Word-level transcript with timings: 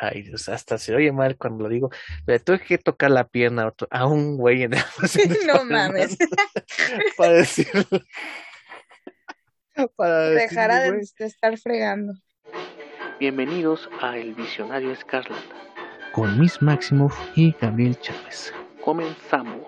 Ay, 0.00 0.22
Dios, 0.22 0.48
hasta 0.48 0.76
se 0.76 0.94
oye 0.94 1.12
mal 1.12 1.36
cuando 1.36 1.64
lo 1.64 1.68
digo. 1.68 1.90
Le 2.26 2.40
tuve 2.40 2.60
que 2.60 2.78
tocar 2.78 3.10
la 3.12 3.28
pierna 3.28 3.62
a 3.62 3.66
otro- 3.68 3.88
a 3.90 4.06
un 4.06 4.36
güey 4.36 4.64
en 4.64 4.74
el 4.74 4.80
No 5.46 5.64
mames. 5.64 6.16
Para 7.16 7.32
decirlo. 7.34 7.84
Para 9.96 10.30
Dejara 10.30 10.80
de, 10.80 10.90
güey. 10.90 11.02
de 11.18 11.26
estar 11.26 11.56
fregando. 11.58 12.14
Bienvenidos 13.20 13.88
a 14.00 14.16
El 14.16 14.34
Visionario 14.34 14.90
Escarlata. 14.92 15.54
Con 16.12 16.38
Miss 16.40 16.60
Maximoff 16.62 17.16
y 17.36 17.54
Gabriel 17.60 17.98
Chávez. 18.00 18.52
Comenzamos. 18.82 19.66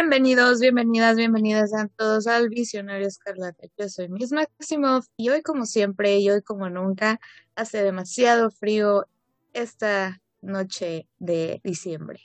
Bienvenidos, 0.00 0.60
bienvenidas, 0.60 1.14
bienvenidas 1.14 1.74
a 1.74 1.86
todos 1.88 2.26
al 2.26 2.48
Visionario 2.48 3.06
Escarlata. 3.06 3.66
Yo 3.76 3.86
soy 3.90 4.08
Miss 4.08 4.32
Maximoff 4.32 5.04
y 5.18 5.28
hoy 5.28 5.42
como 5.42 5.66
siempre 5.66 6.16
y 6.16 6.30
hoy 6.30 6.40
como 6.40 6.70
nunca 6.70 7.20
hace 7.54 7.82
demasiado 7.82 8.50
frío 8.50 9.04
esta 9.52 10.22
noche 10.40 11.06
de 11.18 11.60
diciembre 11.62 12.18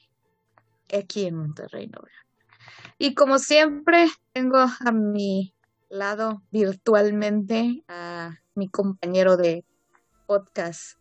aquí 0.89 1.25
en 1.25 1.36
Monterrey, 1.36 1.88
Nuevo. 1.88 2.08
Y 2.97 3.14
como 3.14 3.39
siempre 3.39 4.08
tengo 4.31 4.59
a 4.59 4.92
mi 4.94 5.53
lado 5.89 6.44
virtualmente 6.52 7.83
a 7.89 8.39
mi 8.55 8.69
compañero 8.69 9.36
de 9.36 9.66
podcast, 10.27 10.97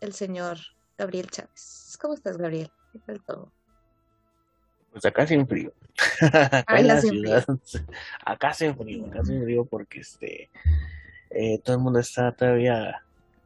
el 0.00 0.12
señor 0.14 0.58
Gabriel 0.98 1.30
Chávez. 1.30 1.96
¿Cómo 2.02 2.14
estás, 2.14 2.36
Gabriel? 2.38 2.72
¿Qué 2.92 2.98
tal 2.98 3.22
todo? 3.22 3.52
Pues 4.90 5.04
acá 5.04 5.24
sin 5.24 5.46
frío. 5.46 5.72
Acá 6.20 6.64
Ay, 6.66 6.80
en 6.82 6.88
la 6.88 6.94
la 6.94 7.00
sin 7.00 7.10
ciudad. 7.10 7.44
Acá 8.24 8.54
sin 8.54 8.76
frío, 8.76 9.06
acá 9.06 9.24
sin 9.24 9.42
frío 9.42 9.64
porque 9.64 10.00
este 10.00 10.50
eh, 11.30 11.58
todo 11.62 11.76
el 11.76 11.82
mundo 11.82 11.98
está 11.98 12.32
todavía 12.32 13.02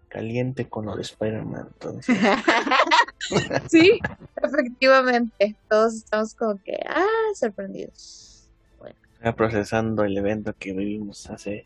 caliente 0.09 0.69
con 0.69 0.87
lo 0.87 0.95
de 0.95 1.03
Spider-Man. 1.03 1.69
Entonces, 1.73 2.19
Sí, 3.71 3.99
efectivamente. 4.43 5.57
Todos 5.69 5.95
estamos 5.95 6.35
como 6.35 6.59
que, 6.63 6.79
ah, 6.87 7.07
sorprendidos. 7.35 8.49
Bueno, 8.79 9.37
procesando 9.37 10.05
el 10.05 10.17
evento 10.17 10.55
que 10.59 10.73
vivimos 10.73 11.31
hace 11.31 11.65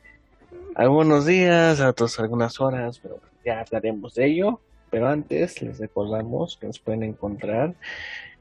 algunos 0.74 1.26
días, 1.26 1.80
otros 1.80 2.18
algunas 2.20 2.60
horas, 2.60 3.00
pero 3.00 3.20
ya 3.44 3.60
hablaremos 3.60 4.14
de 4.14 4.26
ello. 4.26 4.60
Pero 4.90 5.08
antes 5.08 5.60
les 5.62 5.78
recordamos 5.80 6.56
que 6.56 6.68
nos 6.68 6.78
pueden 6.78 7.02
encontrar 7.02 7.74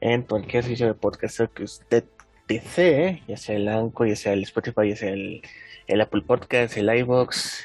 en 0.00 0.22
cualquier 0.22 0.62
sitio 0.62 0.86
de 0.86 0.94
podcast 0.94 1.40
que 1.52 1.64
usted 1.64 2.04
desee, 2.46 3.22
ya 3.26 3.36
sea 3.36 3.56
el 3.56 3.68
Anchor, 3.68 4.08
ya 4.08 4.16
sea 4.16 4.32
el 4.32 4.42
Spotify, 4.44 4.90
ya 4.90 4.96
sea 4.96 5.10
el, 5.10 5.42
el 5.86 6.00
Apple 6.00 6.22
Podcast, 6.22 6.76
el 6.76 6.88
iVoox, 6.98 7.64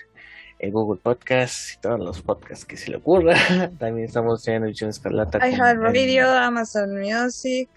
el 0.59 0.71
Google 0.71 0.99
Podcast 1.01 1.73
y 1.73 1.81
todos 1.81 1.99
los 1.99 2.21
podcasts 2.21 2.65
que 2.65 2.77
se 2.77 2.91
le 2.91 2.97
ocurra. 2.97 3.35
También 3.79 4.05
estamos 4.05 4.47
en 4.47 4.63
Edición 4.63 4.89
Escarlata 4.91 5.39
iHeartRadio, 5.47 6.29
Amazon 6.29 6.99
Music. 6.99 7.67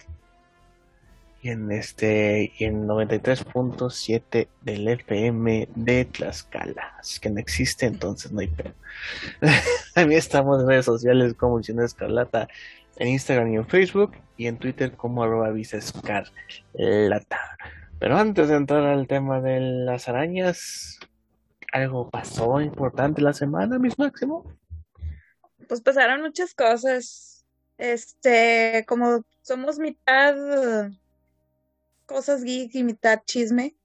y 1.42 1.48
en 1.48 1.72
este 1.72 2.52
y 2.58 2.64
en 2.64 2.86
93.7 2.86 4.48
del 4.62 4.88
FM 4.88 5.68
de 5.74 6.04
Tlaxcala. 6.04 6.94
Así 6.98 7.20
que 7.20 7.30
no 7.30 7.40
existe, 7.40 7.86
entonces 7.86 8.32
no 8.32 8.40
hay 8.40 8.48
pedo. 8.48 8.74
También 9.94 10.18
estamos 10.18 10.60
en 10.60 10.68
redes 10.68 10.84
sociales 10.84 11.34
como 11.34 11.58
Edición 11.58 11.80
Escarlata 11.80 12.48
en 12.96 13.08
Instagram 13.08 13.52
y 13.52 13.56
en 13.56 13.66
Facebook 13.66 14.12
y 14.36 14.46
en 14.46 14.58
Twitter 14.58 14.92
como 14.96 15.22
arroba 15.22 15.50
Visa 15.50 15.76
Escarlata. 15.76 17.40
Pero 17.98 18.16
antes 18.16 18.48
de 18.48 18.56
entrar 18.56 18.84
al 18.84 19.06
tema 19.06 19.40
de 19.40 19.60
las 19.60 20.08
arañas, 20.08 20.98
¿algo 21.72 22.10
pasó 22.10 22.60
importante 22.60 23.22
la 23.22 23.32
semana, 23.32 23.78
Miss 23.78 23.98
Máximo? 23.98 24.44
Pues 25.68 25.80
pasaron 25.80 26.22
muchas 26.22 26.54
cosas. 26.54 27.46
Este, 27.78 28.84
como 28.86 29.24
somos 29.42 29.78
mitad 29.78 30.34
cosas 32.06 32.44
geek 32.44 32.74
y 32.74 32.84
mitad 32.84 33.22
chisme, 33.24 33.76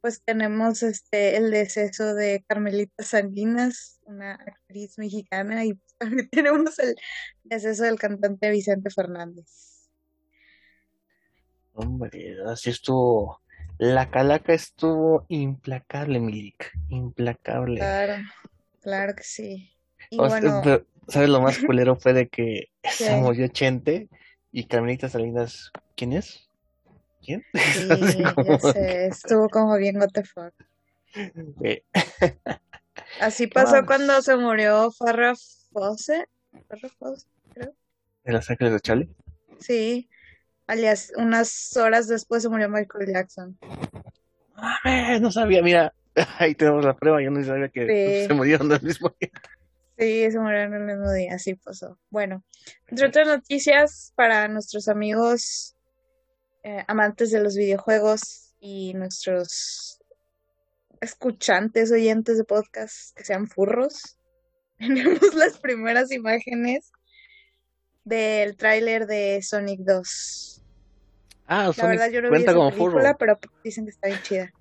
pues 0.00 0.22
tenemos 0.22 0.82
este 0.82 1.36
el 1.36 1.50
deceso 1.50 2.14
de 2.14 2.44
Carmelita 2.46 3.02
Salinas, 3.02 4.00
una 4.04 4.34
actriz 4.34 4.98
mexicana, 4.98 5.64
y 5.64 5.78
también 6.02 6.28
tenemos 6.30 6.78
el 6.78 6.96
deceso 7.44 7.84
del 7.84 7.98
cantante 7.98 8.50
Vicente 8.50 8.90
Fernández. 8.90 9.88
Hombre, 11.74 12.36
así 12.46 12.70
estuvo. 12.70 13.40
La 13.78 14.10
calaca 14.10 14.52
estuvo 14.52 15.24
implacable, 15.28 16.20
Milik. 16.20 16.72
Implacable. 16.90 17.76
Claro, 17.76 18.22
claro 18.80 19.14
que 19.14 19.22
sí. 19.22 19.72
Y 20.10 20.20
O 20.20 20.28
sea, 20.28 20.40
bueno, 20.40 20.60
pero, 20.62 20.86
¿sabes 21.08 21.30
lo 21.30 21.40
más 21.40 21.58
culero 21.66 21.96
fue 21.96 22.12
de 22.12 22.28
que 22.28 22.70
se 22.82 23.16
murió 23.16 23.48
Chente 23.48 24.08
y 24.50 24.64
Carmelita 24.64 25.08
Salinas, 25.08 25.72
¿quién 25.96 26.12
es? 26.12 26.48
¿Quién? 27.22 27.42
sí, 27.54 28.18
ya 28.18 28.34
como 28.34 28.58
sé, 28.58 29.06
estuvo 29.06 29.48
como 29.48 29.76
bien 29.76 29.96
what 29.96 30.10
the 30.12 30.24
fuck. 30.24 30.52
Así 33.20 33.46
pasó 33.46 33.86
cuando 33.86 34.20
se 34.20 34.36
murió 34.36 34.90
Farrah 34.90 35.34
Fawcett. 35.72 36.28
Creo. 37.54 37.74
de 38.24 38.32
Los 38.32 38.50
Ángeles 38.50 38.72
de 38.74 38.80
Charlie. 38.80 39.08
Sí, 39.58 40.08
alias, 40.66 41.12
unas 41.16 41.76
horas 41.76 42.08
después 42.08 42.42
se 42.42 42.48
murió 42.48 42.68
Michael 42.68 43.12
Jackson. 43.12 43.58
¡Mames! 44.56 45.20
No 45.20 45.30
sabía, 45.30 45.62
mira, 45.62 45.94
ahí 46.38 46.54
tenemos 46.54 46.84
la 46.84 46.94
prueba, 46.96 47.22
yo 47.22 47.30
no 47.30 47.42
sabía 47.44 47.68
que 47.68 47.86
Sí. 48.22 48.26
se 48.28 48.34
murieron 48.34 48.70
al 48.72 48.82
mismo 48.82 49.10
tiempo. 49.10 49.40
Sí, 49.98 50.30
se 50.30 50.38
murieron 50.38 50.74
el 50.74 50.82
mismo 50.82 51.12
día, 51.12 51.34
así 51.34 51.54
pasó. 51.54 51.98
Bueno, 52.10 52.42
entre 52.88 53.06
otras 53.08 53.28
noticias 53.28 54.12
para 54.16 54.48
nuestros 54.48 54.88
amigos 54.88 55.76
eh, 56.64 56.84
amantes 56.88 57.30
de 57.30 57.42
los 57.42 57.56
videojuegos 57.56 58.54
y 58.60 58.94
nuestros 58.94 60.00
escuchantes, 61.00 61.90
oyentes 61.92 62.38
de 62.38 62.44
podcast 62.44 63.16
que 63.16 63.24
sean 63.24 63.46
furros, 63.48 64.18
tenemos 64.86 65.34
las 65.34 65.58
primeras 65.58 66.10
imágenes 66.12 66.92
del 68.04 68.56
tráiler 68.56 69.06
de 69.06 69.40
Sonic 69.42 69.80
2. 69.80 70.62
Ah, 71.46 71.66
La 71.66 71.72
Sonic 71.72 71.90
verdad 71.90 72.10
yo 72.10 72.22
no 72.22 72.28
vi 72.28 72.30
cuenta 72.30 72.50
esa 72.50 72.58
como 72.58 72.70
película, 72.70 73.02
furro. 73.02 73.16
pero 73.18 73.38
dicen 73.62 73.84
que 73.84 73.90
está 73.90 74.08
bien 74.08 74.22
chida. 74.22 74.52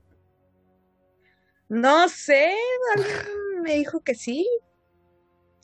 No 1.69 2.09
sé, 2.09 2.53
alguien 2.95 3.61
me 3.63 3.75
dijo 3.75 4.01
que 4.01 4.15
sí. 4.15 4.47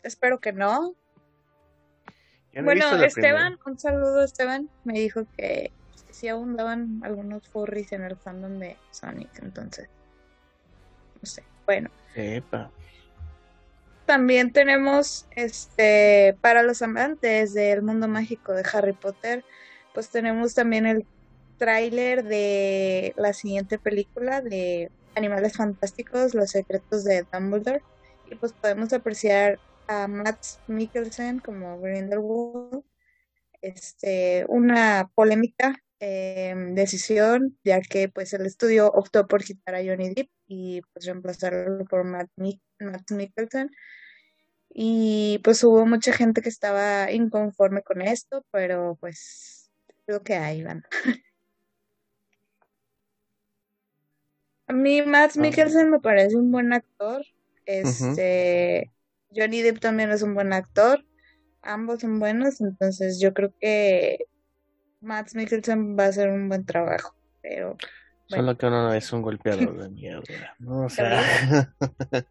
Espero 0.04 0.40
que 0.40 0.54
no. 0.54 0.96
Bueno, 2.64 3.04
Esteban, 3.04 3.60
un 3.66 3.78
saludo 3.78 4.24
Esteban, 4.24 4.70
me 4.84 4.94
dijo 4.94 5.28
que, 5.38 5.72
sí 6.10 6.28
abundaban 6.28 7.02
algunos 7.04 7.48
furries 7.48 7.92
en 7.92 8.04
el 8.04 8.16
fandom 8.16 8.58
de 8.58 8.78
Sonic, 8.90 9.30
entonces, 9.44 9.90
no 11.22 11.26
sé. 11.28 11.44
Bueno, 11.66 11.92
primera. 12.16 12.72
También 14.08 14.54
tenemos, 14.54 15.28
este, 15.32 16.38
para 16.40 16.64
los 16.64 16.82
amantes 16.82 17.54
del 17.54 17.82
mundo 17.82 18.08
mágico 18.08 18.54
de 18.54 18.64
Harry 18.72 18.94
Potter, 18.94 19.44
pues 19.94 20.10
tenemos 20.10 20.54
también 20.54 20.86
el 20.86 21.06
tráiler 21.58 22.24
de 22.24 23.14
la 23.18 23.34
siguiente 23.34 23.78
película 23.78 24.40
de 24.40 24.90
Animales 25.14 25.58
Fantásticos, 25.58 26.36
Los 26.36 26.52
Secretos 26.52 27.04
de 27.04 27.26
Dumbledore, 27.34 27.84
y 28.32 28.36
pues 28.36 28.54
podemos 28.54 28.94
apreciar 28.94 29.60
a 29.88 30.08
Matt 30.08 30.40
Mikkelsen 30.68 31.40
como 31.40 31.78
Grindelwald, 31.82 32.86
este, 33.62 34.46
una 34.48 35.12
polémica 35.16 35.84
eh, 36.00 36.54
decisión, 36.74 37.58
ya 37.64 37.82
que 37.82 38.10
pues 38.10 38.34
el 38.34 38.46
estudio 38.46 38.88
optó 38.88 39.28
por 39.28 39.44
quitar 39.44 39.76
a 39.76 39.84
Johnny 39.84 40.14
Depp 40.14 40.30
y 40.48 40.82
pues 40.94 41.06
reemplazarlo 41.06 41.86
por 41.86 42.04
Matt, 42.04 42.30
Matt 42.80 43.12
Mikkelsen. 43.12 43.72
Y 44.70 45.40
pues 45.44 45.64
hubo 45.64 45.86
mucha 45.86 46.14
gente 46.14 46.42
que 46.42 46.50
estaba 46.50 47.12
inconforme 47.12 47.82
con 47.82 48.02
esto, 48.02 48.46
pero 48.52 48.98
pues 49.00 49.72
lo 50.06 50.22
que 50.22 50.36
hay, 50.36 50.64
van. 50.64 50.84
A 54.68 54.74
mí 54.74 55.02
Matt 55.02 55.38
Mikkelsen 55.38 55.90
me 55.90 56.00
parece 56.00 56.36
un 56.36 56.52
buen 56.52 56.74
actor. 56.74 57.26
Este, 57.66 58.92
Johnny 59.34 59.62
Depp 59.62 59.80
también 59.80 60.12
es 60.12 60.22
un 60.22 60.36
buen 60.36 60.52
actor. 60.54 61.06
Ambos 61.62 62.02
son 62.02 62.20
buenos, 62.20 62.62
entonces 62.62 63.20
yo 63.20 63.34
creo 63.34 63.54
que 63.60 64.28
Matt 65.08 65.34
Mikkelsen 65.34 65.98
va 65.98 66.06
a 66.06 66.08
hacer 66.08 66.30
un 66.30 66.50
buen 66.50 66.66
trabajo, 66.66 67.16
pero 67.42 67.78
Solo 68.28 68.58
que 68.58 68.66
uno 68.66 68.94
es 68.94 69.14
un 69.14 69.22
golpeador 69.22 69.82
de 69.82 69.90
mierda. 69.90 70.56
No, 70.60 70.82
o 70.82 70.90
sea, 70.90 71.74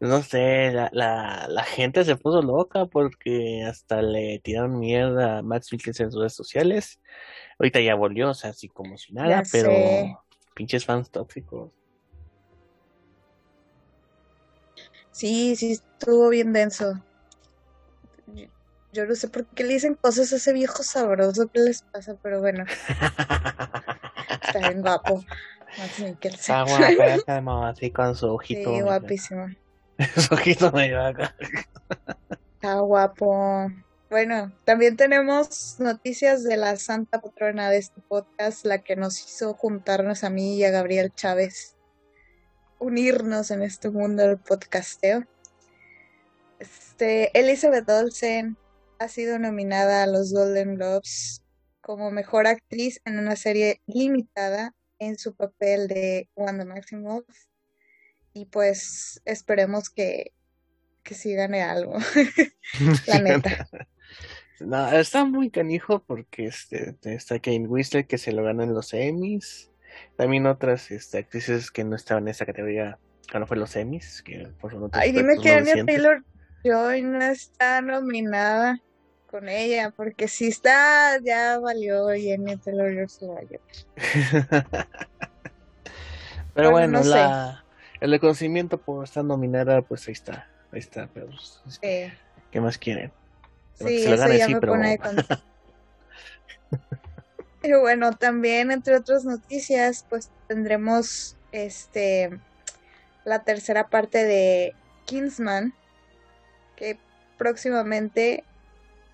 no 0.00 0.22
sé, 0.22 0.72
la, 0.72 0.88
la, 0.92 1.46
la, 1.50 1.64
gente 1.64 2.02
se 2.04 2.16
puso 2.16 2.40
loca 2.40 2.86
porque 2.86 3.62
hasta 3.62 4.00
le 4.00 4.38
tiraron 4.38 4.78
mierda 4.78 5.38
a 5.38 5.42
Matt 5.42 5.64
Mikkelsen 5.70 6.06
en 6.06 6.12
sus 6.12 6.20
redes 6.20 6.34
sociales. 6.34 6.98
Ahorita 7.58 7.80
ya 7.80 7.94
volvió, 7.94 8.30
o 8.30 8.34
sea, 8.34 8.50
así 8.50 8.68
como 8.68 8.96
si 8.96 9.12
nada, 9.12 9.42
pero 9.52 9.70
pinches 10.54 10.86
fans 10.86 11.10
tóxicos. 11.10 11.70
Sí, 15.10 15.56
sí, 15.56 15.72
estuvo 15.72 16.30
bien 16.30 16.54
denso. 16.54 17.02
Yo, 18.94 19.06
no 19.06 19.16
sé 19.16 19.26
por 19.26 19.44
qué 19.46 19.64
le 19.64 19.74
dicen 19.74 19.96
cosas 19.96 20.32
a 20.32 20.36
ese 20.36 20.52
viejo 20.52 20.84
sabroso 20.84 21.48
que 21.48 21.58
les 21.58 21.82
pasa, 21.82 22.16
pero 22.22 22.40
bueno. 22.40 22.64
Está 24.40 24.58
bien 24.60 24.82
guapo. 24.82 25.24
Está 26.22 26.62
guapo, 26.62 27.64
así 27.64 27.90
con 27.90 28.14
su 28.14 28.28
ojito. 28.28 28.72
Sí, 28.72 28.80
guapísimo. 28.82 29.48
su 30.16 30.34
ojito 30.34 30.70
medio 30.70 31.04
acá. 31.04 31.34
Está 32.54 32.78
guapo. 32.78 33.68
Bueno, 34.10 34.52
también 34.64 34.96
tenemos 34.96 35.80
noticias 35.80 36.44
de 36.44 36.56
la 36.56 36.76
santa 36.76 37.20
patrona 37.20 37.70
de 37.70 37.78
este 37.78 38.00
podcast, 38.00 38.64
la 38.64 38.78
que 38.78 38.94
nos 38.94 39.18
hizo 39.18 39.54
juntarnos 39.54 40.22
a 40.22 40.30
mí 40.30 40.56
y 40.56 40.62
a 40.64 40.70
Gabriel 40.70 41.12
Chávez 41.12 41.74
unirnos 42.78 43.50
en 43.50 43.62
este 43.62 43.90
mundo 43.90 44.22
del 44.22 44.38
podcasteo. 44.38 45.24
Este, 46.60 47.36
Elizabeth 47.36 47.88
Olsen 47.90 48.56
ha 49.04 49.08
sido 49.08 49.38
nominada 49.38 50.02
a 50.02 50.06
los 50.06 50.32
Golden 50.32 50.76
Globes 50.76 51.42
como 51.82 52.10
mejor 52.10 52.46
actriz 52.46 53.00
en 53.04 53.18
una 53.18 53.36
serie 53.36 53.82
limitada 53.86 54.74
en 54.98 55.18
su 55.18 55.34
papel 55.34 55.88
de 55.88 56.30
Wanda 56.34 56.64
Maximoff. 56.64 57.24
Y 58.32 58.46
pues 58.46 59.20
esperemos 59.26 59.90
que, 59.90 60.32
que 61.02 61.14
sí 61.14 61.34
gane 61.34 61.62
algo. 61.62 61.98
La 63.06 63.20
neta. 63.20 63.68
No, 64.60 64.88
está 64.92 65.24
muy 65.24 65.50
canijo 65.50 66.04
porque 66.04 66.46
este, 66.46 66.96
está 67.02 67.40
Kane 67.40 67.66
Whistler 67.66 68.06
que 68.06 68.18
se 68.18 68.30
lo 68.32 68.44
gana 68.44 68.62
en 68.62 68.72
los 68.72 68.94
Emmys. 68.94 69.72
También 70.16 70.46
otras 70.46 70.92
este, 70.92 71.18
actrices 71.18 71.72
que 71.72 71.82
no 71.82 71.96
estaban 71.96 72.22
en 72.22 72.28
esa 72.28 72.46
categoría 72.46 72.98
cuando 73.30 73.48
fue 73.48 73.56
los 73.56 73.74
Emmys. 73.74 74.22
Que 74.22 74.48
por 74.60 74.72
Ay, 74.92 75.10
dime 75.10 75.36
que 75.42 75.50
Anya 75.50 75.84
Taylor 75.84 76.24
Joy 76.62 77.02
no 77.02 77.20
está 77.20 77.82
nominada 77.82 78.80
con 79.34 79.48
ella, 79.48 79.92
porque 79.96 80.28
si 80.28 80.46
está, 80.46 81.18
ya 81.20 81.58
valió 81.58 82.14
y 82.14 82.30
Anya 82.30 82.56
Taylor 82.56 83.10
se 83.10 83.26
va 83.26 83.40
Pero 86.54 86.70
bueno, 86.70 87.02
la, 87.02 87.64
el 88.00 88.12
reconocimiento 88.12 88.78
por 88.78 89.02
estar 89.02 89.24
nominada, 89.24 89.82
pues 89.82 90.06
ahí 90.06 90.12
está. 90.12 90.48
Ahí 90.70 90.78
está, 90.78 91.08
pero 91.12 91.26
pues, 91.26 91.80
¿qué 91.80 92.60
más 92.60 92.78
quieren? 92.78 93.10
Sí, 93.74 94.04
se 94.04 94.14
eso 94.14 94.32
ya 94.34 94.46
me 94.46 94.60
pero... 94.60 94.74
pone 94.74 95.00
Y 97.64 97.72
bueno, 97.72 98.12
también 98.12 98.70
entre 98.70 98.94
otras 98.94 99.24
noticias, 99.24 100.06
pues 100.08 100.30
tendremos 100.46 101.36
este 101.50 102.38
la 103.24 103.42
tercera 103.42 103.88
parte 103.88 104.22
de 104.22 104.76
Kingsman, 105.06 105.74
que 106.76 107.00
próximamente 107.36 108.44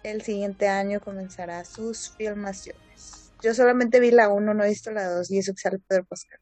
el 0.02 0.23
siguiente 0.23 0.69
año 0.69 1.00
comenzará 1.00 1.64
sus 1.64 2.11
filmaciones. 2.11 3.32
Yo 3.43 3.55
solamente 3.55 4.00
vi 4.00 4.11
la 4.11 4.29
1, 4.29 4.55
no 4.55 4.64
he 4.64 4.69
visto 4.69 4.91
la 4.91 5.08
2 5.08 5.31
y 5.31 5.38
eso 5.38 5.52
que 5.55 5.61
sale 5.61 5.79
Pedro 5.87 6.05
Pascal. 6.05 6.41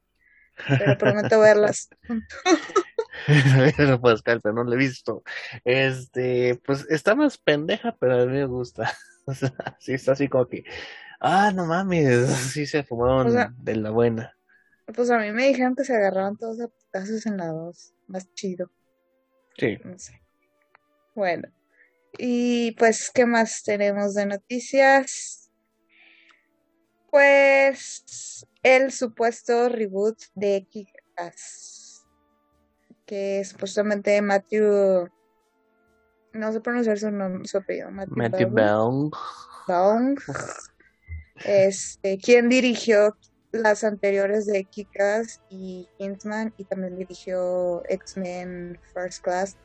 Pero 0.66 0.98
prometo 0.98 1.40
verlas. 1.40 1.88
Pedro 3.76 4.00
Pascal, 4.00 4.40
pero 4.42 4.54
no 4.54 4.64
lo 4.64 4.72
he 4.72 4.76
visto. 4.76 5.22
Este, 5.64 6.60
pues 6.64 6.86
está 6.90 7.14
más 7.14 7.38
pendeja, 7.38 7.96
pero 7.98 8.22
a 8.22 8.26
mí 8.26 8.32
me 8.32 8.46
gusta. 8.46 8.92
O 9.28 9.34
sea, 9.34 9.52
sí 9.78 9.92
está 9.92 10.12
así 10.12 10.26
como 10.26 10.48
que 10.48 10.64
Ah, 11.20 11.50
no 11.52 11.66
mames, 11.66 12.28
sí 12.30 12.64
se 12.66 12.84
fumaron 12.84 13.54
de 13.58 13.76
la 13.76 13.90
buena. 13.90 14.36
Pues 14.94 15.10
a 15.10 15.18
mí 15.18 15.32
me 15.32 15.48
dijeron 15.48 15.74
que 15.74 15.84
se 15.84 15.94
agarraban 15.94 16.36
todos 16.36 16.60
a 16.60 16.68
putazos 16.68 17.26
en 17.26 17.36
la 17.36 17.48
dos. 17.48 17.92
Más 18.06 18.32
chido. 18.34 18.70
Sí. 19.56 19.78
No 19.84 19.98
sé. 19.98 20.22
Bueno. 21.14 21.48
Y 22.18 22.72
pues, 22.72 23.10
¿qué 23.14 23.26
más 23.26 23.62
tenemos 23.62 24.14
de 24.14 24.26
noticias? 24.26 25.50
Pues 27.10 28.46
el 28.62 28.92
supuesto 28.92 29.68
reboot 29.68 30.18
de 30.34 30.66
Kikas. 30.68 32.04
Que 33.06 33.44
supuestamente 33.44 34.20
Matthew. 34.20 35.08
No 36.34 36.52
sé 36.52 36.60
pronunciar 36.60 36.98
su 36.98 37.10
nombre, 37.10 37.48
su 37.48 37.58
apellido. 37.58 37.90
Matthew, 37.90 38.16
Matthew 38.16 38.48
Bong. 38.50 39.14
Bong. 39.66 40.18
Este, 41.44 42.18
quien 42.18 42.48
dirigió 42.48 43.16
las 43.52 43.84
anteriores 43.84 44.46
de 44.46 44.64
Kikas 44.64 45.40
y 45.48 45.88
Kingsman 45.98 46.52
y 46.56 46.64
también 46.64 46.96
dirigió 46.96 47.82
X-Men 47.88 48.78
First 48.92 49.22
Class, 49.22 49.56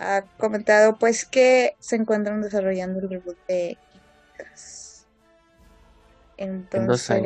ha 0.00 0.22
comentado 0.38 0.98
pues 0.98 1.24
que 1.24 1.76
se 1.78 1.96
encuentran 1.96 2.40
desarrollando 2.42 3.00
el 3.00 3.10
reboot 3.10 3.36
de 3.46 3.76
Kikas. 4.32 5.06
Entonces, 6.36 7.24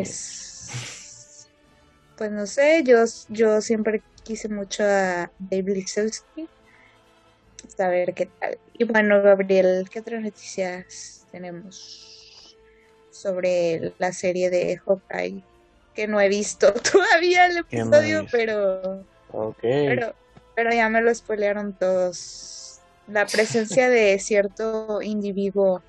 pues 2.16 2.30
no 2.30 2.46
sé, 2.46 2.82
yo, 2.84 3.04
yo 3.28 3.60
siempre 3.60 4.02
quise 4.24 4.48
mucho 4.48 4.82
a 4.84 5.30
Dave 5.38 5.74
Lisowski. 5.74 6.48
Saber 7.68 8.12
qué 8.14 8.26
tal. 8.26 8.58
Y 8.74 8.84
bueno, 8.84 9.22
Gabriel, 9.22 9.88
¿qué 9.90 10.00
otras 10.00 10.22
noticias 10.22 11.26
tenemos? 11.30 12.14
sobre 13.24 13.94
la 13.98 14.12
serie 14.12 14.50
de 14.50 14.76
Hawkeye, 14.76 15.42
que 15.94 16.06
no 16.06 16.20
he 16.20 16.28
visto 16.28 16.72
todavía 16.92 17.46
el 17.46 17.58
episodio, 17.58 18.26
pero, 18.30 19.02
pero, 19.62 20.14
pero 20.54 20.70
ya 20.72 20.90
me 20.90 21.00
lo 21.00 21.14
spoilearon 21.14 21.72
todos. 21.72 22.63
La 23.08 23.26
presencia 23.26 23.90
de 23.90 24.18
cierto 24.18 25.02
individuo 25.02 25.82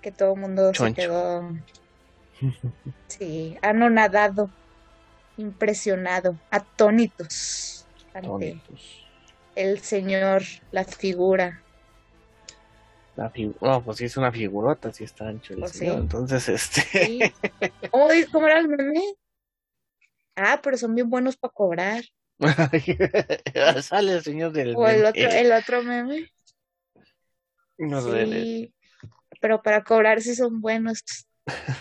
que 0.00 0.12
todo 0.12 0.34
el 0.34 0.40
mundo 0.40 0.72
se 0.72 0.94
quedó, 0.94 1.50
sí, 3.08 3.56
anonadado, 3.62 4.50
impresionado, 5.36 6.36
atónitos 6.50 7.86
ante 8.14 8.60
el 9.56 9.80
señor, 9.80 10.42
la 10.70 10.84
figura 10.84 11.62
la 13.16 13.32
oh, 13.60 13.82
pues 13.82 13.96
sí 13.96 14.04
es 14.04 14.16
una 14.18 14.30
figurota, 14.30 14.92
sí 14.92 15.04
está 15.04 15.28
ancho 15.28 15.54
el 15.54 15.60
pues 15.60 15.80
Entonces, 15.80 16.48
este. 16.50 17.32
¿Cómo 17.90 18.46
era 18.46 18.58
el 18.58 18.68
meme? 18.68 19.02
Ah, 20.36 20.60
pero 20.62 20.76
son 20.76 20.94
bien 20.94 21.08
buenos 21.08 21.36
para 21.36 21.52
cobrar. 21.52 22.04
Sale 23.82 24.12
el 24.12 24.22
señor 24.22 24.52
del. 24.52 24.76
O 24.76 24.86
el 24.86 25.06
otro, 25.06 25.22
el 25.22 25.50
otro 25.50 25.82
meme. 25.82 26.30
No 27.78 28.00
sí, 28.02 28.72
pero 29.40 29.62
para 29.62 29.84
cobrar 29.84 30.20
sí 30.22 30.34
son 30.34 30.60
buenos. 30.60 31.02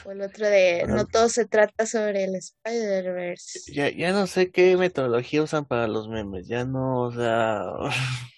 O 0.05 0.11
el 0.11 0.21
otro 0.21 0.47
de 0.47 0.85
no 0.87 1.05
todo 1.07 1.29
se 1.29 1.45
trata 1.45 1.85
sobre 1.85 2.25
el 2.25 2.35
Spider-Verse. 2.35 3.73
Ya, 3.73 3.89
ya 3.89 4.11
no 4.11 4.27
sé 4.27 4.51
qué 4.51 4.77
metodología 4.77 5.41
usan 5.41 5.65
para 5.65 5.87
los 5.87 6.07
memes. 6.07 6.47
Ya 6.47 6.65
no, 6.65 7.01
o 7.01 7.11
sea. 7.11 7.63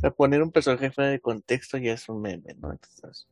sea, 0.00 0.10
poner 0.10 0.42
un 0.42 0.50
personaje 0.50 0.90
fuera 0.90 1.10
de 1.10 1.20
contexto 1.20 1.78
ya 1.78 1.92
es 1.92 2.08
un 2.08 2.22
meme, 2.22 2.54
¿no? 2.58 2.72
Entonces, 2.72 3.28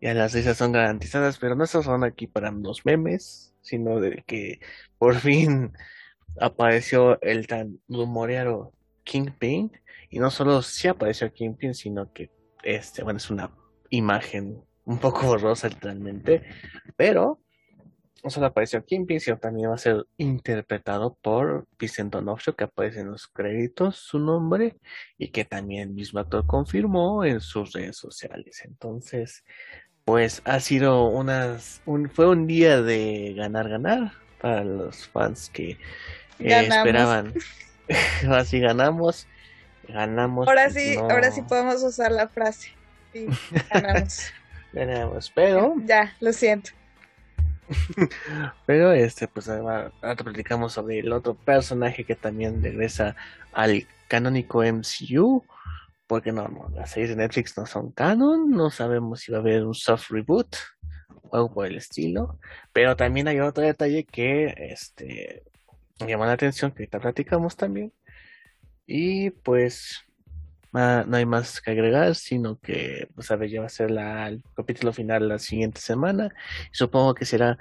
ya 0.00 0.14
las 0.14 0.34
risas 0.34 0.56
son 0.56 0.72
garantizadas, 0.72 1.38
pero 1.38 1.54
no 1.54 1.66
son 1.66 2.04
aquí 2.04 2.26
para 2.26 2.50
los 2.50 2.84
memes, 2.84 3.54
sino 3.62 4.00
de 4.00 4.24
que 4.26 4.60
por 4.98 5.14
fin 5.20 5.72
apareció 6.40 7.20
el 7.22 7.46
tan 7.46 7.80
rumoreado 7.88 8.72
Kingpin, 9.04 9.72
y 10.10 10.18
no 10.18 10.30
solo 10.30 10.62
sí 10.62 10.88
apareció 10.88 11.32
Kingpin, 11.32 11.74
sino 11.74 12.12
que 12.12 12.30
este, 12.62 13.02
bueno, 13.02 13.18
es 13.18 13.30
una 13.30 13.50
imagen 13.90 14.62
un 14.84 14.98
poco 14.98 15.22
borrosa 15.26 15.68
literalmente, 15.68 16.42
pero 16.96 17.40
no 18.24 18.30
solo 18.30 18.46
apareció 18.46 18.84
Kingpin, 18.84 19.20
sino 19.20 19.38
también 19.38 19.70
va 19.70 19.74
a 19.74 19.78
ser 19.78 20.04
interpretado 20.16 21.16
por 21.22 21.66
Vincent 21.78 22.12
D'Onofrio, 22.12 22.56
que 22.56 22.64
aparece 22.64 23.00
en 23.00 23.10
los 23.12 23.28
créditos 23.28 23.96
su 23.96 24.18
nombre 24.18 24.76
y 25.16 25.28
que 25.28 25.44
también 25.44 25.82
el 25.82 25.94
mismo 25.94 26.18
actor 26.18 26.44
confirmó 26.46 27.24
en 27.24 27.40
sus 27.40 27.72
redes 27.72 27.96
sociales. 27.96 28.62
Entonces, 28.64 29.44
pues 30.04 30.42
ha 30.44 30.58
sido 30.58 31.06
unas, 31.06 31.80
un, 31.86 32.10
fue 32.10 32.28
un 32.28 32.48
día 32.48 32.82
de 32.82 33.34
ganar, 33.36 33.68
ganar 33.68 34.12
para 34.40 34.64
los 34.64 35.06
fans 35.08 35.48
que 35.50 35.78
eh, 36.40 36.68
esperaban. 36.68 37.34
Así 38.30 38.60
ganamos, 38.60 39.26
ganamos. 39.88 40.46
Ahora 40.46 40.70
sí, 40.70 40.96
ahora 40.96 41.30
sí 41.30 41.42
podemos 41.42 41.82
usar 41.82 42.12
la 42.12 42.28
frase. 42.28 42.72
Sí, 43.12 43.26
ganamos. 43.72 44.32
ganamos, 44.72 45.32
pero. 45.34 45.74
Ya, 45.84 46.14
lo 46.20 46.32
siento. 46.32 46.70
Pero 48.66 48.92
este, 48.92 49.28
pues 49.28 49.46
ahora 49.48 49.92
platicamos 50.16 50.72
sobre 50.72 51.00
el 51.00 51.12
otro 51.12 51.34
personaje 51.34 52.04
que 52.04 52.14
también 52.14 52.62
regresa 52.62 53.14
al 53.52 53.86
canónico 54.08 54.62
MCU. 54.62 55.44
Porque 56.06 56.32
no, 56.32 56.48
no, 56.48 56.70
las 56.74 56.92
series 56.92 57.10
de 57.10 57.16
Netflix 57.16 57.58
no 57.58 57.66
son 57.66 57.92
canon, 57.92 58.50
no 58.50 58.70
sabemos 58.70 59.20
si 59.20 59.30
va 59.30 59.38
a 59.38 59.40
haber 59.42 59.64
un 59.66 59.74
soft 59.74 60.08
reboot 60.08 60.56
o 61.20 61.36
algo 61.36 61.52
por 61.52 61.66
el 61.66 61.76
estilo. 61.76 62.38
Pero 62.72 62.96
también 62.96 63.28
hay 63.28 63.40
otro 63.40 63.62
detalle 63.62 64.04
que 64.04 64.54
este 64.56 65.42
llama 66.06 66.26
la 66.26 66.32
atención, 66.32 66.70
que 66.70 66.84
ahorita 66.84 67.00
platicamos 67.00 67.56
también. 67.56 67.92
Y 68.90 69.28
pues 69.30 70.02
no 70.72 71.16
hay 71.16 71.26
más 71.26 71.60
que 71.60 71.72
agregar, 71.72 72.14
sino 72.14 72.58
que, 72.58 73.06
pues, 73.14 73.30
a 73.30 73.36
ver, 73.36 73.50
ya 73.50 73.60
va 73.60 73.66
a 73.66 73.70
ser 73.70 73.90
la, 73.90 74.28
el 74.28 74.42
capítulo 74.56 74.94
final 74.94 75.28
la 75.28 75.38
siguiente 75.38 75.78
semana. 75.78 76.34
Supongo 76.72 77.14
que 77.14 77.26
será 77.26 77.58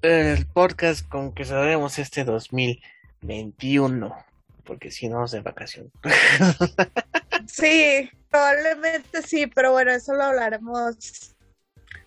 el 0.00 0.46
podcast 0.46 1.06
con 1.06 1.34
que 1.34 1.44
sabremos 1.44 1.98
este 1.98 2.24
2021, 2.24 4.16
porque 4.64 4.90
si 4.90 5.10
no, 5.10 5.26
de 5.26 5.40
vacación. 5.40 5.92
Sí, 7.46 8.10
probablemente 8.28 9.22
sí, 9.22 9.46
pero 9.46 9.70
bueno, 9.70 9.92
eso 9.92 10.14
lo 10.14 10.24
hablaremos. 10.24 10.96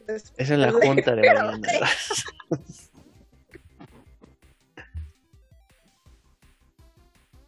Esa 0.06 0.34
es 0.38 0.50
la 0.50 0.72
junta 0.72 1.16
de 1.16 1.34
mañana. 1.34 1.88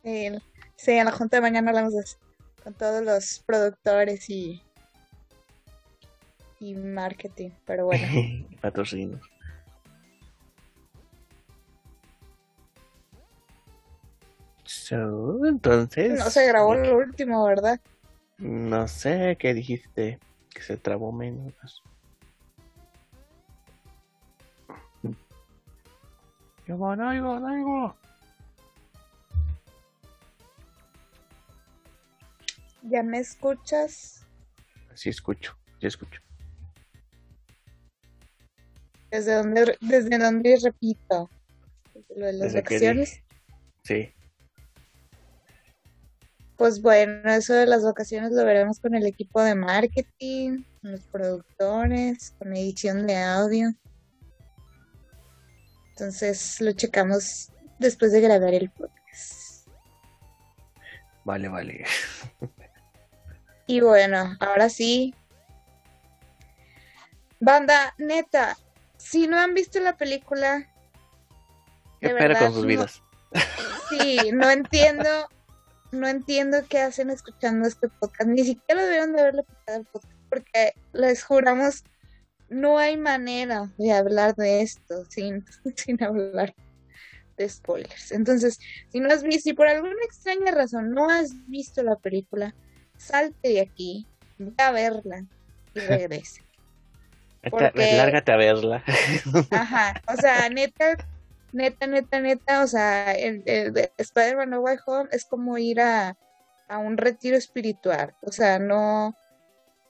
Sí, 0.03 0.29
sí, 0.81 0.91
en 0.91 1.05
la 1.05 1.11
junta 1.11 1.37
de 1.37 1.41
mañana 1.41 1.69
hablamos 1.69 1.93
de 1.93 2.01
eso 2.01 2.17
con 2.63 2.73
todos 2.73 3.03
los 3.03 3.43
productores 3.45 4.29
y, 4.29 4.61
y 6.59 6.73
marketing, 6.75 7.51
pero 7.65 7.85
bueno. 7.85 8.05
Patrocinos. 8.61 9.21
So, 14.63 15.45
entonces. 15.45 16.19
No 16.19 16.29
se 16.29 16.47
grabó 16.47 16.75
el 16.75 16.93
último, 16.93 17.45
¿verdad? 17.45 17.79
No 18.37 18.87
sé 18.87 19.37
qué 19.39 19.53
dijiste, 19.53 20.19
que 20.49 20.61
se 20.61 20.77
trabó 20.77 21.11
menos. 21.11 21.83
Yo 26.67 26.77
no 26.77 27.09
oigo, 27.09 27.39
no 27.39 27.47
oigo. 27.47 27.95
¿Ya 32.83 33.03
me 33.03 33.19
escuchas? 33.19 34.25
Sí, 34.95 35.09
escucho, 35.09 35.55
ya 35.79 35.87
escucho. 35.87 36.21
¿Desde 39.11 39.35
dónde, 39.35 39.77
desde 39.81 40.17
dónde 40.17 40.57
repito? 40.63 41.29
¿Desde 41.93 42.19
lo 42.19 42.25
de 42.25 42.33
las 42.33 42.53
vacaciones? 42.53 43.21
Sí. 43.83 44.13
Pues 46.55 46.81
bueno, 46.81 47.29
eso 47.31 47.53
de 47.53 47.65
las 47.65 47.83
vacaciones 47.83 48.31
lo 48.31 48.45
veremos 48.45 48.79
con 48.79 48.95
el 48.95 49.05
equipo 49.05 49.41
de 49.41 49.55
marketing, 49.55 50.63
con 50.81 50.91
los 50.91 51.01
productores, 51.01 52.31
con 52.37 52.55
edición 52.55 53.05
de 53.05 53.17
audio. 53.17 53.73
Entonces 55.89 56.61
lo 56.61 56.71
checamos 56.71 57.51
después 57.79 58.11
de 58.11 58.21
grabar 58.21 58.53
el 58.53 58.69
podcast. 58.69 59.67
Vale, 61.25 61.49
vale. 61.49 61.85
Y 63.67 63.81
bueno, 63.81 64.35
ahora 64.39 64.69
sí. 64.69 65.13
Banda, 67.39 67.93
neta, 67.97 68.57
si 68.97 69.27
no 69.27 69.39
han 69.39 69.53
visto 69.53 69.79
la 69.79 69.97
película. 69.97 70.67
¿Qué 71.99 72.13
de 72.13 72.35
con 72.35 72.53
sus 72.53 72.65
vidas? 72.65 73.01
sí, 73.89 74.31
no 74.33 74.49
entiendo. 74.49 75.27
No 75.91 76.07
entiendo 76.07 76.57
qué 76.69 76.79
hacen 76.79 77.09
escuchando 77.09 77.67
este 77.67 77.89
podcast. 77.89 78.29
Ni 78.29 78.45
siquiera 78.45 78.83
debieron 78.83 79.13
de 79.13 79.21
haberle 79.21 79.43
el 79.67 79.85
podcast. 79.85 80.13
Porque 80.29 80.73
les 80.93 81.23
juramos, 81.23 81.83
no 82.47 82.77
hay 82.77 82.95
manera 82.95 83.69
de 83.77 83.91
hablar 83.91 84.35
de 84.35 84.61
esto 84.61 85.03
sin, 85.09 85.45
sin 85.75 86.01
hablar 86.01 86.53
de 87.37 87.49
spoilers. 87.49 88.11
Entonces, 88.11 88.59
si 88.89 88.99
no 88.99 89.09
has 89.09 89.23
visto, 89.23 89.43
si 89.43 89.53
por 89.53 89.67
alguna 89.67 89.95
extraña 90.03 90.51
razón 90.51 90.91
no 90.91 91.09
has 91.09 91.33
visto 91.47 91.83
la 91.83 91.97
película, 91.97 92.55
salte 93.01 93.49
de 93.49 93.61
aquí, 93.61 94.07
ve 94.37 94.53
a 94.57 94.71
verla 94.71 95.25
y 95.73 95.79
regrese. 95.79 96.43
Porque... 97.49 97.95
Lárgate 97.97 98.31
a 98.31 98.37
verla. 98.37 98.83
Ajá, 99.51 100.01
o 100.07 100.15
sea, 100.15 100.47
neta, 100.49 100.95
neta, 101.51 101.87
neta, 101.87 102.19
neta, 102.19 102.63
o 102.63 102.67
sea, 102.67 103.13
el, 103.13 103.41
el, 103.45 103.91
Spider-Man 103.97 104.51
No 104.51 104.61
Way 104.61 104.77
Home 104.85 105.09
es 105.11 105.25
como 105.25 105.57
ir 105.57 105.81
a, 105.81 106.15
a 106.67 106.77
un 106.77 106.97
retiro 106.97 107.35
espiritual, 107.35 108.13
o 108.21 108.31
sea, 108.31 108.59
no, 108.59 109.15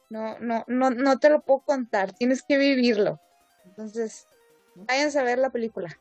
no, 0.10 0.40
no, 0.40 0.64
no, 0.68 0.92
no 0.92 1.20
te 1.20 1.30
lo 1.30 1.42
puedo 1.42 1.60
contar, 1.60 2.14
tienes 2.14 2.42
que 2.42 2.58
vivirlo. 2.58 3.20
Entonces, 3.66 4.28
váyanse 4.76 5.20
a 5.20 5.24
ver 5.24 5.38
la 5.38 5.50
película. 5.50 5.98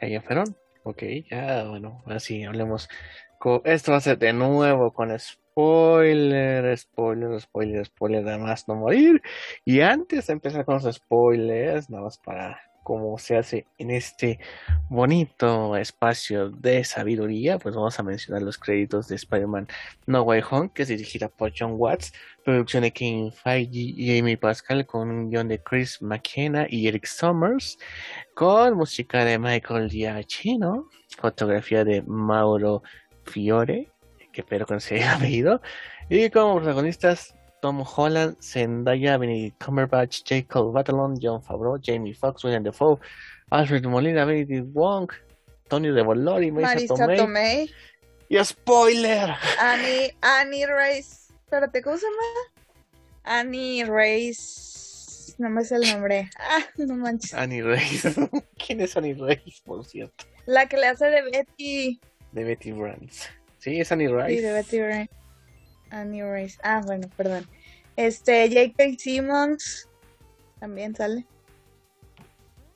¿Ya 0.00 0.20
fueron? 0.22 0.56
Ok, 0.82 1.02
ya, 1.30 1.64
bueno, 1.64 2.02
así 2.06 2.44
hablemos 2.44 2.88
esto 3.64 3.92
va 3.92 3.98
a 3.98 4.00
ser 4.00 4.18
de 4.18 4.32
nuevo 4.32 4.92
con 4.92 5.18
spoiler, 5.18 6.76
spoiler, 6.76 7.40
spoiler, 7.40 7.86
spoiler, 7.86 8.28
además 8.28 8.68
no 8.68 8.74
morir. 8.74 9.22
Y 9.64 9.80
antes 9.80 10.26
de 10.26 10.34
empezar 10.34 10.64
con 10.64 10.74
los 10.82 10.94
spoilers, 10.94 11.88
nada 11.90 12.04
más 12.04 12.18
para 12.18 12.60
cómo 12.82 13.18
se 13.18 13.36
hace 13.36 13.66
en 13.78 13.90
este 13.90 14.40
bonito 14.88 15.76
espacio 15.76 16.50
de 16.50 16.82
sabiduría, 16.84 17.58
pues 17.58 17.74
vamos 17.74 17.98
a 17.98 18.02
mencionar 18.02 18.42
los 18.42 18.58
créditos 18.58 19.08
de 19.08 19.16
Spider-Man 19.16 19.68
No 20.06 20.22
Way 20.22 20.42
Home, 20.50 20.70
que 20.74 20.82
es 20.82 20.88
dirigida 20.88 21.28
por 21.28 21.52
John 21.56 21.74
Watts, 21.76 22.12
producción 22.44 22.82
de 22.82 22.90
King 22.90 23.30
Feige 23.30 23.70
y 23.72 24.18
Amy 24.18 24.36
Pascal, 24.36 24.86
con 24.86 25.10
un 25.10 25.30
guion 25.30 25.48
de 25.48 25.62
Chris 25.62 26.02
McKenna 26.02 26.66
y 26.68 26.88
Eric 26.88 27.06
Summers, 27.06 27.78
con 28.34 28.76
música 28.76 29.24
de 29.24 29.38
Michael 29.38 29.88
Giacchino, 29.88 30.88
fotografía 31.16 31.84
de 31.84 32.02
Mauro 32.02 32.82
Fiore, 33.30 33.88
que 34.32 34.42
espero 34.42 34.66
se 34.80 34.96
haya 34.96 35.16
apellido, 35.16 35.60
y 36.08 36.28
como 36.30 36.56
protagonistas 36.56 37.34
Tom 37.60 37.84
Holland, 37.84 38.36
Zendaya, 38.40 39.18
Benedict 39.18 39.62
Cumberbatch, 39.62 40.22
Jacob 40.24 40.72
Batalon, 40.72 41.18
John 41.20 41.42
Favreau, 41.42 41.78
Jamie 41.82 42.14
Foxx, 42.14 42.44
William 42.44 42.62
Defoe, 42.62 42.98
Alfred 43.50 43.84
Molina, 43.84 44.24
Benedict 44.24 44.66
Wong, 44.72 45.10
Tony 45.68 45.90
de 45.90 46.02
Bolori, 46.02 46.50
Marisa, 46.50 46.94
Tomei. 47.16 47.70
Y 48.28 48.44
spoiler. 48.44 49.34
Annie, 49.60 50.14
Annie 50.20 50.66
Race. 50.66 51.32
Espérate, 51.44 51.82
¿cómo 51.82 51.96
se 51.96 52.06
llama? 52.06 52.60
Annie 53.24 53.84
Race. 53.84 55.34
No 55.38 55.50
me 55.50 55.64
sé 55.64 55.76
el 55.76 55.90
nombre. 55.90 56.30
Ah, 56.38 56.64
no 56.76 56.94
manches. 56.94 57.34
Annie 57.34 57.62
Race. 57.62 58.14
¿Quién 58.64 58.80
es 58.80 58.96
Annie 58.96 59.14
Race, 59.14 59.60
por 59.64 59.84
cierto? 59.84 60.24
La 60.46 60.68
que 60.68 60.76
le 60.76 60.86
hace 60.86 61.06
de 61.06 61.22
Betty 61.22 62.00
de 62.32 62.44
Betty 62.44 62.72
Brands. 62.72 63.28
Sí, 63.58 63.80
es 63.80 63.92
Annie 63.92 64.08
Rice. 64.08 64.28
Sí, 64.28 64.40
de 64.40 64.52
Betty 64.52 64.82
Rice. 64.82 65.10
Annie 65.90 66.24
Rice. 66.24 66.58
Ah, 66.62 66.80
bueno, 66.84 67.08
perdón. 67.16 67.46
Este, 67.96 68.48
J.K. 68.48 68.98
Simmons 68.98 69.88
también 70.58 70.94
sale. 70.94 71.26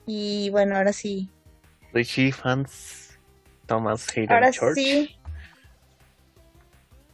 Y 0.05 0.49
bueno, 0.51 0.75
ahora 0.77 0.93
sí. 0.93 1.29
Richie 1.93 2.31
Fans, 2.31 3.17
Thomas 3.65 4.07
Hayden 4.09 4.31
Ahora 4.31 4.51
Church. 4.51 4.75
sí. 4.75 5.17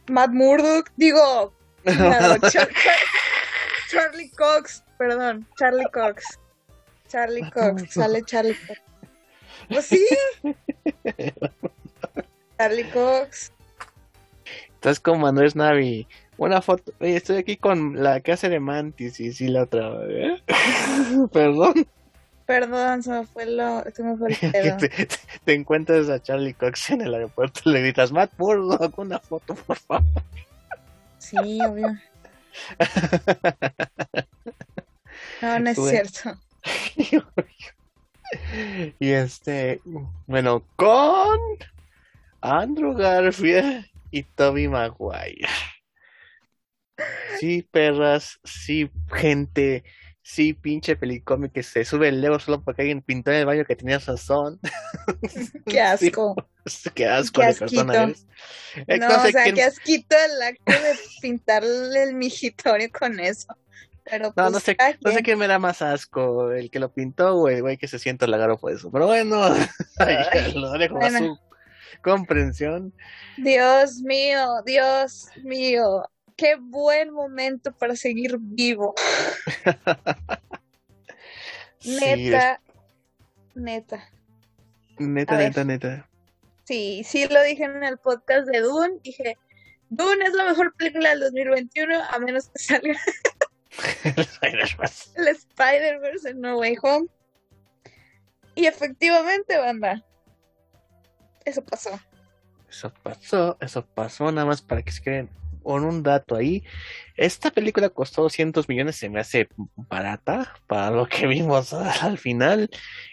Matt 0.08 0.30
Murdock, 0.32 0.90
digo. 0.96 1.54
Charlie 3.90 4.30
Cox, 4.30 4.84
perdón, 4.98 5.46
Charlie 5.56 5.86
Cox. 5.92 6.38
Charlie 7.08 7.50
Cox, 7.50 7.92
sale 7.92 8.22
Charlie 8.24 8.56
Cox. 8.66 8.80
Pues 9.68 9.86
sí. 9.86 10.06
Charlie 12.62 12.88
Cox. 12.90 13.52
Estás 14.74 15.00
como 15.00 15.26
Andrés 15.26 15.56
Navi. 15.56 16.06
Una 16.36 16.62
foto. 16.62 16.92
Oye, 17.00 17.16
estoy 17.16 17.38
aquí 17.38 17.56
con 17.56 18.00
la 18.00 18.22
hace 18.24 18.48
de 18.48 18.60
Mantis 18.60 19.18
y 19.18 19.32
sí 19.32 19.48
la 19.48 19.64
otra. 19.64 19.90
¿eh? 20.08 20.40
Perdón. 21.32 21.88
Perdón, 22.46 23.02
se 23.02 23.10
me 23.10 23.26
fue, 23.26 23.46
lo, 23.46 23.82
se 23.92 24.04
me 24.04 24.16
fue 24.16 24.28
el 24.28 24.36
pedo. 24.52 24.76
te, 24.76 25.08
te, 25.44 25.54
encuentras 25.54 26.08
a 26.08 26.22
Charlie 26.22 26.54
Cox 26.54 26.90
en 26.90 27.00
el 27.00 27.12
aeropuerto 27.14 27.62
y 27.64 27.70
le 27.70 27.80
gritas, 27.80 28.12
Matt 28.12 28.30
Murdock, 28.38 28.96
una 28.96 29.18
foto, 29.18 29.56
por 29.56 29.78
favor. 29.78 30.22
Sí, 31.18 31.58
obvio. 31.66 31.88
No, 35.40 35.58
no 35.58 35.70
es 35.70 35.76
cierto. 35.76 36.38
y 39.00 39.10
este, 39.10 39.80
bueno, 40.28 40.62
con 40.76 41.40
Andrew 42.42 42.94
Garfield 42.94 43.86
y 44.10 44.24
Toby 44.24 44.68
Maguire. 44.68 45.48
Sí, 47.38 47.66
perras, 47.70 48.38
sí, 48.44 48.90
gente, 49.12 49.84
sí, 50.22 50.52
pinche 50.52 50.96
pelicómic 50.96 51.52
que 51.52 51.62
se 51.62 51.84
sube 51.84 52.08
el 52.08 52.20
Lego 52.20 52.38
solo 52.38 52.62
porque 52.62 52.82
alguien 52.82 53.02
pintó 53.02 53.30
en 53.30 53.38
el 53.38 53.46
baño 53.46 53.64
que 53.64 53.76
tenía 53.76 53.98
razón. 53.98 54.60
Qué 55.66 55.80
asco. 55.80 56.36
qué 56.94 57.06
asco 57.06 57.40
qué 57.40 57.46
de 57.48 57.54
persona 57.54 58.06
No, 58.06 58.12
o 58.12 59.30
sea, 59.30 59.52
qué 59.52 59.62
asquito 59.64 60.14
el 60.16 60.42
acto 60.42 60.72
de 60.72 60.94
pintarle 61.20 62.02
el 62.04 62.14
mijitorio 62.14 62.88
con 62.92 63.18
eso. 63.18 63.56
Pero 64.04 64.26
no, 64.26 64.34
pues, 64.34 64.52
no 64.52 64.60
sé, 64.60 64.76
no 65.00 65.12
sé 65.12 65.22
quién 65.22 65.38
me 65.38 65.46
da 65.46 65.58
más 65.58 65.80
asco, 65.80 66.50
el 66.50 66.70
que 66.70 66.80
lo 66.80 66.92
pintó 66.92 67.36
o 67.36 67.48
el 67.48 67.62
güey 67.62 67.78
que 67.78 67.86
se 67.86 68.00
siente 68.00 68.24
halagado 68.24 68.58
por 68.58 68.72
eso. 68.72 68.90
Pero 68.90 69.06
bueno, 69.06 69.48
lo 70.54 70.72
dejo 70.72 70.98
a 71.02 71.10
su 71.10 71.38
comprensión. 72.02 72.92
Dios 73.36 74.00
mío, 74.02 74.62
Dios 74.64 75.28
mío, 75.42 76.08
qué 76.36 76.56
buen 76.60 77.12
momento 77.12 77.72
para 77.72 77.96
seguir 77.96 78.36
vivo. 78.38 78.94
neta, 81.84 82.60
neta. 83.54 84.08
Neta, 84.98 85.36
neta, 85.36 85.64
neta. 85.64 86.08
Sí, 86.64 87.02
sí 87.04 87.26
lo 87.28 87.42
dije 87.42 87.64
en 87.64 87.82
el 87.82 87.98
podcast 87.98 88.48
de 88.48 88.60
Dune, 88.60 88.98
dije, 89.02 89.36
Dune 89.88 90.24
es 90.24 90.32
la 90.32 90.44
mejor 90.44 90.74
película 90.76 91.10
del 91.10 91.20
2021, 91.20 92.02
a 92.02 92.18
menos 92.18 92.48
que 92.48 92.62
salga 92.62 92.98
el 94.04 95.28
Spider-Verse 95.28 96.30
en 96.30 96.40
No 96.40 96.58
Way 96.58 96.76
Home. 96.82 97.08
Y 98.54 98.66
efectivamente, 98.66 99.56
banda, 99.56 100.04
eso 101.44 101.62
pasó. 101.62 101.90
Eso 102.68 102.92
pasó, 103.02 103.56
eso 103.60 103.84
pasó, 103.84 104.32
nada 104.32 104.46
más 104.46 104.62
para 104.62 104.82
que 104.82 104.92
se 104.92 105.02
queden 105.02 105.28
con 105.62 105.84
un 105.84 106.02
dato 106.02 106.34
ahí. 106.36 106.64
Esta 107.16 107.50
película 107.50 107.88
costó 107.90 108.22
200 108.22 108.68
millones, 108.68 108.96
se 108.96 109.08
me 109.08 109.20
hace 109.20 109.48
barata 109.76 110.54
para 110.66 110.90
lo 110.90 111.06
que 111.06 111.26
vimos 111.28 111.72
al 111.72 112.18
final. 112.18 112.68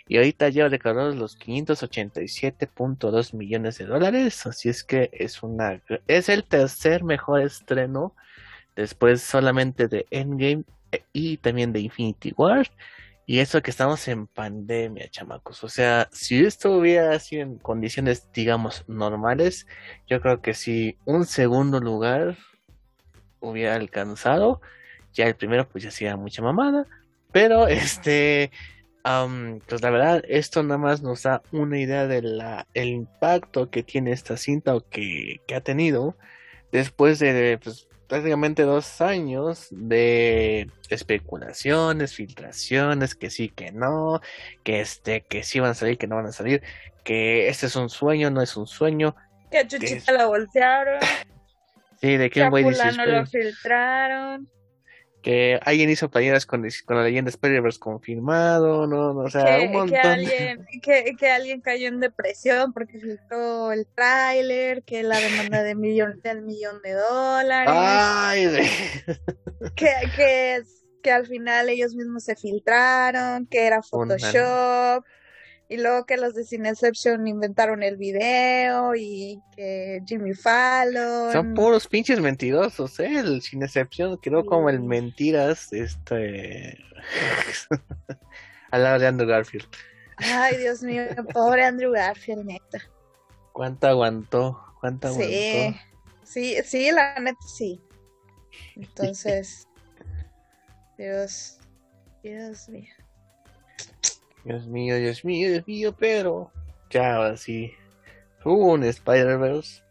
Y 0.07 0.17
ahorita 0.17 0.50
lleva 0.50 0.69
declarados 0.69 1.15
los 1.15 1.38
587.2 1.38 3.33
millones 3.33 3.77
de 3.77 3.86
dólares. 3.86 4.45
Así 4.45 4.69
es 4.69 4.83
que 4.83 5.09
es 5.13 5.43
una 5.43 5.81
es 6.07 6.29
el 6.29 6.43
tercer 6.43 7.03
mejor 7.03 7.41
estreno 7.41 8.15
después 8.75 9.21
solamente 9.21 9.88
de 9.88 10.05
Endgame 10.09 10.63
eh, 10.91 11.03
y 11.13 11.38
también 11.38 11.74
de 11.74 11.81
Infinity 11.81 12.33
War. 12.36 12.69
Y 13.29 13.41
eso 13.41 13.62
que 13.62 13.69
estamos 13.69 14.07
en 14.07 14.25
pandemia, 14.25 15.07
chamacos. 15.12 15.63
O 15.63 15.69
sea, 15.69 16.09
si 16.12 16.43
esto 16.43 16.71
hubiera 16.71 17.19
sido 17.19 17.43
en 17.43 17.59
condiciones, 17.59 18.27
digamos, 18.33 18.86
normales, 18.88 19.67
yo 20.07 20.19
creo 20.19 20.41
que 20.41 20.55
si 20.55 20.98
un 21.05 21.27
segundo 21.27 21.79
lugar 21.79 22.38
hubiera 23.39 23.75
alcanzado, 23.75 24.62
ya 25.13 25.27
el 25.27 25.36
primero 25.36 25.69
pues 25.69 25.83
ya 25.83 25.91
sería 25.91 26.17
mucha 26.17 26.41
mamada. 26.41 26.88
Pero 27.31 27.67
este, 27.67 28.50
pues 29.03 29.81
la 29.83 29.91
verdad, 29.91 30.24
esto 30.27 30.63
nada 30.63 30.79
más 30.79 31.03
nos 31.03 31.21
da 31.21 31.43
una 31.51 31.77
idea 31.79 32.07
del 32.07 32.41
impacto 32.74 33.69
que 33.69 33.83
tiene 33.83 34.12
esta 34.12 34.38
cinta 34.38 34.75
o 34.75 34.81
que, 34.89 35.39
que 35.45 35.53
ha 35.53 35.62
tenido 35.62 36.17
después 36.71 37.19
de 37.19 37.59
pues, 37.63 37.88
prácticamente 38.09 38.63
dos 38.63 38.99
años 39.01 39.67
de 39.69 40.69
especulaciones, 40.89 42.15
filtraciones, 42.15 43.13
que 43.15 43.29
sí, 43.29 43.50
que 43.50 43.72
no, 43.72 44.19
que 44.63 44.81
este, 44.81 45.22
que 45.22 45.43
sí 45.43 45.59
van 45.59 45.72
a 45.72 45.74
salir, 45.75 45.98
que 45.98 46.07
no 46.07 46.15
van 46.15 46.25
a 46.25 46.31
salir, 46.31 46.63
que 47.03 47.48
este 47.48 47.67
es 47.67 47.75
un 47.75 47.89
sueño, 47.89 48.31
no 48.31 48.41
es 48.41 48.57
un 48.57 48.67
sueño. 48.67 49.15
Que 49.51 49.59
a 49.59 49.67
Chuchita 49.67 50.11
la 50.11 50.25
voltearon. 50.25 51.00
Sí, 52.01 52.15
de 52.15 52.29
que, 52.29 52.43
un 52.43 52.50
güey 52.51 52.63
dice. 52.63 52.93
lo 52.93 53.25
filtraron 53.25 54.50
que 55.22 55.60
alguien 55.64 55.90
hizo 55.90 56.10
playeras 56.10 56.46
con, 56.46 56.66
con 56.86 56.98
la 56.98 57.03
leyenda 57.03 57.29
Spider-Verse 57.29 57.79
confirmado, 57.79 58.88
¿no? 58.88 59.18
O 59.18 59.29
sea, 59.29 59.58
que, 59.58 59.66
un 59.66 59.72
montón. 59.74 59.90
Que 59.90 60.08
alguien, 60.08 60.66
que, 60.82 61.16
que, 61.18 61.32
alguien 61.32 61.62
cayó 61.62 61.88
en 61.88 62.00
depresión 62.00 62.74
porque 62.74 63.00
filtró 63.00 63.72
el 63.72 63.86
tráiler, 63.88 64.84
que 64.84 65.03
la 65.03 65.20
demanda 65.20 65.64
de 65.64 65.75
millón, 65.75 66.22
del 66.24 66.42
millón 66.44 66.82
de 66.82 66.94
dólares. 66.94 67.74
Ay, 67.74 68.48
que, 69.75 69.92
que, 70.16 70.64
que 71.03 71.12
al 71.12 71.27
final 71.27 71.70
ellos 71.70 71.96
mismos 71.96 72.24
se 72.24 72.36
filtraron, 72.36 73.46
que 73.48 73.68
era 73.68 73.82
Photoshop. 73.82 75.03
Y 75.72 75.77
luego 75.77 76.08
que 76.08 76.18
los 76.18 76.34
de 76.34 76.44
Cineception 76.44 77.27
inventaron 77.27 77.84
el 77.84 77.96
video 77.96 78.96
y 78.96 79.40
que 79.55 80.01
Jimmy 80.03 80.34
Fallon. 80.34 81.32
Son 81.32 81.53
puros 81.53 81.88
pinches 81.88 82.20
mentirosos, 82.20 83.00
¿eh? 83.00 83.20
El 83.20 83.44
Cineception 83.44 84.18
quedó 84.18 84.44
como 84.46 84.72
el 84.72 84.79
mentiras, 84.79 85.72
este. 85.72 86.75
al 88.72 88.84
lado 88.84 88.98
de 88.98 89.08
Andrew 89.08 89.29
Garfield. 89.29 89.68
Ay, 90.18 90.58
Dios 90.58 90.82
mío, 90.82 91.03
pobre 91.34 91.64
Andrew 91.64 91.92
Garfield, 91.92 92.46
neta. 92.46 92.79
¿Cuánto 93.53 93.88
aguantó? 93.88 94.60
¿Cuánto 94.79 95.10
aguantó? 95.10 95.27
Sí, 95.27 95.75
sí, 96.24 96.55
sí, 96.66 96.92
la 96.92 97.20
neta 97.20 97.38
sí. 97.55 97.79
Entonces, 98.75 99.68
Dios, 100.98 101.60
Dios 102.24 102.68
mío. 102.70 102.94
Dios 104.50 104.66
mío, 104.66 104.98
Dios 104.98 105.24
mío, 105.24 105.51
Dios 105.51 105.68
mío, 105.68 105.96
pero 105.96 106.51
ya 106.90 107.18
ahora 107.18 107.38
sí 107.38 107.72
hubo 108.44 108.74
un 108.74 108.83
Spider-Verse. 108.83 109.83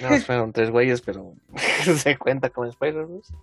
No 0.00 0.16
fueron 0.24 0.54
tres 0.54 0.70
güeyes, 0.70 1.02
pero 1.02 1.34
se 1.98 2.16
cuenta 2.16 2.48
como 2.48 2.70
Spider-Verse. 2.70 3.34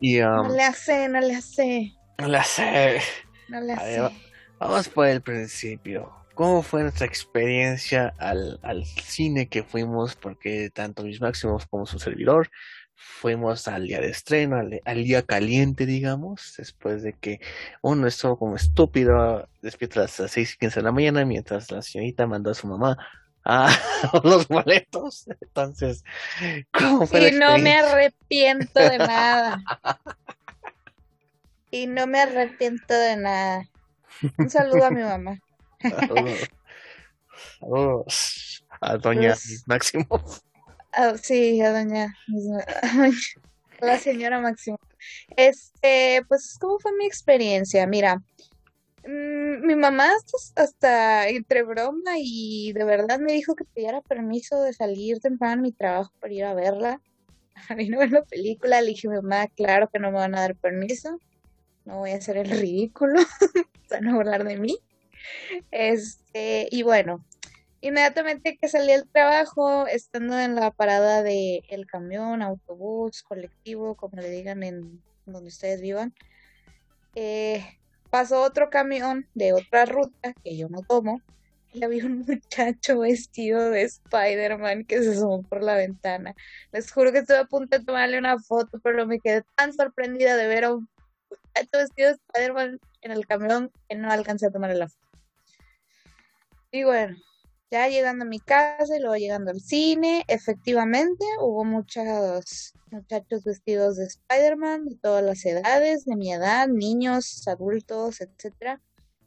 Y, 0.00 0.20
um, 0.22 0.48
no 0.48 0.48
le 0.48 0.64
hace, 0.64 1.08
no 1.08 1.20
le 1.20 1.36
hace. 1.36 1.94
No 2.18 2.26
le 2.26 2.38
hace. 2.38 3.00
No 3.48 3.60
le 3.60 3.74
hace. 3.74 4.00
vamos 4.58 4.88
por 4.88 5.06
el 5.06 5.22
principio. 5.22 6.12
¿Cómo 6.34 6.62
fue 6.62 6.82
nuestra 6.82 7.06
experiencia 7.06 8.12
al, 8.18 8.58
al 8.64 8.84
cine 8.84 9.48
que 9.48 9.62
fuimos? 9.62 10.16
Porque 10.16 10.70
tanto 10.74 11.04
mis 11.04 11.20
máximos 11.20 11.64
como 11.66 11.86
su 11.86 12.00
servidor 12.00 12.50
fuimos 12.98 13.68
al 13.68 13.86
día 13.86 14.00
de 14.00 14.10
estreno, 14.10 14.56
al, 14.56 15.04
día 15.04 15.22
caliente, 15.22 15.86
digamos, 15.86 16.54
después 16.58 17.02
de 17.02 17.12
que 17.12 17.40
uno 17.80 18.08
estuvo 18.08 18.36
como 18.36 18.56
estúpido 18.56 19.48
despierto 19.62 20.00
a 20.00 20.02
las 20.02 20.12
6 20.12 20.54
y 20.54 20.58
15 20.58 20.80
de 20.80 20.84
la 20.84 20.92
mañana, 20.92 21.24
mientras 21.24 21.70
la 21.70 21.80
señorita 21.80 22.26
mandó 22.26 22.50
a 22.50 22.54
su 22.54 22.66
mamá 22.66 22.98
a 23.44 23.70
los 24.24 24.48
boletos. 24.48 25.26
Entonces, 25.40 26.04
¿cómo 26.72 27.06
fue? 27.06 27.28
Y 27.28 27.32
no 27.32 27.56
me 27.58 27.74
arrepiento 27.74 28.80
de 28.80 28.98
nada. 28.98 29.62
y 31.70 31.86
no 31.86 32.06
me 32.08 32.20
arrepiento 32.20 32.94
de 32.94 33.16
nada. 33.16 33.68
Un 34.36 34.50
saludo 34.50 34.84
a 34.84 34.90
mi 34.90 35.02
mamá. 35.02 35.38
Saludos, 37.60 38.64
a 38.80 38.96
doña 38.96 39.36
Máximo. 39.66 40.06
Ah, 40.92 41.14
sí, 41.20 41.60
a 41.60 41.72
doña. 41.72 42.14
la 43.80 43.98
señora 43.98 44.40
Máximo. 44.40 44.78
Este, 45.36 46.22
pues, 46.28 46.56
¿cómo 46.60 46.78
fue 46.78 46.92
mi 46.96 47.06
experiencia? 47.06 47.86
Mira, 47.86 48.16
mm, 49.04 49.66
mi 49.66 49.76
mamá 49.76 50.10
hasta, 50.56 51.28
entre 51.28 51.62
broma 51.62 52.12
y 52.18 52.72
de 52.72 52.84
verdad 52.84 53.18
me 53.20 53.32
dijo 53.32 53.54
que 53.54 53.64
pidiera 53.64 54.00
permiso 54.02 54.62
de 54.62 54.72
salir 54.72 55.20
temprano 55.20 55.60
a 55.60 55.62
mi 55.62 55.72
trabajo 55.72 56.12
para 56.20 56.32
ir 56.32 56.44
a 56.44 56.54
verla. 56.54 57.00
A 57.70 57.74
mí 57.74 57.88
no 57.88 57.98
ver 57.98 58.12
la 58.12 58.22
película. 58.22 58.80
Le 58.80 58.90
dije, 58.90 59.08
mamá, 59.08 59.48
claro 59.48 59.88
que 59.92 59.98
no 59.98 60.12
me 60.12 60.18
van 60.18 60.36
a 60.36 60.42
dar 60.42 60.54
permiso. 60.54 61.20
No 61.84 61.98
voy 61.98 62.12
a 62.12 62.16
hacer 62.16 62.36
el 62.36 62.50
ridículo. 62.50 63.18
Van 63.90 64.06
a 64.06 64.14
hablar 64.14 64.44
de 64.44 64.58
mí. 64.58 64.78
Este, 65.72 66.68
y 66.70 66.82
bueno, 66.82 67.24
Inmediatamente 67.80 68.56
que 68.56 68.68
salí 68.68 68.92
del 68.92 69.08
trabajo, 69.08 69.86
estando 69.86 70.38
en 70.38 70.56
la 70.56 70.72
parada 70.72 71.22
del 71.22 71.62
el 71.68 71.86
camión, 71.86 72.42
autobús, 72.42 73.22
colectivo, 73.22 73.94
como 73.94 74.20
le 74.20 74.30
digan 74.30 74.62
en 74.64 75.00
donde 75.26 75.48
ustedes 75.48 75.80
vivan, 75.80 76.12
eh, 77.14 77.64
pasó 78.10 78.42
otro 78.42 78.70
camión 78.70 79.26
de 79.34 79.52
otra 79.52 79.84
ruta 79.84 80.32
que 80.42 80.56
yo 80.56 80.68
no 80.68 80.82
tomo 80.82 81.20
y 81.72 81.84
había 81.84 82.06
un 82.06 82.18
muchacho 82.26 83.00
vestido 83.00 83.70
de 83.70 83.82
Spider-Man 83.82 84.84
que 84.84 85.02
se 85.02 85.12
asomó 85.12 85.42
por 85.42 85.62
la 85.62 85.74
ventana. 85.74 86.34
Les 86.72 86.90
juro 86.90 87.12
que 87.12 87.18
estuve 87.18 87.38
a 87.38 87.44
punto 87.44 87.78
de 87.78 87.84
tomarle 87.84 88.18
una 88.18 88.38
foto, 88.38 88.80
pero 88.82 89.06
me 89.06 89.20
quedé 89.20 89.44
tan 89.54 89.72
sorprendida 89.72 90.36
de 90.36 90.46
ver 90.46 90.64
a 90.64 90.74
un 90.74 90.88
muchacho 91.30 91.78
vestido 91.78 92.08
de 92.08 92.14
Spider-Man 92.14 92.80
en 93.02 93.12
el 93.12 93.26
camión 93.26 93.70
que 93.88 93.96
no 93.96 94.10
alcancé 94.10 94.46
a 94.46 94.50
tomar 94.50 94.74
la 94.74 94.88
foto. 94.88 95.06
Y 96.70 96.84
bueno, 96.84 97.16
ya 97.70 97.88
llegando 97.88 98.24
a 98.24 98.28
mi 98.28 98.40
casa 98.40 98.96
y 98.96 99.00
luego 99.00 99.16
llegando 99.16 99.50
al 99.50 99.60
cine, 99.60 100.24
efectivamente 100.28 101.24
hubo 101.40 101.64
muchos 101.64 102.72
muchachos 102.90 103.44
vestidos 103.44 103.96
de 103.96 104.06
Spider-Man 104.06 104.86
de 104.86 104.96
todas 104.96 105.22
las 105.22 105.44
edades, 105.44 106.04
de 106.04 106.16
mi 106.16 106.32
edad, 106.32 106.68
niños, 106.68 107.46
adultos, 107.46 108.20
etcétera. 108.20 108.80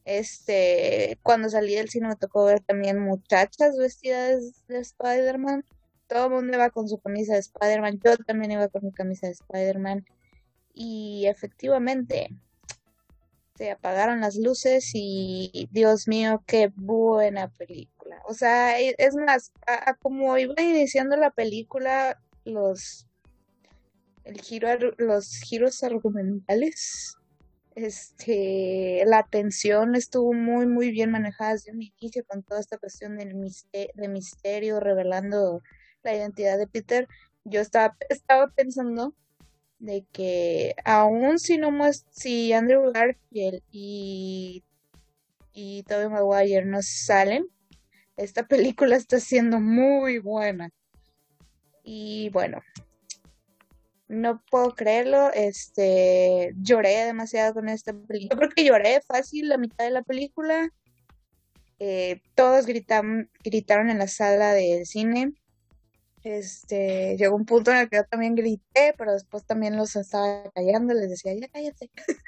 Este, 0.04 1.19
cuando 1.21 1.49
salí 1.49 1.75
del 1.75 1.89
cine 1.89 2.08
me 2.08 2.15
tocó 2.15 2.45
ver 2.45 2.62
también 2.62 2.99
muchachas 2.99 3.77
vestidas 3.77 4.65
de 4.67 4.80
Spider-Man. 4.80 5.63
Todo 6.08 6.25
el 6.25 6.32
mundo 6.32 6.58
iba 6.58 6.69
con 6.71 6.89
su 6.89 6.99
camisa 6.99 7.34
de 7.34 7.39
Spider-Man. 7.39 7.99
Yo 8.04 8.17
también 8.17 8.51
iba 8.51 8.67
con 8.67 8.84
mi 8.84 8.91
camisa 8.91 9.27
de 9.27 9.34
Spider-Man. 9.34 10.06
Y 10.73 11.27
efectivamente, 11.27 12.30
se 13.56 13.71
apagaron 13.71 14.21
las 14.21 14.36
luces 14.38 14.91
y 14.93 15.69
Dios 15.71 16.08
mío, 16.08 16.43
qué 16.47 16.71
buena 16.75 17.49
película. 17.49 18.01
O 18.28 18.34
sea, 18.34 18.80
e, 18.80 18.95
es 18.97 19.15
más, 19.15 19.52
como 20.02 20.38
iba 20.38 20.56
iniciando 20.62 21.15
la 21.17 21.32
película, 21.32 22.21
los 22.45 23.08
el 24.24 24.39
giro, 24.41 24.67
los 24.97 25.36
giros 25.38 25.84
argumentales 25.84 27.17
este, 27.76 29.04
la 29.06 29.19
atención 29.19 29.95
estuvo 29.95 30.34
muy, 30.34 30.67
muy 30.67 30.91
bien 30.91 31.12
manejada 31.12 31.54
desde 31.54 31.71
un 31.71 31.82
inicio 31.82 32.24
con 32.28 32.43
toda 32.43 32.60
esta 32.60 32.78
cuestión 32.78 33.17
de 33.17 34.08
misterio 34.10 34.80
revelando 34.80 35.62
la 36.04 36.15
identidad 36.15 36.58
de 36.58 36.67
Peter. 36.67 37.08
Yo 37.43 37.62
estaba, 37.62 37.95
estaba 38.10 38.47
pensando 38.50 39.15
de 39.80 40.06
que 40.12 40.76
aún 40.86 41.39
si 41.39 41.58
no 41.58 41.71
si 42.12 42.54
Andrew 42.54 42.91
Garfield 42.91 43.63
y, 43.71 44.63
y 45.54 45.84
Tobey 45.84 46.10
Maguire 46.10 46.65
no 46.65 46.80
salen, 46.82 47.47
esta 48.17 48.47
película 48.47 48.95
está 48.95 49.19
siendo 49.19 49.60
muy 49.60 50.19
buena. 50.19 50.69
Y 51.84 52.30
bueno, 52.30 52.62
no 54.08 54.43
puedo 54.52 54.76
creerlo, 54.76 55.32
este, 55.34 56.54
lloré 56.58 57.06
demasiado 57.06 57.54
con 57.54 57.69
esta 57.69 57.93
película. 57.93 58.36
Yo 58.36 58.38
creo 58.38 58.50
que 58.50 58.65
lloré 58.65 59.02
fácil 59.02 59.50
la 59.50 59.58
mitad 59.58 59.86
de 59.86 59.91
la 59.91 60.04
película. 60.04 60.69
Eh, 61.80 62.21
todos 62.36 62.65
gritaron, 62.65 63.30
gritaron 63.43 63.89
en 63.89 63.97
la 63.97 64.08
sala 64.08 64.54
de 64.54 64.86
cine. 64.86 65.34
Este, 66.24 67.15
llegó 67.17 67.36
un 67.36 67.45
punto 67.45 67.71
en 67.71 67.78
el 67.78 67.89
que 67.89 67.97
yo 67.97 68.04
también 68.04 68.36
grité, 68.36 68.93
pero 68.97 69.13
después 69.13 69.45
también 69.45 69.76
los 69.78 69.95
estaba 69.95 70.43
callando, 70.54 70.93
les 70.93 71.10
decía, 71.10 71.34
ya 71.34 71.47
cállate. 71.47 71.89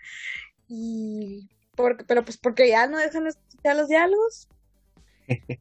y 0.67 1.50
porque, 1.76 2.04
pero 2.06 2.24
pues 2.24 2.38
porque 2.38 2.69
ya 2.69 2.88
no 2.88 2.98
dejan 2.98 3.28
escuchar 3.28 3.76
los 3.76 3.89
diálogos. 3.89 4.48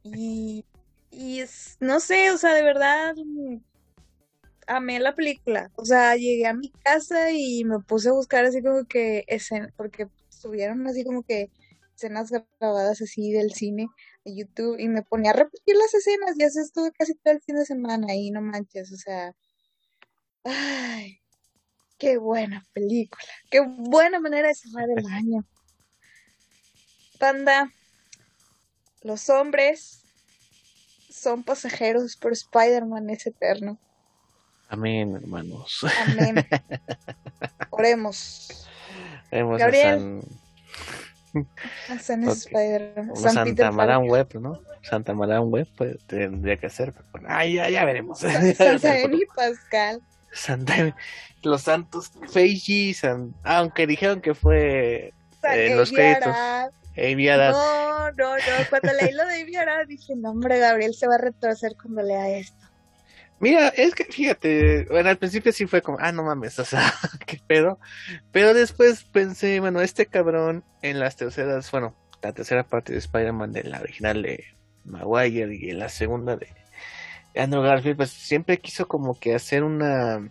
Y, 0.03 0.64
y 1.11 1.42
no 1.81 2.01
sé, 2.01 2.31
o 2.31 2.38
sea, 2.38 2.55
de 2.55 2.62
verdad, 2.62 3.14
amé 4.66 5.01
la 5.01 5.14
película. 5.14 5.70
O 5.77 5.85
sea, 5.85 6.16
llegué 6.16 6.46
a 6.46 6.55
mi 6.55 6.70
casa 6.70 7.31
y 7.33 7.64
me 7.64 7.81
puse 7.81 8.09
a 8.09 8.12
buscar 8.12 8.44
así 8.44 8.62
como 8.62 8.85
que 8.85 9.25
escenas, 9.27 9.72
porque 9.77 10.09
subieron 10.29 10.87
así 10.87 11.05
como 11.05 11.22
que 11.22 11.51
escenas 11.94 12.31
grabadas 12.31 13.01
así 13.01 13.33
del 13.33 13.53
cine 13.53 13.88
de 14.25 14.37
YouTube 14.37 14.79
y 14.79 14.88
me 14.88 15.03
ponía 15.03 15.31
a 15.31 15.35
repetir 15.35 15.77
las 15.77 15.94
escenas 15.94 16.35
y 16.38 16.42
así 16.42 16.61
estuve 16.61 16.92
casi 16.92 17.14
todo 17.14 17.35
el 17.35 17.42
fin 17.42 17.57
de 17.57 17.64
semana 17.64 18.14
y 18.14 18.31
no 18.31 18.40
manches, 18.40 18.92
o 18.92 18.96
sea, 18.96 19.35
ay, 20.44 21.20
qué 21.98 22.18
buena 22.18 22.64
película, 22.72 23.22
qué 23.51 23.61
buena 23.61 24.20
manera 24.20 24.48
de 24.48 24.55
cerrar 24.55 24.88
el 24.96 25.07
año. 25.07 25.44
Panda, 27.18 27.70
los 29.02 29.28
hombres 29.30 30.02
son 31.10 31.42
pasajeros, 31.42 32.16
pero 32.16 32.32
Spider-Man 32.32 33.10
es 33.10 33.26
eterno. 33.26 33.78
Amén, 34.68 35.14
hermanos. 35.14 35.84
Amén. 36.06 36.46
Oremos. 37.70 38.66
Oremos 39.30 39.58
Gabriel. 39.58 40.22
a 41.88 41.98
San, 41.98 42.28
a 42.28 42.34
San, 42.34 43.16
Santa 43.16 43.70
Marán 43.70 44.08
Web, 44.08 44.28
¿no? 44.40 44.60
Santa 44.82 45.14
Marán 45.14 45.50
Web 45.50 45.68
pues, 45.76 45.98
tendría 46.06 46.56
que 46.56 46.70
ser. 46.70 46.94
Ah, 47.26 47.44
ya, 47.44 47.68
ya 47.68 47.84
veremos. 47.84 48.18
Santa 48.56 48.98
Emi 48.98 49.24
Pascal. 49.36 50.00
Santa 50.32 50.96
Los 51.42 51.62
santos 51.62 52.10
Feiji, 52.30 52.96
aunque 53.44 53.86
dijeron 53.86 54.22
que 54.22 54.34
fue 54.34 55.12
en 55.42 55.76
los 55.76 55.92
créditos. 55.92 56.34
No, 57.52 58.11
no, 58.12 58.37
no. 58.37 58.42
Cuando 58.70 58.92
leí 58.92 59.12
lo 59.12 59.26
de 59.26 59.42
Aviara 59.42 59.85
dije, 59.85 60.14
no, 60.16 60.31
hombre, 60.31 60.59
Gabriel 60.59 60.94
se 60.94 61.07
va 61.07 61.14
a 61.14 61.18
retorcer 61.18 61.72
cuando 61.81 62.02
lea 62.02 62.28
esto. 62.31 62.62
Mira, 63.40 63.68
es 63.68 63.94
que 63.96 64.05
fíjate, 64.05 64.85
bueno, 64.85 65.09
al 65.09 65.18
principio 65.18 65.52
sí 65.52 65.66
fue 65.66 65.83
como, 65.83 65.98
ah, 66.00 66.12
no 66.12 66.22
mames, 66.22 66.61
o 66.61 66.64
sea, 66.64 66.92
qué 67.26 67.40
pedo. 67.44 67.81
Pero 68.31 68.55
después 68.55 69.02
pensé, 69.02 69.59
bueno, 69.59 69.81
este 69.81 70.07
cabrón 70.07 70.62
en 70.81 71.00
las 71.00 71.16
terceras, 71.16 71.68
bueno, 71.72 71.96
la 72.22 72.33
tercera 72.33 72.62
parte 72.62 72.92
de 72.92 73.00
Spider-Man 73.00 73.52
de 73.52 73.64
la 73.64 73.81
original 73.81 74.22
de 74.22 74.44
Maguire 74.85 75.57
y 75.57 75.70
en 75.70 75.81
la 75.81 75.88
segunda 75.88 76.37
de 76.37 76.48
Andrew 77.35 77.62
Garfield, 77.62 77.96
pues 77.96 78.11
siempre 78.11 78.61
quiso 78.61 78.87
como 78.87 79.18
que 79.18 79.35
hacer 79.35 79.64
una, 79.64 80.31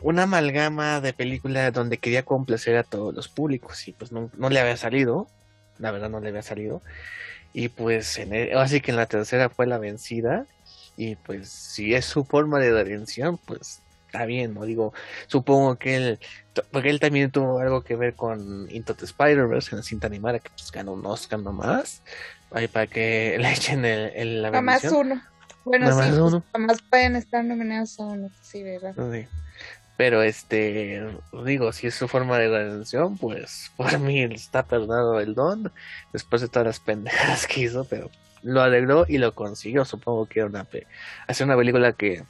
una 0.00 0.22
amalgama 0.22 1.02
de 1.02 1.12
película 1.12 1.70
donde 1.70 1.98
quería 1.98 2.24
complacer 2.24 2.76
a 2.78 2.82
todos 2.82 3.14
los 3.14 3.28
públicos 3.28 3.86
y 3.88 3.92
pues 3.92 4.10
no, 4.10 4.30
no 4.38 4.48
le 4.48 4.60
había 4.60 4.78
salido, 4.78 5.28
la 5.78 5.90
verdad 5.90 6.10
no 6.10 6.20
le 6.20 6.28
había 6.28 6.42
salido. 6.42 6.82
Y 7.52 7.68
pues 7.68 8.18
en 8.18 8.56
así 8.56 8.80
que 8.80 8.90
en 8.90 8.96
la 8.96 9.06
tercera 9.06 9.48
fue 9.48 9.66
la 9.66 9.78
vencida 9.78 10.46
y 10.96 11.16
pues 11.16 11.48
si 11.48 11.94
es 11.94 12.04
su 12.04 12.24
forma 12.24 12.58
de 12.58 12.72
redención, 12.72 13.38
pues 13.38 13.80
está 14.06 14.26
bien, 14.26 14.54
¿no? 14.54 14.64
Digo, 14.64 14.92
supongo 15.26 15.76
que 15.76 15.96
él, 15.96 16.18
porque 16.72 16.90
él 16.90 16.98
también 16.98 17.30
tuvo 17.30 17.60
algo 17.60 17.82
que 17.82 17.94
ver 17.94 18.14
con 18.14 18.66
Into 18.70 18.94
the 18.94 19.04
Spider-Verse, 19.04 19.70
en 19.72 19.76
la 19.78 19.82
cinta 19.82 20.06
animada, 20.06 20.40
que 20.40 20.50
pues 20.50 20.72
ganó 20.72 20.92
un 20.94 21.06
Oscar 21.06 21.38
nomás, 21.38 22.02
ahí 22.50 22.68
para 22.68 22.86
que 22.86 23.36
le 23.40 23.52
echen 23.52 23.84
el, 23.84 24.12
el 24.14 24.42
la 24.42 24.50
Nomás 24.50 24.84
uno. 24.84 25.22
Bueno, 25.64 26.02
sí, 26.02 26.10
uno. 26.12 26.42
Pues, 26.50 26.82
pueden 26.82 27.16
estar 27.16 27.44
nominados 27.44 28.00
a 28.00 28.06
uno, 28.06 28.30
sí, 28.40 28.62
¿verdad? 28.62 28.94
Sí. 29.12 29.28
Pero 29.98 30.22
este, 30.22 31.04
digo, 31.44 31.72
si 31.72 31.88
es 31.88 31.94
su 31.96 32.06
forma 32.06 32.38
de 32.38 32.48
redención, 32.48 33.18
pues 33.18 33.72
por 33.76 33.98
mí 33.98 34.22
está 34.22 34.62
perdonado 34.62 35.18
el 35.18 35.34
don, 35.34 35.72
después 36.12 36.40
de 36.40 36.46
todas 36.46 36.66
las 36.66 36.78
pendejadas 36.78 37.48
que 37.48 37.62
hizo, 37.62 37.84
pero 37.84 38.08
lo 38.44 38.62
arregló 38.62 39.06
y 39.08 39.18
lo 39.18 39.34
consiguió. 39.34 39.84
Supongo 39.84 40.26
que 40.26 40.38
era 40.38 40.48
una 40.48 40.68
hacer 41.26 41.44
una 41.44 41.56
película 41.56 41.94
que 41.94 42.22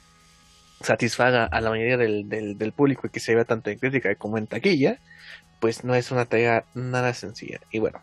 satisfaga 0.81 1.45
a 1.45 1.61
la 1.61 1.69
mayoría 1.69 1.97
del, 1.97 2.27
del, 2.27 2.71
público 2.71 3.05
y 3.05 3.11
que 3.11 3.19
se 3.19 3.35
vea 3.35 3.45
tanto 3.45 3.69
en 3.69 3.77
crítica 3.77 4.15
como 4.15 4.39
en 4.39 4.47
taquilla, 4.47 4.97
pues 5.59 5.83
no 5.83 5.93
es 5.93 6.09
una 6.09 6.25
tarea 6.25 6.63
nada 6.73 7.13
sencilla. 7.13 7.59
Y 7.69 7.77
bueno, 7.77 8.01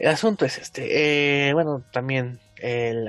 el 0.00 0.08
asunto 0.08 0.44
es 0.44 0.58
este. 0.58 1.48
Eh, 1.48 1.52
bueno, 1.52 1.84
también 1.92 2.40
eh, 2.60 3.04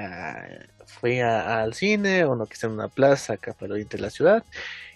fui 0.85 1.21
al 1.21 1.73
cine, 1.73 2.23
uno 2.23 2.45
que 2.45 2.53
está 2.53 2.67
en 2.67 2.73
una 2.73 2.87
plaza 2.87 3.33
acá 3.33 3.53
para 3.53 3.75
el 3.75 3.87
de 3.87 3.97
la 3.97 4.11
ciudad, 4.11 4.43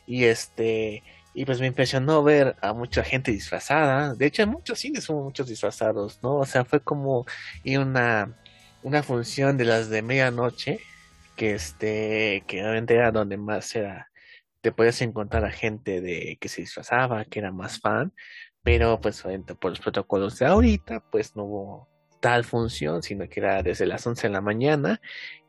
y 0.06 0.26
este. 0.26 1.04
Y 1.34 1.46
pues 1.46 1.62
me 1.62 1.68
impresionó 1.68 2.24
ver 2.24 2.58
a 2.62 2.74
mucha 2.74 3.04
gente 3.04 3.32
disfrazada. 3.32 4.14
De 4.16 4.26
hecho, 4.26 4.44
en 4.44 4.50
muchos 4.50 4.80
cines 4.80 5.10
hubo 5.10 5.24
muchos 5.24 5.48
disfrazados, 5.48 6.20
¿no? 6.22 6.38
O 6.38 6.46
sea, 6.46 6.66
fue 6.66 6.82
como 6.82 7.26
y 7.64 7.78
una 7.78 8.36
una 8.84 9.04
función 9.04 9.58
de 9.58 9.66
las 9.66 9.90
de 9.90 10.02
medianoche, 10.02 10.80
que 11.36 11.54
este, 11.56 12.44
que 12.48 12.62
obviamente 12.62 12.96
era 12.96 13.12
donde 13.12 13.38
más 13.38 13.76
era, 13.76 14.12
te 14.62 14.72
podías 14.72 15.02
encontrar 15.02 15.46
a 15.46 15.52
gente 15.52 16.02
de 16.02 16.38
que 16.40 16.50
se 16.50 16.62
disfrazaba, 16.62 17.26
que 17.26 17.40
era 17.40 17.52
más 17.52 17.80
fan, 17.80 18.14
pero 18.64 19.00
pues 19.02 19.24
por 19.60 19.72
los 19.72 19.80
protocolos 19.80 20.40
de 20.40 20.46
ahorita, 20.46 21.02
pues 21.12 21.36
no 21.36 21.44
hubo 21.46 21.91
tal 22.22 22.46
función, 22.46 23.04
sino 23.04 23.28
que 23.28 23.42
era 23.42 23.62
desde 23.64 23.86
las 23.86 24.08
11 24.08 24.28
de 24.28 24.34
la 24.34 24.42
mañana, 24.42 25.02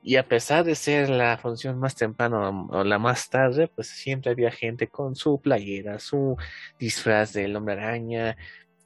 y 0.03 0.17
a 0.17 0.27
pesar 0.27 0.65
de 0.65 0.75
ser 0.75 1.11
la 1.11 1.39
función 1.39 1.79
más 1.79 1.95
temprano 1.95 2.67
o 2.71 2.83
la 2.83 2.99
más 2.99 3.31
tarde, 3.31 3.69
pues 3.69 3.89
siempre 3.89 4.33
había 4.33 4.51
gente 4.51 4.89
con 4.89 5.15
su 5.15 5.41
playera, 5.41 6.01
su 6.01 6.37
disfraz 6.79 7.33
del 7.33 7.55
hombre 7.55 7.75
araña, 7.75 8.37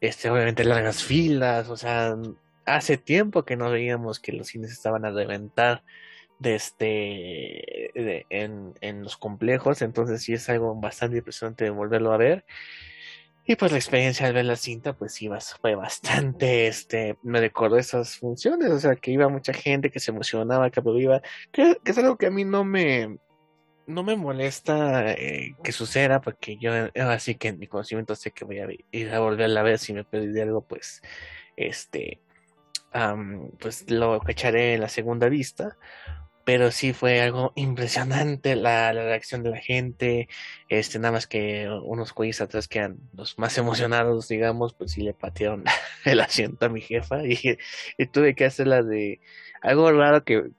este, 0.00 0.28
obviamente 0.28 0.64
largas 0.64 1.02
filas, 1.02 1.70
o 1.70 1.76
sea, 1.76 2.16
hace 2.66 2.98
tiempo 2.98 3.44
que 3.44 3.56
no 3.56 3.70
veíamos 3.70 4.20
que 4.20 4.32
los 4.32 4.48
cines 4.48 4.72
estaban 4.72 5.06
a 5.06 5.10
reventar 5.10 5.82
de 6.38 6.54
este 6.54 7.98
en, 8.28 8.74
en, 8.82 9.02
los 9.02 9.16
complejos 9.16 9.80
entonces 9.80 10.22
sí 10.22 10.34
es 10.34 10.50
algo 10.50 10.74
bastante 10.78 11.16
impresionante 11.16 11.64
de 11.64 11.70
volverlo 11.70 12.12
a 12.12 12.18
ver 12.18 12.44
y 13.46 13.54
pues 13.54 13.70
la 13.70 13.78
experiencia 13.78 14.26
al 14.26 14.32
ver 14.32 14.44
la 14.44 14.56
cinta 14.56 14.92
pues 14.92 15.14
sí 15.14 15.30
fue 15.60 15.74
bastante 15.76 16.66
este 16.66 17.16
me 17.22 17.40
recordó 17.40 17.78
esas 17.78 18.16
funciones 18.16 18.70
o 18.70 18.78
sea 18.80 18.96
que 18.96 19.12
iba 19.12 19.28
mucha 19.28 19.52
gente 19.52 19.90
que 19.90 20.00
se 20.00 20.10
emocionaba 20.10 20.70
que 20.70 20.82
iba 20.98 21.22
que, 21.52 21.78
que 21.82 21.90
es 21.90 21.98
algo 21.98 22.16
que 22.16 22.26
a 22.26 22.30
mí 22.30 22.44
no 22.44 22.64
me 22.64 23.18
no 23.86 24.02
me 24.02 24.16
molesta 24.16 25.12
eh, 25.12 25.54
que 25.62 25.70
suceda 25.70 26.20
porque 26.20 26.56
yo 26.58 26.72
así 26.96 27.36
que 27.36 27.48
en 27.48 27.58
mi 27.60 27.68
conocimiento 27.68 28.16
sé 28.16 28.32
que 28.32 28.44
voy 28.44 28.58
a 28.58 28.66
ir 28.90 29.14
a 29.14 29.20
volver 29.20 29.56
a 29.56 29.62
ver 29.62 29.78
si 29.78 29.92
me 29.92 30.02
perdí 30.04 30.40
algo 30.40 30.62
pues 30.62 31.02
este 31.56 32.20
pues 33.60 33.88
lo 33.90 34.20
echaré 34.28 34.74
en 34.74 34.80
la 34.80 34.88
segunda 34.88 35.28
vista 35.28 35.76
pero 36.46 36.70
sí 36.70 36.92
fue 36.92 37.20
algo 37.20 37.52
impresionante 37.56 38.54
la, 38.54 38.92
reacción 38.92 39.42
de 39.42 39.50
la 39.50 39.58
gente, 39.58 40.28
este, 40.68 41.00
nada 41.00 41.10
más 41.10 41.26
que 41.26 41.68
unos 41.82 42.12
cuellos 42.12 42.40
atrás 42.40 42.68
que 42.68 42.78
eran 42.78 42.98
los 43.14 43.36
más 43.36 43.58
emocionados, 43.58 44.28
digamos, 44.28 44.72
pues 44.72 44.92
sí 44.92 45.02
le 45.02 45.12
patearon 45.12 45.64
el 46.04 46.20
asiento 46.20 46.66
a 46.66 46.68
mi 46.68 46.80
jefa 46.80 47.24
y, 47.24 47.58
tuve 48.12 48.36
que 48.36 48.44
hacer 48.44 48.68
la 48.68 48.84
de 48.84 49.18
algo 49.60 49.90
raro 49.90 50.22
que, 50.22 50.52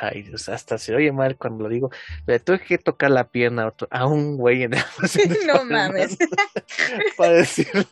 ay 0.00 0.22
Dios, 0.22 0.48
hasta 0.48 0.78
se 0.78 0.94
oye 0.94 1.12
mal 1.12 1.36
cuando 1.36 1.64
lo 1.64 1.68
digo, 1.68 1.90
le 2.26 2.40
tuve 2.40 2.60
que 2.60 2.78
tocar 2.78 3.10
la 3.10 3.28
pierna 3.28 3.74
a 3.90 4.06
un 4.06 4.38
güey 4.38 4.62
en 4.62 4.72
el 4.72 4.80
No 5.46 5.62
mames. 5.66 6.16
para 7.18 7.32
decirlo. 7.34 7.84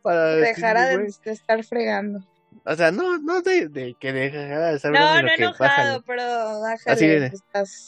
Para 0.00 0.36
Dejara 0.36 0.96
de 0.96 1.08
estar 1.24 1.64
fregando. 1.64 2.24
O 2.70 2.76
sea, 2.76 2.92
no, 2.92 3.16
no 3.18 3.40
de, 3.40 3.68
de 3.68 3.96
que 3.98 4.12
de 4.12 4.80
No, 4.90 5.22
no 5.22 5.28
enojado, 5.28 6.02
pero 6.06 6.22
así 6.86 7.06
de, 7.06 7.32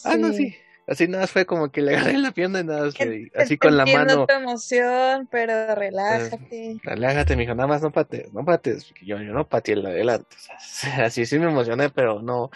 Ah, 0.05 0.17
no, 0.17 0.33
sí. 0.33 0.57
Así 0.87 1.07
nada 1.07 1.25
más 1.25 1.31
fue 1.31 1.45
como 1.45 1.71
que 1.71 1.83
le 1.83 1.95
agarré 1.95 2.17
la 2.19 2.33
pierna 2.33 2.61
y 2.61 2.65
nada 2.65 2.87
más 2.87 2.95
así 3.37 3.59
con 3.59 3.77
la 3.77 3.85
mano. 3.85 4.27
tu 4.27 4.33
emoción, 4.33 5.29
pero 5.31 5.75
relájate. 5.75 6.81
Relájate, 6.83 7.37
mijo, 7.37 7.55
nada 7.55 7.69
más 7.69 7.83
no 7.83 7.93
pates, 7.93 8.33
no 8.33 8.45
pates, 8.45 8.87
porque 8.87 9.05
yo, 9.05 9.21
yo 9.21 9.33
no 9.33 9.47
pateé 9.47 9.75
el 9.75 9.87
adelante. 9.87 10.35
O 10.35 10.57
sea, 10.59 11.05
así 11.05 11.27
sí 11.27 11.39
me 11.39 11.47
emocioné, 11.47 11.91
pero 11.91 12.23
no, 12.23 12.51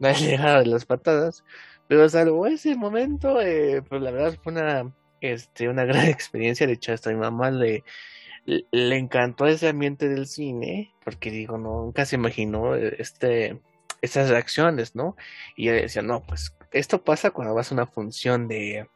no 0.00 0.08
he 0.08 0.14
llegado 0.14 0.58
de 0.58 0.66
las 0.66 0.84
patadas. 0.84 1.44
Pero 1.86 2.08
salvo 2.08 2.46
ese 2.48 2.74
momento, 2.74 3.40
eh, 3.40 3.80
pues 3.88 4.02
la 4.02 4.10
verdad 4.10 4.36
fue 4.42 4.52
una, 4.52 4.92
este, 5.20 5.68
una 5.68 5.84
gran 5.86 6.06
experiencia. 6.06 6.66
De 6.66 6.72
hecho, 6.72 6.92
hasta 6.92 7.10
mi 7.10 7.16
mamá 7.16 7.50
le, 7.52 7.84
le 8.46 8.96
encantó 8.96 9.46
ese 9.46 9.68
ambiente 9.68 10.08
del 10.08 10.26
cine, 10.26 10.92
porque 11.04 11.30
digo, 11.30 11.58
no, 11.58 11.84
nunca 11.84 12.04
se 12.04 12.16
imaginó 12.16 12.74
eh, 12.74 12.96
este, 12.98 13.60
estas 14.02 14.30
reacciones, 14.30 14.94
¿no? 14.94 15.16
Y 15.56 15.68
ella 15.68 15.82
decía, 15.82 16.02
no, 16.02 16.22
pues 16.22 16.54
esto 16.72 17.02
pasa 17.02 17.30
cuando 17.30 17.54
vas 17.54 17.70
a 17.70 17.74
una 17.74 17.86
función 17.86 18.48
de, 18.48 18.88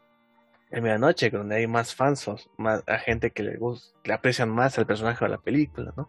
de 0.70 0.80
medianoche, 0.80 1.30
donde 1.30 1.56
hay 1.56 1.66
más 1.66 1.94
fans, 1.94 2.28
más 2.56 2.82
a 2.86 2.98
gente 2.98 3.30
que 3.30 3.42
le 3.42 3.56
gusta, 3.56 3.98
le 4.04 4.14
aprecian 4.14 4.50
más 4.50 4.78
al 4.78 4.86
personaje 4.86 5.24
de 5.24 5.30
la 5.30 5.38
película, 5.38 5.92
¿no? 5.96 6.08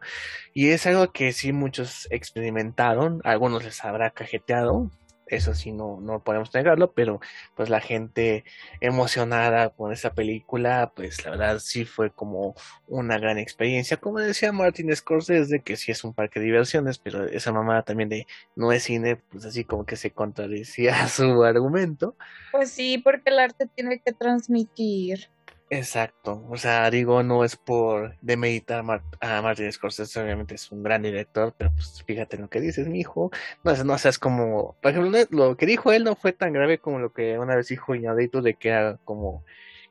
Y 0.54 0.70
es 0.70 0.86
algo 0.88 1.12
que 1.12 1.34
sí 1.34 1.54
muchos 1.54 2.08
experimentaron, 2.12 3.22
algunos 3.24 3.64
les 3.64 3.84
habrá 3.84 4.12
cajeteado, 4.12 4.90
eso 5.28 5.54
sí 5.56 5.72
no, 5.72 6.00
no 6.02 6.20
podemos 6.20 6.54
negarlo, 6.54 6.92
pero 6.92 7.20
pues 7.56 7.70
la 7.70 7.82
gente 7.82 8.44
emocionada 8.80 9.70
con 9.70 9.92
esa 9.92 10.14
película, 10.14 10.92
pues 10.96 11.24
la 11.26 11.32
verdad 11.32 11.60
sí 11.60 11.86
fue 11.86 12.12
como 12.12 12.56
una 12.88 13.18
gran 13.18 13.38
experiencia. 13.38 13.98
Como 13.98 14.20
decía 14.20 14.52
Martin 14.52 14.96
Scorsese, 14.96 15.62
que 15.62 15.78
sí 15.78 15.92
es 15.92 16.04
un 16.04 16.14
parque 16.14 16.40
de 16.40 16.46
diversiones, 16.46 16.98
pero 16.98 17.26
esa 17.26 17.52
mamá 17.52 17.82
también 17.84 18.10
de 18.10 18.28
no 18.56 18.72
es 18.72 18.84
cine, 18.84 19.18
pues 19.32 19.46
así 19.46 19.64
como 19.64 19.86
que 19.86 19.96
se 19.96 20.12
contradecía 20.12 21.08
su 21.08 21.44
argumento. 21.44 22.16
Pues 22.52 22.72
sí, 22.72 22.98
porque 22.98 23.30
el 23.30 23.40
arte 23.40 23.68
tiene 23.68 24.00
que 24.00 24.14
transmitir. 24.14 25.30
Exacto, 25.72 26.46
o 26.48 26.58
sea, 26.58 26.92
digo, 26.92 27.24
no 27.24 27.44
es 27.44 27.56
por 27.56 28.16
demeditar 28.22 28.84
a 29.20 29.42
Martin 29.42 29.72
Scorsese, 29.72 30.22
obviamente 30.22 30.54
es 30.54 30.72
un 30.72 30.84
gran 30.84 31.02
director, 31.02 31.56
pero 31.58 31.72
pues 31.74 32.04
fíjate 32.06 32.38
lo 32.38 32.50
que 32.50 32.62
dices, 32.62 32.88
mi 32.88 33.00
hijo, 33.00 33.32
no, 33.64 33.74
no 33.84 33.98
seas 33.98 34.20
como, 34.20 34.76
por 34.80 34.92
ejemplo, 34.92 35.20
lo 35.32 35.58
que 35.58 35.66
dijo 35.66 35.92
él 35.92 36.04
no 36.04 36.16
fue 36.16 36.34
tan 36.34 36.54
grave 36.54 36.78
como 36.78 37.00
lo 37.00 37.12
que 37.14 37.40
una 37.40 37.56
vez 37.56 37.68
dijo 37.68 37.96
Iñadito 37.96 38.44
de 38.44 38.54
que 38.54 38.70
era 38.70 39.00
como, 39.06 39.44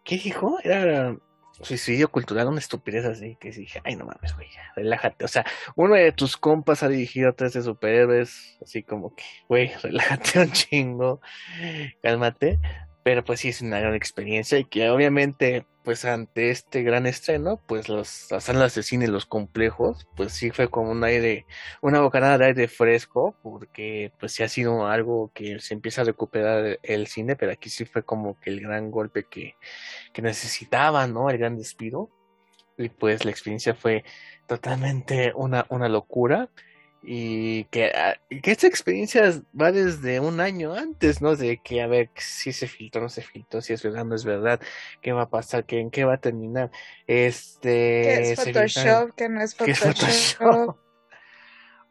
¿qué 0.05 0.17
dijo? 0.17 0.59
Era 0.63 1.17
suicidio 1.61 2.09
cultural, 2.09 2.49
una 2.49 2.59
estupidez 2.61 3.05
así, 3.05 3.37
que 3.41 3.51
dije, 3.51 3.81
ay 3.85 3.97
no 3.97 4.05
mames, 4.07 4.35
güey, 4.37 4.49
relájate, 4.77 5.25
o 5.25 5.29
sea, 5.29 5.45
uno 5.75 5.95
de 5.95 6.13
tus 6.13 6.37
compas 6.37 6.85
ha 6.85 6.89
dirigido 6.89 7.33
tres 7.35 7.53
de 7.53 7.63
superhéroes, 7.63 8.59
así 8.63 8.85
como 8.85 9.15
que, 9.15 9.25
güey, 9.49 9.73
relájate 9.83 10.39
un 10.39 10.53
chingo, 10.53 11.21
cálmate, 12.03 12.61
pero 13.05 13.23
pues 13.23 13.41
sí 13.41 13.51
es 13.51 13.63
una 13.63 13.79
gran 13.79 13.95
experiencia 13.95 14.59
y 14.59 14.65
que 14.65 14.91
obviamente 14.91 15.67
pues 15.85 16.07
ante 16.07 16.51
este 16.51 16.83
gran 16.83 17.07
estreno 17.07 17.61
pues 17.67 17.91
las 17.91 18.09
salas 18.41 18.75
de 18.75 18.83
cine 18.83 19.07
los 19.07 19.27
complejos 19.27 20.09
pues 20.17 20.33
sí 20.33 20.51
fue 20.51 20.69
como 20.69 20.91
un 20.91 21.05
aire 21.05 21.45
una 21.83 22.01
bocanada 22.01 22.39
de 22.39 22.47
aire 22.47 22.69
fresco 22.69 23.37
porque 23.43 24.11
pues 24.19 24.33
sí 24.33 24.43
ha 24.43 24.49
sido 24.49 24.87
algo 24.87 25.31
que 25.35 25.61
se 25.61 25.75
empieza 25.75 26.01
a 26.01 26.05
recuperar 26.05 26.81
el 26.83 27.07
cine 27.07 27.37
pero 27.37 27.53
aquí 27.53 27.69
sí 27.69 27.85
fue 27.85 28.03
como 28.03 28.41
que 28.41 28.49
el 28.49 28.61
gran 28.61 28.91
golpe 28.91 29.25
que, 29.25 29.57
que 30.15 30.23
necesitaba 30.23 31.07
no 31.07 31.29
el 31.29 31.39
gran 31.39 31.59
despido. 31.59 32.11
Y 32.77 32.89
pues 32.89 33.25
la 33.25 33.31
experiencia 33.31 33.75
fue 33.75 34.05
totalmente 34.47 35.33
una, 35.37 35.67
una 35.69 35.89
locura 35.89 36.51
y 37.07 37.65
que, 37.65 37.93
ah, 37.95 38.17
que 38.43 38.51
esta 38.51 38.67
experiencia 38.67 39.43
va 39.61 39.73
desde 39.73 40.21
un 40.21 40.41
año 40.41 40.73
antes, 40.73 41.21
¿no? 41.21 41.37
De 41.37 41.59
que 41.59 41.83
a 41.83 41.87
ver 41.87 42.09
si 42.17 42.53
se 42.53 42.67
filtró, 42.67 43.03
no 43.03 43.11
se 43.11 43.21
filtró, 43.21 43.61
si 43.61 43.75
es 43.75 43.83
verdad, 43.83 44.07
no 44.07 44.15
es 44.15 44.25
verdad, 44.25 44.59
qué 45.03 45.13
va 45.13 45.23
a 45.23 45.29
pasar, 45.29 45.67
qué, 45.67 45.81
en 45.81 45.91
qué 45.91 46.05
va 46.05 46.15
a 46.15 46.21
terminar. 46.21 46.71
Este. 47.07 47.69
¿Qué 47.69 48.33
es 48.33 48.41
Photoshop? 48.41 49.15
¿Qué 49.17 49.29
no 49.29 49.43
es 49.43 49.55
Photoshop? 49.55 50.77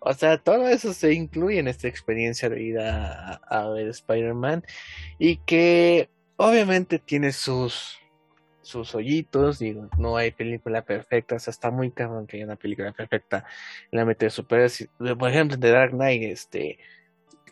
O 0.06 0.14
sea, 0.14 0.38
todo 0.38 0.68
eso 0.68 0.94
se 0.94 1.14
incluye 1.14 1.60
en 1.60 1.70
esta 1.70 1.88
experiencia 1.88 2.50
de 2.50 2.62
ir 2.62 2.78
a, 2.78 3.36
a 3.36 3.70
ver 3.70 3.88
Spider-Man 3.88 4.66
y 5.18 5.38
que 5.38 6.10
obviamente 6.36 7.00
tiene 7.00 7.32
sus 7.32 8.03
sus 8.64 8.96
hoyitos, 8.96 9.60
digo, 9.60 9.90
no 9.98 10.18
hay 10.18 10.32
película 10.32 10.84
perfecta, 10.84 11.36
o 11.36 11.40
sea, 11.40 11.52
está 11.52 11.70
muy 11.70 11.92
cabrón 11.92 12.26
que 12.26 12.38
haya 12.38 12.46
una 12.46 12.56
película 12.56 12.92
perfecta 12.92 13.46
en 13.92 14.00
la 14.00 14.06
mente 14.06 14.26
de 14.26 14.30
superhéroes. 14.32 14.90
Por 14.98 15.30
ejemplo, 15.30 15.58
de 15.58 15.72
Dark 15.72 15.92
Knight, 15.92 16.24
este, 16.24 16.80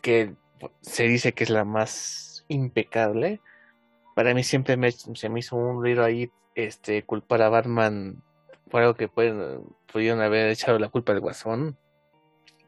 que 0.00 0.34
se 0.80 1.04
dice 1.04 1.32
que 1.32 1.44
es 1.44 1.50
la 1.50 1.64
más 1.64 2.44
impecable, 2.48 3.40
para 4.14 4.34
mí 4.34 4.42
siempre 4.42 4.76
me, 4.76 4.90
se 4.90 5.28
me 5.28 5.40
hizo 5.40 5.56
un 5.56 5.82
ruido 5.82 6.02
ahí, 6.02 6.30
este, 6.54 7.02
culpar 7.04 7.42
a 7.42 7.48
Batman 7.48 8.22
por 8.70 8.82
algo 8.82 8.94
que 8.94 9.08
pueden, 9.08 9.62
pudieron 9.92 10.20
haber 10.20 10.48
echado 10.48 10.78
la 10.78 10.88
culpa 10.88 11.12
al 11.12 11.20
Guasón, 11.20 11.76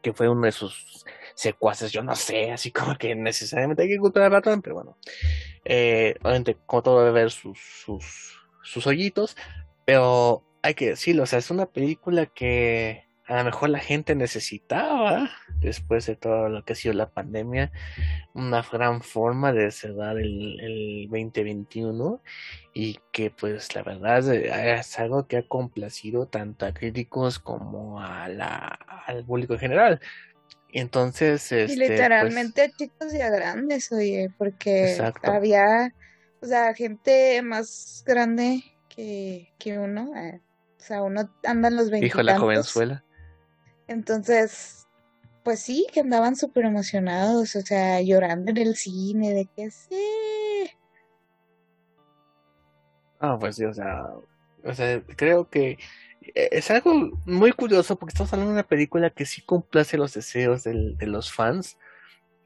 que 0.01 0.13
fue 0.13 0.29
uno 0.29 0.45
de 0.45 0.51
sus 0.51 1.03
secuaces, 1.35 1.91
yo 1.91 2.01
no 2.03 2.15
sé, 2.15 2.51
así 2.51 2.71
como 2.71 2.97
que 2.97 3.15
necesariamente 3.15 3.83
hay 3.83 3.89
que 3.89 3.99
culpar 3.99 4.23
a 4.23 4.29
Batman, 4.29 4.61
pero 4.61 4.75
bueno, 4.75 4.97
eh, 5.63 6.15
obviamente 6.21 6.57
como 6.65 6.81
todo 6.81 6.99
debe 6.99 7.19
haber 7.19 7.31
sus, 7.31 7.59
sus 7.59 8.35
sus 8.65 8.87
hoyitos, 8.87 9.37
pero 9.85 10.43
hay 10.61 10.73
que 10.73 10.89
decirlo, 10.89 11.23
o 11.23 11.25
sea, 11.25 11.39
es 11.39 11.51
una 11.51 11.67
película 11.67 12.25
que 12.25 13.05
a 13.27 13.37
lo 13.37 13.45
mejor 13.45 13.69
la 13.69 13.79
gente 13.79 14.13
necesitaba 14.13 15.31
después 15.59 16.05
de 16.05 16.15
todo 16.15 16.49
lo 16.49 16.63
que 16.63 16.73
ha 16.73 16.75
sido 16.75 16.93
la 16.93 17.09
pandemia, 17.09 17.71
una 18.33 18.61
gran 18.61 19.01
forma 19.01 19.51
de 19.51 19.71
cerrar 19.71 20.17
el, 20.17 20.59
el 20.59 21.07
2021 21.09 22.21
y 22.73 22.99
que 23.11 23.31
pues 23.31 23.73
la 23.73 23.81
verdad 23.81 24.27
es 24.31 24.99
algo 24.99 25.27
que 25.27 25.37
ha 25.37 25.47
complacido 25.47 26.27
tanto 26.27 26.65
a 26.65 26.73
críticos 26.73 27.39
como 27.39 27.99
a 28.01 28.27
la, 28.27 28.79
al 29.07 29.25
público 29.25 29.53
en 29.53 29.59
general. 29.59 30.01
Entonces, 30.69 31.51
este, 31.51 31.73
y 31.73 31.75
literalmente 31.77 32.63
a 32.63 32.69
chicos 32.69 33.13
y 33.13 33.21
a 33.21 33.29
grandes, 33.29 33.91
oye, 33.91 34.29
porque 34.37 34.97
había 35.23 35.93
o 36.45 36.47
sea, 36.47 36.75
gente 36.75 37.41
más 37.41 38.03
grande 38.05 38.63
que, 38.87 39.51
que 39.57 39.79
uno. 39.79 40.15
Eh, 40.15 40.39
o 40.79 40.83
sea, 40.83 41.01
uno 41.01 41.27
anda 41.43 41.69
en 41.69 41.75
los 41.75 41.89
20 41.89 42.05
Hijo 42.05 42.21
la 42.21 42.37
jovenzuela. 42.37 43.03
Entonces, 43.87 44.87
pues 45.43 45.59
sí, 45.59 45.87
que 45.91 46.01
andaban 46.01 46.35
súper 46.35 46.65
emocionados, 46.65 47.55
o 47.55 47.61
sea, 47.61 47.99
llorando 48.01 48.51
en 48.51 48.57
el 48.57 48.75
cine, 48.75 49.33
de 49.33 49.45
que 49.55 49.71
sí. 49.71 50.69
Ah, 53.19 53.37
pues 53.39 53.55
sí, 53.55 53.65
o 53.65 53.73
sea, 53.73 54.05
o 54.63 54.73
sea, 54.73 55.01
creo 55.15 55.49
que 55.49 55.79
es 56.33 56.71
algo 56.71 57.11
muy 57.25 57.51
curioso 57.51 57.97
porque 57.97 58.13
estamos 58.13 58.33
hablando 58.33 58.51
de 58.51 58.59
una 58.59 58.67
película 58.67 59.09
que 59.09 59.25
sí 59.25 59.41
complace 59.41 59.97
los 59.97 60.13
deseos 60.13 60.63
de 60.63 60.95
los 61.07 61.31
fans, 61.31 61.77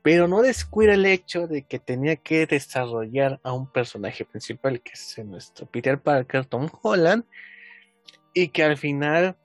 pero 0.01 0.27
no 0.27 0.41
descuida 0.41 0.93
el 0.93 1.05
hecho 1.05 1.47
de 1.47 1.63
que 1.63 1.79
tenía 1.79 2.15
que 2.15 2.45
desarrollar 2.45 3.39
a 3.43 3.53
un 3.53 3.71
personaje 3.71 4.25
principal, 4.25 4.81
que 4.81 4.91
es 4.93 5.17
nuestro 5.25 5.65
Peter 5.65 5.99
Parker, 5.99 6.45
Tom 6.45 6.69
Holland, 6.81 7.25
y 8.33 8.49
que 8.49 8.63
al 8.63 8.77
final 8.77 9.37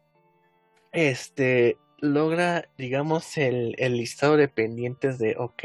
este, 0.93 1.77
logra, 1.99 2.69
digamos, 2.79 3.37
el, 3.37 3.75
el 3.79 3.97
listado 3.97 4.37
de 4.37 4.49
pendientes 4.49 5.19
de, 5.19 5.37
ok, 5.39 5.65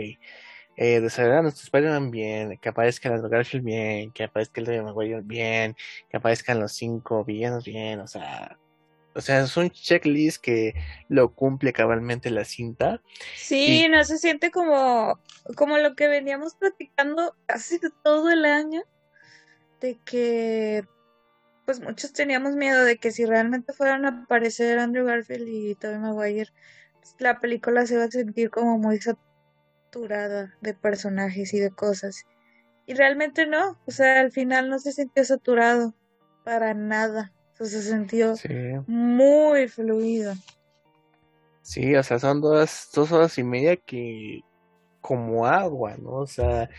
eh, 0.82 1.02
desarrollar 1.02 1.40
a 1.40 1.42
nuestro 1.42 1.64
Spider-Man 1.64 2.10
bien, 2.10 2.58
que 2.58 2.70
aparezca 2.70 3.14
el 3.14 3.28
Garfield 3.28 3.66
bien, 3.66 4.12
que 4.14 4.24
aparezca 4.24 4.62
el 4.62 4.68
de 4.68 4.82
Maguire 4.82 5.20
bien, 5.22 5.76
que 6.10 6.16
aparezcan 6.16 6.58
los 6.58 6.72
cinco 6.72 7.26
villanos 7.26 7.66
bien, 7.66 8.00
o 8.00 8.08
sea, 8.08 8.58
O 9.14 9.20
sea, 9.20 9.42
es 9.42 9.58
un 9.58 9.70
checklist 9.70 10.42
que 10.42 10.76
lo 11.10 11.34
cumple 11.34 11.74
cabalmente 11.74 12.30
la 12.30 12.46
cinta. 12.46 13.02
Sí, 13.36 13.88
no 13.90 14.02
se 14.06 14.18
siente 14.20 14.52
como, 14.52 15.20
como 15.58 15.78
lo 15.80 15.96
que 15.96 16.08
veníamos 16.08 16.56
platicando 16.56 17.36
casi 17.46 17.82
todo 18.02 18.30
el 18.32 18.46
año, 18.46 18.82
de 19.82 20.00
que 20.06 20.86
pues 21.66 21.82
muchos 21.82 22.14
teníamos 22.14 22.56
miedo 22.56 22.86
de 22.86 22.98
que 22.98 23.12
si 23.12 23.26
realmente 23.26 23.74
fueran 23.74 24.06
a 24.06 24.24
aparecer 24.24 24.80
Andrew 24.80 25.06
Garfield 25.06 25.48
y 25.50 25.76
Tobey 25.76 26.00
Maguire, 26.00 26.52
pues, 27.02 27.16
la 27.20 27.42
película 27.42 27.86
se 27.86 27.96
iba 27.96 28.06
a 28.06 28.12
sentir 28.12 28.50
como 28.50 28.78
muy 28.78 28.98
saturada 29.00 29.29
de 29.92 30.74
personajes 30.74 31.54
y 31.54 31.60
de 31.60 31.72
cosas. 31.72 32.26
Y 32.86 32.94
realmente 32.94 33.46
no, 33.46 33.78
o 33.86 33.92
sea, 33.92 34.20
al 34.20 34.32
final 34.32 34.70
no 34.70 34.80
se 34.80 34.92
sintió 34.92 35.24
saturado 35.24 35.94
para 36.44 36.74
nada 36.74 37.34
se 37.66 37.82
sintió 37.82 38.36
muy 38.88 39.68
fluido. 39.68 40.34
Sí, 41.62 41.96
o 41.96 42.04
sea, 42.04 42.20
son 42.20 42.42
dos, 42.42 42.90
dos 42.94 43.12
horas 43.12 43.38
y 43.38 43.44
media 43.44 43.76
que 43.76 44.42
como 45.02 45.46
agua, 45.46 45.96
¿no? 45.98 46.12
O 46.12 46.28
sea, 46.28 46.70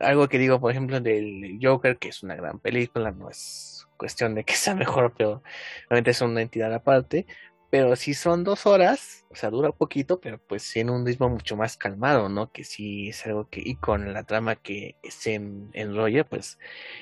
algo 0.00 0.28
que 0.28 0.38
digo, 0.38 0.60
por 0.60 0.70
ejemplo, 0.70 1.00
del 1.00 1.58
Joker, 1.62 1.98
que 1.98 2.08
es 2.08 2.22
una 2.22 2.34
gran 2.34 2.58
película, 2.58 3.10
no 3.10 3.30
es 3.30 3.86
cuestión 3.96 4.34
de 4.34 4.44
que 4.44 4.54
sea 4.54 4.74
mejor 4.74 5.04
o 5.04 5.14
peor, 5.14 5.42
realmente 5.88 6.10
es 6.10 6.20
una 6.20 6.42
entidad 6.42 6.72
aparte, 6.74 7.26
pero 7.74 7.96
si 7.96 8.14
son 8.14 8.44
dos 8.44 8.66
horas, 8.66 9.26
o 9.30 9.34
sea, 9.34 9.50
dura 9.50 9.72
poquito, 9.72 10.20
pero 10.20 10.38
pues 10.38 10.70
tiene 10.72 10.92
un 10.92 11.04
ritmo 11.04 11.28
mucho 11.28 11.56
más 11.56 11.76
calmado, 11.76 12.28
¿no? 12.28 12.52
Que 12.52 12.62
sí 12.62 13.08
es 13.08 13.26
algo 13.26 13.48
que, 13.48 13.60
y 13.64 13.74
con 13.74 14.12
la 14.12 14.22
trama 14.22 14.54
que 14.54 14.94
se 15.02 15.34
enrolla, 15.34 16.22
pues 16.22 16.60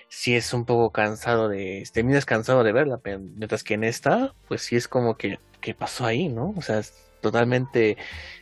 sí 0.09 0.35
es 0.35 0.55
un 0.55 0.65
poco 0.65 0.91
cansado 0.91 1.51
de, 1.51 1.87
terminas 1.93 2.25
cansado 2.25 2.65
de 2.65 2.73
verla, 2.73 2.97
pero 2.97 3.19
mientras 3.19 3.65
que 3.65 3.75
en 3.75 3.85
esta, 3.85 4.35
pues 4.49 4.63
sí 4.63 4.77
es 4.77 4.89
como 4.89 5.19
que, 5.19 5.41
¿qué 5.61 5.75
pasó 5.75 6.07
ahí, 6.07 6.31
no? 6.31 6.55
O 6.57 6.63
sea, 6.63 6.79
es 6.79 6.95
totalmente 7.21 7.99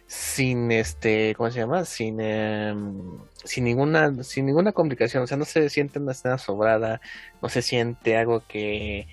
sin 0.07 0.71
este, 0.71 1.35
¿cómo 1.37 1.51
se 1.51 1.59
llama? 1.59 1.85
Sin, 1.85 2.21
em, 2.21 3.19
sin 3.43 3.65
ninguna, 3.65 4.23
sin 4.23 4.47
ninguna 4.47 4.71
complicación, 4.71 5.25
o 5.25 5.27
sea, 5.27 5.37
no 5.37 5.45
se 5.45 5.69
siente 5.69 5.99
una 5.99 6.13
escena 6.13 6.39
sobrada, 6.39 7.01
no 7.43 7.49
se 7.49 7.61
siente 7.61 8.17
algo 8.17 8.47
que 8.47 9.09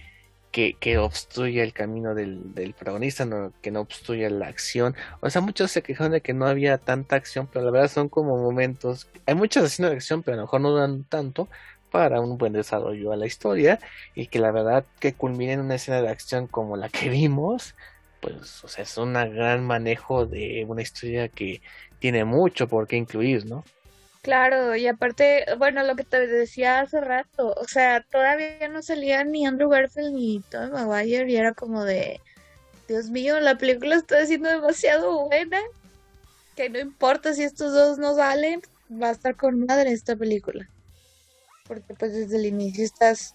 que, 0.58 0.74
que 0.74 0.98
obstruya 0.98 1.62
el 1.62 1.72
camino 1.72 2.16
del, 2.16 2.74
protagonista, 2.76 3.26
no, 3.26 3.54
que 3.62 3.70
no 3.70 3.82
obstruya 3.82 4.28
la 4.32 4.48
acción. 4.48 4.96
O 5.20 5.30
sea, 5.30 5.40
muchos 5.40 5.70
se 5.70 5.84
quejaron 5.84 6.14
de 6.14 6.22
que 6.22 6.34
no 6.34 6.48
había 6.48 6.80
tanta 6.80 7.16
acción, 7.16 7.46
pero 7.46 7.64
la 7.64 7.70
verdad 7.70 7.92
son 7.92 8.10
como 8.10 8.38
momentos. 8.38 9.08
Hay 9.28 9.36
muchas 9.36 9.66
escenas 9.66 9.92
de 9.92 9.98
acción, 9.98 10.24
pero 10.24 10.34
a 10.34 10.38
lo 10.38 10.44
mejor 10.46 10.62
no 10.62 10.74
dan 10.74 11.04
tanto 11.04 11.48
para 11.92 12.22
un 12.22 12.40
buen 12.40 12.54
desarrollo 12.54 13.12
a 13.12 13.18
la 13.18 13.28
historia 13.28 13.78
y 14.16 14.28
que 14.28 14.40
la 14.40 14.50
verdad 14.50 14.84
que 15.00 15.14
culmine 15.14 15.54
en 15.54 15.60
una 15.60 15.76
escena 15.76 16.02
de 16.02 16.10
acción 16.10 16.48
como 16.48 16.76
la 16.76 16.90
que 16.90 17.08
vimos, 17.10 17.76
pues, 18.20 18.64
o 18.64 18.68
sea, 18.68 18.84
es 18.84 18.98
un 18.98 19.14
gran 19.14 19.64
manejo 19.64 20.26
de 20.26 20.66
una 20.68 20.82
historia 20.82 21.30
que 21.30 21.62
tiene 22.00 22.26
mucho 22.26 22.68
por 22.68 22.88
qué 22.88 22.96
incluir, 22.96 23.46
¿no? 23.46 23.64
Claro, 24.22 24.76
y 24.76 24.88
aparte, 24.88 25.46
bueno, 25.58 25.84
lo 25.84 25.96
que 25.96 26.04
te 26.04 26.28
decía 26.28 26.82
hace 26.82 27.00
rato, 27.00 27.54
o 27.54 27.68
sea, 27.68 28.02
todavía 28.02 28.68
no 28.68 28.82
salía 28.82 29.24
ni 29.24 29.46
Andrew 29.46 29.70
Garfield 29.70 30.14
ni 30.14 30.42
Tom 30.50 30.72
Maguire 30.72 31.32
y 31.32 31.36
era 31.36 31.54
como 31.54 31.84
de, 31.84 32.20
Dios 32.88 33.10
mío, 33.10 33.40
la 33.40 33.58
película 33.58 33.96
está 33.96 34.26
siendo 34.26 34.50
demasiado 34.50 35.28
buena, 35.28 35.60
que 36.56 36.70
no 36.70 36.80
importa 36.80 37.34
si 37.34 37.44
estos 37.44 37.74
dos 37.74 37.98
no 38.00 38.16
salen, 38.16 38.62
va 38.92 39.10
a 39.10 39.12
estar 39.12 39.36
con 39.36 39.66
madre 39.66 39.92
esta 39.92 40.16
película. 40.16 40.68
Porque 41.68 41.94
pues 41.94 42.14
desde 42.14 42.38
el 42.38 42.46
inicio 42.48 42.84
estás, 42.84 43.34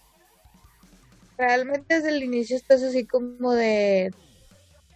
realmente 1.37 1.95
desde 1.95 2.09
el 2.09 2.23
inicio 2.23 2.55
estás 2.55 2.83
así 2.83 3.05
como 3.05 3.53
de, 3.53 4.13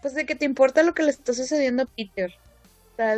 pues 0.02 0.14
de 0.14 0.26
que 0.26 0.36
te 0.36 0.46
importa 0.46 0.84
lo 0.84 0.94
que 0.94 1.04
le 1.04 1.12
está 1.12 1.34
sucediendo 1.34 1.84
a 1.84 1.88
Peter 1.88 2.34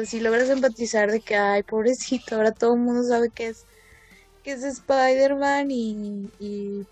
si 0.05 0.19
logras 0.19 0.49
empatizar 0.49 1.11
de 1.11 1.21
que, 1.21 1.35
ay, 1.35 1.63
pobrecito, 1.63 2.35
ahora 2.35 2.51
todo 2.51 2.73
el 2.73 2.81
mundo 2.81 3.03
sabe 3.03 3.29
que 3.29 3.47
es, 3.47 3.65
que 4.43 4.51
es 4.51 4.63
Spider-Man 4.63 5.71
y, 5.71 6.29
y 6.39 6.85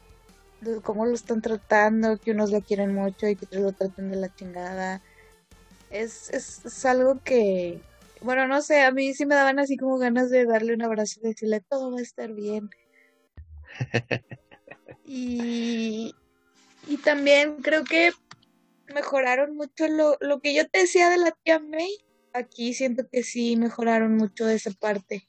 cómo 0.83 1.05
lo 1.05 1.13
están 1.13 1.41
tratando, 1.41 2.17
que 2.17 2.31
unos 2.31 2.51
lo 2.51 2.61
quieren 2.61 2.93
mucho 2.93 3.27
y 3.27 3.35
que 3.35 3.45
otros 3.45 3.61
lo 3.63 3.71
tratan 3.73 4.09
de 4.09 4.15
la 4.15 4.33
chingada. 4.33 5.01
Es, 5.89 6.29
es, 6.29 6.65
es, 6.65 6.85
algo 6.85 7.21
que, 7.23 7.81
bueno, 8.21 8.47
no 8.47 8.61
sé, 8.61 8.81
a 8.81 8.91
mí 8.91 9.13
sí 9.13 9.25
me 9.25 9.35
daban 9.35 9.59
así 9.59 9.77
como 9.77 9.97
ganas 9.97 10.29
de 10.29 10.45
darle 10.45 10.73
un 10.73 10.81
abrazo 10.81 11.19
y 11.21 11.27
decirle, 11.27 11.61
todo 11.61 11.91
va 11.91 11.99
a 11.99 12.03
estar 12.03 12.31
bien. 12.33 12.69
y, 15.05 16.15
y 16.87 16.97
también 16.97 17.57
creo 17.57 17.83
que 17.83 18.11
mejoraron 18.93 19.55
mucho 19.55 19.87
lo, 19.87 20.17
lo 20.21 20.39
que 20.39 20.53
yo 20.53 20.67
te 20.69 20.79
decía 20.79 21.09
de 21.09 21.17
la 21.17 21.31
tía 21.43 21.59
May 21.59 22.06
aquí 22.37 22.73
siento 22.73 23.07
que 23.11 23.23
sí 23.23 23.55
mejoraron 23.57 24.15
mucho 24.15 24.47
esa 24.47 24.71
parte 24.71 25.27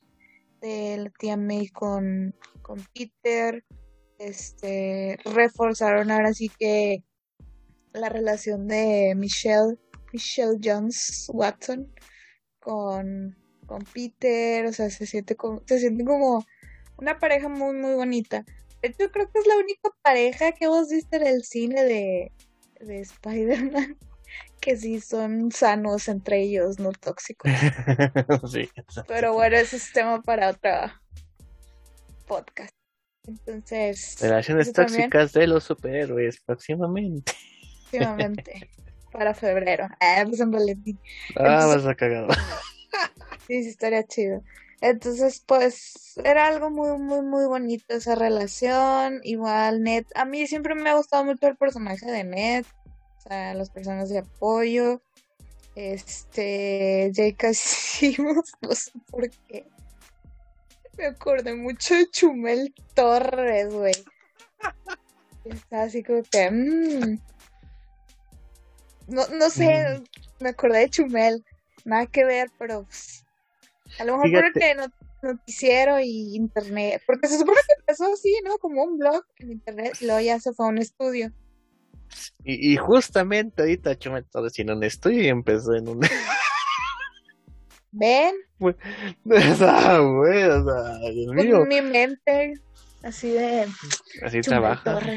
de 0.60 0.98
la 0.98 1.10
tía 1.10 1.36
May 1.36 1.68
con, 1.68 2.34
con 2.62 2.84
Peter. 2.94 3.64
Este, 4.18 5.16
reforzaron 5.24 6.10
ahora 6.10 6.34
sí 6.34 6.50
que 6.58 7.04
la 7.92 8.08
relación 8.08 8.66
de 8.66 9.14
Michelle, 9.16 9.78
Michelle 10.12 10.58
Jones 10.62 11.30
Watson 11.32 11.92
con, 12.58 13.36
con 13.66 13.82
Peter, 13.94 14.66
o 14.66 14.72
sea, 14.72 14.90
se 14.90 15.06
siente 15.06 15.36
como, 15.36 15.62
se 15.66 15.78
siente 15.78 16.04
como 16.04 16.44
una 16.98 17.18
pareja 17.18 17.48
muy 17.48 17.76
muy 17.76 17.94
bonita. 17.94 18.44
De 18.82 18.88
hecho, 18.88 19.10
creo 19.10 19.30
que 19.30 19.38
es 19.38 19.46
la 19.46 19.56
única 19.56 19.90
pareja 20.02 20.52
que 20.52 20.66
vos 20.66 20.88
viste 20.90 21.16
en 21.16 21.26
el 21.26 21.44
cine 21.44 21.84
de, 21.84 22.32
de 22.80 23.00
Spider-Man 23.00 23.96
que 24.60 24.76
sí 24.76 25.00
son 25.00 25.52
sanos 25.52 26.08
entre 26.08 26.42
ellos, 26.42 26.78
no 26.78 26.92
tóxicos. 26.92 27.50
sí, 28.52 28.68
Pero 29.06 29.32
bueno, 29.32 29.56
ese 29.56 29.76
es 29.76 29.92
tema 29.92 30.20
para 30.22 30.50
otro 30.50 30.70
podcast. 32.26 32.74
Entonces. 33.26 34.16
Relaciones 34.20 34.72
tóxicas 34.72 35.32
de 35.32 35.46
los 35.46 35.64
superhéroes 35.64 36.40
próximamente. 36.40 37.32
Próximamente. 37.90 38.70
para 39.12 39.34
febrero. 39.34 39.88
Ah, 40.00 40.24
pues 40.26 40.40
en 40.40 40.50
Valentín. 40.50 40.98
Ah, 41.36 41.66
vas 41.66 41.86
a 41.86 41.94
cagar. 41.94 42.28
sí, 43.46 43.62
sí, 43.62 43.68
estaría 43.68 44.04
chido. 44.04 44.42
Entonces, 44.80 45.42
pues, 45.44 46.14
era 46.22 46.46
algo 46.46 46.70
muy, 46.70 46.96
muy, 46.98 47.22
muy 47.22 47.46
bonito 47.46 47.84
esa 47.88 48.14
relación. 48.14 49.20
Igual, 49.24 49.82
Ned. 49.82 50.04
A 50.14 50.24
mí 50.24 50.46
siempre 50.46 50.74
me 50.74 50.88
ha 50.90 50.94
gustado 50.94 51.24
mucho 51.24 51.48
el 51.48 51.56
personaje 51.56 52.06
de 52.06 52.24
Ned 52.24 52.64
a 53.26 53.54
las 53.54 53.70
personas 53.70 54.09
de 54.09 54.18
apoyo. 54.18 55.02
Este, 55.74 57.12
J.K. 57.14 57.54
Simmons, 57.54 58.52
no 58.62 58.74
sé 58.74 58.92
por 59.11 59.31
qué. 59.31 59.66
Me 60.96 61.07
acordé 61.07 61.54
mucho 61.54 61.94
de 61.94 62.11
Chumel 62.11 62.74
Torres, 62.94 63.72
güey. 63.72 63.94
Está 65.44 65.83
así 65.83 66.02
como 66.02 66.22
que. 66.22 66.50
Mmm. 66.50 67.18
No, 69.07 69.26
no 69.28 69.48
sé, 69.48 70.00
mm. 70.00 70.42
me 70.42 70.50
acordé 70.50 70.81
de 70.81 70.90
Chumel. 70.90 71.44
Nada 71.85 72.07
que 72.07 72.24
ver, 72.24 72.50
pero. 72.59 72.83
Pues, 72.85 73.24
a 73.98 74.04
lo 74.04 74.18
mejor 74.18 74.52
porque 74.52 74.74
no, 74.74 74.87
noticiero 75.22 76.00
y 76.00 76.35
internet. 76.35 77.02
Porque 77.07 77.28
se 77.28 77.38
supone 77.38 77.61
que 77.66 77.81
empezó 77.81 78.12
así, 78.12 78.35
¿no? 78.44 78.59
Como 78.59 78.83
un 78.83 78.98
blog 78.98 79.24
en 79.38 79.52
internet 79.52 79.96
y 80.00 80.07
luego 80.07 80.20
ya 80.20 80.40
se 80.40 80.52
fue 80.52 80.66
a 80.66 80.70
un 80.70 80.78
estudio. 80.78 81.33
Y, 82.44 82.76
justamente 82.76 83.62
ahorita 83.62 83.92
yo 83.94 84.12
me 84.12 84.20
estaba 84.20 84.46
diciendo 84.46 84.74
un 84.74 84.82
estudio 84.84 85.22
y 85.22 85.28
empezó 85.28 85.74
en 85.74 85.88
un. 85.88 86.00
¿Ven? 87.92 88.34
o 88.60 89.54
sea, 89.56 89.98
güey, 89.98 90.42
o 90.44 90.64
sea, 90.64 91.10
Dios 91.10 91.34
mío. 91.34 91.64
mi 91.64 91.80
mente, 91.80 92.54
así 93.02 93.30
de. 93.30 93.66
Así 94.22 94.40
trabaja. 94.40 94.98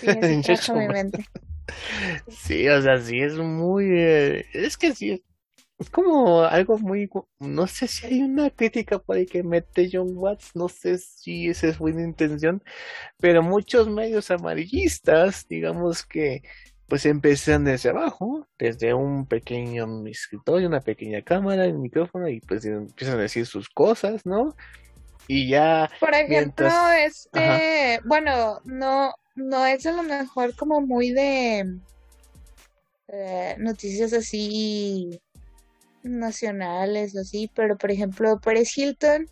Sí, 0.00 0.08
así 0.08 0.42
trabaja 0.42 0.74
mi 0.74 0.88
mente. 0.88 1.26
Sí, 2.28 2.66
o 2.68 2.82
sea, 2.82 2.98
sí 3.00 3.20
es 3.20 3.34
muy. 3.34 3.86
Eh, 3.90 4.46
es 4.54 4.76
que 4.76 4.94
sí, 4.94 5.22
es 5.78 5.90
como 5.90 6.42
algo 6.42 6.78
muy. 6.78 7.10
No 7.40 7.66
sé 7.66 7.88
si 7.88 8.06
hay 8.06 8.22
una 8.22 8.50
crítica 8.50 8.98
por 8.98 9.16
ahí 9.16 9.26
que 9.26 9.42
mete 9.42 9.88
John 9.92 10.12
Watts, 10.14 10.52
no 10.54 10.68
sé 10.68 10.98
si 10.98 11.48
esa 11.48 11.68
es 11.68 11.78
buena 11.78 12.02
intención, 12.02 12.62
pero 13.18 13.42
muchos 13.42 13.88
medios 13.88 14.30
amarillistas, 14.30 15.46
digamos 15.48 16.04
que 16.06 16.42
pues 16.86 17.06
empiezan 17.06 17.64
desde 17.64 17.90
abajo, 17.90 18.46
desde 18.58 18.94
un 18.94 19.26
pequeño 19.26 20.06
escritorio, 20.06 20.68
una 20.68 20.80
pequeña 20.80 21.22
cámara, 21.22 21.66
un 21.66 21.82
micrófono, 21.82 22.28
y 22.28 22.40
pues 22.40 22.64
empiezan 22.64 23.18
a 23.18 23.22
decir 23.22 23.46
sus 23.46 23.68
cosas, 23.68 24.24
¿no? 24.26 24.54
Y 25.26 25.48
ya. 25.48 25.90
Por 25.98 26.14
ejemplo, 26.14 26.68
este. 27.04 28.00
Bueno, 28.04 28.60
no, 28.64 29.12
no 29.34 29.66
es 29.66 29.86
a 29.86 29.92
lo 29.92 30.02
mejor 30.02 30.54
como 30.54 30.80
muy 30.82 31.10
de. 31.10 31.78
Eh, 33.08 33.56
noticias 33.58 34.12
así 34.12 35.20
nacionales 36.04 37.14
o 37.16 37.20
así, 37.20 37.50
pero 37.54 37.76
por 37.76 37.90
ejemplo, 37.90 38.40
Paris 38.40 38.76
Hilton 38.76 39.26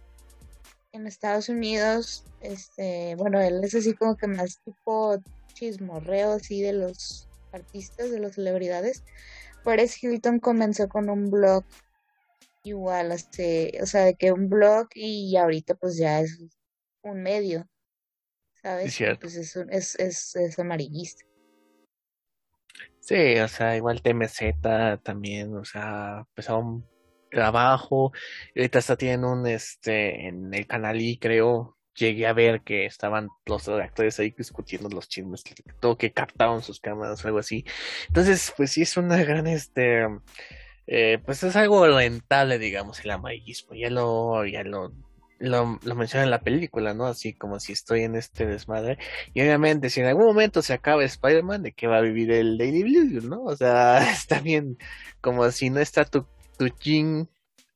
en 0.93 1.07
Estados 1.07 1.49
Unidos, 1.49 2.25
este, 2.41 3.15
bueno, 3.17 3.41
él 3.41 3.63
es 3.65 3.75
así 3.75 3.95
como 3.95 4.17
que 4.17 4.27
más 4.27 4.61
tipo 4.65 5.17
chismorreo 5.55 6.33
así 6.33 6.61
de 6.63 6.73
los 6.73 7.29
artistas, 7.53 8.11
de 8.11 8.19
las 8.19 8.35
celebridades. 8.35 9.05
Paris 9.65 10.03
Hilton 10.03 10.39
comenzó 10.39 10.89
con 10.89 11.09
un 11.09 11.31
blog 11.31 11.65
igual, 12.65 13.13
este, 13.13 13.79
o 13.83 13.87
sea, 13.87 14.03
de 14.05 14.15
que 14.15 14.33
un 14.33 14.49
blog 14.49 14.89
y 14.95 15.37
ahorita 15.37 15.75
pues 15.75 15.97
ya 15.97 16.21
es 16.21 16.39
un 17.03 17.23
medio, 17.23 17.69
¿sabes? 18.63 18.97
Pues 19.21 19.37
es, 19.37 19.57
es, 19.57 19.95
es, 19.99 20.37
es 20.37 20.59
amarillista. 20.59 21.25
Sí, 23.03 23.37
o 23.41 23.49
sea, 23.49 23.77
igual 23.77 24.01
TMZ 24.01 24.61
también, 25.03 25.57
o 25.57 25.65
sea, 25.65 26.25
empezó 26.29 26.59
un 26.59 26.87
trabajo, 27.31 28.13
ahorita 28.57 28.79
está 28.79 28.97
tienen 28.97 29.25
un, 29.25 29.45
este, 29.49 30.29
en 30.29 30.55
el 30.55 30.69
canal 30.69 31.01
y 31.01 31.19
creo, 31.19 31.77
llegué 31.97 32.29
a 32.29 32.33
ver 32.33 32.63
que 32.63 32.87
estaban 32.87 33.29
los 33.45 33.69
actores 33.69 34.21
ahí 34.21 34.31
discutiendo 34.31 34.89
los 34.89 35.09
chismes, 35.09 35.43
todo 35.81 35.99
que 35.99 36.13
captaban 36.13 36.63
sus 36.63 36.79
cámaras 36.79 37.25
o 37.25 37.29
algo 37.29 37.41
así. 37.41 37.65
Entonces, 38.07 38.55
pues 38.57 38.71
sí 38.71 38.83
es 38.83 38.97
una 38.97 39.25
gran, 39.25 39.49
este, 39.49 40.07
eh, 40.87 41.19
pues 41.25 41.43
es 41.43 41.57
algo 41.57 41.85
rentable, 41.89 42.61
digamos, 42.61 43.01
el 43.05 43.11
amarillismo. 43.11 43.75
Ya 43.75 43.91
lo, 43.91 44.47
ya 44.47 44.63
lo, 44.63 44.93
lo, 45.43 45.79
lo 45.83 45.95
menciona 45.97 46.25
en 46.25 46.31
la 46.31 46.41
película, 46.41 46.95
¿no? 46.95 47.07
Así 47.07 47.35
como 47.35 47.59
si 47.59 47.73
estoy 47.73 48.03
en 48.03 48.15
este 48.15 48.47
desmadre. 48.47 48.99
Y 49.35 49.43
obviamente, 49.43 49.91
si 49.91 50.01
en 50.01 50.07
algún 50.07 50.27
momento 50.27 50.63
se 50.63 50.73
acaba 50.73 51.05
Spider-Man, 51.05 51.65
¿de 51.65 51.73
qué 51.73 51.89
va 51.89 51.99
a 51.99 52.03
vivir 52.03 52.31
el 52.31 52.57
Daily 52.59 52.83
Blue, 52.85 53.29
no? 53.29 53.43
O 53.43 53.57
sea, 53.57 53.99
está 54.13 54.41
bien, 54.41 54.79
como 55.21 55.51
si 55.51 55.71
no 55.71 55.81
está 55.81 56.05
tu, 56.05 56.27
tu 56.59 56.69
Jin, 56.79 57.29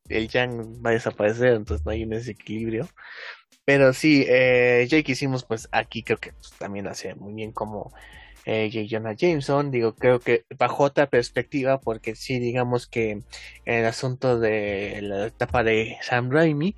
el 0.09 0.29
Yang 0.29 0.85
va 0.85 0.91
a 0.91 0.95
desaparecer, 0.95 1.55
entonces 1.55 1.85
no 1.85 1.93
hay 1.93 2.05
un 2.05 2.11
desequilibrio. 2.11 2.89
Pero 3.64 3.93
sí, 3.93 4.25
eh, 4.29 4.87
ya 4.89 4.99
hicimos, 4.99 5.45
pues 5.45 5.69
aquí 5.73 6.05
creo 6.05 6.19
que 6.19 6.33
pues, 6.33 6.53
también 6.59 6.87
hace 6.87 7.17
muy 7.17 7.35
bien 7.35 7.51
como 7.51 7.93
eh, 8.47 8.89
Jonah 8.89 9.15
Jameson, 9.15 9.73
digo, 9.73 9.97
creo 9.97 10.21
que 10.21 10.45
bajo 10.57 10.85
otra 10.85 11.09
perspectiva, 11.09 11.81
porque 11.81 12.15
sí, 12.15 12.39
digamos 12.39 12.87
que 12.87 13.23
el 13.65 13.85
asunto 13.85 14.39
de 14.39 15.01
la 15.03 15.27
etapa 15.27 15.65
de 15.65 15.99
Sam 16.01 16.31
Raimi, 16.31 16.77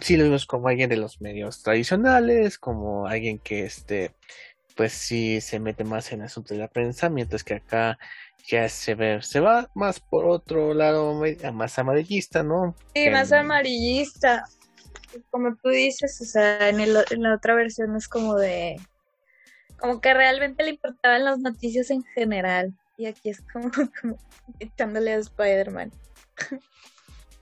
sí 0.00 0.16
lo 0.16 0.24
vimos 0.24 0.46
como 0.46 0.68
alguien 0.68 0.88
de 0.88 0.96
los 0.96 1.20
medios 1.20 1.64
tradicionales, 1.64 2.56
como 2.56 3.08
alguien 3.08 3.40
que 3.40 3.64
este, 3.64 4.12
pues 4.76 4.92
sí 4.92 5.40
se 5.40 5.58
mete 5.58 5.82
más 5.82 6.12
en 6.12 6.20
el 6.20 6.26
asunto 6.26 6.54
de 6.54 6.60
la 6.60 6.68
prensa, 6.68 7.10
mientras 7.10 7.42
que 7.42 7.54
acá 7.54 7.98
ya 8.46 8.68
se 8.68 8.94
ve, 8.94 9.20
se 9.20 9.40
va 9.40 9.68
más 9.74 9.98
por 9.98 10.24
otro 10.24 10.72
lado, 10.72 11.20
más 11.52 11.78
amarillista, 11.80 12.44
¿no? 12.44 12.76
Sí, 12.94 13.10
más 13.10 13.32
amarillista 13.32 14.44
como 15.30 15.56
tú 15.56 15.70
dices, 15.70 16.20
o 16.20 16.24
sea, 16.24 16.68
en, 16.68 16.80
el, 16.80 16.96
en 17.10 17.22
la 17.22 17.34
otra 17.34 17.54
versión 17.54 17.96
es 17.96 18.08
como 18.08 18.36
de, 18.36 18.76
como 19.78 20.00
que 20.00 20.14
realmente 20.14 20.64
le 20.64 20.70
importaban 20.70 21.24
las 21.24 21.38
noticias 21.38 21.90
en 21.90 22.02
general. 22.14 22.74
Y 22.96 23.06
aquí 23.06 23.30
es 23.30 23.42
como, 23.52 23.70
echándole 24.60 25.12
a 25.12 25.18
Spider-Man. 25.18 25.92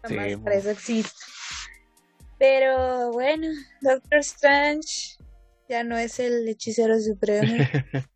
Jamás 0.03 0.37
para 0.37 0.57
eso 0.57 0.71
existe. 0.71 1.19
Pero 2.39 3.13
bueno, 3.13 3.49
Doctor 3.81 4.19
Strange 4.19 5.17
ya 5.69 5.83
no 5.83 5.97
es 5.97 6.21
el 6.21 6.47
hechicero 6.49 6.99
supremo. 7.01 7.49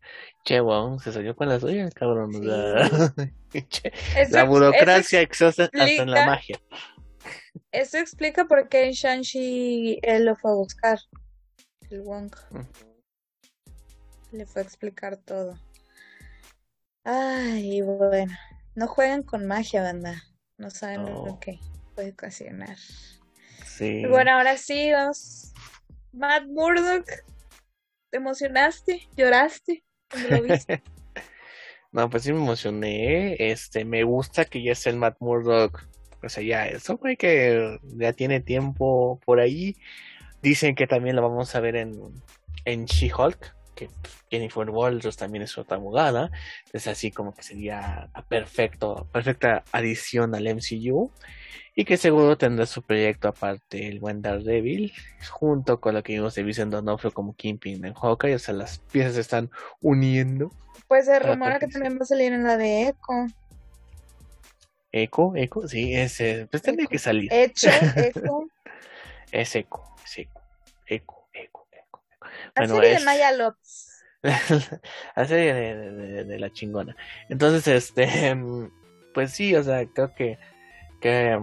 che, 0.45 0.59
wow, 0.59 0.99
se 0.99 1.11
salió 1.11 1.35
con 1.35 1.49
la 1.49 1.59
suya, 1.59 1.89
cabrón. 1.89 2.31
la 2.45 4.43
burocracia 4.43 5.21
exhausta 5.21 5.63
hasta 5.63 5.85
en 5.85 6.11
la 6.11 6.25
magia. 6.25 6.61
Eso 7.71 7.97
explica 7.97 8.45
por 8.45 8.69
qué 8.69 8.85
en 8.85 8.91
Shang-Chi 8.91 9.99
él 10.03 10.25
lo 10.25 10.35
fue 10.35 10.51
a 10.51 10.55
buscar. 10.55 10.99
El 11.89 12.01
Wong. 12.01 12.31
Mm. 12.51 12.90
Le 14.31 14.45
fue 14.45 14.61
a 14.61 14.65
explicar 14.65 15.17
todo. 15.17 15.59
Ay, 17.03 17.81
bueno. 17.81 18.33
No 18.75 18.87
jueguen 18.87 19.23
con 19.23 19.45
magia, 19.45 19.81
banda. 19.81 20.23
No 20.57 20.69
saben 20.69 21.05
lo 21.05 21.39
que 21.39 21.59
puede 21.95 22.11
ocasionar. 22.11 22.77
Sí. 23.65 24.05
bueno, 24.05 24.31
ahora 24.31 24.57
sí, 24.57 24.91
vamos. 24.91 25.53
Matt 26.13 26.45
Murdock. 26.47 27.05
¿Te 28.09 28.17
emocionaste? 28.17 29.07
¿Lloraste? 29.15 29.83
lo 30.29 30.41
viste? 30.41 30.83
no, 31.91 32.09
pues 32.09 32.23
sí 32.23 32.31
me 32.31 32.39
emocioné. 32.39 33.35
Este, 33.39 33.85
me 33.85 34.03
gusta 34.03 34.45
que 34.45 34.63
ya 34.63 34.75
sea 34.75 34.91
el 34.91 34.99
Matt 34.99 35.17
Murdock 35.19 35.87
o 36.23 36.29
sea, 36.29 36.43
ya 36.43 36.67
eso 36.67 36.97
fue 36.97 37.17
que 37.17 37.79
ya 37.83 38.13
tiene 38.13 38.39
tiempo 38.39 39.19
por 39.25 39.39
ahí. 39.39 39.75
Dicen 40.41 40.75
que 40.75 40.87
también 40.87 41.15
lo 41.15 41.21
vamos 41.21 41.55
a 41.55 41.59
ver 41.59 41.75
en, 41.75 41.93
en 42.65 42.85
She-Hulk, 42.85 43.55
que 43.75 43.89
Jennifer 44.29 44.69
Walters 44.69 45.17
también 45.17 45.43
es 45.43 45.57
otra 45.57 45.77
abogada. 45.77 46.31
Es 46.73 46.87
así 46.87 47.11
como 47.11 47.33
que 47.33 47.43
sería 47.43 48.09
perfecto, 48.29 49.07
perfecta 49.11 49.63
adición 49.71 50.35
al 50.35 50.43
MCU. 50.43 51.11
Y 51.73 51.85
que 51.85 51.95
seguro 51.95 52.37
tendrá 52.37 52.65
su 52.65 52.81
proyecto 52.81 53.29
aparte 53.29 53.87
el 53.87 54.01
buen 54.01 54.21
Daredevil, 54.21 54.91
junto 55.29 55.79
con 55.79 55.93
lo 55.93 56.03
que 56.03 56.13
vimos 56.13 56.35
de 56.35 56.43
Vincent 56.43 56.71
D'Onofrio 56.71 57.13
como 57.13 57.33
Kingpin 57.33 57.85
en 57.85 57.93
Hawkeye. 57.93 58.35
O 58.35 58.39
sea, 58.39 58.53
las 58.53 58.79
piezas 58.79 59.13
se 59.13 59.21
están 59.21 59.49
uniendo. 59.79 60.51
Pues 60.87 61.05
se 61.05 61.17
rumora 61.19 61.59
que 61.59 61.67
también 61.67 61.97
va 61.97 62.03
a 62.03 62.05
salir 62.05 62.33
en 62.33 62.43
la 62.43 62.57
de 62.57 62.89
Echo. 62.89 63.33
Eco, 64.91 65.33
Eco, 65.35 65.67
sí, 65.67 65.95
ese, 65.95 66.47
pues 66.51 66.61
tendría 66.63 66.87
que 66.87 66.99
salir. 66.99 67.31
Hecho, 67.31 67.69
Eco. 67.95 68.47
es 69.31 69.55
Eco, 69.55 69.95
es 70.03 70.17
Eco, 70.17 70.41
Eco, 70.85 71.20
Bueno, 72.55 72.75
serie 72.75 72.99
de 72.99 73.05
Maya 73.05 73.31
López. 73.31 74.03
la 75.15 75.25
serie 75.25 75.53
de, 75.53 76.39
la 76.39 76.51
chingona. 76.51 76.95
Entonces, 77.29 77.67
este, 77.67 78.35
pues 79.13 79.31
sí, 79.31 79.55
o 79.55 79.63
sea, 79.63 79.85
creo 79.85 80.13
que, 80.13 80.37
que 80.99 81.39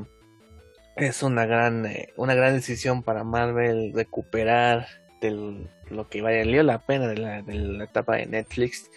es 0.97 1.23
una 1.23 1.47
gran, 1.47 1.87
eh, 1.87 2.13
una 2.17 2.35
gran 2.35 2.55
decisión 2.55 3.03
para 3.03 3.25
Marvel 3.25 3.93
recuperar 3.95 4.87
del, 5.21 5.69
lo 5.91 6.09
que 6.09 6.23
valió 6.23 6.63
la 6.63 6.79
pena 6.79 7.09
de 7.09 7.17
la, 7.17 7.43
de 7.43 7.55
la 7.55 7.85
etapa 7.85 8.17
de 8.17 8.27
Netflix 8.27 8.89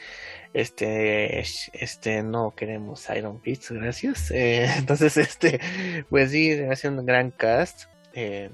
este, 0.54 1.40
este, 1.40 2.24
no 2.24 2.54
queremos 2.56 3.08
Iron 3.16 3.42
Fist, 3.42 3.72
gracias. 3.72 4.32
Eh, 4.32 4.66
entonces, 4.78 5.18
este, 5.18 5.60
pues 6.10 6.32
sí, 6.32 6.52
hace 6.52 6.90
un 6.90 7.06
gran 7.06 7.32
cast. 7.32 7.84
Eh, 8.14 8.50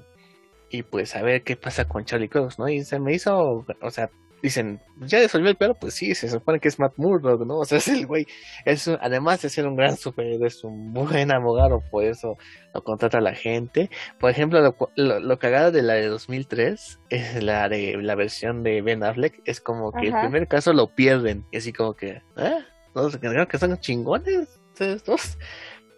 y 0.70 0.82
pues 0.82 1.16
a 1.16 1.22
ver 1.22 1.42
qué 1.42 1.56
pasa 1.56 1.86
con 1.86 2.04
Charlie 2.04 2.28
Cox, 2.28 2.58
¿no? 2.58 2.68
Y 2.68 2.84
se 2.84 2.98
me 2.98 3.14
hizo, 3.14 3.64
o 3.80 3.90
sea, 3.90 4.10
dicen, 4.42 4.80
ya 5.00 5.18
resolvió 5.18 5.50
el 5.50 5.56
pedo, 5.56 5.74
pues 5.74 5.94
sí, 5.94 6.14
se 6.14 6.28
supone 6.28 6.60
que 6.60 6.68
es 6.68 6.78
Matt 6.78 6.94
Murdock, 6.96 7.44
¿no? 7.44 7.58
O 7.58 7.64
sea, 7.64 7.78
es 7.78 7.88
el 7.88 8.06
güey, 8.06 8.26
es 8.64 8.88
además 8.88 9.42
de 9.42 9.48
ser 9.48 9.66
un 9.66 9.76
gran 9.76 9.96
superhéroe, 9.96 10.46
es 10.46 10.62
un 10.64 10.92
buen 10.92 11.32
abogado, 11.32 11.82
por 11.90 12.04
eso 12.04 12.36
lo 12.74 12.84
contrata 12.84 13.20
la 13.20 13.34
gente. 13.34 13.90
Por 14.18 14.30
ejemplo, 14.30 14.60
lo, 14.96 15.20
lo, 15.20 15.38
cagado 15.38 15.72
de 15.72 15.82
la 15.82 15.94
de 15.94 16.06
2003 16.06 17.00
es 17.10 17.42
la 17.42 17.68
de 17.68 17.96
la 17.96 18.14
versión 18.14 18.62
de 18.62 18.82
Ben 18.82 19.02
Affleck, 19.02 19.40
es 19.44 19.60
como 19.60 19.92
que 19.92 20.08
el 20.08 20.20
primer 20.20 20.48
caso 20.48 20.72
lo 20.72 20.94
pierden, 20.94 21.44
y 21.50 21.58
así 21.58 21.72
como 21.72 21.94
que, 21.94 22.22
¿eh? 22.36 22.64
¿Todos 22.94 23.16
creo 23.18 23.46
que 23.46 23.58
son 23.58 23.78
chingones? 23.78 24.48
Estos. 24.78 25.38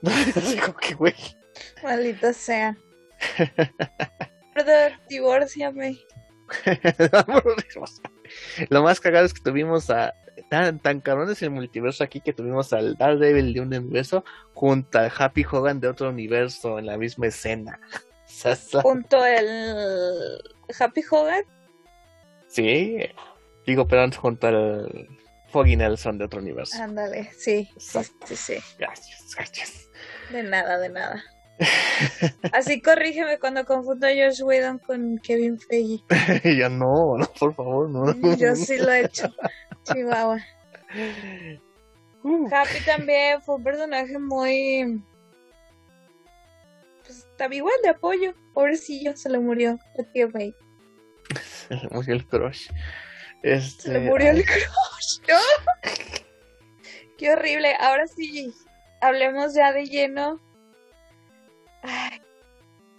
así 0.05 0.57
como 0.57 0.77
que, 0.79 0.95
güey. 0.95 1.15
Maldito 1.83 2.33
sea. 2.33 2.77
Perdón, 4.65 5.01
divórciame. 5.09 5.99
Lo 8.69 8.83
más 8.83 9.01
cagado 9.01 9.27
es 9.27 9.35
que 9.35 9.41
tuvimos 9.41 9.91
a. 9.91 10.15
Tan, 10.49 10.81
tan 10.81 11.01
cabrón 11.01 11.31
es 11.31 11.43
el 11.43 11.51
multiverso 11.51 12.03
aquí 12.03 12.21
que 12.21 12.33
tuvimos 12.33 12.73
al 12.73 12.97
Daredevil 12.97 13.53
de 13.53 13.61
un 13.61 13.75
universo 13.75 14.25
junto 14.55 14.99
al 14.99 15.13
Happy 15.17 15.45
Hogan 15.49 15.81
de 15.81 15.89
otro 15.89 16.09
universo 16.09 16.79
en 16.79 16.87
la 16.87 16.97
misma 16.97 17.29
escena. 17.29 17.79
junto 18.83 19.23
al 19.23 20.43
Happy 20.79 21.03
Hogan. 21.09 21.45
Sí, 22.49 22.99
digo, 23.67 23.87
pero 23.87 24.11
junto 24.13 24.49
al 24.49 25.09
Foggy 25.49 25.77
Nelson 25.77 26.19
de 26.19 26.25
otro 26.25 26.41
universo. 26.41 26.83
Ándale, 26.83 27.31
sí, 27.33 27.69
sí, 27.77 28.37
sí. 28.37 28.57
Gracias, 28.79 29.35
gracias. 29.37 29.89
De 30.31 30.43
nada, 30.43 30.79
de 30.79 30.89
nada. 30.89 31.23
Así 32.53 32.81
corrígeme 32.81 33.39
cuando 33.39 33.65
confundo 33.65 34.07
a 34.07 34.11
Josh 34.11 34.43
Whedon 34.43 34.79
con 34.79 35.19
Kevin 35.19 35.59
Feige. 35.59 36.03
ya 36.59 36.69
no, 36.69 37.19
no, 37.19 37.27
por 37.39 37.55
favor, 37.55 37.89
no. 37.89 38.37
Yo 38.37 38.57
sí 38.57 38.79
lo 38.79 38.91
he 38.91 39.05
hecho. 39.05 39.29
Chihuahua. 39.85 40.39
Uh. 42.23 42.49
Happy 42.53 42.85
también 42.85 43.41
fue 43.43 43.57
un 43.57 43.65
personaje 43.65 44.19
muy. 44.19 45.03
Pues 47.05 47.19
estaba 47.19 47.55
igual 47.55 47.75
de 47.83 47.91
apoyo. 47.91 48.35
Pobrecillo, 48.55 49.17
se 49.17 49.31
le 49.31 49.39
murió 49.39 49.79
a 49.99 50.03
tío 50.13 50.29
May. 50.31 50.55
Se 51.67 51.77
le 51.77 51.89
murió 51.91 52.15
el 52.15 52.27
crush. 52.27 52.69
Este... 53.43 53.83
Se 53.83 53.93
le 53.93 54.01
murió 54.01 54.31
el 54.31 54.45
crush. 54.45 55.21
Qué 57.19 57.31
horrible. 57.31 57.75
Ahora 57.79 58.07
sí, 58.07 58.53
hablemos 59.01 59.55
ya 59.55 59.73
de 59.73 59.85
lleno 59.85 60.41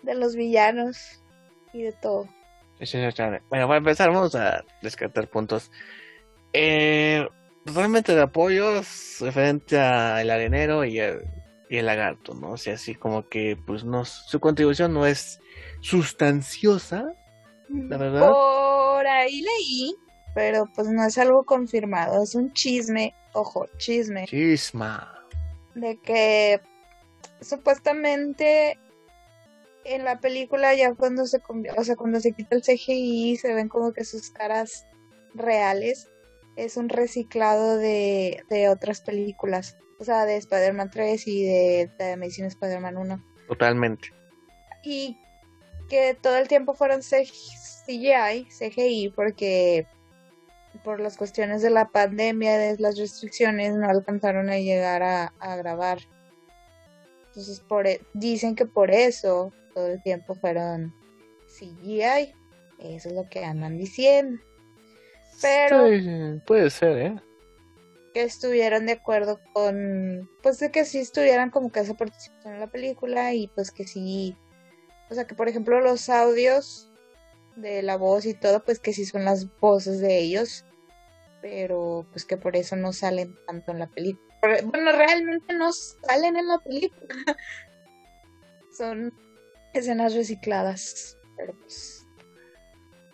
de 0.03 0.15
los 0.15 0.35
villanos 0.35 1.21
y 1.73 1.83
de 1.83 1.91
todo. 1.93 2.27
Bueno, 3.49 3.67
para 3.67 3.77
empezar, 3.77 4.09
vamos 4.11 4.33
a 4.35 4.63
descartar 4.81 5.27
puntos. 5.27 5.71
Eh, 6.53 7.27
realmente 7.65 8.15
de 8.15 8.21
apoyos 8.21 9.17
referente 9.19 9.77
a 9.77 10.21
el 10.21 10.31
arenero 10.31 10.83
y 10.83 10.99
el, 10.99 11.21
y 11.69 11.77
el 11.77 11.85
lagarto, 11.85 12.33
¿no? 12.33 12.51
O 12.51 12.57
sea, 12.57 12.73
así 12.73 12.95
como 12.95 13.27
que 13.29 13.57
pues 13.65 13.83
no 13.83 14.03
su 14.05 14.39
contribución 14.39 14.93
no 14.93 15.05
es 15.05 15.39
sustanciosa, 15.81 17.13
la 17.69 17.97
verdad. 17.97 18.29
Por 18.29 19.07
ahí 19.07 19.41
leí, 19.41 19.95
pero 20.33 20.67
pues 20.75 20.87
no 20.87 21.05
es 21.05 21.17
algo 21.17 21.43
confirmado, 21.43 22.23
es 22.23 22.35
un 22.35 22.51
chisme, 22.53 23.13
ojo, 23.33 23.67
chisme. 23.77 24.25
Chisma. 24.25 25.19
De 25.75 25.97
que 25.97 26.59
supuestamente 27.41 28.77
en 29.83 30.03
la 30.05 30.19
película 30.19 30.73
ya 30.75 30.93
cuando 30.93 31.25
se 31.25 31.41
o 31.77 31.83
sea, 31.83 31.95
cuando 31.95 32.19
se 32.19 32.33
quita 32.33 32.55
el 32.55 32.61
CGI 32.61 33.37
se 33.37 33.53
ven 33.53 33.67
como 33.67 33.93
que 33.93 34.05
sus 34.05 34.29
caras 34.29 34.85
reales 35.33 36.07
es 36.55 36.77
un 36.77 36.89
reciclado 36.89 37.77
de, 37.77 38.43
de 38.49 38.69
otras 38.69 39.01
películas, 39.01 39.77
o 39.99 40.03
sea, 40.03 40.25
de 40.25 40.37
Spider-Man 40.37 40.91
3 40.91 41.27
y 41.27 41.45
de, 41.45 41.89
de 41.97 42.11
Amazing 42.13 42.45
Spider-Man 42.45 42.97
1. 42.97 43.23
Totalmente. 43.47 44.09
Y 44.83 45.17
que 45.89 46.15
todo 46.19 46.37
el 46.37 46.47
tiempo 46.47 46.73
fueron 46.73 47.01
CGI, 47.01 48.47
CGI, 48.49 49.13
porque 49.15 49.87
por 50.83 50.99
las 50.99 51.17
cuestiones 51.17 51.61
de 51.61 51.69
la 51.69 51.89
pandemia, 51.89 52.57
de 52.57 52.77
las 52.79 52.97
restricciones, 52.97 53.75
no 53.75 53.89
alcanzaron 53.89 54.49
a 54.49 54.57
llegar 54.57 55.03
a, 55.03 55.33
a 55.39 55.55
grabar. 55.55 55.99
Entonces 57.31 57.61
por, 57.61 57.87
e, 57.87 58.01
dicen 58.13 58.55
que 58.55 58.65
por 58.65 58.91
eso 58.91 59.53
todo 59.73 59.87
el 59.87 60.03
tiempo 60.03 60.35
fueron 60.35 60.93
CGI. 61.47 62.33
Eso 62.79 63.09
es 63.09 63.15
lo 63.15 63.29
que 63.29 63.45
andan 63.45 63.77
diciendo. 63.77 64.41
Pero. 65.41 65.87
puede 66.45 66.69
ser, 66.69 66.97
¿eh? 66.97 67.15
Que 68.13 68.23
estuvieron 68.23 68.85
de 68.85 68.93
acuerdo 68.93 69.39
con. 69.53 70.29
Pues 70.43 70.59
de 70.59 70.71
que 70.71 70.83
sí 70.83 70.99
estuvieran 70.99 71.51
como 71.51 71.71
que 71.71 71.79
esa 71.79 71.93
participación 71.93 72.55
en 72.55 72.59
la 72.59 72.67
película 72.67 73.33
y 73.33 73.47
pues 73.47 73.71
que 73.71 73.87
sí. 73.87 74.35
O 75.09 75.13
sea, 75.13 75.25
que 75.25 75.35
por 75.35 75.47
ejemplo 75.47 75.79
los 75.79 76.09
audios 76.09 76.89
de 77.55 77.81
la 77.81 77.95
voz 77.95 78.25
y 78.25 78.33
todo, 78.33 78.63
pues 78.63 78.79
que 78.79 78.93
sí 78.93 79.05
son 79.05 79.23
las 79.23 79.47
voces 79.59 79.99
de 79.99 80.19
ellos. 80.19 80.65
Pero 81.41 82.05
pues 82.11 82.25
que 82.25 82.35
por 82.35 82.57
eso 82.57 82.75
no 82.75 82.91
salen 82.91 83.35
tanto 83.47 83.71
en 83.71 83.79
la 83.79 83.87
película. 83.87 84.30
Bueno, 84.41 84.91
realmente 84.91 85.53
no 85.53 85.71
salen 85.71 86.35
en 86.35 86.47
la 86.47 86.59
película. 86.59 87.15
son 88.77 89.13
escenas 89.73 90.15
recicladas. 90.15 91.17
Pero 91.37 91.53
pues 91.59 92.07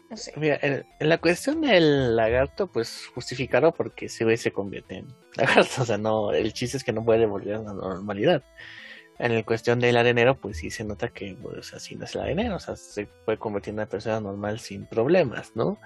no 0.10 0.18
sé. 0.18 0.34
Mira, 0.38 0.58
en, 0.62 0.86
la 1.00 1.18
cuestión 1.18 1.62
del 1.62 2.16
lagarto, 2.16 2.68
pues 2.68 3.08
justificarlo 3.14 3.74
porque 3.74 4.08
si 4.08 4.24
ve 4.24 4.38
se 4.38 4.52
convierte 4.52 4.98
en 4.98 5.08
lagarto. 5.36 5.72
O 5.82 5.86
sea, 5.86 5.98
no, 5.98 6.32
el 6.32 6.54
chiste 6.54 6.78
es 6.78 6.84
que 6.84 6.94
no 6.94 7.04
puede 7.04 7.26
volver 7.26 7.56
a 7.56 7.62
la 7.62 7.74
normalidad. 7.74 8.44
En 9.20 9.34
la 9.34 9.44
cuestión 9.44 9.80
del 9.80 9.98
arenero, 9.98 10.40
pues 10.40 10.58
sí 10.58 10.70
se 10.70 10.84
nota 10.84 11.10
que, 11.10 11.36
pues 11.42 11.74
así 11.74 11.96
no 11.96 12.06
es 12.06 12.14
el 12.14 12.22
arenero, 12.22 12.56
o 12.56 12.60
sea, 12.60 12.76
se 12.76 13.08
puede 13.26 13.40
convertir 13.40 13.72
en 13.72 13.80
una 13.80 13.88
persona 13.88 14.20
normal 14.20 14.60
sin 14.60 14.86
problemas, 14.86 15.56
¿no? 15.56 15.80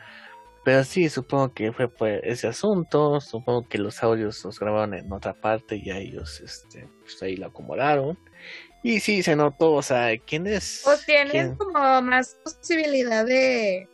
Pero 0.63 0.83
sí, 0.83 1.09
supongo 1.09 1.53
que 1.53 1.71
fue 1.71 1.87
por 1.87 2.07
ese 2.07 2.47
asunto, 2.47 3.19
supongo 3.19 3.67
que 3.67 3.79
los 3.79 4.03
audios 4.03 4.43
los 4.45 4.59
grabaron 4.59 4.93
en 4.93 5.11
otra 5.11 5.33
parte 5.33 5.75
y 5.75 5.89
a 5.89 5.97
ellos, 5.97 6.39
este, 6.39 6.87
pues 7.01 7.21
ahí 7.23 7.35
lo 7.35 7.47
acomodaron. 7.47 8.17
Y 8.83 8.99
sí, 8.99 9.23
se 9.23 9.35
notó, 9.35 9.73
o 9.73 9.81
sea, 9.81 10.15
¿quién 10.19 10.45
es? 10.45 10.85
O 10.85 10.95
tienen 11.05 11.55
como 11.55 12.01
más 12.01 12.35
posibilidad 12.43 13.25
de, 13.25 13.87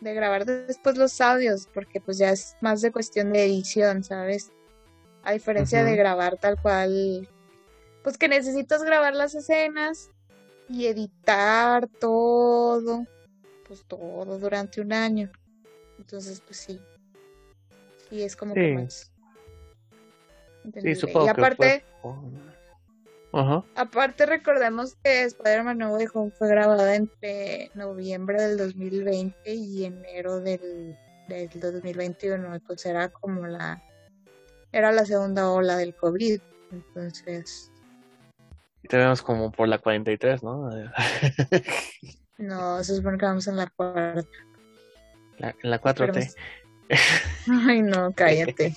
de 0.00 0.14
grabar 0.14 0.46
después 0.46 0.96
los 0.96 1.20
audios, 1.20 1.68
porque 1.72 2.00
pues 2.00 2.18
ya 2.18 2.30
es 2.30 2.56
más 2.60 2.80
de 2.80 2.90
cuestión 2.90 3.32
de 3.32 3.44
edición, 3.44 4.02
¿sabes? 4.02 4.50
A 5.24 5.32
diferencia 5.32 5.84
de 5.84 5.94
grabar 5.96 6.38
tal 6.38 6.60
cual, 6.60 7.28
pues 8.02 8.16
que 8.16 8.28
necesitas 8.28 8.82
grabar 8.82 9.14
las 9.14 9.34
escenas 9.34 10.10
y 10.70 10.86
editar 10.86 11.86
todo, 12.00 13.04
pues 13.66 13.84
todo 13.86 14.38
durante 14.38 14.80
un 14.80 14.94
año. 14.94 15.30
Entonces, 16.08 16.40
pues 16.40 16.56
sí. 16.56 16.80
Sí, 18.08 18.22
es 18.22 18.34
como 18.34 18.54
que 18.54 18.72
más. 18.72 19.12
Sí, 20.80 20.94
supongo 20.94 21.26
y 21.26 21.28
aparte, 21.28 21.84
Aparte 23.74 24.24
recordemos 24.24 24.96
que 25.04 25.24
Spider-Man 25.24 25.76
No 25.76 25.92
Way 25.92 26.06
Home 26.14 26.30
fue 26.30 26.48
grabada 26.48 26.94
entre 26.94 27.70
noviembre 27.74 28.40
del 28.40 28.56
2020 28.56 29.54
y 29.54 29.84
enero 29.84 30.40
del, 30.40 30.96
del 31.28 31.50
2021, 31.60 32.58
pues 32.66 32.86
era 32.86 33.10
como 33.10 33.46
la 33.46 33.82
era 34.72 34.92
la 34.92 35.04
segunda 35.04 35.50
ola 35.50 35.76
del 35.76 35.94
COVID, 35.94 36.40
entonces 36.72 37.70
te 38.88 38.96
vemos 38.96 39.20
como 39.20 39.52
por 39.52 39.68
la 39.68 39.78
43, 39.78 40.42
¿no? 40.42 40.70
no, 42.38 42.82
se 42.82 42.96
supone 42.96 43.18
que 43.18 43.26
vamos 43.26 43.46
en 43.46 43.56
la 43.56 43.66
cuarta. 43.66 44.26
En 45.40 45.70
la 45.70 45.80
4T. 45.80 46.34
Ay, 47.66 47.82
no, 47.82 48.12
cállate. 48.12 48.74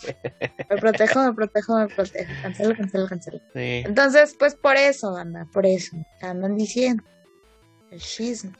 Me 0.69 0.77
protejo, 0.77 1.23
me 1.23 1.33
protejo, 1.33 1.79
me 1.79 1.87
protejo. 1.87 2.31
Cancelo, 2.41 2.75
cancelo, 2.75 3.07
cancelo. 3.07 3.41
Entonces, 3.53 4.35
pues 4.37 4.55
por 4.55 4.75
eso, 4.75 5.15
anda, 5.15 5.47
por 5.51 5.65
eso. 5.65 5.95
Andan 6.21 6.57
diciendo. 6.57 7.03
El 7.89 7.99
chisme. 7.99 8.51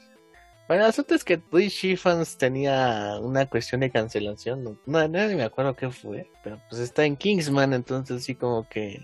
Bueno, 0.68 0.84
el 0.84 0.90
asunto 0.90 1.14
es 1.14 1.24
que 1.24 1.40
DC 1.50 1.96
Fans 1.96 2.38
tenía 2.38 3.18
una 3.20 3.46
cuestión 3.46 3.80
de 3.82 3.90
cancelación. 3.90 4.78
No, 4.86 5.08
no, 5.08 5.08
me 5.08 5.42
acuerdo 5.42 5.76
qué 5.76 5.90
fue. 5.90 6.30
Pero 6.42 6.60
pues 6.68 6.80
está 6.80 7.04
en 7.04 7.16
Kingsman, 7.16 7.72
entonces 7.74 8.24
sí, 8.24 8.34
como 8.34 8.68
que. 8.68 9.00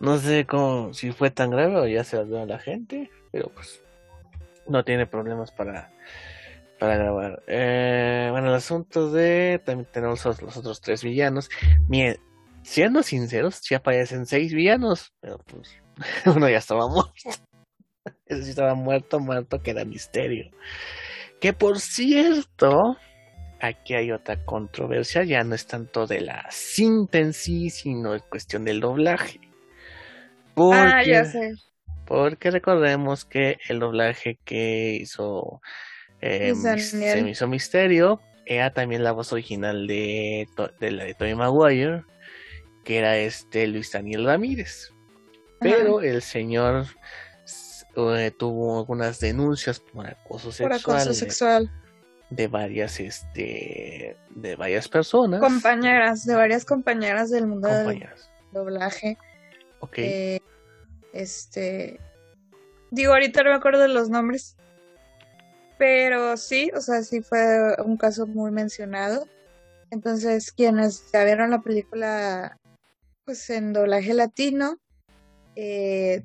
No 0.00 0.18
sé 0.18 0.46
cómo, 0.46 0.94
si 0.94 1.12
fue 1.12 1.30
tan 1.30 1.50
grave 1.50 1.76
o 1.76 1.86
ya 1.86 2.04
se 2.04 2.16
olvidó 2.16 2.42
a 2.42 2.46
la 2.46 2.58
gente. 2.58 3.10
Pero 3.30 3.50
pues. 3.50 3.82
No 4.68 4.84
tiene 4.84 5.06
problemas 5.06 5.50
para 5.50 5.92
para 6.82 6.96
grabar. 6.96 7.44
Eh, 7.46 8.26
bueno, 8.32 8.48
el 8.48 8.54
asunto 8.54 9.08
de. 9.12 9.62
También 9.64 9.88
tenemos 9.92 10.24
los, 10.24 10.56
otros 10.56 10.80
tres 10.80 11.04
villanos. 11.04 11.48
Miren, 11.88 12.16
siendo 12.64 13.04
sinceros, 13.04 13.60
sí 13.62 13.76
aparecen 13.76 14.26
seis 14.26 14.52
villanos, 14.52 15.12
pero 15.20 15.38
pues 15.46 15.80
uno 16.26 16.48
ya 16.48 16.56
estaba 16.56 16.88
muerto. 16.88 17.12
Ese 18.26 18.42
sí 18.42 18.50
estaba 18.50 18.74
muerto, 18.74 19.20
muerto, 19.20 19.62
que 19.62 19.70
era 19.70 19.84
misterio. 19.84 20.50
Que 21.40 21.52
por 21.52 21.78
cierto, 21.78 22.96
aquí 23.60 23.94
hay 23.94 24.10
otra 24.10 24.44
controversia, 24.44 25.22
ya 25.22 25.44
no 25.44 25.54
es 25.54 25.68
tanto 25.68 26.08
de 26.08 26.22
la 26.22 26.48
cinta 26.50 27.18
en 27.18 27.32
sí, 27.32 27.70
sino 27.70 28.16
es 28.16 28.22
cuestión 28.24 28.64
del 28.64 28.80
doblaje. 28.80 29.38
ah, 30.56 31.00
ya 31.06 31.24
sé. 31.26 31.52
Porque 32.06 32.50
recordemos 32.50 33.24
que 33.24 33.58
el 33.68 33.78
doblaje 33.78 34.40
que 34.44 34.96
hizo 35.00 35.60
eh, 36.22 36.54
se 36.54 37.22
me 37.22 37.30
hizo 37.30 37.46
misterio. 37.46 38.20
Era 38.46 38.72
también 38.72 39.04
la 39.04 39.12
voz 39.12 39.32
original 39.32 39.86
de, 39.86 40.48
de 40.80 40.90
la 40.90 41.04
de 41.04 41.14
Tony 41.14 41.34
Maguire, 41.34 42.02
que 42.84 42.98
era 42.98 43.16
este 43.16 43.66
Luis 43.66 43.92
Daniel 43.92 44.24
Ramírez. 44.24 44.92
Pero 45.60 46.00
el 46.00 46.22
señor 46.22 46.86
eh, 47.96 48.32
tuvo 48.36 48.80
algunas 48.80 49.20
denuncias 49.20 49.78
por 49.78 50.06
acoso 50.06 50.50
sexual. 50.50 51.70
De, 52.30 52.48
varias, 52.48 52.98
este, 52.98 54.16
de 54.30 54.56
varias 54.56 54.88
personas. 54.88 55.40
Compañeras, 55.40 56.24
de 56.24 56.34
varias 56.34 56.64
compañeras 56.64 57.30
del 57.30 57.46
mundo 57.46 57.68
del 57.68 58.08
doblaje. 58.50 59.18
Ok. 59.80 59.98
Eh, 59.98 60.40
este, 61.12 62.00
digo, 62.90 63.12
ahorita 63.12 63.42
no 63.42 63.50
me 63.50 63.56
acuerdo 63.56 63.82
de 63.82 63.88
los 63.88 64.08
nombres, 64.08 64.56
pero 65.82 66.36
sí, 66.36 66.70
o 66.76 66.80
sea, 66.80 67.02
sí 67.02 67.22
fue 67.22 67.74
un 67.84 67.96
caso 67.96 68.28
muy 68.28 68.52
mencionado. 68.52 69.26
Entonces, 69.90 70.52
quienes 70.52 71.10
ya 71.12 71.24
vieron 71.24 71.50
la 71.50 71.60
película 71.60 72.56
pues 73.24 73.50
en 73.50 73.72
doblaje 73.72 74.14
latino, 74.14 74.78
eh, 75.56 76.24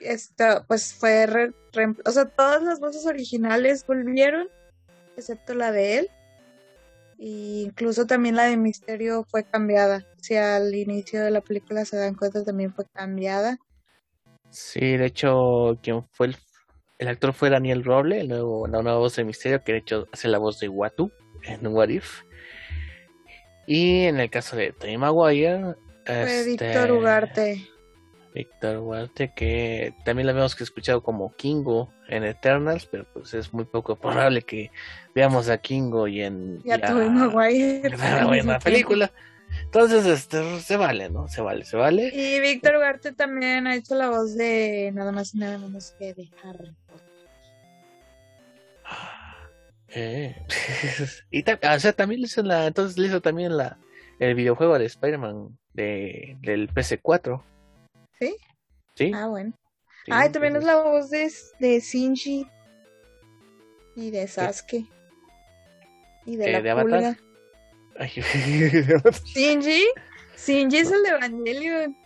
esto, 0.00 0.64
pues 0.66 0.92
fue, 0.92 1.52
o 2.04 2.10
sea, 2.10 2.24
todas 2.24 2.60
las 2.64 2.80
voces 2.80 3.06
originales 3.06 3.86
volvieron, 3.86 4.48
excepto 5.16 5.54
la 5.54 5.70
de 5.70 5.98
él. 5.98 6.08
E 7.20 7.66
incluso 7.66 8.04
también 8.04 8.34
la 8.34 8.46
de 8.46 8.56
Misterio 8.56 9.24
fue 9.30 9.44
cambiada. 9.44 10.04
Si 10.20 10.34
al 10.34 10.74
inicio 10.74 11.22
de 11.22 11.30
la 11.30 11.40
película 11.40 11.84
se 11.84 11.98
dan 11.98 12.16
cuenta, 12.16 12.42
también 12.42 12.74
fue 12.74 12.84
cambiada. 12.92 13.58
Sí, 14.50 14.96
de 14.96 15.06
hecho, 15.06 15.78
quien 15.80 16.02
fue 16.10 16.26
el 16.26 16.36
el 17.00 17.08
actor 17.08 17.32
fue 17.32 17.48
Daniel 17.48 17.82
Roble, 17.82 18.20
el 18.20 18.28
nuevo, 18.28 18.66
la 18.66 18.82
nueva 18.82 18.98
voz 18.98 19.16
de 19.16 19.24
Misterio, 19.24 19.64
que 19.64 19.72
de 19.72 19.78
hecho 19.78 20.06
hace 20.12 20.28
la 20.28 20.36
voz 20.36 20.60
de 20.60 20.68
Watu 20.68 21.10
en 21.42 21.66
What 21.66 21.88
If. 21.88 22.24
Y 23.66 24.04
en 24.04 24.20
el 24.20 24.28
caso 24.28 24.54
de 24.54 24.72
Tony 24.72 24.98
Maguire. 24.98 25.76
Este, 26.04 26.44
Víctor 26.44 26.92
Ugarte. 26.92 27.66
Víctor 28.34 28.76
Ugarte, 28.76 29.32
que 29.34 29.94
también 30.04 30.26
lo 30.26 30.32
habíamos 30.32 30.60
escuchado 30.60 31.02
como 31.02 31.34
Kingo 31.36 31.90
en 32.08 32.22
Eternals, 32.22 32.84
pero 32.84 33.06
pues 33.14 33.32
es 33.32 33.54
muy 33.54 33.64
poco 33.64 33.96
probable 33.96 34.42
que 34.42 34.70
veamos 35.14 35.48
a 35.48 35.56
Kingo 35.56 36.06
y 36.06 36.20
en. 36.20 36.60
Y 36.62 36.70
a, 36.70 36.82
Tony 36.82 37.08
Maguire. 37.10 37.80
En 37.86 38.46
la 38.46 38.58
película. 38.58 39.10
Entonces, 39.64 40.06
este, 40.06 40.60
se 40.60 40.76
vale, 40.76 41.10
¿no? 41.10 41.28
Se 41.28 41.40
vale, 41.40 41.64
se 41.64 41.76
vale. 41.76 42.10
Y 42.14 42.40
Víctor 42.40 42.76
Ugarte 42.76 43.12
también 43.12 43.66
ha 43.66 43.76
hecho 43.76 43.94
la 43.94 44.10
voz 44.10 44.36
de 44.36 44.90
nada 44.94 45.12
más 45.12 45.34
y 45.34 45.38
nada 45.38 45.58
menos 45.58 45.94
que 45.98 46.14
de 46.14 46.28
Harry 46.42 46.74
Potter. 46.86 47.10
Eh. 49.92 50.36
y 51.30 51.44
o 51.50 51.80
sea, 51.80 51.92
también 51.92 52.20
le 52.20 52.26
hizo 52.26 52.42
la, 52.42 52.66
entonces 52.66 52.96
le 52.96 53.08
hizo 53.08 53.20
también 53.20 53.56
la, 53.56 53.78
el 54.18 54.34
videojuego 54.34 54.78
de 54.78 54.86
Spider-Man 54.86 55.58
de, 55.72 56.36
del 56.40 56.72
PC4. 56.72 57.42
¿Sí? 58.18 58.36
Sí. 58.94 59.12
Ah, 59.14 59.26
bueno. 59.28 59.52
ah, 60.10 60.26
y 60.26 60.30
también 60.30 60.56
es 60.56 60.64
la 60.64 60.82
voz 60.82 61.10
de, 61.10 61.30
de 61.58 61.80
Shinji 61.80 62.46
y 63.96 64.10
de 64.10 64.28
Sasuke. 64.28 64.86
Y 66.26 66.36
de 66.36 66.44
Eh, 66.44 66.52
la 66.52 66.60
de 66.62 66.82
pulga. 66.82 67.16
Ay, 68.00 68.08
Shinji. 69.24 69.84
Shinji 70.36 70.78
es 70.78 70.90
el 70.90 71.02
de 71.02 71.08
Evangelion. 71.10 71.96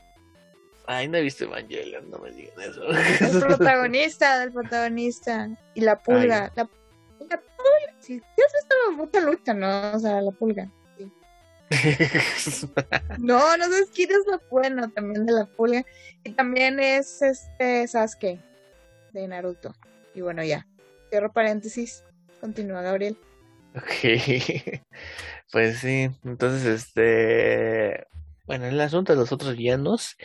Ay, 0.87 1.07
no 1.07 1.19
he 1.19 1.23
visto 1.23 1.45
Evangelion, 1.45 2.11
no 2.11 2.19
me 2.19 2.33
digan 2.33 2.61
eso. 2.61 2.83
El 2.85 3.41
protagonista, 3.41 4.41
del 4.41 4.53
protagonista. 4.53 5.49
Y 5.75 5.83
la 5.83 6.03
pulga. 6.03 6.53
La, 6.57 6.69
la 7.21 7.39
pulga. 7.39 7.95
Sí, 8.01 8.19
sí 8.19 8.43
has 8.45 8.53
visto 8.53 8.93
mucha 8.97 9.21
lucha, 9.21 9.55
¿no? 9.55 9.93
O 9.93 9.99
sea, 10.01 10.21
la 10.21 10.33
pulga. 10.33 10.69
sí. 10.99 11.11
No, 13.19 13.57
no 13.57 13.65
sabes 13.65 13.91
quién 13.95 14.11
es 14.11 14.27
la 14.27 14.41
buena 14.51 14.91
también 14.91 15.25
de 15.27 15.33
la 15.33 15.47
pulga. 15.47 15.85
Y 16.25 16.33
también 16.33 16.81
es 16.81 17.23
este 17.23 17.87
Sasuke 17.87 18.41
de 19.13 19.29
Naruto. 19.29 19.73
Y 20.13 20.23
bueno, 20.23 20.43
ya. 20.43 20.67
Cierro 21.09 21.33
paréntesis. 21.33 22.03
Continúa, 22.41 22.83
Gabriel. 22.83 23.17
Ok, 23.77 24.83
pues 25.53 25.79
sí, 25.79 26.09
entonces 26.25 26.65
este, 26.65 28.07
bueno, 28.47 28.67
el 28.67 28.81
asunto 28.81 29.13
de 29.13 29.19
los 29.19 29.33
otros 29.33 29.57
villanos, 29.57 30.17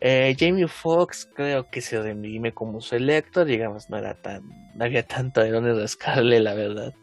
eh, 0.00 0.36
Jamie 0.38 0.68
Foxx 0.68 1.28
creo 1.34 1.68
que 1.68 1.80
se 1.80 2.00
redime 2.00 2.52
como 2.52 2.80
su 2.80 2.94
Electro, 2.94 3.44
digamos, 3.44 3.90
no 3.90 3.98
era 3.98 4.14
tan, 4.14 4.42
no 4.76 4.84
había 4.84 5.04
tanto 5.04 5.40
de 5.40 5.50
dónde 5.50 5.74
rascarle, 5.74 6.38
la 6.38 6.54
verdad, 6.54 6.94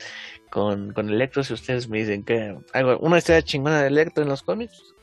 con, 0.49 0.93
con 0.93 1.09
Electro, 1.09 1.43
si 1.43 1.53
ustedes 1.53 1.89
me 1.89 1.99
dicen 1.99 2.23
que 2.23 2.57
algo, 2.71 2.97
una 2.99 3.17
historia 3.17 3.41
chingona 3.41 3.81
de 3.81 3.87
Electro 3.87 4.23
en 4.23 4.29
los 4.29 4.41
cómics, 4.41 4.95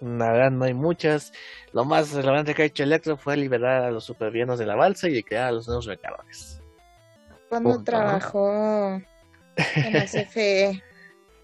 la 0.00 0.30
verdad 0.30 0.50
no 0.52 0.64
hay 0.64 0.74
muchas, 0.74 1.32
lo 1.72 1.84
más 1.84 2.12
relevante 2.12 2.54
que 2.54 2.62
ha 2.62 2.66
hecho 2.66 2.84
Electro 2.84 3.16
fue 3.16 3.36
liberar 3.36 3.82
a 3.82 3.90
los 3.90 4.04
supervillanos 4.04 4.60
de 4.60 4.66
la 4.66 4.76
balsa 4.76 5.08
y 5.08 5.22
crear 5.24 5.48
a 5.48 5.52
los 5.52 5.66
nuevos 5.66 5.88
Vengadores. 5.88 6.62
Cuando 7.48 7.74
Punto, 7.74 7.92
¿no? 7.92 9.02
En 9.56 9.92
la 9.92 10.04
CFE. 10.06 10.82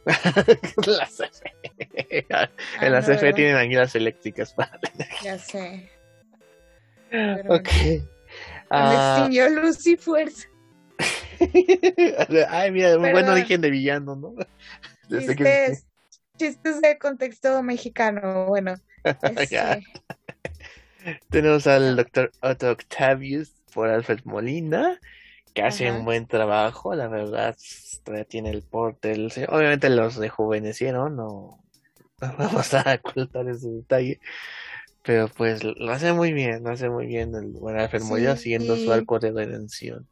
la 0.86 1.06
CFE. 1.06 2.26
Ah, 2.30 2.48
En 2.80 2.92
la 2.92 3.00
no, 3.00 3.06
CFE 3.06 3.16
¿verdad? 3.16 3.34
tienen 3.34 3.56
anguilas 3.56 3.94
eléctricas 3.94 4.52
para 4.52 4.78
Ya 5.22 5.38
sé. 5.38 5.90
Pero 7.10 7.54
Ok. 7.54 7.68
Me 7.72 8.02
Ah, 8.70 9.14
extinguió 9.18 9.48
luz 9.48 9.86
y 9.86 9.96
fuerza. 9.96 10.48
Ay, 12.48 12.70
mira, 12.72 12.98
muy 12.98 13.10
buen 13.12 13.28
origen 13.28 13.60
de 13.60 13.70
villano, 13.70 14.16
¿no? 14.16 14.34
Desde 15.08 15.36
que- 15.36 15.44
Chistes, 15.44 15.86
chistes 16.36 16.80
de 16.80 16.98
contexto 16.98 17.62
mexicano. 17.62 18.46
Bueno, 18.46 18.74
este, 19.04 19.84
Tenemos 21.30 21.66
al 21.68 21.94
doctor 21.96 22.32
Otto 22.40 22.70
Octavius 22.72 23.52
por 23.72 23.88
Alfred 23.88 24.20
Molina, 24.24 24.98
que 25.56 25.62
hace 25.62 25.88
Ajá. 25.88 25.98
un 25.98 26.04
buen 26.04 26.26
trabajo, 26.26 26.94
la 26.94 27.08
verdad, 27.08 27.56
tiene 28.28 28.50
el 28.50 28.62
porte. 28.62 29.12
Obviamente 29.48 29.88
los 29.88 30.16
rejuvenecieron, 30.16 31.16
no, 31.16 31.64
no 32.20 32.36
vamos 32.36 32.74
a 32.74 33.00
ocultar 33.02 33.48
ese 33.48 33.70
detalle. 33.70 34.20
Pero 35.02 35.28
pues 35.28 35.64
lo 35.64 35.90
hace 35.90 36.12
muy 36.12 36.34
bien, 36.34 36.62
lo 36.62 36.70
hace 36.70 36.90
muy 36.90 37.06
bien 37.06 37.34
el 37.34 37.52
buen 37.52 37.78
Alfred 37.78 38.02
Sí, 38.02 38.42
siguiendo 38.42 38.76
su 38.76 38.92
arco 38.92 39.18
de 39.18 39.32
redención. 39.32 40.06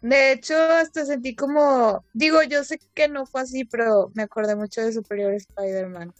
de 0.00 0.32
hecho, 0.32 0.54
hasta 0.54 1.04
sentí 1.04 1.34
como, 1.34 2.04
digo, 2.12 2.40
yo 2.44 2.62
sé 2.62 2.78
que 2.94 3.08
no 3.08 3.26
fue 3.26 3.40
así, 3.40 3.64
pero 3.64 4.12
me 4.14 4.22
acordé 4.22 4.54
mucho 4.54 4.82
de 4.82 4.92
Superior 4.92 5.32
Spider-Man. 5.34 6.14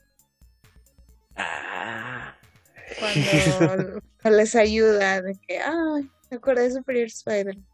Ah. 1.36 2.34
Cuando 2.98 4.00
les 4.36 4.56
ayuda, 4.56 5.22
de 5.22 5.36
que, 5.46 5.60
ay, 5.60 6.10
me 6.30 6.38
acordé 6.38 6.62
de 6.62 6.72
Superior 6.72 7.06
Spider-Man. 7.06 7.64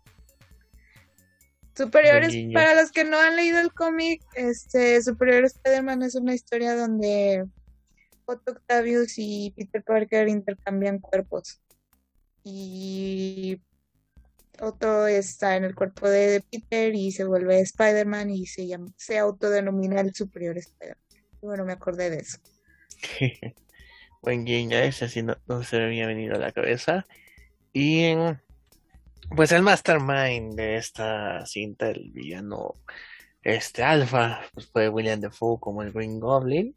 Superiores, 1.84 2.34
para 2.52 2.74
los 2.74 2.92
que 2.92 3.04
no 3.04 3.18
han 3.18 3.36
leído 3.36 3.58
el 3.60 3.72
cómic, 3.72 4.22
este 4.34 5.02
Superior 5.02 5.44
Spider-Man 5.44 6.02
es 6.02 6.14
una 6.14 6.34
historia 6.34 6.76
donde 6.76 7.46
Otto 8.26 8.52
Octavius 8.52 9.14
y 9.16 9.52
Peter 9.56 9.82
Parker 9.82 10.28
intercambian 10.28 10.98
cuerpos. 10.98 11.60
Y 12.44 13.60
Otto 14.60 15.06
está 15.06 15.56
en 15.56 15.64
el 15.64 15.74
cuerpo 15.74 16.08
de, 16.08 16.42
Peter 16.50 16.94
y 16.94 17.12
se 17.12 17.24
vuelve 17.24 17.60
Spider-Man 17.60 18.30
y 18.30 18.46
se 18.46 18.66
llama, 18.66 18.92
se 18.96 19.18
autodenomina 19.18 20.00
el 20.00 20.14
Superior 20.14 20.58
Spider-Man. 20.58 21.04
Bueno, 21.40 21.64
me 21.64 21.72
acordé 21.72 22.10
de 22.10 22.18
eso. 22.18 22.38
Buen 24.22 24.44
guiño, 24.44 24.76
ese 24.76 25.08
sí 25.08 25.22
no, 25.22 25.38
no 25.46 25.62
se 25.62 25.78
me 25.78 25.86
había 25.86 26.06
venido 26.06 26.34
a 26.34 26.38
la 26.38 26.52
cabeza. 26.52 27.06
Y 27.72 28.02
en- 28.02 28.38
pues 29.34 29.52
el 29.52 29.62
mastermind 29.62 30.54
de 30.54 30.76
esta 30.76 31.44
cinta, 31.46 31.90
el 31.90 32.10
villano 32.10 32.74
este 33.42 33.82
Alpha, 33.82 34.40
pues 34.52 34.66
fue 34.66 34.88
William 34.88 35.20
Defoe 35.20 35.58
como 35.58 35.82
el 35.82 35.92
Green 35.92 36.20
Goblin. 36.20 36.74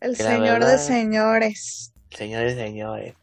El 0.00 0.16
señor 0.16 0.64
de 0.64 0.78
señores. 0.78 1.94
Señores, 2.10 2.54
señores. 2.54 3.14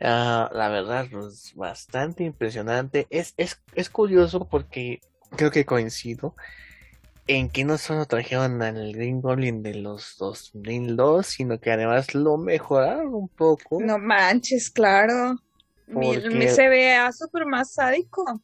Ah, 0.00 0.50
la 0.52 0.68
verdad, 0.68 1.06
pues 1.10 1.52
bastante 1.54 2.24
impresionante. 2.24 3.06
Es, 3.10 3.34
es, 3.36 3.60
es 3.74 3.90
curioso 3.90 4.46
porque 4.48 5.00
creo 5.36 5.50
que 5.50 5.64
coincido 5.64 6.34
en 7.26 7.48
que 7.48 7.64
no 7.64 7.78
solo 7.78 8.06
trajeron 8.06 8.62
al 8.62 8.92
Green 8.92 9.20
Goblin 9.20 9.62
de 9.62 9.74
los 9.74 10.16
2002, 10.18 11.26
sino 11.26 11.58
que 11.58 11.72
además 11.72 12.14
lo 12.14 12.36
mejoraron 12.36 13.14
un 13.14 13.28
poco. 13.28 13.80
No 13.80 13.98
manches, 13.98 14.70
claro. 14.70 15.36
Porque- 15.92 16.30
mi 16.30 16.48
se 16.48 16.68
vea 16.68 17.12
súper 17.12 17.46
más 17.46 17.74
sádico. 17.74 18.40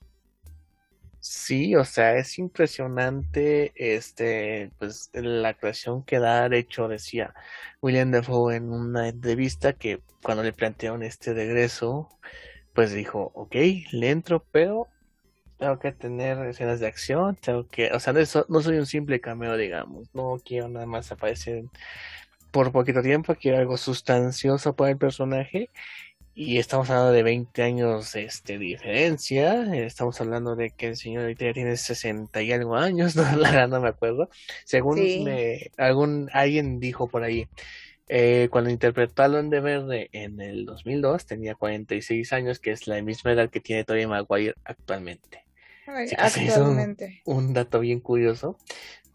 Sí, 1.23 1.77
o 1.77 1.85
sea, 1.85 2.17
es 2.17 2.39
impresionante 2.39 3.73
este, 3.75 4.71
pues 4.79 5.11
la 5.13 5.51
actuación 5.51 6.03
que 6.03 6.19
da, 6.19 6.49
de 6.49 6.59
hecho 6.59 6.89
decía 6.89 7.35
William 7.83 8.11
Dafoe 8.11 8.57
en 8.57 8.73
una 8.73 9.09
entrevista 9.09 9.75
que 9.75 10.01
cuando 10.23 10.43
le 10.43 10.55
plantearon 10.55 11.03
este 11.03 11.35
regreso, 11.35 12.09
pues 12.73 12.93
dijo, 12.93 13.33
ok, 13.35 13.55
le 13.93 14.11
entro, 14.11 14.47
pero 14.51 14.89
tengo 15.59 15.79
que 15.79 15.93
tener 15.93 16.39
escenas 16.47 16.81
de 16.81 16.87
acción, 16.87 17.37
tengo 17.37 17.69
que, 17.69 17.93
o 17.93 18.01
sea, 18.01 18.15
no 18.49 18.63
soy 18.63 18.79
un 18.79 18.87
simple 18.87 19.21
cameo, 19.21 19.59
digamos, 19.59 20.09
no 20.15 20.41
quiero 20.43 20.71
nada 20.71 20.87
más 20.87 21.13
aparecer 21.13 21.65
por 22.51 22.73
poquito 22.73 23.03
tiempo, 23.03 23.35
quiero 23.35 23.59
algo 23.59 23.77
sustancioso 23.77 24.75
para 24.75 24.91
el 24.93 24.97
personaje 24.97 25.69
y 26.47 26.59
estamos 26.59 26.89
hablando 26.91 27.13
de 27.13 27.23
20 27.23 27.63
años 27.63 28.15
este, 28.17 28.55
de 28.55 28.59
diferencia. 28.65 29.63
eh, 29.75 29.85
Estamos 29.85 30.21
hablando 30.21 30.57
de 30.57 30.71
que 30.71 30.87
el 30.89 30.97
señor 30.97 31.23
ahorita 31.25 31.45
ya 31.47 31.53
tiene 31.53 31.77
60 31.77 32.41
y 32.43 32.53
algo 32.53 32.77
años. 32.77 33.15
No, 33.17 33.23
la 33.37 33.51
verdad 33.51 33.69
no 33.69 33.81
me 33.81 33.89
acuerdo. 33.89 34.29
Según 34.65 34.99
Sí. 34.99 35.23
me, 35.25 35.71
algún, 35.77 36.31
alguien 36.33 36.81
dijo 36.81 37.09
por 37.09 37.23
ahí, 37.25 37.47
eh, 38.09 38.49
cuando 38.51 38.71
interpretó 38.71 39.23
a 39.23 39.29
Duende 39.29 39.61
Verde 39.61 40.09
en 40.13 40.41
el 40.41 40.65
2002, 40.67 41.27
tenía 41.27 41.55
46 41.55 42.33
años, 42.33 42.59
que 42.59 42.71
es 42.73 42.87
la 42.89 43.01
misma 43.03 43.33
edad 43.33 43.51
que 43.51 43.61
tiene 43.61 43.85
Tobey 43.85 44.07
Maguire 44.07 44.55
actualmente. 44.65 45.45
Ay, 45.87 46.09
pues, 46.17 46.37
hizo 46.37 46.43
un- 46.43 46.51
actualmente. 46.71 47.23
Un 47.27 47.53
dato 47.53 47.81
bien 47.81 48.01
curioso. 48.01 48.57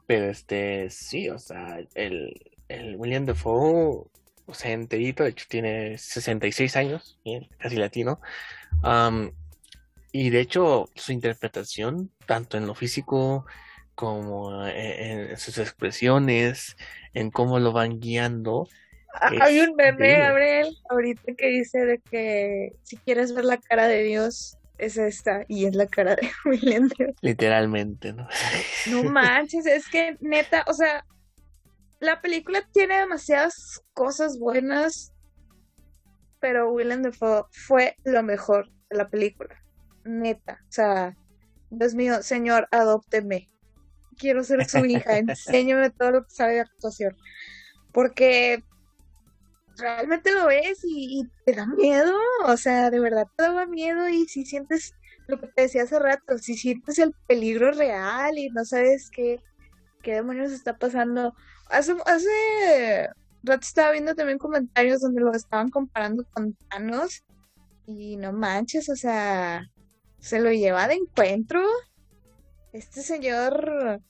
Pero 0.08 0.30
este, 0.30 0.90
sí, 0.92 1.30
o 1.30 1.40
sea, 1.40 1.80
el, 1.96 2.52
el 2.68 2.96
William 2.98 3.26
Dafoe, 3.26 4.06
o 4.46 4.54
sea, 4.54 4.72
enterito, 4.72 5.24
de 5.24 5.30
hecho 5.30 5.46
tiene 5.50 5.98
66 5.98 6.76
años, 6.76 7.20
bien, 7.24 7.48
casi 7.58 7.76
latino. 7.76 8.20
Am, 8.84 9.32
y 10.12 10.30
de 10.30 10.40
hecho, 10.40 10.90
su 10.96 11.12
interpretación, 11.12 12.12
tanto 12.26 12.58
en 12.58 12.68
lo 12.68 12.76
físico 12.76 13.46
como 13.96 14.66
en, 14.68 15.30
en 15.32 15.38
sus 15.38 15.58
expresiones, 15.58 16.78
en 17.14 17.32
cómo 17.32 17.60
lo 17.60 17.72
van 17.72 18.00
guiando. 18.00 18.68
Ah, 19.14 19.32
Hay 19.42 19.60
un 19.60 19.76
meme. 19.76 20.20
Gabriel, 20.20 20.78
ahorita 20.90 21.34
que 21.38 21.48
dice 21.48 21.86
de 21.86 22.00
que 22.00 22.74
si 22.84 22.98
quieres 22.98 23.34
ver 23.34 23.46
la 23.46 23.58
cara 23.58 23.88
de 23.88 24.04
Dios, 24.04 24.58
es 24.78 24.98
esta, 24.98 25.46
y 25.48 25.66
es 25.66 25.76
la 25.76 25.88
cara 25.88 26.16
de 26.16 26.30
William. 26.46 26.90
Literalmente, 27.22 28.14
¿no? 28.14 28.28
No 28.88 29.04
manches, 29.04 29.66
es 29.66 29.88
que 29.88 30.18
neta, 30.20 30.64
o 30.68 30.74
sea, 30.74 31.06
la 32.00 32.22
película 32.22 32.68
tiene 32.72 33.00
demasiadas 33.00 33.82
cosas 33.94 34.38
buenas, 34.40 35.14
pero 36.40 36.72
Willem 36.72 37.02
Dafoe 37.02 37.46
fue 37.52 37.96
lo 38.04 38.22
mejor 38.24 38.70
de 38.90 38.98
la 38.98 39.10
película. 39.10 39.56
Neta, 40.04 40.60
o 40.62 40.72
sea, 40.72 41.18
Dios 41.70 41.96
mío, 41.96 42.22
señor, 42.22 42.68
adópteme. 42.72 43.48
Quiero 44.18 44.44
ser 44.44 44.68
su 44.70 44.86
hija, 44.86 45.18
enséñame 45.18 45.90
todo 45.90 46.12
lo 46.12 46.24
que 46.24 46.32
sabe 46.32 46.54
de 46.54 46.60
actuación. 46.62 47.16
Porque 47.92 48.64
realmente 49.78 50.32
lo 50.32 50.48
ves 50.48 50.80
y, 50.84 51.28
te 51.46 51.54
da 51.54 51.66
miedo, 51.66 52.14
o 52.46 52.58
sea, 52.58 52.90
de 52.90 53.00
verdad 53.00 53.26
te 53.36 53.44
da 53.44 53.66
miedo 53.66 54.08
y 54.08 54.26
si 54.26 54.46
sientes 54.46 54.94
lo 55.28 55.40
que 55.40 55.48
te 55.48 55.64
decía 55.64 55.84
hace 55.84 56.00
rato, 56.00 56.38
si 56.38 56.56
sientes 56.56 57.00
el 57.00 57.14
peligro 57.28 57.72
real 57.72 58.38
y 58.38 58.50
no 58.50 58.64
sabes 58.64 59.10
qué, 59.12 59.42
qué 60.04 60.16
demonios 60.16 60.52
está 60.52 60.78
pasando. 60.78 61.34
Hace, 61.70 61.96
hace 62.06 63.10
rato 63.44 63.62
estaba 63.62 63.92
viendo 63.92 64.16
también 64.16 64.38
comentarios 64.38 65.02
donde 65.02 65.22
lo 65.22 65.32
estaban 65.34 65.70
comparando 65.70 66.26
con 66.32 66.54
Thanos 66.70 67.24
y 67.86 68.18
no 68.18 68.34
manches, 68.34 68.90
o 68.90 68.96
sea, 68.96 69.70
se 70.20 70.40
lo 70.40 70.52
lleva 70.52 70.88
de 70.88 70.96
encuentro. 70.96 71.62
Este 72.74 73.02
señor, 73.02 74.02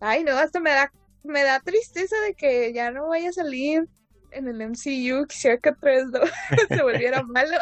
ay 0.00 0.24
no, 0.24 0.32
hasta 0.32 0.60
me 0.60 0.70
da, 0.70 0.92
me 1.22 1.42
da 1.42 1.60
tristeza 1.60 2.16
de 2.26 2.34
que 2.34 2.72
ya 2.72 2.90
no 2.90 3.08
vaya 3.08 3.30
a 3.30 3.32
salir 3.32 3.88
en 4.30 4.48
el 4.48 4.60
MCU. 4.60 5.26
Quisiera 5.26 5.58
que 5.58 5.72
3 5.72 6.06
se 6.68 6.82
volviera 6.82 7.22
malo 7.24 7.56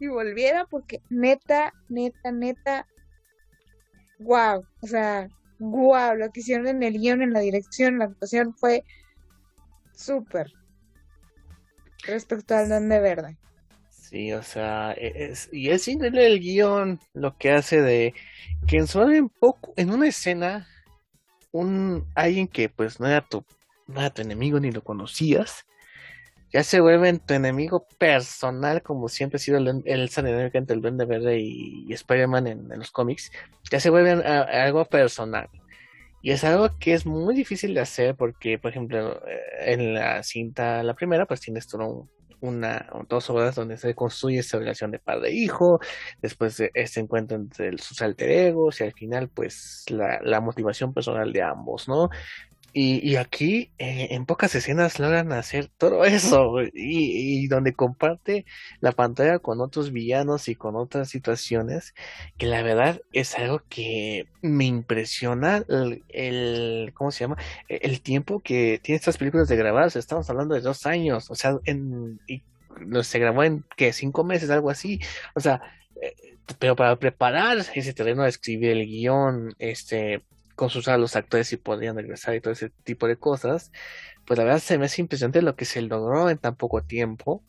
y 0.00 0.08
volviera 0.08 0.64
porque 0.64 1.02
neta, 1.10 1.72
neta, 1.88 2.32
neta, 2.32 2.86
wow, 4.18 4.64
o 4.80 4.86
sea, 4.86 5.28
wow, 5.60 6.16
lo 6.16 6.30
que 6.30 6.40
hicieron 6.40 6.66
en 6.66 6.82
el 6.82 6.98
guion, 6.98 7.22
en 7.22 7.32
la 7.32 7.40
dirección, 7.40 7.94
en 7.94 7.98
la 8.00 8.04
actuación 8.06 8.54
fue 8.56 8.84
súper 9.94 10.52
respecto 12.04 12.54
al 12.54 12.68
Don 12.68 12.88
de 12.88 12.98
Verde. 12.98 13.36
Sí, 13.90 14.32
o 14.32 14.42
sea, 14.42 14.92
e-, 14.96 15.34
y 15.52 15.68
es 15.68 15.86
increíble 15.86 16.26
el 16.26 16.40
guion 16.40 16.98
lo 17.12 17.36
que 17.36 17.52
hace 17.52 17.80
de 17.80 18.14
que 18.66 18.78
en 18.78 18.86
solo 18.86 19.12
en 19.12 19.28
poco, 19.28 19.72
en 19.76 19.90
una 19.90 20.08
escena, 20.08 20.66
un 21.52 22.06
alguien 22.14 22.48
que 22.48 22.68
pues 22.68 22.98
no 22.98 23.06
era 23.06 23.20
tu, 23.20 23.44
no 23.86 24.00
era 24.00 24.10
tu 24.10 24.22
enemigo 24.22 24.58
ni 24.58 24.72
lo 24.72 24.82
conocías, 24.82 25.66
ya 26.52 26.62
se 26.64 26.80
vuelve 26.80 27.18
tu 27.18 27.34
enemigo 27.34 27.86
personal, 27.98 28.82
como 28.82 29.08
siempre 29.08 29.36
ha 29.36 29.40
sido 29.40 29.58
el, 29.58 29.82
el 29.84 30.10
enemigo 30.16 30.50
entre 30.52 30.76
el 30.76 30.82
Duende 30.82 31.04
Verde 31.04 31.38
y, 31.38 31.92
Spider-Man 31.92 32.46
en, 32.46 32.68
los 32.70 32.90
cómics, 32.90 33.30
ya 33.70 33.80
se 33.80 33.90
vuelve 33.90 34.12
algo 34.12 34.84
personal. 34.84 35.48
Y 36.22 36.32
es 36.32 36.44
algo 36.44 36.78
que 36.78 36.92
es 36.92 37.06
muy 37.06 37.34
difícil 37.34 37.72
de 37.74 37.80
hacer 37.80 38.14
porque, 38.14 38.58
por 38.58 38.70
ejemplo, 38.70 39.26
eh, 39.26 39.72
en 39.72 39.94
la 39.94 40.22
cinta, 40.22 40.82
la 40.82 40.94
primera, 40.94 41.26
pues 41.26 41.40
tienes 41.40 41.66
todo 41.66 41.86
un 41.86 42.10
una 42.40 42.86
dos 43.08 43.28
obras 43.30 43.54
donde 43.54 43.76
se 43.76 43.94
construye 43.94 44.38
esta 44.38 44.58
relación 44.58 44.90
de 44.90 44.98
padre 44.98 45.30
e 45.30 45.48
después 46.22 46.56
de 46.56 46.70
este 46.74 47.00
encuentro 47.00 47.36
entre 47.36 47.76
sus 47.78 48.00
alter 48.02 48.30
egos 48.30 48.80
y 48.80 48.84
al 48.84 48.92
final 48.92 49.28
pues 49.28 49.84
la, 49.88 50.20
la 50.22 50.40
motivación 50.40 50.94
personal 50.94 51.32
de 51.32 51.42
ambos, 51.42 51.88
¿no? 51.88 52.08
Y, 52.72 53.16
aquí 53.16 53.72
eh, 53.78 54.08
en 54.12 54.26
pocas 54.26 54.54
escenas 54.54 54.98
logran 54.98 55.32
hacer 55.32 55.68
todo 55.78 56.04
eso 56.04 56.56
y, 56.72 57.48
donde 57.48 57.72
comparte 57.72 58.44
la 58.80 58.92
pantalla 58.92 59.38
con 59.40 59.60
otros 59.60 59.92
villanos 59.92 60.48
y 60.48 60.54
con 60.54 60.76
otras 60.76 61.08
situaciones 61.08 61.94
que 62.38 62.46
la 62.46 62.62
verdad 62.62 63.00
es 63.12 63.36
algo 63.36 63.62
que 63.68 64.28
me 64.42 64.66
impresiona 64.66 65.64
el, 66.08 66.92
¿cómo 66.94 67.10
se 67.10 67.24
llama? 67.24 67.36
El, 67.68 68.00
tiempo 68.02 68.40
que 68.40 68.80
tiene 68.82 68.96
estas 68.96 69.18
películas 69.18 69.48
de 69.48 69.56
grabarse. 69.56 69.98
Estamos 69.98 70.30
hablando 70.30 70.54
de 70.54 70.60
dos 70.60 70.86
años, 70.86 71.30
o 71.30 71.34
sea, 71.34 71.58
en, 71.64 72.20
y, 72.26 72.42
se 73.02 73.18
grabó 73.18 73.44
en 73.44 73.64
que 73.76 73.92
cinco 73.92 74.24
meses, 74.24 74.50
algo 74.50 74.70
así. 74.70 75.00
O 75.34 75.40
sea, 75.40 75.60
eh, 76.00 76.14
pero 76.58 76.76
para 76.76 76.96
preparar 76.96 77.58
ese 77.74 77.92
terreno 77.92 78.24
escribir 78.24 78.70
el 78.70 78.86
guion, 78.86 79.54
este, 79.58 80.22
consultar 80.60 80.96
a 80.96 80.98
los 80.98 81.16
actores 81.16 81.48
si 81.48 81.56
podrían 81.56 81.96
regresar 81.96 82.34
y 82.34 82.42
todo 82.42 82.52
ese 82.52 82.68
tipo 82.84 83.08
de 83.08 83.16
cosas, 83.16 83.72
pues 84.26 84.36
la 84.36 84.44
verdad 84.44 84.58
se 84.58 84.76
me 84.76 84.84
hace 84.84 85.00
impresionante 85.00 85.40
lo 85.40 85.56
que 85.56 85.64
se 85.64 85.80
logró 85.80 86.28
en 86.28 86.36
tan 86.36 86.54
poco 86.54 86.82
tiempo. 86.82 87.42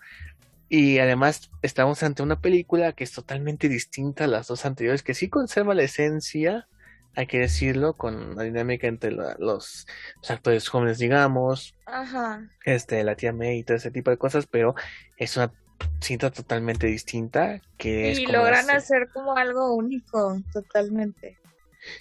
Y 0.69 0.99
además 0.99 1.51
estamos 1.61 2.01
ante 2.03 2.23
una 2.23 2.39
película 2.39 2.93
que 2.93 3.03
es 3.03 3.11
totalmente 3.11 3.67
distinta 3.67 4.23
a 4.23 4.27
las 4.27 4.47
dos 4.47 4.65
anteriores, 4.65 5.03
que 5.03 5.13
sí 5.13 5.27
conserva 5.27 5.75
la 5.75 5.83
esencia, 5.83 6.69
hay 7.13 7.27
que 7.27 7.39
decirlo, 7.39 7.97
con 7.97 8.37
la 8.37 8.43
dinámica 8.43 8.87
entre 8.87 9.11
los, 9.11 9.85
actores 10.29 10.69
jóvenes, 10.69 10.97
digamos, 10.97 11.75
Ajá. 11.85 12.49
este, 12.63 13.03
la 13.03 13.15
tía 13.15 13.33
May 13.33 13.59
y 13.59 13.63
todo 13.65 13.75
ese 13.75 13.91
tipo 13.91 14.09
de 14.09 14.17
cosas, 14.17 14.47
pero 14.47 14.73
es 15.17 15.35
una 15.35 15.51
cinta 15.99 16.31
totalmente 16.31 16.87
distinta 16.87 17.59
que 17.77 18.13
y 18.13 18.25
logran 18.27 18.69
hacer 18.69 19.09
como 19.11 19.35
algo 19.35 19.75
único, 19.75 20.41
totalmente. 20.53 21.40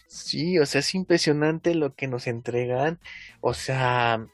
Sí, 0.06 0.58
o 0.58 0.66
sea, 0.66 0.80
es 0.80 0.94
impresionante 0.94 1.74
lo 1.74 1.94
que 1.94 2.06
nos 2.08 2.26
entregan. 2.26 3.00
O 3.40 3.54
sea, 3.54 4.26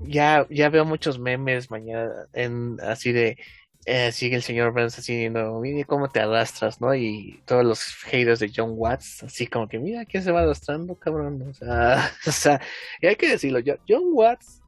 ya, 0.00 0.46
ya 0.50 0.68
veo 0.68 0.84
muchos 0.84 1.18
memes 1.18 1.70
mañana 1.70 2.10
en 2.32 2.78
así 2.80 3.12
de 3.12 3.38
eh, 3.84 4.12
sigue 4.12 4.36
el 4.36 4.42
señor 4.42 4.72
Burns 4.72 4.98
así 4.98 5.12
diciendo, 5.12 5.58
mire 5.60 5.84
cómo 5.84 6.08
te 6.08 6.20
arrastras, 6.20 6.80
¿no? 6.80 6.94
Y 6.94 7.42
todos 7.46 7.64
los 7.64 7.82
haters 8.04 8.38
de 8.38 8.52
John 8.54 8.74
Watts, 8.76 9.24
así 9.24 9.46
como 9.48 9.68
que, 9.68 9.78
mira, 9.78 10.04
¿quién 10.04 10.22
se 10.22 10.30
va 10.30 10.42
arrastrando, 10.42 10.94
cabrón? 10.94 11.42
O 11.50 11.52
sea, 11.52 12.60
y 13.00 13.06
hay 13.06 13.16
que 13.16 13.28
decirlo, 13.28 13.60
John 13.88 14.04
Watts, 14.12 14.62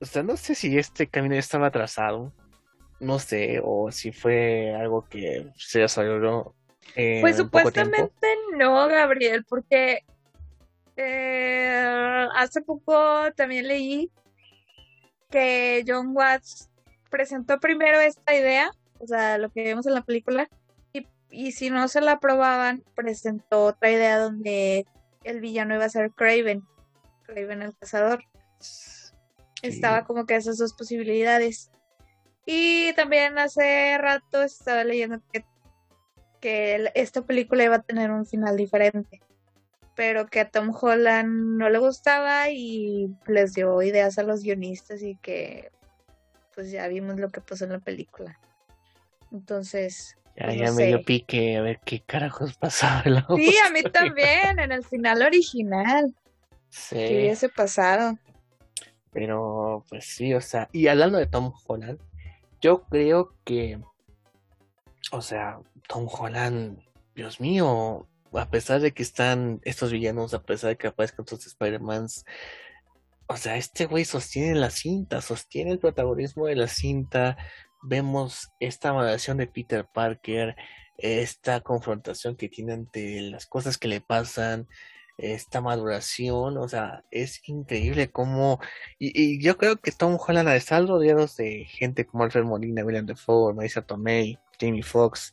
o 0.00 0.04
sea, 0.04 0.24
no 0.24 0.36
sé 0.36 0.56
si 0.56 0.76
este 0.76 1.06
camino 1.06 1.36
estaba 1.36 1.68
atrasado, 1.68 2.32
no 2.98 3.20
sé, 3.20 3.60
o 3.62 3.92
si 3.92 4.10
fue 4.10 4.74
algo 4.74 5.06
que 5.08 5.46
se 5.56 5.80
desarrolló 5.80 6.56
pues 6.94 7.36
supuestamente 7.36 8.26
no, 8.56 8.86
Gabriel, 8.88 9.44
porque 9.48 10.04
eh, 10.96 12.26
hace 12.34 12.60
poco 12.62 13.32
también 13.34 13.68
leí 13.68 14.10
que 15.30 15.84
John 15.86 16.14
Watts 16.14 16.68
presentó 17.10 17.58
primero 17.58 18.00
esta 18.00 18.34
idea, 18.34 18.70
o 18.98 19.06
sea, 19.06 19.38
lo 19.38 19.50
que 19.50 19.64
vemos 19.64 19.86
en 19.86 19.94
la 19.94 20.02
película, 20.02 20.48
y, 20.92 21.06
y 21.30 21.52
si 21.52 21.70
no 21.70 21.88
se 21.88 22.00
la 22.00 22.12
aprobaban, 22.12 22.84
presentó 22.94 23.64
otra 23.64 23.90
idea 23.90 24.18
donde 24.18 24.86
el 25.24 25.40
villano 25.40 25.74
iba 25.74 25.84
a 25.84 25.90
ser 25.90 26.10
Craven, 26.10 26.62
Craven 27.26 27.62
el 27.62 27.76
cazador. 27.76 28.24
Estaba 29.62 30.04
como 30.04 30.26
que 30.26 30.34
esas 30.34 30.58
dos 30.58 30.74
posibilidades. 30.74 31.70
Y 32.44 32.92
también 32.94 33.38
hace 33.38 33.96
rato 33.98 34.42
estaba 34.42 34.82
leyendo 34.82 35.20
que 35.32 35.44
que 36.42 36.90
esta 36.94 37.22
película 37.22 37.64
iba 37.64 37.76
a 37.76 37.82
tener 37.82 38.10
un 38.10 38.26
final 38.26 38.56
diferente, 38.56 39.22
pero 39.94 40.26
que 40.26 40.40
a 40.40 40.50
Tom 40.50 40.74
Holland 40.78 41.56
no 41.56 41.70
le 41.70 41.78
gustaba 41.78 42.50
y 42.50 43.14
les 43.28 43.54
dio 43.54 43.80
ideas 43.80 44.18
a 44.18 44.24
los 44.24 44.42
guionistas 44.42 45.02
y 45.02 45.16
que 45.16 45.70
pues 46.54 46.70
ya 46.70 46.88
vimos 46.88 47.18
lo 47.18 47.30
que 47.30 47.40
pasó 47.40 47.64
en 47.64 47.72
la 47.72 47.78
película. 47.78 48.38
Entonces... 49.30 50.18
Ya, 50.36 50.46
pues, 50.46 50.56
ya 50.58 50.72
me 50.72 50.86
dio 50.86 51.02
pique 51.02 51.56
a 51.56 51.62
ver 51.62 51.78
qué 51.84 52.00
carajos 52.00 52.56
pasaba. 52.56 53.02
Sí, 53.36 53.54
a 53.66 53.70
mí 53.70 53.82
también, 53.82 54.58
en 54.58 54.72
el 54.72 54.82
final 54.84 55.22
original. 55.22 56.12
Sí. 56.70 56.96
Que 56.96 57.18
hubiese 57.18 57.48
pasado. 57.50 58.18
Pero, 59.12 59.84
pues 59.88 60.06
sí, 60.06 60.32
o 60.34 60.40
sea, 60.40 60.68
y 60.72 60.88
hablando 60.88 61.18
de 61.18 61.26
Tom 61.26 61.52
Holland, 61.66 62.00
yo 62.62 62.84
creo 62.84 63.34
que, 63.44 63.78
o 65.12 65.20
sea, 65.20 65.58
Tom 65.88 66.08
Holland, 66.10 66.78
Dios 67.14 67.40
mío, 67.40 68.08
a 68.32 68.50
pesar 68.50 68.80
de 68.80 68.92
que 68.92 69.02
están 69.02 69.60
estos 69.64 69.92
villanos, 69.92 70.34
a 70.34 70.42
pesar 70.42 70.70
de 70.70 70.76
que 70.76 70.86
aparezcan 70.88 71.24
estos 71.24 71.46
Spider-Mans, 71.46 72.24
o 73.26 73.36
sea, 73.36 73.56
este 73.56 73.86
güey 73.86 74.04
sostiene 74.04 74.54
la 74.54 74.70
cinta, 74.70 75.22
sostiene 75.22 75.72
el 75.72 75.78
protagonismo 75.78 76.46
de 76.46 76.56
la 76.56 76.68
cinta. 76.68 77.38
Vemos 77.82 78.50
esta 78.60 78.92
maduración 78.92 79.38
de 79.38 79.46
Peter 79.46 79.86
Parker, 79.92 80.56
esta 80.98 81.60
confrontación 81.60 82.36
que 82.36 82.48
tiene 82.48 82.74
ante 82.74 83.20
las 83.22 83.46
cosas 83.46 83.78
que 83.78 83.88
le 83.88 84.00
pasan, 84.00 84.68
esta 85.18 85.60
maduración, 85.60 86.58
o 86.58 86.68
sea, 86.68 87.04
es 87.10 87.40
increíble 87.48 88.10
cómo, 88.10 88.60
y, 88.98 89.42
yo 89.42 89.56
creo 89.56 89.76
que 89.76 89.92
Tom 89.92 90.18
Holland 90.18 90.48
al 90.48 90.56
estar 90.56 90.84
rodeados 90.86 91.36
de 91.36 91.64
gente 91.66 92.06
como 92.06 92.24
Alfred 92.24 92.44
Molina, 92.44 92.84
William 92.84 93.06
Defoe, 93.06 93.54
Marisa 93.54 93.82
Tomei, 93.82 94.38
Jamie 94.60 94.82
Foxx, 94.82 95.32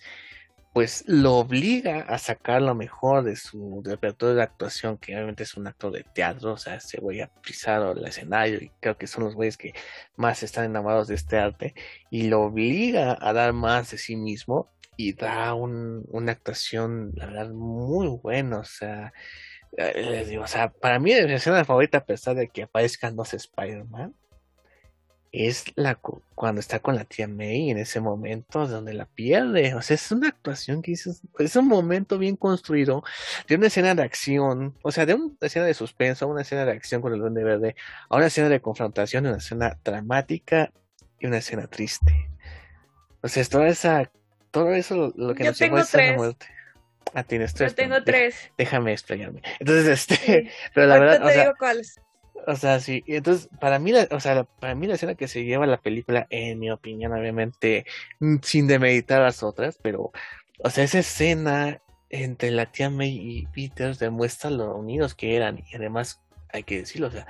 pues 0.73 1.03
lo 1.07 1.35
obliga 1.37 2.01
a 2.01 2.17
sacar 2.17 2.61
lo 2.61 2.75
mejor 2.75 3.23
de 3.23 3.35
su 3.35 3.81
repertorio 3.83 4.35
de 4.35 4.43
actuación, 4.43 4.97
que 4.97 5.15
obviamente 5.15 5.43
es 5.43 5.55
un 5.57 5.67
actor 5.67 5.91
de 5.91 6.03
teatro, 6.03 6.53
o 6.53 6.57
sea, 6.57 6.79
se 6.79 6.99
voy 6.99 7.21
a 7.21 7.27
pisar 7.41 7.81
el 7.97 8.05
escenario 8.05 8.59
y 8.61 8.71
creo 8.79 8.97
que 8.97 9.07
son 9.07 9.23
los 9.23 9.35
güeyes 9.35 9.57
que 9.57 9.73
más 10.15 10.43
están 10.43 10.65
enamorados 10.65 11.07
de 11.07 11.15
este 11.15 11.37
arte 11.37 11.73
y 12.11 12.27
lo 12.27 12.41
obliga 12.43 13.17
a 13.19 13.33
dar 13.33 13.53
más 13.53 13.91
de 13.91 13.97
sí 13.97 14.15
mismo 14.15 14.71
y 14.95 15.13
da 15.13 15.53
una 15.53 16.31
actuación, 16.31 17.13
la 17.15 17.27
verdad, 17.27 17.49
muy 17.51 18.07
buena, 18.21 18.59
o 18.59 18.63
sea, 18.65 19.13
eh, 19.77 19.93
les 20.09 20.27
digo, 20.27 20.43
o 20.43 20.47
sea, 20.47 20.69
para 20.71 20.99
mí 20.99 21.11
es 21.11 21.25
mi 21.25 21.33
escena 21.33 21.63
favorita 21.63 21.99
a 21.99 22.05
pesar 22.05 22.35
de 22.35 22.49
que 22.49 22.63
aparezcan 22.63 23.15
dos 23.15 23.33
Spider-Man, 23.33 24.13
es 25.31 25.65
la 25.75 25.99
cuando 26.35 26.59
está 26.59 26.79
con 26.79 26.95
la 26.95 27.05
tía 27.05 27.27
May 27.27 27.69
en 27.69 27.77
ese 27.77 27.99
momento 27.99 28.67
donde 28.67 28.93
la 28.93 29.05
pierde. 29.05 29.75
O 29.75 29.81
sea, 29.81 29.95
es 29.95 30.11
una 30.11 30.29
actuación 30.29 30.81
que 30.81 30.91
hizo, 30.91 31.11
es 31.37 31.55
un 31.55 31.67
momento 31.67 32.17
bien 32.17 32.35
construido 32.35 33.03
de 33.47 33.55
una 33.55 33.67
escena 33.67 33.93
de 33.93 34.03
acción, 34.03 34.75
o 34.81 34.91
sea, 34.91 35.05
de 35.05 35.13
una 35.15 35.33
escena 35.41 35.65
de 35.65 35.73
suspenso 35.73 36.25
a 36.25 36.27
una 36.29 36.41
escena 36.41 36.65
de 36.65 36.71
acción 36.71 37.01
con 37.01 37.13
el 37.13 37.19
Duende 37.19 37.43
Verde, 37.43 37.75
a 38.09 38.17
una 38.17 38.27
escena 38.27 38.49
de 38.49 38.61
confrontación, 38.61 39.27
una 39.27 39.37
escena 39.37 39.77
dramática 39.83 40.71
y 41.19 41.27
una 41.27 41.37
escena 41.37 41.67
triste. 41.67 42.29
O 43.21 43.27
sea, 43.27 43.41
es 43.41 43.49
toda 43.49 43.67
esa, 43.67 44.11
todo 44.51 44.73
eso 44.73 45.13
lo, 45.15 45.35
que 45.35 45.43
nos 45.43 45.59
llevó 45.59 45.77
a 45.77 45.85
la 45.93 46.13
muerte. 46.15 46.47
Ah, 47.13 47.23
tienes 47.23 47.53
tres. 47.53 47.71
Yo 47.71 47.75
tengo 47.75 48.03
tres. 48.03 48.51
Déjame 48.57 48.93
explayarme. 48.93 49.41
Entonces, 49.59 49.87
este, 49.87 50.51
pero 50.73 50.87
la 50.87 50.99
verdad, 50.99 51.27
te 51.27 51.39
digo 51.39 51.53
cuáles. 51.57 51.99
O 52.47 52.55
sea, 52.55 52.79
sí, 52.79 53.03
entonces 53.07 53.49
para 53.59 53.79
mí, 53.79 53.91
la, 53.91 54.07
o 54.11 54.19
sea, 54.19 54.43
para 54.43 54.75
mí 54.75 54.87
la 54.87 54.95
escena 54.95 55.15
que 55.15 55.27
se 55.27 55.43
lleva 55.43 55.67
la 55.67 55.81
película, 55.81 56.27
en 56.29 56.59
mi 56.59 56.71
opinión, 56.71 57.13
obviamente, 57.13 57.85
mm, 58.19 58.37
sin 58.41 58.67
demeditar 58.67 59.21
las 59.21 59.43
otras, 59.43 59.77
pero, 59.81 60.11
o 60.59 60.69
sea, 60.69 60.83
esa 60.83 60.99
escena 60.99 61.81
entre 62.09 62.51
la 62.51 62.71
tía 62.71 62.89
May 62.89 63.09
y 63.09 63.45
Peter 63.47 63.95
demuestra 63.95 64.49
lo 64.49 64.75
unidos 64.75 65.15
que 65.15 65.35
eran 65.35 65.63
y 65.67 65.75
además 65.75 66.21
hay 66.51 66.63
que 66.63 66.79
decirlo, 66.79 67.07
o 67.07 67.11
sea, 67.11 67.27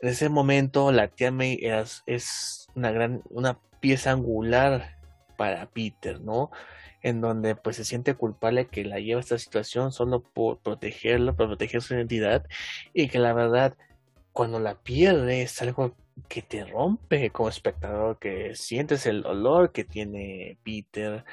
en 0.00 0.08
ese 0.08 0.28
momento 0.28 0.90
la 0.92 1.08
tía 1.08 1.30
May 1.30 1.58
es, 1.62 2.02
es 2.06 2.68
una 2.74 2.90
gran, 2.90 3.22
una 3.30 3.58
pieza 3.80 4.12
angular 4.12 4.96
para 5.36 5.66
Peter, 5.66 6.20
¿no? 6.20 6.50
En 7.02 7.20
donde 7.20 7.56
pues 7.56 7.76
se 7.76 7.84
siente 7.84 8.14
culpable 8.14 8.66
que 8.66 8.84
la 8.84 9.00
lleva 9.00 9.18
a 9.20 9.22
esta 9.22 9.38
situación 9.38 9.92
solo 9.92 10.22
por 10.22 10.58
protegerlo, 10.60 11.36
por 11.36 11.48
proteger 11.48 11.82
su 11.82 11.94
identidad 11.94 12.46
y 12.92 13.08
que 13.08 13.18
la 13.18 13.32
verdad 13.32 13.76
cuando 14.32 14.58
la 14.58 14.74
pierde 14.74 15.42
es 15.42 15.60
algo 15.62 15.94
que 16.28 16.42
te 16.42 16.64
rompe 16.64 17.30
como 17.30 17.48
espectador, 17.48 18.18
que 18.18 18.54
sientes 18.54 19.06
el 19.06 19.22
dolor 19.22 19.72
que 19.72 19.84
tiene 19.84 20.58
Peter, 20.64 21.24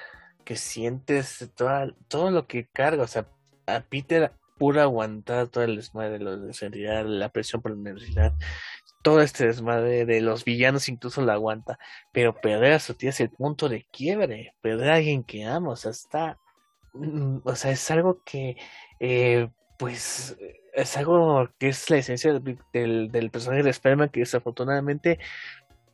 que 0.43 0.55
sientes 0.55 1.49
todo 2.07 2.31
lo 2.31 2.47
que 2.47 2.67
carga, 2.67 3.03
o 3.03 3.07
sea, 3.07 3.27
a 3.67 3.81
Peter 3.81 4.31
pura 4.57 4.83
aguantar 4.83 5.47
todo 5.47 5.63
el 5.63 5.77
desmadre 5.77 6.17
de 6.17 6.19
la 6.19 6.33
universidad, 6.35 7.05
la 7.05 7.29
presión 7.29 7.61
por 7.61 7.71
la 7.71 7.77
universidad, 7.77 8.33
todo 9.01 9.21
este 9.21 9.47
desmadre 9.47 10.05
de 10.05 10.21
los 10.21 10.43
villanos 10.43 10.89
incluso 10.89 11.21
la 11.21 11.33
aguanta, 11.33 11.79
pero 12.11 12.35
perder 12.35 12.73
a 12.73 12.79
su 12.79 12.93
tía 12.93 13.11
es 13.11 13.19
el 13.21 13.29
punto 13.29 13.69
de 13.69 13.85
quiebre, 13.91 14.53
perder 14.61 14.91
a 14.91 14.95
alguien 14.95 15.23
que 15.23 15.45
ama, 15.45 15.71
o 15.71 15.75
sea, 15.75 15.91
está, 15.91 16.37
mm, 16.93 17.37
o 17.43 17.55
sea, 17.55 17.71
es 17.71 17.89
algo 17.91 18.21
que, 18.25 18.57
eh, 18.99 19.49
pues, 19.77 20.37
es 20.81 20.97
algo 20.97 21.49
que 21.57 21.69
es 21.69 21.89
la 21.89 21.97
esencia 21.97 22.33
del, 22.73 23.11
del, 23.11 23.29
personaje 23.31 23.63
de 23.63 23.69
Spider-Man 23.69 24.09
que 24.09 24.21
desafortunadamente 24.21 25.19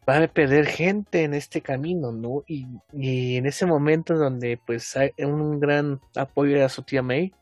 va 0.07 0.17
a 0.17 0.27
perder 0.27 0.67
gente 0.67 1.23
en 1.23 1.33
este 1.33 1.61
camino, 1.61 2.11
¿no? 2.11 2.43
Y, 2.47 2.67
y, 2.93 3.38
en 3.38 3.45
ese 3.45 3.65
momento 3.65 4.15
donde 4.15 4.59
pues 4.65 4.95
hay 4.95 5.11
un 5.17 5.59
gran 5.59 5.99
apoyo 6.15 6.63
a 6.63 6.69
su 6.69 6.83
tía 6.83 7.01
May, 7.01 7.33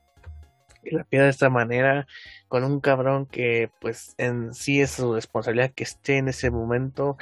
y 0.83 0.95
la 0.95 1.03
pierde 1.03 1.25
de 1.25 1.31
esta 1.31 1.49
manera 1.49 2.07
con 2.47 2.63
un 2.63 2.79
cabrón 2.79 3.25
que 3.25 3.69
pues 3.79 4.15
en 4.17 4.53
sí 4.53 4.81
es 4.81 4.91
su 4.91 5.13
responsabilidad 5.13 5.71
que 5.73 5.83
esté 5.83 6.17
en 6.17 6.27
ese 6.27 6.51
momento. 6.51 7.17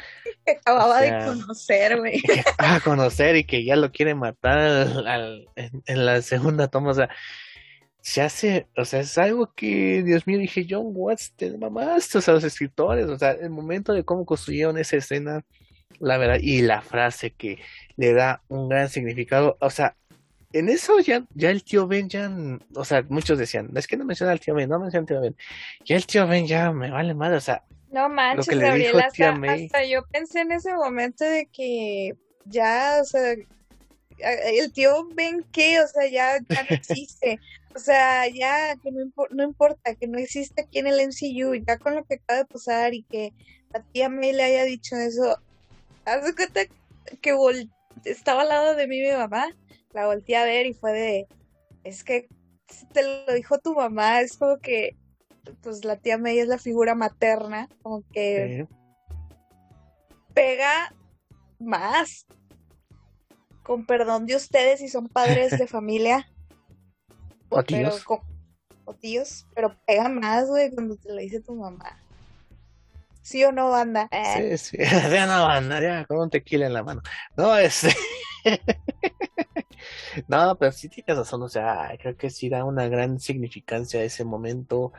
Que 0.46 0.54
acababa 0.54 1.00
de 1.02 1.26
conocer, 1.26 2.00
güey. 2.00 2.22
Que 2.22 2.40
acaba 2.42 2.76
de 2.76 2.82
conocer 2.82 3.36
y 3.36 3.44
que 3.44 3.64
ya 3.64 3.76
lo 3.76 3.92
quiere 3.92 4.16
matar 4.16 4.60
al, 4.60 5.48
en, 5.56 5.84
en, 5.86 6.06
la 6.06 6.22
segunda 6.22 6.68
toma, 6.68 6.92
o 6.92 6.94
sea, 6.96 7.10
se 8.02 8.22
hace, 8.22 8.68
o 8.76 8.84
sea, 8.84 9.02
es 9.02 9.18
algo 9.18 9.54
que, 9.56 10.02
Dios 10.04 10.26
mío, 10.26 10.40
dije, 10.40 10.66
John 10.68 10.88
Watts, 10.88 11.34
te 11.36 11.56
mamaste, 11.58 12.18
o 12.18 12.22
sea, 12.22 12.34
los 12.34 12.44
escritores, 12.44 13.08
o 13.08 13.18
sea, 13.18 13.32
el 13.32 13.52
momento 13.52 13.94
de 13.94 14.04
cómo 14.04 14.26
construyeron 14.26 14.78
esa 14.78 14.98
escena, 14.98 15.44
la 16.00 16.18
verdad, 16.18 16.40
y 16.42 16.62
la 16.62 16.82
frase 16.82 17.32
que 17.32 17.60
le 17.98 18.14
da 18.14 18.42
un 18.48 18.70
gran 18.70 18.90
significado, 18.90 19.56
o 19.60 19.70
sea, 19.70 19.96
en 20.54 20.68
eso 20.68 21.00
ya, 21.00 21.24
ya 21.36 21.52
el 21.52 21.64
tío 21.64 21.88
Ben 21.88 22.10
ya, 22.10 22.30
o 22.76 22.84
sea, 22.84 23.06
muchos 23.08 23.38
decían, 23.38 23.70
es 23.76 23.88
que 23.88 23.98
no 23.98 24.04
menciona 24.04 24.32
al 24.32 24.40
tío 24.40 24.56
Ben, 24.56 24.68
no 24.68 24.80
menciona 24.80 25.02
al 25.02 25.08
tío 25.08 25.22
Ben, 25.22 25.36
ya 25.86 25.96
el 25.96 26.06
tío 26.08 26.28
Ben 26.28 26.48
ya 26.48 26.72
me 26.72 26.90
vale 26.90 27.14
madre, 27.14 27.38
o 27.38 27.42
sea, 27.42 27.64
no 27.92 28.10
manches, 28.10 28.48
lo 28.48 28.62
que 28.62 28.68
le 28.68 28.78
dijo 28.78 28.98
hasta, 28.98 29.30
hasta 29.32 29.86
yo 29.86 30.04
pensé 30.12 30.42
en 30.42 30.54
ese 30.54 30.74
momento 30.74 31.24
de 31.24 31.48
que 31.52 32.16
ya, 32.46 32.98
o 33.02 33.06
sea, 33.06 33.34
el 34.18 34.74
tío 34.74 35.08
Ben 35.14 35.44
que, 35.52 35.80
o 35.82 35.88
sea, 35.88 36.08
ya, 36.08 36.40
ya 36.50 36.64
no 36.64 36.70
existe. 36.76 37.40
O 37.76 37.80
sea, 37.80 38.28
ya 38.28 38.76
que 38.78 38.92
no, 38.92 39.10
no, 39.32 39.44
importa, 39.44 39.96
que 39.96 40.08
no 40.08 40.18
existe 40.18 40.62
aquí 40.62 40.80
en 40.80 40.88
el 40.88 41.00
MCU, 41.00 41.56
ya 41.66 41.78
con 41.78 41.96
lo 41.96 42.04
que 42.04 42.16
acaba 42.16 42.40
de 42.40 42.46
pasar 42.46 42.94
y 42.94 43.04
que 43.04 43.34
la 43.74 43.82
tía 43.84 44.10
May 44.10 44.34
le 44.34 44.44
haya 44.44 44.64
dicho 44.66 44.96
eso, 44.98 45.38
haz 46.06 46.26
de 46.26 46.36
cuenta 46.36 46.62
que 47.22 47.34
estaba 48.04 48.42
al 48.42 48.50
lado 48.50 48.76
de 48.76 48.88
mí 48.88 49.02
mi 49.02 49.12
mamá, 49.12 49.48
la 49.94 50.08
volteé 50.08 50.36
a 50.36 50.44
ver 50.44 50.66
y 50.66 50.74
fue 50.74 50.92
de, 50.92 51.28
es 51.84 52.04
que 52.04 52.28
te 52.94 53.04
lo 53.04 53.34
dijo 53.34 53.60
tu 53.60 53.74
mamá, 53.74 54.22
es 54.22 54.38
como 54.38 54.58
que, 54.58 54.98
pues 55.62 55.86
la 55.86 55.96
tía 55.96 56.18
May 56.18 56.40
es 56.40 56.48
la 56.48 56.58
figura 56.58 56.96
materna, 56.96 57.70
como 57.82 58.04
que 58.12 58.68
pega 60.34 60.94
más, 61.60 62.26
con 63.64 63.86
perdón 63.86 64.26
de 64.26 64.36
ustedes 64.36 64.80
si 64.80 64.90
son 64.90 65.08
padres 65.08 65.58
de 65.58 65.68
familia. 65.68 66.30
O 67.52 67.64
tíos. 67.64 68.04
Pero, 68.08 68.24
o 68.86 68.94
tíos, 68.96 69.46
pero 69.54 69.76
pega 69.86 70.10
más, 70.10 70.48
güey, 70.48 70.72
cuando 70.72 70.96
te 70.96 71.10
lo 71.10 71.18
dice 71.18 71.42
tu 71.42 71.54
mamá. 71.54 71.98
¿Sí 73.22 73.44
o 73.44 73.52
no, 73.52 73.70
banda? 73.70 74.10
Sí, 74.36 74.58
sí. 74.58 74.78
Ya 75.12 75.28
no, 75.28 75.46
banda, 75.46 75.82
ya, 75.82 76.06
con 76.06 76.18
un 76.18 76.30
tequila 76.30 76.66
en 76.66 76.74
la 76.74 76.84
mano. 76.84 77.02
No, 77.38 77.56
este. 77.58 77.94
no, 80.28 80.58
pero 80.58 80.72
sí 80.72 80.90
tienes 80.90 81.18
razón, 81.18 81.44
o 81.44 81.50
sea, 81.50 81.92
creo 82.00 82.18
que 82.18 82.30
sí 82.30 82.50
da 82.50 82.64
una 82.64 82.88
gran 82.88 83.20
significancia 83.20 84.00
a 84.00 84.04
ese 84.04 84.24
momento. 84.24 84.94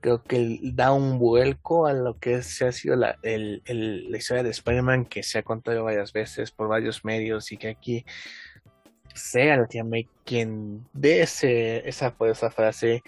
Creo 0.00 0.22
que 0.22 0.60
da 0.62 0.92
un 0.92 1.18
vuelco 1.18 1.86
a 1.86 1.92
lo 1.92 2.18
que 2.18 2.42
se 2.42 2.66
ha 2.66 2.72
sido 2.72 2.96
la, 2.96 3.18
el, 3.22 3.62
el, 3.64 4.10
la 4.10 4.18
historia 4.18 4.44
de 4.44 4.50
Spider-Man, 4.50 5.06
que 5.06 5.22
se 5.22 5.38
ha 5.38 5.42
contado 5.42 5.84
varias 5.84 6.12
veces 6.12 6.52
por 6.52 6.68
varios 6.68 7.04
medios 7.04 7.50
y 7.50 7.56
que 7.56 7.68
aquí 7.68 8.04
sea 9.16 9.56
la 9.56 9.66
tía 9.66 9.84
May 9.84 10.08
quien 10.24 10.86
dé 10.92 11.22
ese, 11.22 11.88
esa, 11.88 12.14
esa 12.20 12.50
frase. 12.50 13.02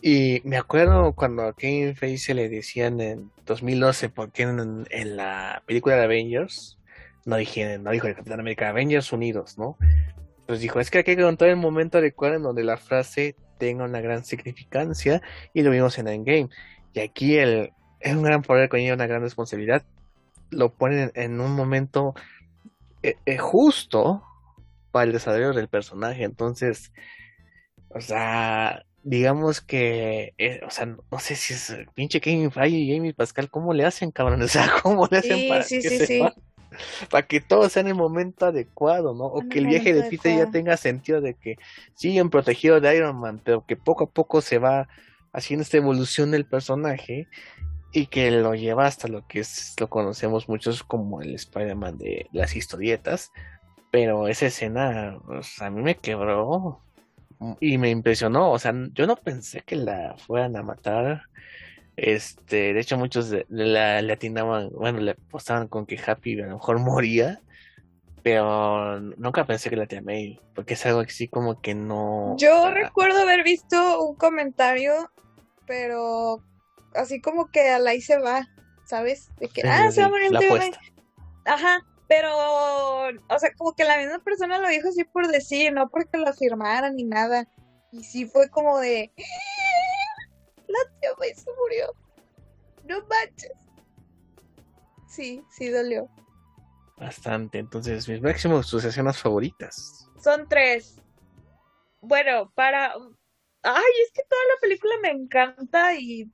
Y 0.00 0.40
me 0.44 0.56
acuerdo 0.56 1.12
cuando 1.14 1.42
a 1.44 1.54
Kevin 1.54 1.96
Feige 1.96 2.34
le 2.34 2.48
decían 2.48 3.00
en 3.00 3.30
2012, 3.46 4.10
porque 4.10 4.42
en, 4.42 5.16
la 5.16 5.62
película 5.66 5.96
de 5.96 6.04
Avengers, 6.04 6.78
no, 7.24 7.36
dije, 7.36 7.78
no 7.78 7.90
dijo 7.90 8.06
el 8.06 8.14
Capitán 8.14 8.40
América, 8.40 8.68
Avengers 8.68 9.12
Unidos, 9.12 9.58
¿no? 9.58 9.76
Pues 10.46 10.60
dijo, 10.60 10.80
es 10.80 10.90
que 10.90 10.98
hay 10.98 11.04
que 11.04 11.16
contar 11.16 11.48
el 11.48 11.56
momento 11.56 11.98
adecuado 11.98 12.36
en 12.36 12.42
donde 12.42 12.64
la 12.64 12.76
frase 12.76 13.34
tenga 13.58 13.84
una 13.84 14.00
gran 14.00 14.24
significancia, 14.24 15.20
y 15.52 15.62
lo 15.62 15.70
vimos 15.70 15.98
en 15.98 16.08
Endgame. 16.08 16.48
Y 16.94 17.00
aquí 17.00 17.36
el, 17.36 17.72
es 18.00 18.14
un 18.14 18.22
gran 18.22 18.42
poder 18.42 18.68
con 18.68 18.80
una 18.80 19.06
gran 19.06 19.22
responsabilidad. 19.22 19.84
Lo 20.50 20.72
ponen 20.72 21.10
en 21.14 21.40
un 21.40 21.52
momento 21.52 22.14
eh, 23.02 23.16
eh, 23.26 23.38
justo 23.38 24.22
para 24.98 25.06
el 25.06 25.12
desarrollo 25.12 25.52
del 25.52 25.68
personaje. 25.68 26.24
Entonces, 26.24 26.92
o 27.88 28.00
sea, 28.00 28.84
digamos 29.04 29.60
que, 29.60 30.34
eh, 30.38 30.60
o 30.66 30.70
sea, 30.70 30.86
no 30.86 31.18
sé 31.20 31.36
si 31.36 31.54
es 31.54 31.72
pinche 31.94 32.20
Kevin 32.20 32.50
Feige 32.50 32.76
y 32.76 32.92
Jamie 32.92 33.14
Pascal, 33.14 33.48
¿cómo 33.48 33.72
le 33.72 33.84
hacen, 33.84 34.10
cabrón? 34.10 34.42
O 34.42 34.48
sea, 34.48 34.68
¿cómo 34.82 35.06
le 35.08 35.18
hacen 35.18 35.48
para 35.48 35.64
que 35.64 36.32
para 37.10 37.26
que 37.28 37.40
todo 37.40 37.68
sea 37.68 37.82
en 37.82 37.88
el 37.88 37.94
momento 37.94 38.46
adecuado, 38.46 39.14
¿no? 39.14 39.26
O 39.26 39.48
que 39.48 39.60
el 39.60 39.68
viaje 39.68 39.94
de 39.94 40.02
Peter 40.10 40.36
ya 40.36 40.50
tenga 40.50 40.76
sentido 40.76 41.20
de 41.20 41.34
que 41.34 41.58
siguen 41.94 42.28
protegido 42.28 42.80
de 42.80 42.96
Iron 42.96 43.20
Man, 43.20 43.40
pero 43.44 43.64
que 43.64 43.76
poco 43.76 44.04
a 44.04 44.10
poco 44.10 44.40
se 44.40 44.58
va 44.58 44.88
haciendo 45.32 45.62
esta 45.62 45.76
evolución 45.76 46.32
del 46.32 46.44
personaje 46.44 47.28
y 47.92 48.06
que 48.06 48.32
lo 48.32 48.54
lleva 48.56 48.86
hasta 48.86 49.06
lo 49.06 49.26
que 49.28 49.40
es, 49.40 49.76
lo 49.78 49.88
conocemos 49.88 50.48
muchos 50.48 50.82
como 50.82 51.22
el 51.22 51.36
Spider-Man 51.36 51.98
de 51.98 52.26
las 52.32 52.56
historietas, 52.56 53.30
pero 53.90 54.28
esa 54.28 54.46
escena 54.46 55.18
pues, 55.26 55.60
a 55.62 55.70
mí 55.70 55.82
me 55.82 55.96
quebró 55.96 56.82
y 57.60 57.78
me 57.78 57.90
impresionó. 57.90 58.50
O 58.50 58.58
sea, 58.58 58.72
yo 58.92 59.06
no 59.06 59.16
pensé 59.16 59.62
que 59.62 59.76
la 59.76 60.16
fueran 60.18 60.56
a 60.56 60.62
matar. 60.62 61.22
Este, 61.96 62.74
de 62.74 62.80
hecho, 62.80 62.96
muchos 62.96 63.34
la, 63.48 64.02
le 64.02 64.12
atinaban, 64.12 64.70
bueno, 64.70 65.00
le 65.00 65.12
apostaban 65.12 65.68
con 65.68 65.86
que 65.86 66.00
Happy 66.04 66.40
a 66.40 66.46
lo 66.46 66.54
mejor 66.54 66.78
moría. 66.78 67.40
Pero 68.22 69.00
nunca 69.00 69.46
pensé 69.46 69.70
que 69.70 69.76
la 69.76 69.86
tía 69.86 70.02
May, 70.02 70.40
porque 70.54 70.74
es 70.74 70.84
algo 70.84 71.00
así 71.00 71.28
como 71.28 71.60
que 71.60 71.74
no. 71.74 72.36
Yo 72.36 72.70
recuerdo 72.70 73.20
haber 73.22 73.42
visto 73.42 74.02
un 74.02 74.16
comentario, 74.16 75.10
pero 75.66 76.42
así 76.94 77.20
como 77.20 77.46
que 77.46 77.70
a 77.70 77.78
la 77.78 77.90
ahí 77.90 78.00
se 78.00 78.18
va, 78.18 78.48
¿sabes? 78.84 79.30
De 79.38 79.48
que, 79.48 79.62
ah, 79.62 79.90
se 79.92 80.00
va 80.00 80.08
a 80.08 80.10
morir 80.10 80.30
Ajá, 81.44 81.86
pero, 82.08 82.32
o 82.34 83.38
sea, 83.38 83.52
como 83.56 83.74
que 83.74 83.84
la 83.84 83.98
misma 83.98 84.18
persona 84.20 84.58
lo 84.58 84.68
dijo 84.68 84.88
así 84.88 85.04
por 85.04 85.28
decir, 85.28 85.72
no 85.72 85.88
porque 85.90 86.16
lo 86.16 86.28
afirmaran 86.28 86.96
ni 86.96 87.04
nada. 87.04 87.46
Y 87.92 88.02
sí 88.02 88.26
fue 88.26 88.48
como 88.48 88.78
de, 88.78 89.12
la 90.66 90.78
tía 91.00 91.10
May 91.18 91.34
se 91.34 91.50
murió. 91.60 91.94
No 92.84 93.06
manches. 93.06 93.52
Sí, 95.06 95.44
sí 95.50 95.68
dolió. 95.68 96.08
Bastante. 96.96 97.58
Entonces, 97.58 98.08
mis 98.08 98.22
máximos, 98.22 98.66
sus 98.66 98.84
escenas 98.84 99.18
favoritas. 99.18 100.08
Son 100.22 100.48
tres. 100.48 101.00
Bueno, 102.00 102.50
para. 102.54 102.94
Ay, 103.62 103.92
es 104.04 104.12
que 104.12 104.22
toda 104.28 104.42
la 104.54 104.60
película 104.60 104.94
me 105.02 105.10
encanta 105.10 105.94
y. 105.94 106.30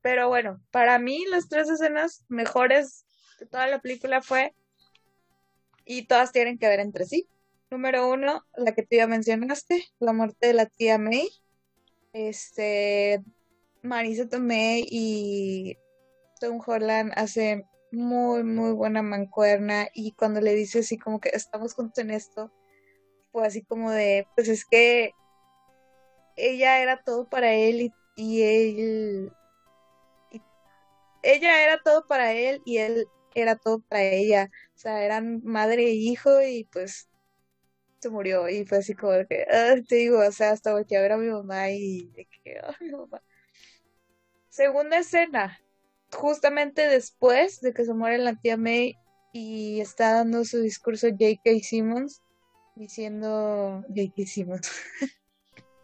Pero 0.00 0.28
bueno, 0.28 0.60
para 0.70 0.98
mí 0.98 1.24
las 1.26 1.48
tres 1.48 1.68
escenas 1.68 2.24
mejores 2.28 3.04
de 3.38 3.46
toda 3.46 3.66
la 3.66 3.80
película 3.80 4.22
fue. 4.22 4.54
Y 5.84 6.06
todas 6.06 6.32
tienen 6.32 6.58
que 6.58 6.68
ver 6.68 6.80
entre 6.80 7.06
sí. 7.06 7.28
Número 7.70 8.10
uno, 8.10 8.44
la 8.56 8.74
que 8.74 8.82
tú 8.82 8.96
ya 8.96 9.06
mencionaste, 9.06 9.84
la 9.98 10.12
muerte 10.12 10.48
de 10.48 10.54
la 10.54 10.66
tía 10.66 10.98
May. 10.98 11.28
Este. 12.12 13.22
Marisa 13.82 14.28
Tomei 14.28 14.86
y 14.88 15.76
Tom 16.40 16.60
Holland 16.64 17.12
hacen 17.16 17.64
muy, 17.90 18.44
muy 18.44 18.72
buena 18.72 19.02
mancuerna 19.02 19.88
y 19.92 20.12
cuando 20.12 20.40
le 20.40 20.54
dice 20.54 20.80
así 20.80 20.98
como 20.98 21.20
que 21.20 21.30
estamos 21.30 21.74
juntos 21.74 21.98
en 21.98 22.10
esto, 22.10 22.52
fue 23.32 23.46
así 23.46 23.62
como 23.62 23.90
de, 23.90 24.26
pues 24.36 24.48
es 24.48 24.64
que 24.64 25.12
ella 26.36 26.80
era 26.80 27.02
todo 27.02 27.28
para 27.28 27.54
él 27.54 27.92
y, 28.16 28.42
él, 28.42 29.32
ella 31.22 31.64
era 31.64 31.82
todo 31.82 32.06
para 32.06 32.32
él 32.32 32.62
y 32.64 32.78
él 32.78 33.06
era 33.34 33.56
todo 33.56 33.80
para 33.80 34.04
ella, 34.04 34.50
sea, 34.82 35.04
eran 35.04 35.40
madre 35.44 35.84
e 35.84 35.94
hijo 35.94 36.42
y 36.42 36.64
pues 36.64 37.08
se 38.00 38.10
murió 38.10 38.48
y 38.48 38.64
fue 38.64 38.78
así 38.78 38.94
como 38.94 39.12
de 39.12 39.26
que, 39.26 39.46
ah, 39.50 39.76
te 39.88 39.96
digo, 39.96 40.18
o 40.18 40.32
sea, 40.32 40.50
hasta 40.50 40.72
volteé 40.72 40.98
a 40.98 41.02
ver 41.02 41.12
a 41.12 41.16
mi 41.16 41.28
mamá 41.28 41.70
y 41.70 42.10
de 42.14 42.26
que, 42.26 42.58
ah, 42.62 42.76
mi 42.80 42.90
mamá. 42.90 43.22
Segunda 44.48 44.98
escena, 44.98 45.60
justamente 46.12 46.88
después 46.88 47.60
de 47.60 47.72
que 47.72 47.84
se 47.84 47.94
muere 47.94 48.18
la 48.18 48.34
tía 48.34 48.56
May 48.56 48.96
y 49.32 49.80
está 49.80 50.12
dando 50.12 50.44
su 50.44 50.60
discurso 50.60 51.08
J.K. 51.08 51.50
Simmons, 51.62 52.20
diciendo 52.74 53.82
J.K. 53.88 54.26
Simmons. 54.26 54.70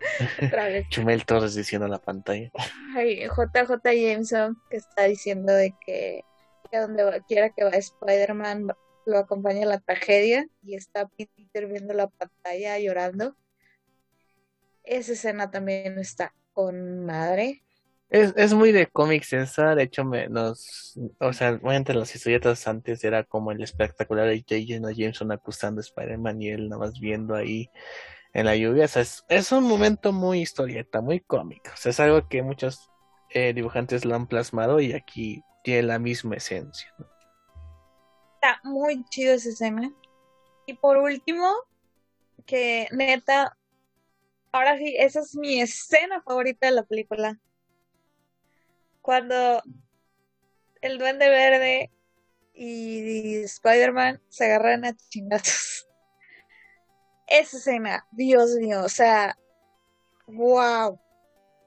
Chumel 0.90 1.24
Torres 1.24 1.54
diciendo 1.54 1.86
en 1.86 1.92
la 1.92 2.00
pantalla. 2.00 2.50
JJ 2.94 3.80
Jameson 3.84 4.56
que 4.70 4.76
está 4.76 5.04
diciendo 5.04 5.52
de 5.52 5.74
que, 5.84 6.24
a 6.72 6.80
donde 6.80 7.22
quiera 7.26 7.50
que 7.50 7.64
va 7.64 7.70
Spider-Man 7.70 8.68
lo 9.08 9.18
acompaña 9.18 9.66
la 9.66 9.80
tragedia 9.80 10.46
y 10.62 10.74
está 10.74 11.08
Peter 11.08 11.66
viendo 11.66 11.94
la 11.94 12.08
pantalla 12.08 12.78
llorando. 12.78 13.34
Esa 14.84 15.12
escena 15.12 15.50
también 15.50 15.98
está 15.98 16.34
con 16.52 17.04
madre. 17.04 17.62
Es, 18.10 18.32
es 18.36 18.54
muy 18.54 18.72
de 18.72 18.86
cómics 18.86 19.32
esa, 19.34 19.74
de 19.74 19.82
hecho 19.82 20.04
me, 20.04 20.28
nos, 20.28 20.98
o 21.20 21.32
sea, 21.32 21.60
entre 21.62 21.94
las 21.94 22.14
historietas 22.14 22.66
antes 22.66 23.04
era 23.04 23.22
como 23.24 23.52
el 23.52 23.62
espectacular 23.62 24.26
de 24.26 24.38
J. 24.38 24.54
Jonah 24.66 24.92
Jameson 24.92 25.30
acusando 25.30 25.80
a 25.80 25.82
Spider-Man 25.82 26.40
y 26.40 26.48
él 26.48 26.68
nada 26.70 26.80
más 26.80 26.98
viendo 26.98 27.34
ahí 27.34 27.70
en 28.32 28.46
la 28.46 28.56
lluvia, 28.56 28.86
o 28.86 28.88
sea, 28.88 29.02
es, 29.02 29.24
es 29.28 29.52
un 29.52 29.64
momento 29.64 30.12
muy 30.12 30.40
historieta, 30.40 31.02
muy 31.02 31.20
cómico, 31.20 31.70
o 31.72 31.76
sea, 31.76 31.90
es 31.90 32.00
algo 32.00 32.28
que 32.28 32.42
muchos 32.42 32.90
eh, 33.30 33.52
dibujantes 33.52 34.06
lo 34.06 34.14
han 34.14 34.26
plasmado 34.26 34.80
y 34.80 34.94
aquí 34.94 35.42
tiene 35.62 35.82
la 35.82 35.98
misma 35.98 36.36
esencia. 36.36 36.94
Está 38.40 38.60
muy 38.62 39.04
chido 39.06 39.34
esa 39.34 39.48
escena. 39.48 39.92
Y 40.64 40.74
por 40.74 40.96
último, 40.96 41.52
que 42.46 42.86
neta, 42.92 43.58
ahora 44.52 44.78
sí, 44.78 44.94
esa 44.96 45.20
es 45.20 45.34
mi 45.34 45.60
escena 45.60 46.22
favorita 46.22 46.68
de 46.68 46.72
la 46.72 46.84
película 46.84 47.40
cuando 49.02 49.60
el 50.80 50.98
Duende 50.98 51.28
Verde 51.28 51.90
y, 52.54 53.42
Spider-Man 53.42 54.22
se 54.28 54.44
agarran 54.44 54.84
a 54.84 54.94
chingazos. 54.94 55.88
Esa 57.26 57.56
escena, 57.56 58.06
Dios 58.12 58.54
mío, 58.60 58.84
o 58.84 58.88
sea, 58.88 59.36
wow, 60.28 61.00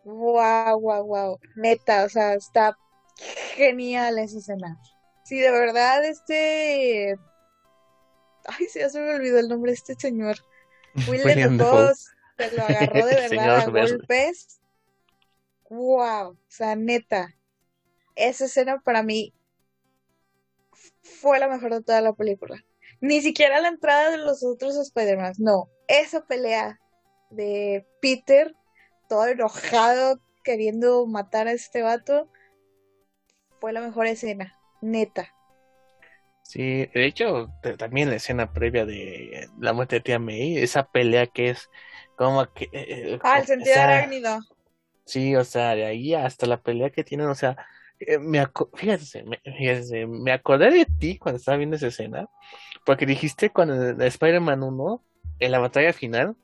wow, 0.05 0.79
wow, 0.79 1.03
wow, 1.03 1.39
neta, 1.55 2.05
o 2.05 2.09
sea, 2.09 2.35
está 2.35 2.77
genial 3.55 4.19
esa 4.19 4.37
escena. 4.37 4.79
Sí, 5.31 5.39
de 5.39 5.49
verdad, 5.49 6.03
este. 6.03 7.17
Ay, 8.47 8.65
se 8.65 8.99
me 8.99 9.15
olvidó 9.15 9.39
el 9.39 9.47
nombre 9.47 9.71
de 9.71 9.75
este 9.75 9.95
señor. 9.95 10.35
William 11.09 11.55
Dafoe 11.55 11.93
se 12.37 12.51
lo 12.51 12.63
agarró 12.63 13.05
de 13.05 13.15
verdad 13.29 13.59
a 13.59 13.65
golpes 13.69 14.59
wow, 15.69 16.31
o 16.31 16.37
sea, 16.49 16.75
neta, 16.75 17.33
esa 18.17 18.43
escena 18.43 18.81
para 18.83 19.03
mí 19.03 19.33
fue 21.01 21.39
la 21.39 21.47
mejor 21.47 21.75
de 21.75 21.81
toda 21.81 22.01
la 22.01 22.11
película. 22.11 22.61
Ni 22.99 23.21
siquiera 23.21 23.61
la 23.61 23.69
entrada 23.69 24.11
de 24.11 24.17
los 24.17 24.43
otros 24.43 24.75
Spider-Man, 24.75 25.35
no, 25.37 25.69
esa 25.87 26.25
pelea 26.25 26.77
de 27.29 27.87
Peter, 28.01 28.53
todo 29.07 29.27
enojado, 29.27 30.19
queriendo 30.43 31.07
matar 31.07 31.47
a 31.47 31.53
este 31.53 31.83
vato, 31.83 32.29
fue 33.61 33.71
la 33.71 33.79
mejor 33.79 34.07
escena, 34.07 34.60
neta. 34.81 35.33
Sí, 36.41 36.85
de 36.93 37.05
hecho, 37.05 37.49
también 37.77 38.09
la 38.09 38.15
escena 38.15 38.51
previa 38.51 38.85
de 38.85 39.47
la 39.59 39.73
muerte 39.73 39.97
de 39.97 40.01
Tía 40.01 40.19
May, 40.19 40.57
esa 40.57 40.83
pelea 40.83 41.27
que 41.27 41.51
es 41.51 41.69
como 42.17 42.45
que... 42.53 42.67
Eh, 42.73 43.19
ah, 43.23 43.39
el 43.39 43.45
sentido 43.45 43.79
arácnido. 43.79 44.39
Sí, 45.05 45.35
o 45.35 45.43
sea, 45.45 45.75
de 45.75 45.85
ahí 45.85 46.13
hasta 46.13 46.47
la 46.47 46.61
pelea 46.61 46.89
que 46.89 47.03
tienen, 47.03 47.27
o 47.27 47.35
sea, 47.35 47.55
eh, 47.99 48.17
me 48.17 48.45
fíjense, 48.73 49.23
me, 49.23 49.39
me 50.07 50.31
acordé 50.31 50.71
de 50.71 50.85
ti 50.99 51.17
cuando 51.17 51.37
estaba 51.37 51.57
viendo 51.57 51.75
esa 51.75 51.87
escena, 51.87 52.27
porque 52.85 53.05
dijiste 53.05 53.49
cuando 53.49 53.89
en 53.89 54.01
Spider-Man 54.01 54.63
1, 54.63 55.03
en 55.39 55.51
la 55.51 55.59
batalla 55.59 55.93
final, 55.93 56.35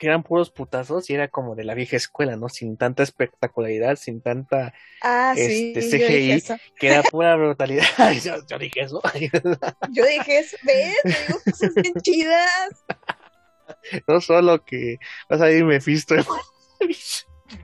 que 0.00 0.06
eran 0.06 0.22
puros 0.22 0.50
putazos 0.50 1.10
y 1.10 1.14
era 1.14 1.28
como 1.28 1.54
de 1.54 1.62
la 1.62 1.74
vieja 1.74 1.94
escuela, 1.94 2.34
¿no? 2.34 2.48
Sin 2.48 2.78
tanta 2.78 3.02
espectacularidad, 3.02 3.96
sin 3.96 4.22
tanta 4.22 4.72
ah, 5.02 5.34
este, 5.36 5.82
CGI, 5.82 6.42
que 6.76 6.86
era 6.88 7.02
pura 7.10 7.36
brutalidad. 7.36 7.84
yo, 8.48 8.58
dije 8.58 8.80
eso. 8.80 9.02
yo 9.92 10.06
dije 10.06 10.38
eso, 10.38 10.56
¿ves? 10.62 10.96
Me 11.04 11.10
digo 11.10 11.38
cosas 11.44 11.74
bien 11.74 11.94
chidas. 12.02 12.84
No 14.08 14.22
solo 14.22 14.64
que 14.64 14.96
vas 15.28 15.42
a 15.42 15.50
ir 15.50 15.66
Mephisto. 15.66 16.14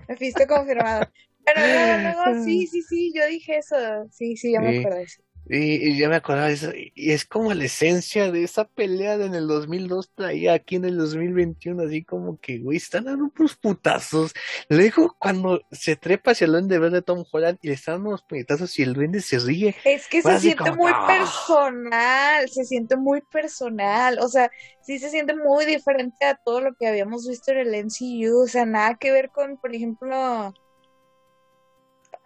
Me 0.07 0.17
fuiste 0.17 0.47
confirmado. 0.47 1.11
Pero 1.43 1.61
luego, 1.61 2.03
luego, 2.03 2.45
sí, 2.45 2.67
sí, 2.67 2.83
sí, 2.83 3.13
yo 3.17 3.27
dije 3.29 3.57
eso. 3.57 3.77
Sí, 4.11 4.37
sí, 4.37 4.53
ya 4.53 4.61
me 4.61 4.81
acuerdo 4.81 4.99
de 4.99 5.05
eso. 5.05 5.23
Y, 5.49 5.91
y, 5.91 5.99
ya 5.99 6.09
me 6.09 6.17
acordaba 6.17 6.49
de 6.49 6.55
eso, 6.55 6.73
y 6.75 7.13
es 7.13 7.25
como 7.25 7.55
la 7.55 7.65
esencia 7.65 8.33
de 8.33 8.43
esa 8.43 8.65
pelea 8.65 9.17
de 9.17 9.27
en 9.27 9.35
el 9.35 9.47
2002 9.47 10.11
traía 10.13 10.55
aquí 10.55 10.75
en 10.75 10.85
el 10.85 10.97
2021, 10.97 11.85
así 11.85 12.03
como 12.03 12.41
que, 12.41 12.59
güey, 12.59 12.79
están 12.79 13.05
dando 13.05 13.31
unos 13.37 13.57
putazos. 13.57 14.33
Luego, 14.69 15.15
cuando 15.19 15.63
se 15.71 15.95
trepa 15.95 16.33
hacia 16.33 16.47
el 16.47 16.53
duende 16.53 16.79
verde 16.81 16.97
de 16.97 17.03
Tom 17.03 17.25
Holland 17.31 17.59
y 17.63 17.69
le 17.69 17.75
están 17.75 17.97
dando 17.97 18.09
unos 18.11 18.23
puñetazos 18.23 18.77
y 18.79 18.83
el 18.83 18.95
duende 18.95 19.21
se 19.21 19.39
ríe. 19.39 19.77
Es 19.85 20.09
que 20.09 20.21
se 20.21 20.41
siente 20.41 20.73
muy 20.73 20.91
¡ah! 20.93 21.07
personal, 21.07 22.49
se 22.49 22.65
siente 22.65 22.97
muy 22.97 23.21
personal, 23.21 24.19
o 24.19 24.29
sea, 24.29 24.51
sí 24.83 24.99
se 24.99 25.11
siente 25.11 25.37
muy 25.37 25.65
diferente 25.65 26.25
a 26.25 26.35
todo 26.35 26.61
lo 26.61 26.75
que 26.75 26.89
habíamos 26.89 27.29
visto 27.29 27.53
en 27.53 27.59
el 27.59 27.85
MCU, 27.85 28.43
o 28.43 28.49
sea, 28.49 28.67
nada 28.67 28.97
que 28.97 29.13
ver 29.13 29.31
con, 29.31 29.59
por 29.59 29.73
ejemplo 29.73 30.53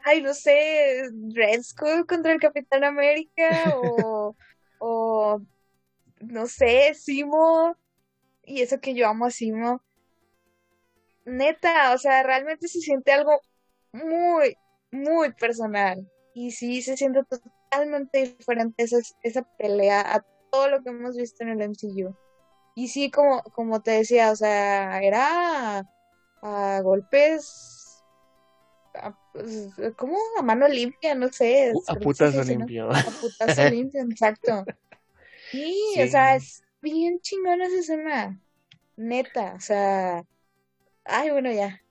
ay, 0.04 0.22
no 0.22 0.34
sé, 0.34 1.02
Red 1.34 1.62
Skull 1.62 2.06
contra 2.06 2.32
el 2.32 2.40
Capitán 2.40 2.84
América 2.84 3.74
o, 3.76 4.36
o 4.78 5.40
no 6.20 6.46
sé, 6.46 6.94
Simo. 6.94 7.76
Y 8.44 8.62
eso 8.62 8.80
que 8.80 8.94
yo 8.94 9.08
amo 9.08 9.26
a 9.26 9.30
Simo. 9.30 9.82
Neta, 11.24 11.92
o 11.94 11.98
sea, 11.98 12.22
realmente 12.22 12.68
se 12.68 12.80
siente 12.80 13.12
algo 13.12 13.40
muy, 13.92 14.56
muy 14.90 15.32
personal. 15.32 16.10
Y 16.34 16.52
sí, 16.52 16.82
se 16.82 16.96
siente 16.96 17.20
totalmente 17.24 18.36
diferente 18.36 18.84
esa, 18.84 18.98
esa 19.22 19.42
pelea 19.58 20.00
a 20.00 20.24
todo 20.50 20.68
lo 20.68 20.82
que 20.82 20.90
hemos 20.90 21.16
visto 21.16 21.44
en 21.44 21.50
el 21.50 21.62
MCU. 21.62 22.16
Y 22.74 22.88
sí, 22.88 23.10
como, 23.10 23.42
como 23.42 23.82
te 23.82 23.92
decía, 23.92 24.30
o 24.30 24.36
sea, 24.36 25.00
era 25.02 25.84
a 26.42 26.80
golpes 26.82 27.79
pues, 29.32 29.70
¿cómo? 29.96 30.16
A 30.38 30.42
mano 30.42 30.68
limpia, 30.68 31.14
no 31.14 31.30
sé. 31.32 31.72
A 31.88 31.94
putazo 31.94 32.42
limpio. 32.42 32.90
A 32.90 33.02
putazo 33.20 33.70
limpio, 33.70 34.02
exacto. 34.10 34.64
Sí, 35.50 35.94
o 36.00 36.06
sea, 36.06 36.36
es 36.36 36.62
bien 36.80 37.20
chingona 37.20 37.66
esa 37.66 37.78
escena. 37.78 38.40
Neta, 38.96 39.54
o 39.56 39.60
sea. 39.60 40.24
Ay, 41.04 41.30
bueno, 41.30 41.50
ya. 41.50 41.82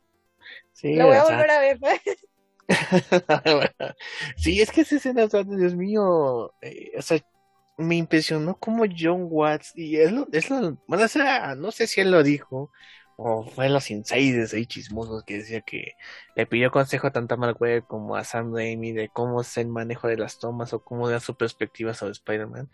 Sí, 0.73 0.95
Lo 0.95 1.07
voy 1.07 1.17
a 1.17 1.23
volver 1.23 1.51
a 1.51 1.59
ver. 1.59 1.79
sí, 4.37 4.61
es 4.61 4.71
que 4.71 4.81
esa 4.81 4.95
escena, 4.95 5.27
Dios 5.27 5.75
mío, 5.75 6.53
eh, 6.61 6.91
o 6.97 7.01
sea, 7.01 7.19
me 7.77 7.95
impresionó 7.95 8.55
como 8.55 8.85
John 8.85 9.27
Watts, 9.29 9.73
y 9.75 9.97
es 9.97 10.11
lo, 10.11 10.27
es 10.31 10.49
lo, 10.49 10.77
bueno, 10.87 11.05
o 11.05 11.07
sea, 11.07 11.55
no 11.55 11.71
sé 11.71 11.87
si 11.87 12.01
él 12.01 12.11
lo 12.11 12.23
dijo, 12.23 12.71
o 13.19 13.43
fue 13.43 13.69
los 13.69 13.91
insiders 13.91 14.53
ahí 14.53 14.65
chismosos 14.65 15.23
que 15.23 15.37
decía 15.39 15.61
que 15.61 15.93
le 16.35 16.45
pidió 16.45 16.71
consejo 16.71 17.11
tanto 17.11 17.35
a 17.35 17.37
Mark 17.37 17.57
Webb 17.59 17.85
como 17.87 18.15
a 18.15 18.23
Sam 18.23 18.53
Raimi 18.55 18.93
de 18.93 19.09
cómo 19.09 19.41
es 19.41 19.57
el 19.57 19.67
manejo 19.67 20.07
de 20.07 20.17
las 20.17 20.39
tomas 20.39 20.73
o 20.73 20.83
cómo 20.83 21.09
da 21.09 21.19
su 21.19 21.35
perspectiva 21.35 21.93
sobre 21.93 22.13
Spider-Man. 22.13 22.69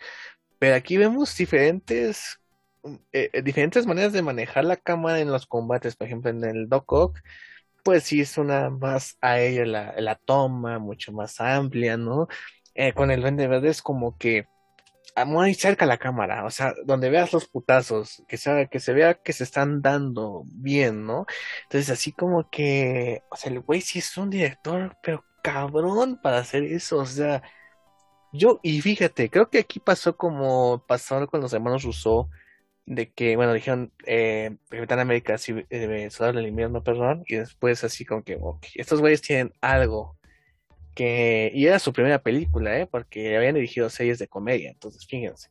Pero 0.60 0.76
aquí 0.76 0.98
vemos 0.98 1.36
diferentes 1.38 2.40
eh, 3.12 3.30
eh, 3.34 3.42
diferentes 3.42 3.86
maneras 3.88 4.14
de 4.14 4.22
manejar 4.22 4.66
la 4.66 4.78
cámara 4.78 5.20
en 5.20 5.32
los 5.32 5.48
combates. 5.48 5.96
Por 5.96 6.08
ejemplo, 6.08 6.30
en 6.32 6.44
el 6.44 6.70
Doc 6.70 6.92
Ock, 6.94 7.20
pues 7.84 8.04
sí 8.04 8.22
es 8.22 8.38
una 8.38 8.70
más 8.70 9.18
aérea 9.22 9.66
la, 9.66 9.96
la 10.02 10.16
toma, 10.16 10.80
mucho 10.80 11.12
más 11.14 11.40
amplia, 11.42 11.98
¿no? 11.98 12.28
Eh, 12.76 12.94
con 12.94 13.12
el 13.12 13.22
Vende 13.22 13.48
Verde 13.48 13.70
es 13.70 13.82
como 13.82 14.18
que 14.18 14.48
muy 15.26 15.54
cerca 15.54 15.86
la 15.86 15.98
cámara, 15.98 16.46
o 16.46 16.52
sea, 16.52 16.74
donde 16.86 17.10
veas 17.10 17.32
los 17.34 17.48
putazos, 17.48 18.24
que 18.28 18.38
se, 18.38 18.68
que 18.70 18.80
se 18.80 18.94
vea 18.94 19.16
que 19.16 19.34
se 19.34 19.44
están 19.44 19.82
dando 19.82 20.44
bien, 20.48 21.06
¿no? 21.06 21.26
Entonces, 21.64 21.90
así 21.90 22.12
como 22.12 22.50
que, 22.50 23.24
o 23.30 23.36
sea, 23.36 23.52
el 23.52 23.62
güey 23.62 23.82
sí 23.82 24.00
es 24.00 24.18
un 24.18 24.30
director, 24.30 24.98
pero 25.02 25.24
cabrón 25.44 26.20
para 26.22 26.40
hacer 26.40 26.64
eso, 26.64 26.98
o 27.00 27.06
sea, 27.06 27.44
yo, 28.34 28.60
y 28.64 28.82
fíjate, 28.82 29.30
creo 29.30 29.50
que 29.50 29.60
aquí 29.60 29.80
pasó 29.80 30.18
como 30.18 30.84
pasó 30.88 31.28
con 31.28 31.42
los 31.42 31.54
hermanos 31.54 31.84
Rousseau, 31.84 32.30
de 32.86 33.12
que, 33.12 33.36
bueno, 33.36 33.54
dijeron, 33.54 33.94
eh, 34.06 34.58
Capitán 34.70 35.00
América, 35.00 35.38
sí, 35.38 35.66
eh, 35.70 36.10
Soldado 36.12 36.38
del 36.40 36.48
Invierno, 36.50 36.84
perdón, 36.84 37.24
y 37.28 37.36
después 37.38 37.84
así 37.84 38.06
como 38.06 38.24
que, 38.24 38.38
ok, 38.40 38.66
estos 38.76 39.02
güeyes 39.02 39.22
tienen 39.22 39.54
algo 39.62 40.18
que, 40.96 41.52
y 41.54 41.68
era 41.68 41.80
su 41.80 41.94
primera 41.94 42.20
película, 42.20 42.80
¿eh? 42.80 42.88
Porque 42.88 43.36
habían 43.38 43.56
dirigido 43.56 43.90
series 43.90 44.18
de 44.18 44.28
comedia, 44.28 44.72
entonces 44.72 45.06
fíjense. 45.06 45.50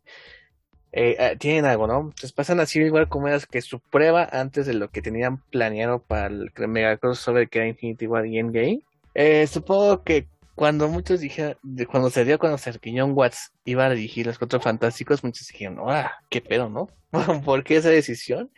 Eh, 0.97 1.16
eh, 1.18 1.36
tienen 1.38 1.64
algo, 1.64 1.88
¿no? 1.88 2.01
Entonces 2.01 2.32
pasan 2.32 2.61
así 2.61 2.80
igual 2.80 3.09
comedias 3.09 3.47
que 3.47 3.61
su 3.61 3.80
prueba 3.80 4.28
antes 4.30 4.64
de 4.66 4.74
lo 4.74 4.90
que 4.90 5.03
tenían 5.03 5.38
planeado 5.51 6.01
para 6.01 6.28
el 6.28 6.53
mega 6.68 6.97
crossover 6.99 7.49
que 7.49 7.59
era 7.59 7.68
Infinity 7.68 8.07
War 8.07 8.26
y 8.26 8.38
Endgame. 8.38 8.80
Eh, 9.14 9.45
supongo 9.49 10.05
que 10.05 10.28
cuando 10.55 10.88
muchos 10.88 11.18
dijeron, 11.18 11.59
cuando 11.90 12.11
se 12.11 12.24
dio 12.24 12.36
a 12.36 12.38
conocer 12.38 12.78
que 12.78 12.95
John 12.97 13.12
Watts 13.12 13.53
iba 13.64 13.86
a 13.86 13.90
dirigir 13.90 14.26
Los 14.26 14.38
Cuatro 14.38 14.61
Fantásticos, 14.61 15.24
muchos 15.24 15.49
dijeron, 15.49 15.78
ah, 15.88 16.12
qué 16.30 16.40
pedo, 16.40 16.70
¿no? 16.70 16.88
¿Por 17.45 17.64
qué 17.64 17.78
esa 17.78 17.90
decisión? 17.90 18.53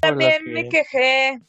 También 0.00 0.44
me 0.44 0.68
quejé 0.68 1.40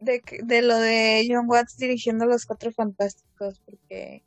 de, 0.00 0.22
de 0.42 0.62
lo 0.62 0.76
de 0.78 1.26
John 1.30 1.48
Watts 1.48 1.76
dirigiendo 1.76 2.26
Los 2.26 2.46
Cuatro 2.46 2.72
Fantásticos, 2.72 3.60
porque 3.60 4.22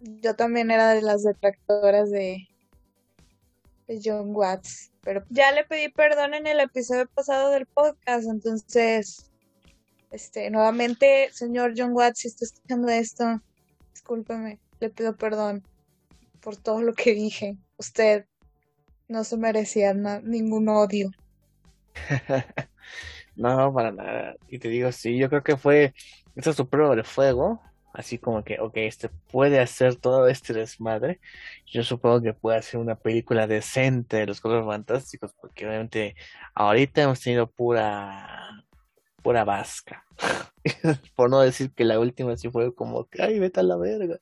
yo 0.00 0.34
también 0.34 0.70
era 0.70 0.92
de 0.94 1.02
las 1.02 1.22
detractoras 1.22 2.10
de, 2.10 2.48
de 3.86 4.00
John 4.02 4.34
Watts. 4.34 4.90
Pero 5.02 5.24
ya 5.30 5.50
le 5.52 5.64
pedí 5.64 5.88
perdón 5.88 6.34
en 6.34 6.46
el 6.46 6.60
episodio 6.60 7.08
pasado 7.08 7.50
del 7.50 7.66
podcast, 7.66 8.28
entonces, 8.28 9.30
este, 10.10 10.50
nuevamente, 10.50 11.30
señor 11.32 11.74
John 11.76 11.92
Watts, 11.92 12.20
si 12.20 12.28
está 12.28 12.44
escuchando 12.44 12.88
esto, 12.88 13.42
discúlpeme, 13.92 14.60
le 14.80 14.90
pido 14.90 15.16
perdón 15.16 15.64
por 16.40 16.56
todo 16.56 16.82
lo 16.82 16.94
que 16.94 17.14
dije. 17.14 17.56
Usted 17.78 18.26
no 19.08 19.24
se 19.24 19.36
merecía 19.36 19.92
ningún 19.94 20.68
odio. 20.68 21.10
No, 23.36 23.72
para 23.72 23.92
nada. 23.92 24.36
Y 24.48 24.58
te 24.58 24.68
digo, 24.68 24.92
sí, 24.92 25.16
yo 25.16 25.28
creo 25.28 25.42
que 25.42 25.56
fue, 25.56 25.94
esta 26.36 26.50
es 26.50 26.56
su 26.56 26.68
prueba 26.68 26.94
de 26.94 27.04
fuego, 27.04 27.60
así 27.92 28.18
como 28.18 28.42
que, 28.44 28.58
ok, 28.60 28.72
este 28.76 29.08
puede 29.30 29.60
hacer 29.60 29.96
todo 29.96 30.28
este 30.28 30.52
desmadre. 30.52 31.20
Yo 31.66 31.82
supongo 31.82 32.22
que 32.22 32.34
puede 32.34 32.58
hacer 32.58 32.80
una 32.80 32.96
película 32.96 33.46
decente 33.46 34.18
de 34.18 34.26
los 34.26 34.40
Cuatro 34.40 34.66
Fantásticos, 34.66 35.32
porque 35.34 35.66
obviamente 35.66 36.16
ahorita 36.54 37.02
hemos 37.02 37.20
tenido 37.20 37.50
pura, 37.50 38.64
pura 39.22 39.44
vasca. 39.44 40.04
Por 41.16 41.30
no 41.30 41.40
decir 41.40 41.72
que 41.72 41.84
la 41.84 41.98
última 41.98 42.36
sí 42.36 42.50
fue 42.50 42.74
como, 42.74 43.08
ay, 43.18 43.38
vete 43.38 43.60
a 43.60 43.64
la 43.64 43.76
verga. 43.76 44.18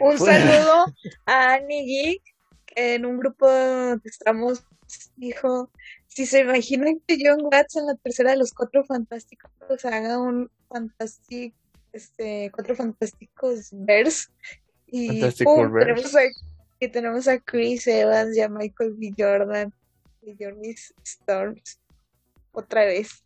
Un 0.00 0.18
saludo 0.18 0.86
a 1.26 1.54
Annie 1.54 1.84
Geek, 1.84 2.22
que 2.66 2.94
en 2.94 3.06
un 3.06 3.18
grupo 3.18 3.46
que 4.02 4.08
estamos 4.08 4.64
dijo, 5.16 5.70
si 6.06 6.26
se 6.26 6.40
imaginan 6.40 7.00
que 7.06 7.18
John 7.22 7.40
Watts 7.42 7.76
en 7.76 7.86
la 7.86 7.94
tercera 7.96 8.32
de 8.32 8.38
los 8.38 8.52
Cuatro 8.52 8.84
Fantásticos 8.84 9.84
haga 9.84 10.18
un 10.18 10.50
fantástico, 10.68 11.56
este, 11.92 12.50
Cuatro 12.54 12.74
Fantásticos 12.76 13.68
verse 13.72 14.28
y 14.86 15.20
tenemos 15.32 16.14
a, 16.14 16.20
que 16.78 16.88
tenemos 16.88 17.26
a 17.26 17.38
Chris 17.40 17.86
Evans 17.86 18.36
y 18.36 18.40
a 18.40 18.48
Michael 18.48 18.94
B. 18.96 19.12
Jordan 19.16 19.72
y 20.22 20.36
Johnny 20.38 20.74
Storms 21.02 21.80
otra 22.52 22.84
vez. 22.84 23.24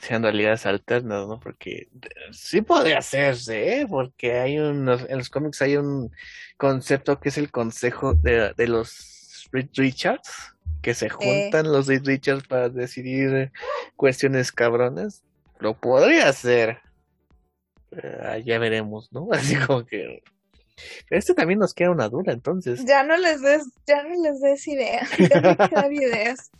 Sean 0.00 0.22
realidades 0.22 0.64
alternas, 0.64 1.26
¿no? 1.26 1.38
Porque 1.38 1.88
sí 2.32 2.62
podría 2.62 2.98
hacerse, 2.98 3.80
¿eh? 3.80 3.86
Porque 3.86 4.38
hay 4.38 4.58
unos, 4.58 5.04
en 5.06 5.18
los 5.18 5.28
cómics 5.28 5.60
hay 5.60 5.76
un 5.76 6.10
concepto 6.56 7.20
que 7.20 7.28
es 7.28 7.36
el 7.36 7.50
consejo 7.50 8.14
de, 8.14 8.54
de 8.56 8.68
los 8.68 9.50
Richards, 9.52 10.55
que 10.86 10.94
se 10.94 11.08
juntan 11.08 11.72
los 11.72 11.88
los 11.88 12.04
Richards 12.04 12.46
para 12.46 12.68
decidir 12.68 13.50
cuestiones 13.96 14.52
cabronas, 14.52 15.24
lo 15.58 15.74
podría 15.80 16.28
hacer. 16.28 16.78
Ah, 18.22 18.38
ya 18.38 18.60
veremos, 18.60 19.12
¿no? 19.12 19.26
Así 19.32 19.56
como 19.56 19.84
que. 19.84 20.22
Este 21.10 21.34
también 21.34 21.58
nos 21.58 21.74
queda 21.74 21.90
una 21.90 22.08
duda, 22.08 22.32
entonces. 22.32 22.84
Ya 22.84 23.02
no 23.02 23.16
les 23.16 23.42
des, 23.42 23.64
ya 23.84 24.04
no 24.04 24.14
les 24.22 24.40
des 24.40 24.68
ideas, 24.68 25.10
ya 25.18 25.40
no 25.40 25.56
quedan 25.56 25.92
ideas. 25.92 26.52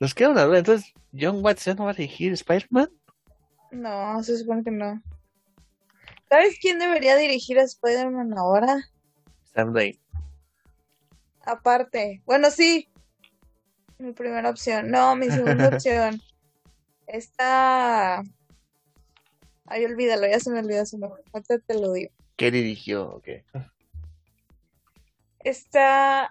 Nos 0.00 0.14
queda 0.14 0.30
una 0.30 0.44
duda, 0.44 0.60
entonces, 0.60 0.94
¿John 1.12 1.44
Watts 1.44 1.66
no 1.76 1.84
va 1.84 1.90
a 1.90 1.94
dirigir 1.94 2.32
Spider-Man? 2.32 2.88
No, 3.72 4.22
se 4.22 4.38
supone 4.38 4.64
que 4.64 4.70
no. 4.70 5.02
¿Sabes 6.30 6.56
quién 6.62 6.78
debería 6.78 7.14
dirigir 7.16 7.58
a 7.58 7.64
Spider-Man 7.64 8.32
ahora? 8.38 8.88
Sam 9.52 9.74
Raimi. 9.74 10.00
Aparte, 11.44 12.22
bueno, 12.24 12.50
sí, 12.50 12.88
mi 13.98 14.12
primera 14.12 14.50
opción. 14.50 14.90
No, 14.90 15.16
mi 15.16 15.30
segunda 15.30 15.68
opción. 15.74 16.20
Está. 17.06 18.22
Ay, 19.66 19.84
olvídalo, 19.84 20.26
ya 20.26 20.40
se 20.40 20.50
me 20.50 20.58
olvidó 20.58 20.84
su 20.84 20.98
nombre. 20.98 21.22
Ahorita 21.32 21.58
te 21.58 21.74
lo 21.74 21.92
digo. 21.92 22.10
¿Qué 22.36 22.50
dirigió? 22.50 23.14
Ok. 23.14 23.28
Está. 25.40 26.30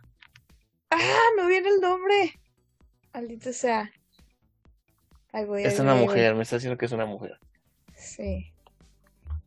¡Ah! 0.90 1.28
No 1.38 1.48
viene 1.48 1.70
el 1.70 1.80
nombre. 1.80 2.40
Maldito 3.14 3.54
sea. 3.54 3.92
Ay, 5.32 5.46
voy 5.46 5.64
es 5.64 5.80
una 5.80 5.96
mujer, 5.96 6.36
me 6.36 6.44
está 6.44 6.58
diciendo 6.58 6.78
que 6.78 6.86
es 6.86 6.92
una 6.92 7.08
mujer. 7.08 7.40
Sí. 7.96 8.54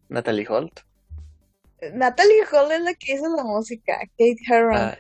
Natalie 0.09 0.47
Holt. 0.49 0.81
Natalie 1.93 2.45
Holt 2.51 2.73
es 2.73 2.81
la 2.81 2.95
que 2.95 3.15
hizo 3.15 3.29
la 3.35 3.45
música. 3.45 3.99
Kate 4.19 4.37
Herron. 4.49 4.77
Ah, 4.77 4.99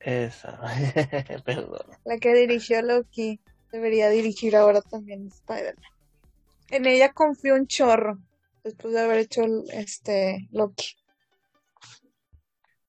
esa, 0.00 0.60
perdón. 1.44 1.86
La 2.04 2.18
que 2.18 2.34
dirigió 2.34 2.82
Loki 2.82 3.40
debería 3.70 4.08
dirigir 4.08 4.56
ahora 4.56 4.80
también 4.80 5.26
Spider-Man. 5.26 5.84
En 6.70 6.86
ella 6.86 7.12
confío 7.12 7.54
un 7.54 7.66
chorro 7.66 8.18
después 8.64 8.94
de 8.94 9.00
haber 9.00 9.18
hecho 9.18 9.42
este 9.72 10.48
Loki. 10.52 10.96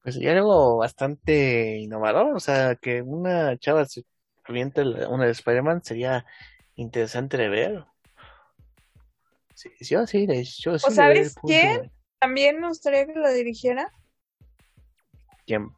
Pues 0.04 0.16
ya 0.16 0.32
algo 0.32 0.78
bastante 0.78 1.78
innovador, 1.78 2.36
o 2.36 2.40
sea, 2.40 2.76
que 2.76 3.02
una 3.02 3.58
chava 3.58 3.86
se 3.86 4.04
aviente 4.46 4.82
una 4.82 5.26
de 5.26 5.32
Spider-Man 5.32 5.84
sería 5.84 6.26
interesante 6.76 7.38
de 7.38 7.50
ver. 7.50 7.86
Sí, 9.54 9.70
yo 9.82 10.08
sí, 10.08 10.26
yo 10.60 10.80
sí. 10.80 10.86
¿O 10.88 10.92
sabes 10.92 11.36
quién? 11.46 11.92
También 12.20 12.60
me 12.60 12.68
gustaría 12.68 13.06
que 13.06 13.14
lo 13.14 13.32
dirigiera. 13.32 13.92
¿Quién? 15.46 15.72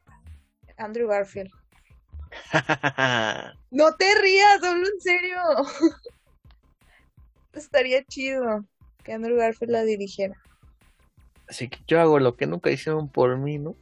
Andrew 0.78 1.08
Garfield. 1.08 1.52
no 3.72 3.96
te 3.96 4.16
rías, 4.22 4.64
hablo 4.64 4.88
en 4.88 5.02
serio. 5.02 5.40
Estaría 7.54 8.04
chido 8.06 8.66
que 9.04 9.14
Andrew 9.14 9.38
Garfield 9.38 9.72
la 9.72 9.84
dirigiera. 9.84 10.36
Así 11.48 11.68
que 11.70 11.78
yo 11.88 12.00
hago 12.00 12.20
lo 12.20 12.36
que 12.36 12.48
nunca 12.48 12.72
hicieron 12.72 13.10
por 13.10 13.38
mí, 13.38 13.60
¿no? 13.60 13.76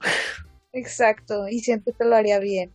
Exacto, 0.73 1.47
y 1.47 1.59
siempre 1.59 1.93
te 1.93 2.05
lo 2.05 2.15
haría 2.15 2.39
bien. 2.39 2.73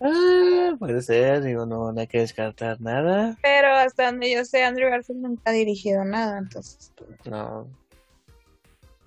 Ah, 0.00 0.74
puede 0.78 1.02
ser, 1.02 1.42
digo, 1.42 1.66
no, 1.66 1.92
no 1.92 2.00
hay 2.00 2.06
que 2.06 2.20
descartar 2.20 2.80
nada. 2.80 3.36
Pero 3.42 3.68
hasta 3.74 4.06
donde 4.06 4.32
yo 4.32 4.44
sé, 4.44 4.64
Andrew 4.64 4.88
Garfield 4.88 5.20
nunca 5.20 5.50
ha 5.50 5.52
dirigido 5.52 6.04
nada, 6.04 6.38
entonces. 6.38 6.92
Pues, 6.96 7.10
no, 7.26 7.68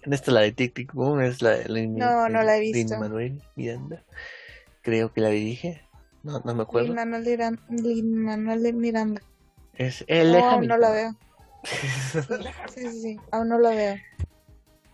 en 0.05 0.13
esta 0.13 0.31
la 0.31 0.41
de 0.41 0.51
Tic 0.51 0.73
Tic 0.73 0.93
Boom 0.93 1.21
es 1.21 1.41
la 1.41 1.51
de 1.51 1.87
No, 1.87 2.29
no 2.29 2.43
la 2.43 2.57
he 2.57 2.59
visto. 2.59 2.97
Manuel 2.97 3.41
Miranda. 3.55 4.03
Creo 4.81 5.13
que 5.13 5.21
la 5.21 5.29
dirige. 5.29 5.81
No, 6.23 6.41
no 6.43 6.55
me 6.55 6.63
acuerdo. 6.63 6.87
Lin 6.87 8.23
Manuel 8.23 8.63
de 8.63 8.73
Miranda. 8.73 9.21
Es 9.75 10.03
él. 10.07 10.33
No, 10.33 10.49
aún 10.49 10.67
no 10.67 10.77
la 10.77 10.91
veo. 10.91 11.15
sí, 11.63 11.87
sí, 12.73 13.01
sí, 13.01 13.19
aún 13.31 13.49
no 13.49 13.59
la 13.59 13.69
veo. 13.69 13.95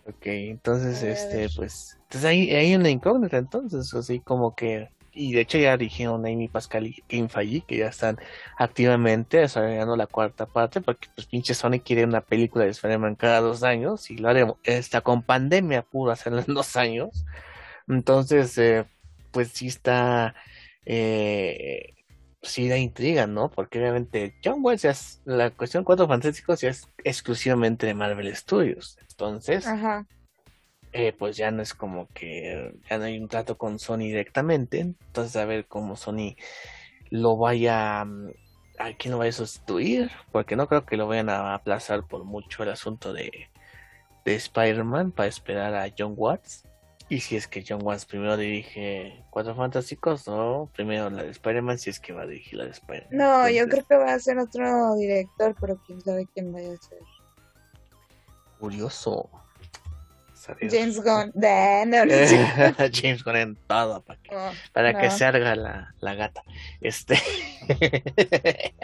Ok, 0.06 0.26
entonces, 0.26 1.02
este, 1.02 1.48
pues, 1.54 1.98
entonces 2.02 2.24
hay, 2.24 2.50
hay 2.50 2.74
una 2.74 2.90
incógnita, 2.90 3.38
entonces, 3.38 3.92
así 3.94 4.20
como 4.20 4.54
que 4.54 4.88
y 5.12 5.32
de 5.32 5.40
hecho 5.40 5.58
ya 5.58 5.76
dijeron 5.76 6.26
Amy 6.26 6.48
Pascal 6.48 6.86
y 6.86 7.02
Kim 7.06 7.28
Feige 7.28 7.62
que 7.66 7.78
ya 7.78 7.88
están 7.88 8.18
activamente 8.56 9.38
desarrollando 9.38 9.96
la 9.96 10.06
cuarta 10.06 10.46
parte 10.46 10.80
porque 10.80 11.08
pues 11.14 11.26
pinche 11.26 11.54
Sony 11.54 11.80
quiere 11.84 12.04
una 12.04 12.20
película 12.20 12.64
de 12.64 12.70
Spider-Man 12.70 13.16
cada 13.16 13.40
dos 13.40 13.62
años 13.62 14.10
y 14.10 14.16
lo 14.16 14.28
haremos, 14.28 14.56
está 14.62 15.00
con 15.00 15.22
pandemia 15.22 15.82
pudo 15.82 16.12
hacerlo 16.12 16.42
en 16.46 16.54
dos 16.54 16.76
años, 16.76 17.24
entonces 17.88 18.56
eh, 18.58 18.84
pues 19.32 19.48
sí 19.48 19.66
está 19.66 20.34
eh, 20.86 21.94
sí 22.42 22.68
da 22.68 22.78
intriga, 22.78 23.26
¿no? 23.26 23.50
Porque 23.50 23.78
obviamente 23.78 24.34
John 24.44 24.62
ya 24.76 24.90
es, 24.90 25.20
la 25.24 25.50
cuestión 25.50 25.84
Cuatro 25.84 26.08
Fantásticos 26.08 26.60
ya 26.60 26.70
es 26.70 26.88
exclusivamente 27.04 27.86
de 27.86 27.94
Marvel 27.94 28.34
Studios. 28.34 28.98
Entonces, 29.08 29.66
eh, 30.92 31.12
pues 31.12 31.36
ya 31.36 31.50
no 31.50 31.62
es 31.62 31.74
como 31.74 32.08
que 32.08 32.74
ya 32.88 32.98
no 32.98 33.04
hay 33.04 33.18
un 33.18 33.28
trato 33.28 33.58
con 33.58 33.78
Sony 33.78 33.98
directamente. 33.98 34.80
Entonces, 34.80 35.36
a 35.36 35.44
ver 35.44 35.66
cómo 35.66 35.96
Sony 35.96 36.36
lo 37.10 37.36
vaya 37.36 38.04
mm, 38.04 38.30
a 38.78 38.92
quién 38.94 39.12
lo 39.12 39.18
vaya 39.18 39.30
a 39.30 39.32
sustituir, 39.32 40.10
porque 40.32 40.56
no 40.56 40.66
creo 40.66 40.86
que 40.86 40.96
lo 40.96 41.06
vayan 41.06 41.28
a 41.28 41.54
aplazar 41.54 42.06
por 42.06 42.24
mucho 42.24 42.62
el 42.62 42.70
asunto 42.70 43.12
de, 43.12 43.50
de 44.24 44.34
Spider-Man 44.34 45.12
para 45.12 45.28
esperar 45.28 45.74
a 45.74 45.92
John 45.96 46.14
Watts. 46.16 46.64
Y 47.10 47.18
si 47.18 47.34
es 47.34 47.48
que 47.48 47.64
John 47.68 47.80
Watts 47.82 48.06
primero 48.06 48.36
dirige 48.36 49.24
Cuatro 49.30 49.56
Fantásticos 49.56 50.28
o 50.28 50.70
primero 50.72 51.10
la 51.10 51.24
de 51.24 51.30
Spider-Man, 51.30 51.76
si 51.76 51.90
es 51.90 51.98
que 51.98 52.12
va 52.12 52.22
a 52.22 52.26
dirigir 52.26 52.56
la 52.56 52.66
de 52.66 52.70
Spider-Man. 52.70 53.10
No, 53.10 53.50
yo 53.50 53.68
creo 53.68 53.84
que 53.84 53.96
va 53.96 54.14
a 54.14 54.18
ser 54.20 54.38
otro 54.38 54.94
director, 54.94 55.56
pero 55.60 55.76
quién 55.84 56.00
sabe 56.00 56.28
quién 56.32 56.52
vaya 56.52 56.72
a 56.72 56.76
ser. 56.76 56.98
Curioso. 58.60 59.28
James 60.60 61.02
Gunn. 61.02 61.32
James 62.92 63.24
Gunn 63.24 63.36
en 63.36 63.56
todo 63.66 64.02
para 64.02 64.20
que, 64.20 64.36
para 64.72 65.00
que 65.00 65.10
se 65.10 65.24
haga 65.24 65.56
la, 65.56 65.92
la 65.98 66.14
gata. 66.14 66.44
Este. 66.80 67.18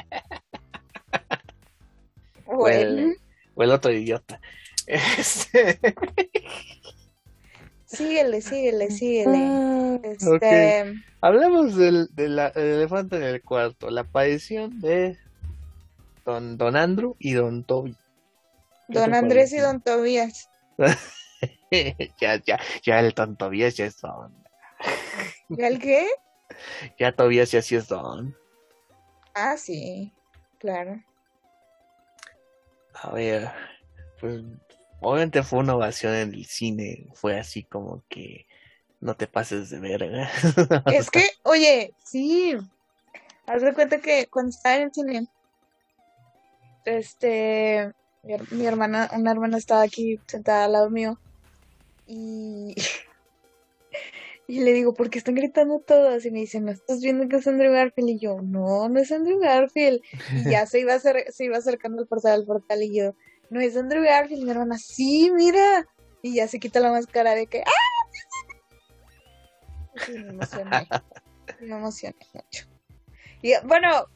bueno. 2.46 3.12
O 3.54 3.62
el, 3.62 3.70
otro 3.70 3.92
idiota. 3.92 4.40
Este. 4.86 5.78
Síguele, 7.86 8.40
síguele, 8.40 8.90
síguele. 8.90 9.38
Ah, 9.38 9.98
este... 10.02 10.94
Hablamos 11.20 11.76
del, 11.76 12.08
elefante 12.54 13.16
en 13.16 13.22
el 13.22 13.42
cuarto, 13.42 13.90
la 13.90 14.02
aparición 14.02 14.80
de 14.80 15.16
don, 16.24 16.58
don 16.58 16.76
Andrew 16.76 17.16
y 17.18 17.32
don 17.34 17.64
Toby. 17.64 17.96
Don 18.88 19.14
Andrés 19.14 19.52
y 19.52 19.58
don 19.58 19.80
Tobías. 19.80 20.50
ya, 22.20 22.42
ya, 22.44 22.60
ya 22.82 23.00
el 23.00 23.12
don 23.12 23.36
Tobías 23.36 23.76
ya 23.76 23.86
es 23.86 24.00
don. 24.00 24.34
¿Ya 25.48 25.68
el 25.68 25.78
qué? 25.78 26.06
Ya 26.98 27.12
Tobías 27.12 27.50
ya 27.50 27.60
sí 27.60 27.74
es 27.74 27.88
don. 27.88 28.36
Ah, 29.34 29.56
sí, 29.56 30.12
claro. 30.58 31.02
A 32.94 33.10
ver, 33.10 33.50
pues 34.20 34.42
obviamente 35.01 35.43
fue 35.43 35.60
una 35.60 35.77
ovación 35.77 36.14
en 36.14 36.35
el 36.35 36.47
cine, 36.47 37.06
fue 37.14 37.39
así 37.39 37.64
como 37.64 38.05
que 38.09 38.47
no 39.01 39.16
te 39.16 39.27
pases 39.27 39.70
de 39.70 39.78
verga. 39.78 40.31
Es 40.93 41.10
que, 41.10 41.24
oye, 41.43 41.94
sí, 42.05 42.56
haz 43.47 43.62
de 43.62 43.74
cuenta 43.74 44.01
que 44.01 44.27
cuando 44.27 44.51
estaba 44.51 44.77
en 44.77 44.82
el 44.82 44.93
cine, 44.93 45.28
este, 46.85 47.93
mi, 48.51 48.66
hermana, 48.66 49.10
una 49.12 49.31
hermana 49.31 49.59
estaba 49.59 49.82
aquí 49.82 50.20
sentada 50.27 50.64
al 50.64 50.73
lado 50.73 50.90
mío 50.90 51.18
y, 52.06 52.74
y 54.48 54.60
le 54.60 54.73
digo, 54.73 54.94
¿por 54.94 55.10
qué 55.10 55.18
están 55.18 55.35
gritando 55.35 55.81
todas? 55.81 56.24
Y 56.24 56.31
me 56.31 56.40
dicen, 56.40 56.64
¿no 56.64 56.73
estás 56.73 57.01
viendo 57.01 57.28
que 57.28 57.36
es 57.36 57.47
Andrew 57.47 57.73
Garfield? 57.73 58.10
Y 58.10 58.18
yo, 58.18 58.40
no, 58.43 58.89
no 58.89 59.01
es 59.01 59.12
Andrew 59.12 59.39
Garfield. 59.39 60.01
Y 60.32 60.51
ya 60.51 60.66
se 60.66 60.81
iba, 60.81 60.94
a 60.94 61.01
se 61.01 61.44
iba 61.44 61.56
acercando 61.56 62.02
al 62.02 62.09
portal, 62.09 62.32
al 62.32 62.47
portal 62.47 62.82
y 62.82 62.94
yo, 62.94 63.14
no 63.51 63.60
es 63.60 63.77
Andrew 63.77 64.02
Garfield, 64.02 64.44
mi 64.44 64.51
hermana, 64.51 64.78
sí, 64.78 65.31
mira. 65.35 65.86
Y 66.23 66.35
ya 66.35 66.48
se 66.48 66.59
quita 66.59 66.81
la 66.81 66.90
máscara 66.90 67.35
de 67.35 67.47
que, 67.47 67.62
¡ah! 67.62 68.06
Sí, 70.05 70.12
me 70.12 70.31
emocioné. 70.31 70.89
me 71.60 71.77
emocioné 71.77 72.16
mucho. 72.35 72.66
Y 73.43 73.52
bueno, 73.64 74.06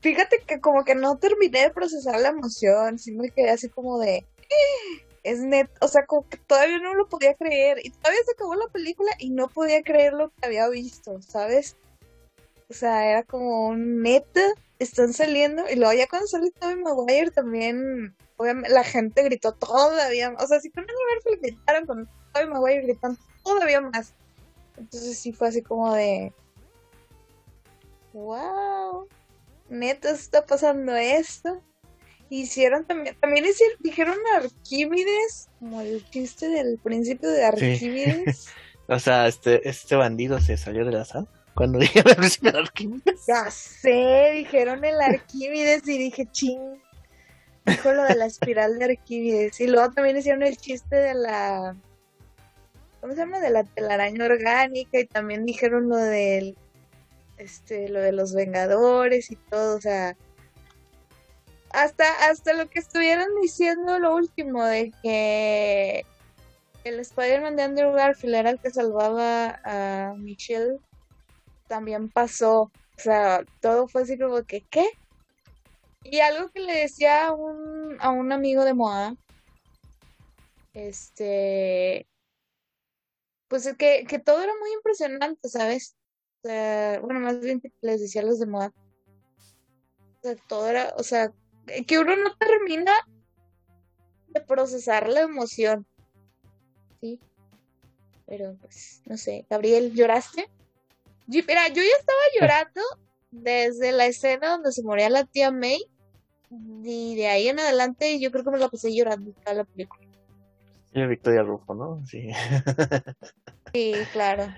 fíjate 0.00 0.40
que 0.46 0.60
como 0.60 0.84
que 0.84 0.94
no 0.94 1.18
terminé 1.18 1.62
de 1.62 1.70
procesar 1.70 2.20
la 2.20 2.28
emoción, 2.28 2.98
sí 2.98 3.12
me 3.12 3.30
quedé 3.30 3.50
así 3.50 3.68
como 3.68 3.98
de, 3.98 4.26
¡Ah! 4.38 5.10
es 5.22 5.40
net, 5.40 5.68
o 5.80 5.88
sea, 5.88 6.06
como 6.06 6.28
que 6.28 6.38
todavía 6.38 6.78
no 6.78 6.94
lo 6.94 7.08
podía 7.08 7.34
creer. 7.34 7.78
Y 7.84 7.90
todavía 7.90 8.20
se 8.24 8.32
acabó 8.32 8.54
la 8.54 8.68
película 8.68 9.10
y 9.18 9.30
no 9.30 9.48
podía 9.48 9.82
creer 9.82 10.14
lo 10.14 10.30
que 10.30 10.46
había 10.46 10.68
visto, 10.68 11.20
¿sabes? 11.22 11.76
O 12.68 12.74
sea, 12.74 13.10
era 13.10 13.22
como 13.24 13.68
un 13.68 14.02
neta, 14.02 14.42
están 14.78 15.12
saliendo. 15.12 15.68
Y 15.70 15.76
luego 15.76 15.92
ya 15.92 16.06
cuando 16.06 16.26
sale 16.28 16.50
Tobey 16.52 16.76
Maguire 16.76 17.30
también 17.30 18.16
la 18.68 18.84
gente 18.84 19.22
gritó 19.22 19.52
todavía 19.52 20.34
O 20.38 20.46
sea, 20.46 20.60
si 20.60 20.70
con 20.70 20.82
Andrew 20.82 20.98
Garfield 21.14 21.42
gritaron, 21.42 21.86
con 21.86 22.08
Tobey 22.32 22.48
Maguire 22.48 22.82
gritaron 22.82 23.18
todavía 23.44 23.80
más. 23.80 24.14
Entonces 24.76 25.18
sí 25.18 25.32
fue 25.32 25.48
así 25.48 25.62
como 25.62 25.94
de... 25.94 26.32
¡Wow! 28.12 29.08
Neta, 29.68 30.10
está 30.10 30.44
pasando 30.44 30.94
esto. 30.96 31.62
Hicieron 32.28 32.84
también, 32.84 33.16
también 33.20 33.44
hicieron, 33.44 33.76
dijeron 33.80 34.16
Arquímedes, 34.36 35.48
como 35.58 35.80
el 35.80 36.08
chiste 36.10 36.48
del 36.48 36.78
principio 36.78 37.28
de 37.28 37.44
Arquímedes. 37.44 38.48
o 38.88 38.98
sea, 38.98 39.26
este, 39.26 39.68
este 39.68 39.96
bandido 39.96 40.40
se 40.40 40.56
salió 40.56 40.84
de 40.84 40.92
la 40.92 41.04
sala 41.04 41.26
cuando 41.54 41.78
dijeron 41.80 42.16
el 42.42 42.56
Arquímedes. 42.56 43.26
Ya 43.26 43.50
sé, 43.50 44.32
dijeron 44.34 44.84
el 44.84 45.00
Arquímedes 45.00 45.86
y 45.88 45.98
dije, 45.98 46.26
ching, 46.30 46.80
dijo 47.70 47.92
lo 47.92 48.04
de 48.04 48.14
la 48.14 48.26
espiral 48.26 48.78
de 48.78 48.84
Arquímedes. 48.86 49.60
Y 49.60 49.66
luego 49.66 49.92
también 49.92 50.16
hicieron 50.16 50.42
el 50.42 50.56
chiste 50.56 50.96
de 50.96 51.14
la. 51.14 51.76
¿Cómo 53.00 53.14
se 53.14 53.20
llama? 53.20 53.40
De 53.40 53.50
la 53.50 53.64
telaraña 53.64 54.24
orgánica. 54.24 55.00
Y 55.00 55.06
también 55.06 55.46
dijeron 55.46 55.88
lo 55.88 55.96
del. 55.96 56.56
Este, 57.38 57.88
lo 57.88 58.00
de 58.00 58.12
los 58.12 58.34
Vengadores 58.34 59.30
y 59.30 59.36
todo. 59.36 59.76
O 59.76 59.80
sea. 59.80 60.16
Hasta, 61.72 62.28
hasta 62.28 62.52
lo 62.52 62.68
que 62.68 62.80
estuvieron 62.80 63.28
diciendo 63.40 64.00
lo 64.00 64.14
último 64.16 64.64
de 64.64 64.92
que 65.02 66.04
el 66.84 66.98
Spider-Man 66.98 67.56
de 67.56 67.62
Andrew 67.62 67.92
Garfield 67.92 68.34
era 68.34 68.50
el 68.50 68.58
que 68.58 68.70
salvaba 68.70 69.60
a 69.64 70.14
Michelle, 70.16 70.78
también 71.68 72.08
pasó. 72.08 72.62
O 72.62 73.02
sea, 73.02 73.44
todo 73.60 73.88
fue 73.88 74.02
así 74.02 74.18
como 74.18 74.42
que, 74.42 74.62
¿qué? 74.62 74.86
Y 76.02 76.20
algo 76.20 76.50
que 76.50 76.60
le 76.60 76.80
decía 76.80 77.28
a 77.28 77.32
un, 77.32 77.96
a 78.00 78.10
un 78.10 78.32
amigo 78.32 78.64
de 78.64 78.74
moda, 78.74 79.14
este, 80.72 82.06
pues 83.48 83.66
es 83.66 83.76
que, 83.76 84.06
que 84.08 84.18
todo 84.18 84.42
era 84.42 84.52
muy 84.58 84.72
impresionante, 84.72 85.48
¿sabes? 85.48 85.96
O 86.42 86.48
sea, 86.48 87.00
bueno, 87.00 87.20
más 87.20 87.40
bien 87.40 87.60
que 87.60 87.70
les 87.82 88.00
decía 88.00 88.22
a 88.22 88.24
los 88.24 88.38
de 88.38 88.46
moda. 88.46 88.72
O 90.18 90.22
sea, 90.22 90.36
todo 90.48 90.68
era, 90.68 90.94
o 90.96 91.02
sea, 91.02 91.32
que 91.86 91.98
uno 91.98 92.16
no 92.16 92.36
termina 92.36 92.92
de 94.28 94.40
procesar 94.40 95.08
la 95.08 95.20
emoción. 95.20 95.86
Sí. 97.00 97.20
Pero 98.26 98.56
pues, 98.60 99.02
no 99.06 99.16
sé, 99.16 99.44
Gabriel, 99.50 99.92
¿lloraste? 99.92 100.48
mira, 101.26 101.68
yo 101.68 101.82
ya 101.82 101.96
estaba 101.98 102.20
llorando 102.38 102.80
desde 103.30 103.92
la 103.92 104.06
escena 104.06 104.50
donde 104.50 104.72
se 104.72 104.82
moría 104.82 105.10
la 105.10 105.24
tía 105.24 105.50
May 105.50 105.80
y 106.82 107.14
de 107.14 107.28
ahí 107.28 107.48
en 107.48 107.60
adelante 107.60 108.18
yo 108.18 108.30
creo 108.30 108.44
que 108.44 108.50
me 108.50 108.58
la 108.58 108.68
pasé 108.68 108.94
llorando 108.94 109.32
toda 109.32 109.54
la 109.54 109.64
película. 109.64 110.06
Sí, 110.92 111.06
Victoria 111.06 111.42
Rufo, 111.42 111.74
¿no? 111.74 112.04
Sí. 112.06 112.30
sí, 113.72 113.94
claro. 114.12 114.52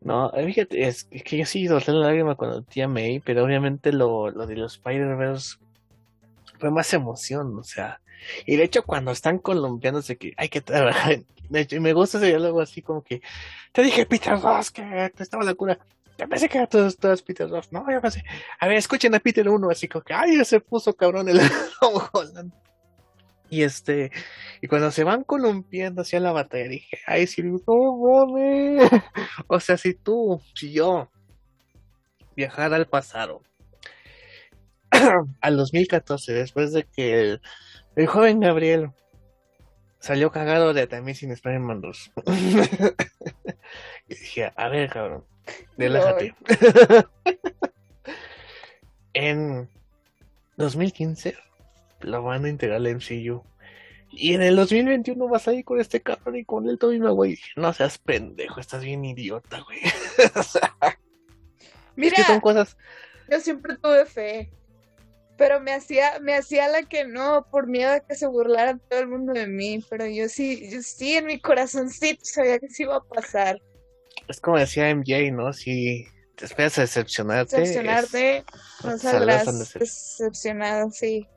No, 0.00 0.32
eh, 0.34 0.46
fíjate, 0.46 0.86
es, 0.86 1.04
que 1.04 1.38
yo 1.38 1.46
sí 1.46 1.66
dolé 1.66 1.84
la 1.88 2.06
lágrima 2.06 2.34
cuando 2.34 2.62
tía 2.62 2.88
May, 2.88 3.20
pero 3.20 3.44
obviamente 3.44 3.92
lo, 3.92 4.30
lo 4.30 4.46
de 4.46 4.56
los 4.56 4.74
Spider-Verse 4.74 5.56
fue 6.58 6.70
más 6.70 6.92
emoción, 6.92 7.58
o 7.58 7.62
sea. 7.62 8.00
Y 8.46 8.56
de 8.56 8.64
hecho, 8.64 8.82
cuando 8.84 9.10
están 9.10 9.38
columpiándose, 9.38 10.16
que 10.16 10.32
hay 10.36 10.48
que 10.48 10.60
trabajar. 10.60 11.20
De 11.48 11.60
hecho, 11.60 11.76
y 11.76 11.80
me 11.80 11.92
gusta 11.92 12.18
ese 12.18 12.28
diálogo 12.28 12.60
así 12.60 12.80
como 12.80 13.02
que 13.02 13.20
te 13.72 13.82
dije, 13.82 14.06
Peter 14.06 14.38
Ross, 14.40 14.70
que 14.70 15.12
te 15.14 15.22
estaba 15.22 15.44
la 15.44 15.54
cura. 15.54 15.78
Yo 16.18 16.28
pensé 16.28 16.48
que 16.48 16.58
era 16.58 16.66
todos, 16.66 16.96
todos 16.96 17.22
Peter 17.22 17.48
Ross. 17.48 17.72
No, 17.72 17.84
yo 17.90 18.00
pensé. 18.00 18.22
A 18.60 18.68
ver, 18.68 18.76
escuchen 18.76 19.14
a 19.14 19.20
Peter 19.20 19.48
1, 19.48 19.70
así 19.70 19.88
como 19.88 20.04
que, 20.04 20.14
ay, 20.14 20.44
se 20.44 20.60
puso 20.60 20.94
cabrón 20.94 21.28
el 21.28 21.40
Holland. 22.12 22.52
Y 23.50 23.62
este, 23.62 24.10
y 24.60 24.68
cuando 24.68 24.90
se 24.90 25.04
van 25.04 25.22
columpiando 25.22 26.02
hacia 26.02 26.18
la 26.18 26.32
batalla, 26.32 26.68
dije, 26.68 26.98
ay, 27.06 27.26
si 27.26 27.42
no 27.42 27.60
mames. 27.66 28.90
O 29.48 29.60
sea, 29.60 29.76
si 29.76 29.94
tú, 29.94 30.40
si 30.54 30.72
yo 30.72 31.10
viajara 32.36 32.76
al 32.76 32.86
pasado, 32.86 33.42
al 35.40 35.56
2014, 35.56 36.32
después 36.32 36.72
de 36.72 36.84
que 36.84 37.20
el, 37.20 37.42
el 37.96 38.06
joven 38.06 38.40
Gabriel 38.40 38.90
salió 40.00 40.30
cagado 40.30 40.74
de 40.74 40.86
también 40.86 41.16
sin 41.16 41.30
Spider-Man 41.32 41.80
2. 41.80 42.12
Y 44.06 44.14
dije, 44.14 44.52
a 44.54 44.68
ver, 44.68 44.90
cabrón, 44.90 45.24
relájate. 45.76 46.34
en 49.14 49.68
2015 50.56 51.36
lo 52.00 52.22
van 52.22 52.44
a 52.44 52.48
integrar 52.48 52.76
al 52.76 52.94
MCU. 52.94 53.42
Y 54.10 54.34
en 54.34 54.42
el 54.42 54.54
2021 54.54 55.28
vas 55.28 55.48
a 55.48 55.54
ir 55.54 55.64
con 55.64 55.80
este 55.80 56.00
cabrón 56.00 56.36
y 56.36 56.44
con 56.44 56.68
el 56.68 56.78
Tobey 56.78 56.98
güey. 56.98 57.38
No 57.56 57.72
seas 57.72 57.98
pendejo, 57.98 58.60
estás 58.60 58.84
bien 58.84 59.04
idiota, 59.04 59.60
güey. 59.60 59.80
o 60.36 60.42
sea, 60.42 60.74
Mira, 61.96 62.16
es 62.16 62.22
que 62.22 62.32
son 62.32 62.40
cosas. 62.40 62.76
Yo 63.28 63.40
siempre 63.40 63.76
tuve 63.76 64.06
fe. 64.06 64.50
Pero 65.36 65.58
me 65.58 65.72
hacía, 65.72 66.20
me 66.20 66.36
hacía 66.36 66.68
la 66.68 66.84
que 66.84 67.04
no, 67.04 67.44
por 67.50 67.66
miedo 67.66 67.90
a 67.90 67.98
que 67.98 68.14
se 68.14 68.28
burlara 68.28 68.78
todo 68.88 69.00
el 69.00 69.08
mundo 69.08 69.32
de 69.32 69.48
mí. 69.48 69.84
Pero 69.90 70.06
yo 70.06 70.28
sí, 70.28 70.70
yo 70.70 70.80
sí 70.80 71.14
en 71.14 71.26
mi 71.26 71.40
corazoncito 71.40 72.24
sabía 72.24 72.60
que 72.60 72.68
se 72.68 72.84
iba 72.84 72.96
a 72.96 73.02
pasar. 73.02 73.60
Es 74.28 74.40
como 74.40 74.58
decía 74.58 74.94
MJ, 74.94 75.30
¿no? 75.32 75.52
Si 75.52 76.06
te 76.36 76.46
esperas 76.46 76.78
a 76.78 76.82
decepcionarte. 76.82 77.60
Decepcionarte, 77.60 78.44
no 78.82 78.98
saldrás 78.98 79.74
decepcionado, 79.74 80.90
sí. 80.90 81.28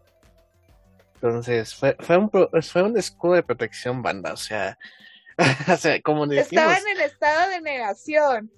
Entonces, 1.15 1.73
fue, 1.73 1.95
fue, 1.99 2.17
un, 2.17 2.29
fue 2.29 2.83
un 2.83 2.97
escudo 2.97 3.33
de 3.33 3.43
protección, 3.43 4.01
banda. 4.01 4.33
O 4.33 4.37
sea, 4.37 4.77
o 5.71 5.77
sea 5.77 6.01
como 6.01 6.27
decimos... 6.27 6.63
Estaba 6.63 6.77
en 6.77 6.97
el 6.97 7.01
estado 7.01 7.49
de 7.49 7.61
negación 7.61 8.51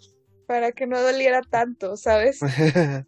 para 0.48 0.72
que 0.72 0.88
no 0.88 1.02
doliera 1.02 1.42
tanto, 1.42 1.96
¿sabes? 1.96 2.40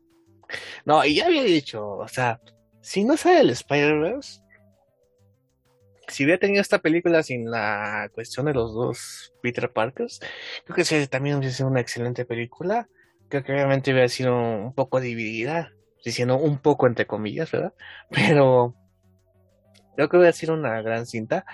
no, 0.85 1.03
y 1.03 1.15
ya 1.15 1.25
había 1.25 1.43
dicho, 1.43 1.97
o 1.97 2.07
sea, 2.07 2.39
si 2.81 3.03
no 3.03 3.17
sale 3.17 3.41
el 3.41 3.49
Spider-Verse, 3.49 4.41
si 6.11 6.23
hubiera 6.23 6.39
tenido 6.39 6.61
esta 6.61 6.79
película 6.79 7.23
sin 7.23 7.49
la 7.49 8.09
cuestión 8.13 8.45
de 8.45 8.53
los 8.53 8.73
dos 8.73 9.33
Peter 9.41 9.71
Parkers, 9.71 10.19
creo 10.65 10.75
que 10.75 10.85
sí, 10.85 11.07
también 11.07 11.37
hubiera 11.37 11.53
sido 11.53 11.69
una 11.69 11.81
excelente 11.81 12.25
película. 12.25 12.87
Creo 13.29 13.43
que 13.43 13.53
obviamente 13.53 13.91
hubiera 13.91 14.09
sido 14.09 14.35
un 14.35 14.73
poco 14.73 14.99
dividida, 14.99 15.71
diciendo 16.03 16.37
un 16.37 16.59
poco 16.59 16.87
entre 16.87 17.07
comillas, 17.07 17.51
¿verdad? 17.51 17.73
Pero 18.09 18.75
Creo 19.95 20.09
que 20.09 20.17
voy 20.17 20.27
a 20.27 20.33
ser 20.33 20.51
una 20.51 20.81
gran 20.81 21.05
cinta, 21.05 21.45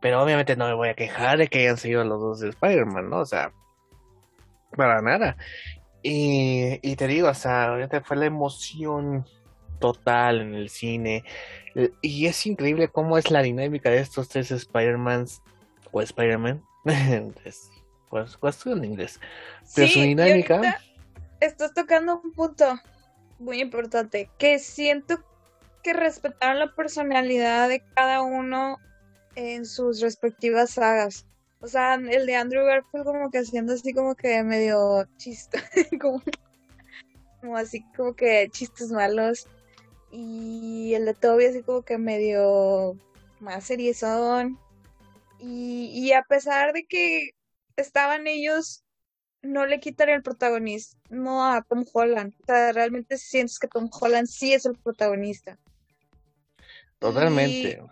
pero 0.00 0.22
obviamente 0.22 0.56
no 0.56 0.66
me 0.66 0.74
voy 0.74 0.88
a 0.88 0.94
quejar 0.94 1.38
de 1.38 1.48
que 1.48 1.60
hayan 1.60 1.78
sido 1.78 2.04
los 2.04 2.20
dos 2.20 2.40
de 2.40 2.50
Spider-Man, 2.50 3.10
¿no? 3.10 3.20
O 3.20 3.26
sea, 3.26 3.52
para 4.76 5.00
nada. 5.00 5.36
Y, 6.02 6.78
y 6.82 6.96
te 6.96 7.06
digo, 7.06 7.28
o 7.28 7.34
sea, 7.34 7.76
fue 8.04 8.16
la 8.16 8.26
emoción 8.26 9.24
total 9.80 10.40
en 10.42 10.54
el 10.54 10.68
cine. 10.68 11.24
Y 12.02 12.26
es 12.26 12.46
increíble 12.46 12.88
cómo 12.88 13.18
es 13.18 13.30
la 13.30 13.42
dinámica 13.42 13.90
de 13.90 13.98
estos 13.98 14.28
tres 14.28 14.50
Spider-Mans 14.50 15.42
o 15.92 16.00
Spider-Man. 16.00 16.62
pues, 18.10 18.36
pues 18.36 18.66
en 18.66 18.84
inglés. 18.84 19.20
Pero 19.74 19.88
su 19.88 20.00
dinámica. 20.00 20.80
Estás 21.40 21.72
tocando 21.74 22.20
un 22.22 22.32
punto 22.32 22.80
muy 23.38 23.60
importante 23.60 24.30
que 24.38 24.58
siento 24.58 25.22
que 25.82 25.92
respetaron 25.92 26.58
la 26.58 26.74
personalidad 26.74 27.68
de 27.68 27.82
cada 27.94 28.22
uno 28.22 28.78
en 29.36 29.64
sus 29.64 30.00
respectivas 30.00 30.70
sagas. 30.70 31.26
O 31.60 31.66
sea, 31.66 31.94
el 31.94 32.26
de 32.26 32.36
Andrew 32.36 32.64
Garfield 32.64 33.04
como 33.04 33.30
que 33.30 33.38
haciendo 33.38 33.72
así 33.72 33.92
como 33.92 34.14
que 34.14 34.42
medio 34.42 35.06
chiste, 35.16 35.60
como, 36.00 36.22
así 37.56 37.84
como 37.96 38.14
que 38.14 38.48
chistes 38.50 38.90
malos. 38.90 39.46
Y 40.10 40.94
el 40.94 41.04
de 41.04 41.14
Toby 41.14 41.46
así 41.46 41.62
como 41.62 41.82
que 41.82 41.98
medio 41.98 42.96
más 43.40 43.64
seriezón. 43.64 44.58
Y, 45.38 45.90
y 45.92 46.12
a 46.12 46.22
pesar 46.22 46.72
de 46.72 46.84
que 46.86 47.30
estaban 47.76 48.26
ellos, 48.26 48.84
no 49.42 49.66
le 49.66 49.80
quitan 49.80 50.08
el 50.08 50.22
protagonismo 50.22 51.44
a 51.44 51.62
Tom 51.62 51.84
Holland. 51.92 52.34
O 52.42 52.46
sea, 52.46 52.72
realmente 52.72 53.18
sientes 53.18 53.58
que 53.58 53.68
Tom 53.68 53.88
Holland 54.00 54.26
sí 54.26 54.52
es 54.52 54.66
el 54.66 54.76
protagonista. 54.76 55.58
Totalmente. 56.98 57.82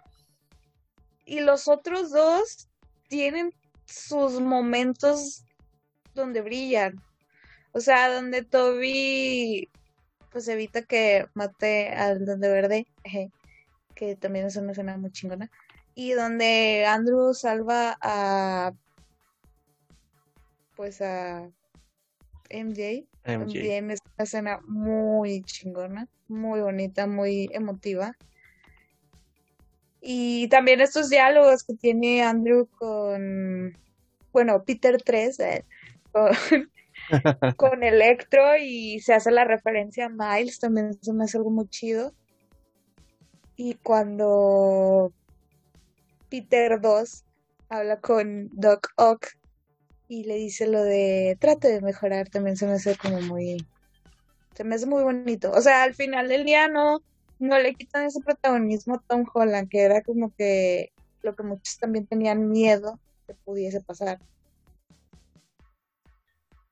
Y, 1.24 1.40
los 1.40 1.68
otros 1.68 2.10
dos 2.10 2.68
tienen 3.08 3.52
sus 3.84 4.40
momentos 4.40 5.44
donde 6.14 6.40
brillan. 6.40 7.00
O 7.72 7.80
sea, 7.80 8.12
donde 8.12 8.42
Toby 8.42 9.70
pues 10.36 10.48
evita 10.48 10.82
que 10.82 11.24
mate 11.32 11.88
al 11.88 12.26
Donde 12.26 12.50
Verde, 12.50 12.86
que 13.94 14.16
también 14.16 14.44
es 14.44 14.56
una 14.56 14.72
escena 14.72 14.98
muy 14.98 15.10
chingona. 15.10 15.50
Y 15.94 16.12
donde 16.12 16.84
Andrew 16.86 17.32
salva 17.32 17.96
a 18.02 18.74
pues 20.76 21.00
a 21.00 21.48
MJ. 22.50 23.06
MJ. 23.24 23.92
es 23.94 24.00
una 24.14 24.24
escena 24.24 24.60
muy 24.66 25.42
chingona, 25.42 26.06
muy 26.28 26.60
bonita, 26.60 27.06
muy 27.06 27.48
emotiva. 27.54 28.14
Y 30.02 30.48
también 30.48 30.82
estos 30.82 31.08
diálogos 31.08 31.64
que 31.64 31.76
tiene 31.76 32.22
Andrew 32.22 32.68
con, 32.78 33.74
bueno, 34.34 34.62
Peter 34.64 35.00
3, 35.02 35.40
eh, 35.40 35.64
con, 36.12 36.30
Electro 37.82 38.56
y 38.60 39.00
se 39.00 39.14
hace 39.14 39.30
la 39.30 39.44
referencia 39.44 40.06
a 40.06 40.08
Miles, 40.08 40.58
también 40.58 40.94
se 41.00 41.12
me 41.12 41.24
hace 41.24 41.38
algo 41.38 41.50
muy 41.50 41.68
chido. 41.68 42.12
Y 43.56 43.74
cuando 43.74 45.12
Peter 46.28 46.80
2 46.80 47.24
habla 47.68 48.00
con 48.00 48.50
Doc 48.52 48.88
Ock 48.96 49.28
y 50.08 50.24
le 50.24 50.36
dice 50.36 50.66
lo 50.66 50.82
de 50.82 51.36
trate 51.40 51.68
de 51.68 51.80
mejorar, 51.80 52.28
también 52.28 52.56
se 52.56 52.66
me 52.66 52.74
hace 52.74 52.96
como 52.96 53.20
muy, 53.22 53.66
se 54.54 54.64
me 54.64 54.74
hace 54.74 54.86
muy 54.86 55.02
bonito. 55.02 55.50
O 55.52 55.60
sea, 55.60 55.82
al 55.82 55.94
final 55.94 56.28
del 56.28 56.44
día 56.44 56.68
no, 56.68 57.02
no 57.38 57.58
le 57.58 57.74
quitan 57.74 58.04
ese 58.04 58.20
protagonismo 58.20 58.96
a 58.96 59.02
Tom 59.06 59.24
Holland, 59.32 59.68
que 59.68 59.82
era 59.82 60.02
como 60.02 60.32
que 60.36 60.92
lo 61.22 61.34
que 61.34 61.42
muchos 61.42 61.78
también 61.78 62.06
tenían 62.06 62.48
miedo 62.48 62.98
que 63.26 63.34
pudiese 63.34 63.80
pasar. 63.80 64.18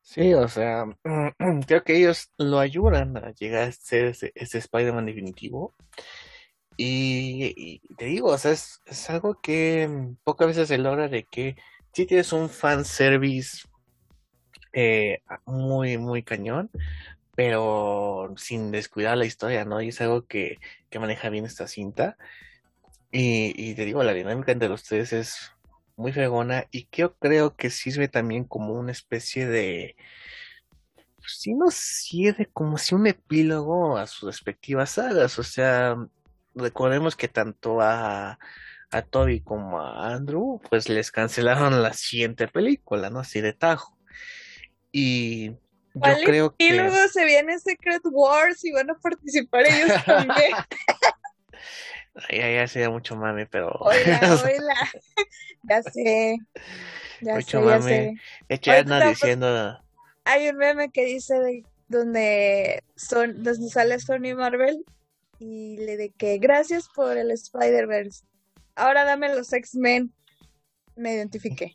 Sí, 0.05 0.35
o 0.35 0.49
sea, 0.49 0.85
creo 1.67 1.83
que 1.83 1.97
ellos 1.97 2.31
lo 2.37 2.59
ayudan 2.61 3.17
a 3.17 3.33
llegar 3.33 3.69
a 3.69 3.73
ser 3.73 4.05
ese, 4.05 4.59
Spider-Man 4.59 5.07
definitivo. 5.07 5.75
Y, 6.77 7.81
te 7.97 8.07
digo, 8.07 8.29
o 8.29 8.39
sea, 8.39 8.53
es, 8.53 8.81
algo 9.09 9.41
que 9.41 9.89
pocas 10.25 10.49
veces 10.49 10.69
se 10.69 10.79
logra 10.79 11.09
de 11.09 11.25
que 11.25 11.57
si 11.93 12.07
tienes 12.07 12.33
un 12.33 12.51
fanservice 12.51 13.67
eh, 14.73 15.23
muy, 15.47 15.99
muy 15.99 16.23
cañón, 16.23 16.71
pero 17.37 18.35
sin 18.37 18.71
descuidar 18.73 19.17
la 19.17 19.27
historia, 19.27 19.65
¿no? 19.65 19.81
Y 19.81 19.89
es 19.89 20.01
algo 20.01 20.27
que, 20.27 20.59
maneja 21.01 21.31
bien 21.31 21.47
esta 21.47 21.67
cinta. 21.67 22.19
Y, 23.11 23.75
te 23.75 23.85
digo, 23.85 24.03
la 24.05 24.13
dinámica 24.15 24.53
entre 24.53 24.69
los 24.69 24.85
tres 24.85 25.13
es 25.13 25.54
muy 25.97 26.13
fregona 26.13 26.67
y 26.71 26.85
que 26.87 27.03
yo 27.03 27.15
creo 27.17 27.57
que 27.57 27.71
sirve 27.71 28.09
también 28.09 28.45
como 28.45 28.75
una 28.75 28.93
especie 28.93 29.47
de, 29.47 29.97
pues, 31.17 31.39
si 31.39 31.55
no 31.55 31.71
sirve 31.71 32.49
como 32.53 32.79
si 32.79 32.95
un 32.95 33.07
epílogo 33.07 33.97
a 33.97 34.07
sus 34.07 34.25
respectivas 34.25 34.91
sagas, 34.91 35.39
o 35.39 35.43
sea, 35.43 35.97
recordemos 36.55 37.17
que 37.17 37.29
tanto 37.29 37.81
a, 37.81 38.39
a 38.91 39.03
Toby 39.03 39.41
como 39.41 39.81
a 39.81 40.15
Andrew, 40.15 40.61
pues 40.69 40.89
les 40.89 41.11
cancelaron 41.11 41.83
la 41.83 41.93
siguiente 41.93 42.49
película, 42.49 43.11
¿no? 43.11 43.21
Así 43.21 43.41
de 43.41 43.53
tajo. 43.53 43.97
Y 44.93 45.51
¿Cuál 45.93 46.21
yo 46.21 46.25
creo 46.25 46.57
que... 46.57 46.73
luego 46.75 47.09
se 47.09 47.25
viene 47.25 47.59
Secret 47.59 48.03
Wars 48.05 48.65
y 48.65 48.73
van 48.73 48.91
a 48.91 48.95
participar 48.95 49.65
ellos 49.67 50.05
también. 50.05 50.53
ya, 52.31 52.51
ya 52.51 52.69
sería 52.69 52.91
mucho 52.91 53.17
mame, 53.17 53.47
pero. 53.47 53.71
Hola, 53.81 54.21
hola. 54.23 54.91
ya 55.63 55.83
sé. 55.83 56.39
Ya 57.21 57.35
mucho 57.35 57.61
sé, 57.61 57.65
mame. 57.65 58.21
Ya 58.49 58.57
sé. 58.57 58.71
anda 58.71 59.09
diciendo. 59.09 59.81
Hay 60.25 60.49
un 60.49 60.57
meme 60.57 60.91
que 60.91 61.05
dice 61.05 61.35
de, 61.39 61.65
donde 61.89 62.83
son, 62.97 63.43
donde 63.43 63.69
sale 63.69 63.99
Sony 63.99 64.35
Marvel 64.37 64.85
y 65.39 65.77
le 65.79 65.97
de 65.97 66.11
que 66.11 66.39
gracias 66.39 66.89
por 66.95 67.17
el 67.17 67.31
Spider-Verse. 67.31 68.25
Ahora 68.75 69.05
dame 69.05 69.35
los 69.35 69.53
X-Men. 69.53 70.13
Me 70.97 71.15
identifiqué. 71.15 71.75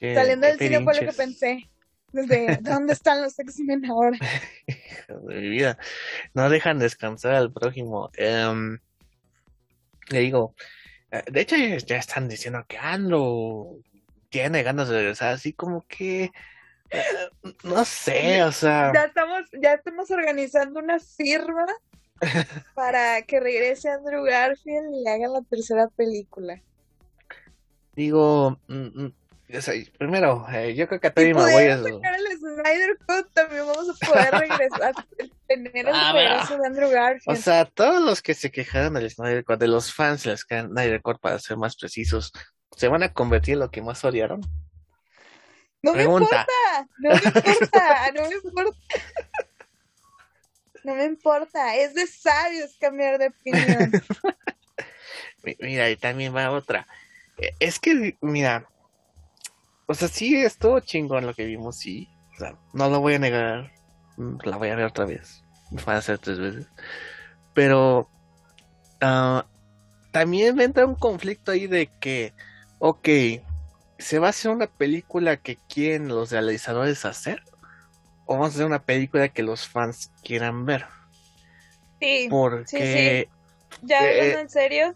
Saliendo 0.00 0.46
del 0.46 0.58
cine 0.58 0.82
fue 0.82 0.94
lo 0.94 1.00
que 1.00 1.16
pensé. 1.16 1.70
¿dónde 2.60 2.92
están 2.92 3.22
los 3.22 3.38
X-Men 3.38 3.84
ahora? 3.86 4.16
de 5.08 5.34
mi 5.34 5.48
vida. 5.48 5.78
No 6.32 6.48
dejan 6.48 6.78
descansar 6.78 7.34
al 7.34 7.52
prójimo. 7.52 8.10
Em, 8.16 8.78
le 10.08 10.20
digo, 10.20 10.54
eh, 11.10 11.22
de 11.30 11.40
hecho 11.40 11.56
ya 11.56 11.96
están 11.96 12.28
diciendo 12.28 12.64
que 12.68 12.78
Andrew 12.78 13.82
tiene 14.28 14.62
ganas 14.62 14.88
de 14.88 14.98
regresar, 14.98 15.34
así 15.34 15.52
como 15.52 15.86
que 15.86 16.32
eh, 16.90 17.02
no 17.64 17.84
sé, 17.84 18.42
o 18.42 18.52
sea. 18.52 18.92
Ya 18.94 19.04
estamos, 19.04 19.42
ya 19.60 19.74
estamos 19.74 20.10
organizando 20.10 20.80
una 20.80 20.98
firma 21.00 21.66
para 22.74 23.22
que 23.22 23.40
regrese 23.40 23.90
Andrew 23.90 24.24
Garfield 24.24 24.94
y 24.94 25.02
le 25.02 25.10
hagan 25.10 25.32
la 25.32 25.42
tercera 25.42 25.88
película. 25.88 26.60
Digo, 27.94 28.58
primero, 29.98 30.46
eh, 30.52 30.74
yo 30.74 30.88
creo 30.88 31.00
que 31.00 31.06
a 31.06 31.14
Tony 31.14 31.32
Maguire. 31.32 31.76
sacar 31.76 32.14
el 32.14 32.38
Snyder 32.38 32.98
Cut, 33.06 33.32
también 33.32 33.66
vamos 33.66 33.88
a 33.88 34.06
poder 34.06 34.30
regresar 34.32 34.94
tener 35.46 35.76
el 35.76 35.94
ah, 35.94 36.46
de 36.48 36.66
Andrew 36.66 36.90
Garfield. 36.90 37.38
O 37.38 37.40
sea, 37.40 37.64
todos 37.64 38.02
los 38.02 38.22
que 38.22 38.34
se 38.34 38.50
quejaron 38.50 38.94
del 38.94 39.10
Snyder 39.10 39.44
Cut, 39.44 39.58
de 39.58 39.68
los 39.68 39.92
fans 39.92 40.24
del 40.24 40.36
Snyder 40.38 41.00
Cut, 41.02 41.20
para 41.20 41.38
ser 41.38 41.56
más 41.56 41.76
precisos, 41.76 42.32
¿se 42.76 42.88
van 42.88 43.02
a 43.02 43.12
convertir 43.12 43.54
en 43.54 43.60
lo 43.60 43.70
que 43.70 43.82
más 43.82 44.04
odiaron? 44.04 44.40
No 45.82 45.94
me 45.94 46.02
importa, 46.02 46.46
no 46.98 47.10
me 47.10 47.16
importa, 47.16 48.12
no 48.12 48.28
me 48.28 48.34
importa. 48.34 48.78
No 50.82 50.94
me 50.94 51.04
importa, 51.04 51.76
es 51.76 51.94
de 51.94 52.06
sabios 52.06 52.76
cambiar 52.80 53.18
de 53.18 53.28
opinión. 53.28 53.92
mira, 55.60 55.90
y 55.90 55.96
también 55.96 56.34
va 56.34 56.50
otra. 56.50 56.86
E, 57.38 57.54
es 57.60 57.78
que, 57.78 58.16
mira, 58.20 58.68
o 59.86 59.94
sea, 59.94 60.08
sí 60.08 60.36
estuvo 60.36 60.80
chingón 60.80 61.26
lo 61.26 61.34
que 61.34 61.44
vimos, 61.44 61.76
sí. 61.76 62.08
O 62.34 62.38
sea, 62.38 62.56
no 62.72 62.90
lo 62.90 63.00
voy 63.00 63.14
a 63.14 63.18
negar. 63.18 63.72
Mm, 64.16 64.38
la 64.44 64.56
voy 64.56 64.68
a 64.68 64.76
ver 64.76 64.86
otra 64.86 65.04
vez. 65.04 65.44
Van 65.86 65.96
a 65.96 66.02
ser 66.02 66.18
tres 66.18 66.38
veces. 66.38 66.66
Pero 67.54 68.10
uh, 69.02 69.42
también 70.10 70.60
entra 70.60 70.86
un 70.86 70.94
conflicto 70.94 71.52
ahí 71.52 71.66
de 71.66 71.90
que, 72.00 72.34
ok, 72.78 73.08
¿se 73.98 74.18
va 74.18 74.26
a 74.26 74.30
hacer 74.30 74.50
una 74.50 74.66
película 74.66 75.36
que 75.36 75.56
quieren 75.68 76.08
los 76.08 76.32
realizadores 76.32 77.04
hacer? 77.04 77.42
¿O 78.26 78.34
vamos 78.34 78.48
a 78.48 78.54
hacer 78.54 78.66
una 78.66 78.82
película 78.82 79.28
que 79.28 79.42
los 79.42 79.68
fans 79.68 80.10
quieran 80.22 80.66
ver? 80.66 80.86
Sí. 82.00 82.26
Porque. 82.28 83.28
¿Ya 83.82 84.00
hablando 84.00 84.38
en 84.40 84.50
serio? 84.50 84.94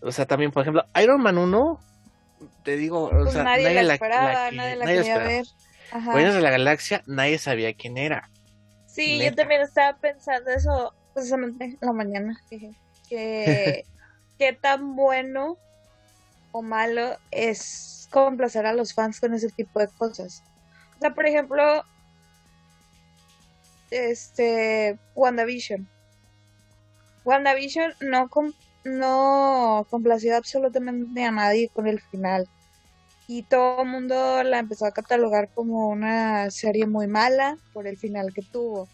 O 0.00 0.12
sea, 0.12 0.26
también, 0.26 0.50
por 0.50 0.62
ejemplo, 0.62 0.84
Iron 1.00 1.22
Man 1.22 1.38
1, 1.38 1.80
te 2.62 2.76
digo, 2.76 3.04
o 3.04 3.10
pues 3.10 3.32
sea, 3.32 3.44
nadie, 3.44 3.82
la 3.82 3.94
esperaba, 3.94 4.50
nadie 4.50 4.76
la 4.76 4.86
quería 4.86 5.18
ver. 5.18 5.46
de 5.92 6.40
la 6.40 6.50
Galaxia, 6.50 7.02
nadie 7.06 7.38
sabía 7.38 7.74
quién 7.74 7.98
era. 7.98 8.30
Sí, 8.86 9.18
yo 9.22 9.34
también 9.34 9.62
estaba 9.62 9.98
pensando 9.98 10.50
eso 10.50 10.94
precisamente 11.14 11.64
en 11.64 11.78
la 11.80 11.92
mañana. 11.92 12.40
Que 13.08 13.84
qué 14.38 14.52
tan 14.52 14.96
bueno 14.96 15.58
o 16.52 16.62
malo 16.62 17.18
es 17.30 18.08
complacer 18.10 18.66
a 18.66 18.72
los 18.72 18.94
fans 18.94 19.20
con 19.20 19.34
ese 19.34 19.48
tipo 19.48 19.80
de 19.80 19.88
cosas. 19.88 20.42
O 20.96 21.00
sea, 21.00 21.14
por 21.14 21.26
ejemplo, 21.26 21.84
este, 23.90 24.98
WandaVision. 25.14 25.88
WandaVision 27.24 27.94
no, 28.00 28.28
no 28.84 29.86
complació 29.90 30.36
absolutamente 30.36 31.24
a 31.24 31.30
nadie 31.30 31.68
con 31.68 31.86
el 31.86 32.00
final. 32.00 32.48
Y 33.26 33.42
todo 33.44 33.82
el 33.82 33.88
mundo 33.88 34.42
la 34.42 34.58
empezó 34.58 34.86
a 34.86 34.92
catalogar 34.92 35.48
como 35.54 35.88
una 35.88 36.50
serie 36.50 36.86
muy 36.86 37.06
mala 37.06 37.56
por 37.72 37.86
el 37.86 37.96
final 37.96 38.32
que 38.34 38.42
tuvo. 38.42 38.88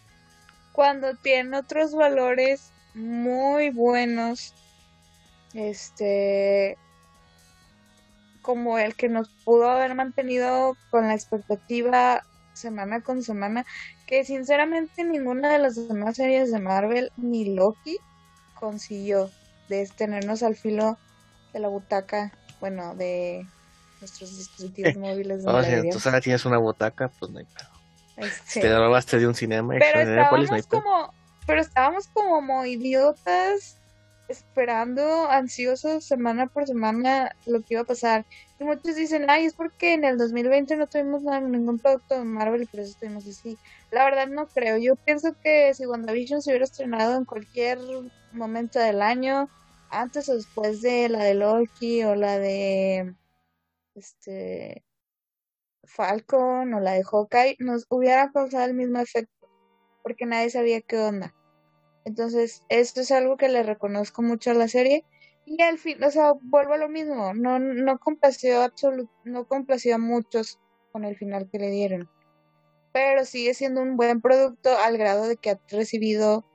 Cuando 0.71 1.15
tiene 1.15 1.57
otros 1.57 1.93
valores 1.93 2.71
muy 2.93 3.69
buenos, 3.71 4.53
este, 5.53 6.77
como 8.41 8.77
el 8.77 8.95
que 8.95 9.09
nos 9.09 9.29
pudo 9.43 9.69
haber 9.69 9.95
mantenido 9.95 10.77
con 10.89 11.07
la 11.07 11.13
expectativa 11.13 12.23
semana 12.53 13.01
con 13.01 13.23
semana, 13.23 13.65
que 14.07 14.23
sinceramente 14.23 15.03
ninguna 15.03 15.51
de 15.51 15.59
las 15.59 15.87
demás 15.87 16.15
series 16.15 16.51
de 16.51 16.59
Marvel 16.59 17.11
ni 17.17 17.55
Loki 17.55 17.97
consiguió 18.59 19.29
de 19.71 19.87
tenernos 19.87 20.43
al 20.43 20.55
filo 20.55 20.97
de 21.53 21.59
la 21.59 21.69
butaca, 21.69 22.31
bueno, 22.59 22.93
de 22.95 23.47
nuestros 23.99 24.37
dispositivos 24.37 24.95
móviles. 24.97 25.43
De 25.43 25.81
si 25.81 25.89
tú 25.89 25.99
sabes 25.99 26.21
tienes 26.21 26.45
una 26.45 26.57
butaca, 26.57 27.09
pues 27.19 27.31
no 27.31 27.39
hay 27.39 27.45
pedo. 27.45 27.69
Este... 28.17 28.61
Te 28.61 28.77
robaste 28.77 29.17
de 29.17 29.27
un 29.27 29.33
cinema. 29.33 29.73
Pero 29.79 30.01
estábamos 30.01 30.67
como, 30.67 31.13
pero 31.47 31.61
estábamos 31.61 32.07
como 32.07 32.65
idiotas 32.65 33.77
esperando 34.27 35.29
ansiosos 35.29 36.05
semana 36.05 36.47
por 36.47 36.65
semana 36.65 37.35
lo 37.45 37.61
que 37.61 37.73
iba 37.75 37.81
a 37.81 37.85
pasar. 37.85 38.25
Y 38.59 38.63
muchos 38.63 38.95
dicen, 38.95 39.29
ay, 39.29 39.45
es 39.45 39.53
porque 39.53 39.93
en 39.93 40.05
el 40.05 40.17
2020 40.17 40.77
no 40.77 40.87
tuvimos 40.87 41.23
nada, 41.23 41.41
ningún 41.41 41.79
producto 41.79 42.17
de 42.17 42.23
Marvel 42.23 42.63
y 42.63 42.65
por 42.65 42.79
eso 42.79 42.91
estuvimos 42.91 43.27
así. 43.27 43.57
La 43.91 44.05
verdad 44.05 44.27
no 44.27 44.47
creo. 44.47 44.77
Yo 44.77 44.95
pienso 44.95 45.35
que 45.43 45.73
si 45.73 45.85
WandaVision 45.85 46.41
se 46.41 46.51
hubiera 46.51 46.65
estrenado 46.65 47.17
en 47.17 47.25
cualquier 47.25 47.79
momento 48.31 48.79
del 48.79 49.01
año, 49.01 49.49
antes 49.91 50.29
o 50.29 50.35
después 50.35 50.81
de 50.81 51.09
la 51.09 51.23
de 51.23 51.33
Loki 51.35 52.03
o 52.03 52.15
la 52.15 52.39
de 52.39 53.15
este 53.95 54.83
Falcon 55.83 56.73
o 56.73 56.79
la 56.79 56.93
de 56.93 57.03
Hawkeye, 57.03 57.57
nos 57.59 57.85
hubiera 57.89 58.31
causado 58.31 58.65
el 58.65 58.73
mismo 58.73 58.99
efecto, 58.99 59.49
porque 60.03 60.25
nadie 60.25 60.49
sabía 60.49 60.81
qué 60.81 60.97
onda. 60.97 61.35
Entonces, 62.05 62.63
esto 62.69 63.01
es 63.01 63.11
algo 63.11 63.37
que 63.37 63.49
le 63.49 63.63
reconozco 63.63 64.21
mucho 64.21 64.51
a 64.51 64.55
la 64.55 64.67
serie. 64.67 65.05
Y 65.45 65.61
al 65.61 65.77
fin, 65.77 66.03
o 66.03 66.11
sea, 66.11 66.33
vuelvo 66.41 66.73
a 66.73 66.77
lo 66.77 66.87
mismo, 66.87 67.33
no, 67.33 67.59
no 67.59 67.99
complació 67.99 68.71
no 69.25 69.47
complació 69.47 69.95
a 69.95 69.97
muchos 69.97 70.59
con 70.91 71.03
el 71.03 71.15
final 71.17 71.49
que 71.51 71.59
le 71.59 71.69
dieron. 71.69 72.09
Pero 72.93 73.25
sigue 73.25 73.53
siendo 73.53 73.81
un 73.81 73.97
buen 73.97 74.21
producto 74.21 74.77
al 74.77 74.97
grado 74.97 75.27
de 75.27 75.37
que 75.37 75.51
ha 75.51 75.59
recibido 75.69 76.45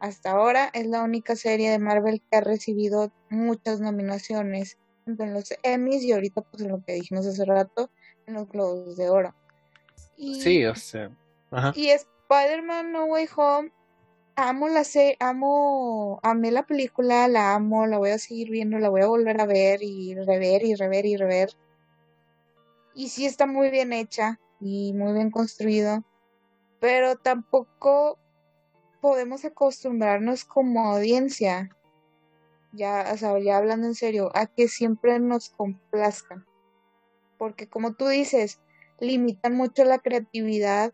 hasta 0.00 0.32
ahora 0.32 0.70
es 0.72 0.86
la 0.86 1.02
única 1.02 1.36
serie 1.36 1.70
de 1.70 1.78
Marvel 1.78 2.22
que 2.30 2.36
ha 2.36 2.40
recibido 2.40 3.10
muchas 3.30 3.80
nominaciones 3.80 4.78
en 5.06 5.34
los 5.34 5.52
Emmys 5.62 6.02
y 6.04 6.12
ahorita 6.12 6.42
pues 6.42 6.62
en 6.62 6.68
lo 6.68 6.84
que 6.84 6.94
dijimos 6.94 7.26
hace 7.26 7.44
rato 7.44 7.90
en 8.26 8.34
los 8.34 8.48
Globos 8.48 8.96
de 8.96 9.08
Oro. 9.08 9.34
Y, 10.16 10.40
sí, 10.40 10.64
o 10.64 10.74
sea. 10.74 11.10
Y 11.74 11.88
Spider-Man 11.88 12.92
No 12.92 13.06
Way 13.06 13.28
Home, 13.36 13.72
amo 14.36 14.68
la 14.68 14.84
serie, 14.84 15.16
amo, 15.20 16.20
amé 16.22 16.50
la 16.50 16.66
película, 16.66 17.26
la 17.28 17.54
amo, 17.54 17.86
la 17.86 17.98
voy 17.98 18.10
a 18.10 18.18
seguir 18.18 18.50
viendo, 18.50 18.78
la 18.78 18.90
voy 18.90 19.02
a 19.02 19.06
volver 19.06 19.40
a 19.40 19.46
ver 19.46 19.82
y 19.82 20.14
rever 20.14 20.64
y 20.64 20.74
rever 20.74 21.06
y 21.06 21.16
rever. 21.16 21.50
Y 22.94 23.08
sí 23.08 23.26
está 23.26 23.46
muy 23.46 23.70
bien 23.70 23.92
hecha 23.92 24.38
y 24.60 24.92
muy 24.92 25.12
bien 25.12 25.30
construido, 25.30 26.04
pero 26.80 27.16
tampoco 27.16 28.18
podemos 29.00 29.44
acostumbrarnos 29.44 30.44
como 30.44 30.92
audiencia, 30.92 31.70
ya, 32.72 33.10
o 33.12 33.16
sea, 33.16 33.38
ya 33.38 33.56
hablando 33.56 33.86
en 33.86 33.94
serio, 33.94 34.30
a 34.34 34.46
que 34.46 34.68
siempre 34.68 35.18
nos 35.20 35.50
complazcan. 35.50 36.46
Porque 37.38 37.68
como 37.68 37.94
tú 37.94 38.08
dices, 38.08 38.60
limitan 39.00 39.54
mucho 39.54 39.84
la 39.84 39.98
creatividad 39.98 40.92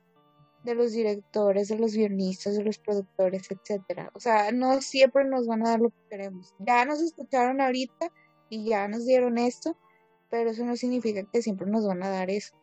de 0.64 0.74
los 0.74 0.92
directores, 0.92 1.68
de 1.68 1.78
los 1.78 1.94
guionistas, 1.94 2.56
de 2.56 2.64
los 2.64 2.78
productores, 2.78 3.50
etcétera. 3.50 4.10
O 4.14 4.20
sea, 4.20 4.50
no 4.52 4.80
siempre 4.80 5.24
nos 5.24 5.46
van 5.46 5.66
a 5.66 5.70
dar 5.70 5.80
lo 5.80 5.90
que 5.90 6.08
queremos. 6.10 6.54
Ya 6.58 6.84
nos 6.84 7.02
escucharon 7.02 7.60
ahorita 7.60 8.10
y 8.48 8.68
ya 8.68 8.88
nos 8.88 9.04
dieron 9.04 9.36
esto, 9.38 9.76
pero 10.30 10.50
eso 10.50 10.64
no 10.64 10.76
significa 10.76 11.22
que 11.30 11.42
siempre 11.42 11.66
nos 11.66 11.86
van 11.86 12.02
a 12.02 12.08
dar 12.08 12.30
eso. 12.30 12.54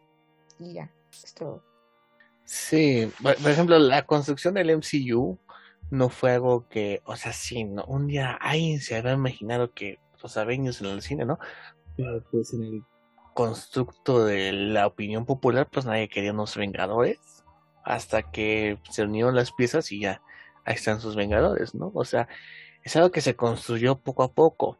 Y 0.59 0.73
ya, 0.73 0.91
es 1.11 1.33
todo. 1.33 1.70
Sí, 2.45 3.11
por 3.21 3.51
ejemplo, 3.51 3.79
la 3.79 4.05
construcción 4.05 4.55
del 4.55 4.77
MCU 4.77 5.39
no 5.89 6.09
fue 6.09 6.31
algo 6.33 6.67
que, 6.67 7.01
o 7.05 7.15
sea, 7.15 7.33
sí, 7.33 7.63
¿no? 7.63 7.83
un 7.85 8.07
día 8.07 8.31
alguien 8.31 8.79
se 8.79 8.95
había 8.95 9.13
imaginado 9.13 9.73
que 9.73 9.99
los 10.21 10.37
Avengers 10.37 10.81
en 10.81 10.87
el 10.87 11.01
cine, 11.01 11.25
¿no? 11.25 11.39
Pero 11.97 12.23
pues 12.31 12.53
en 12.53 12.63
el 12.63 12.83
constructo 13.33 14.25
de 14.25 14.51
la 14.51 14.87
opinión 14.87 15.25
popular, 15.25 15.67
pues 15.71 15.85
nadie 15.85 16.09
quería 16.09 16.33
unos 16.33 16.55
Vengadores, 16.55 17.43
hasta 17.83 18.31
que 18.31 18.77
se 18.89 19.03
unieron 19.03 19.35
las 19.35 19.51
piezas 19.51 19.91
y 19.91 20.01
ya 20.01 20.21
ahí 20.65 20.75
están 20.75 21.01
sus 21.01 21.15
Vengadores, 21.15 21.75
¿no? 21.75 21.91
O 21.93 22.05
sea, 22.05 22.27
es 22.83 22.95
algo 22.95 23.11
que 23.11 23.21
se 23.21 23.35
construyó 23.35 23.99
poco 23.99 24.23
a 24.23 24.33
poco. 24.33 24.77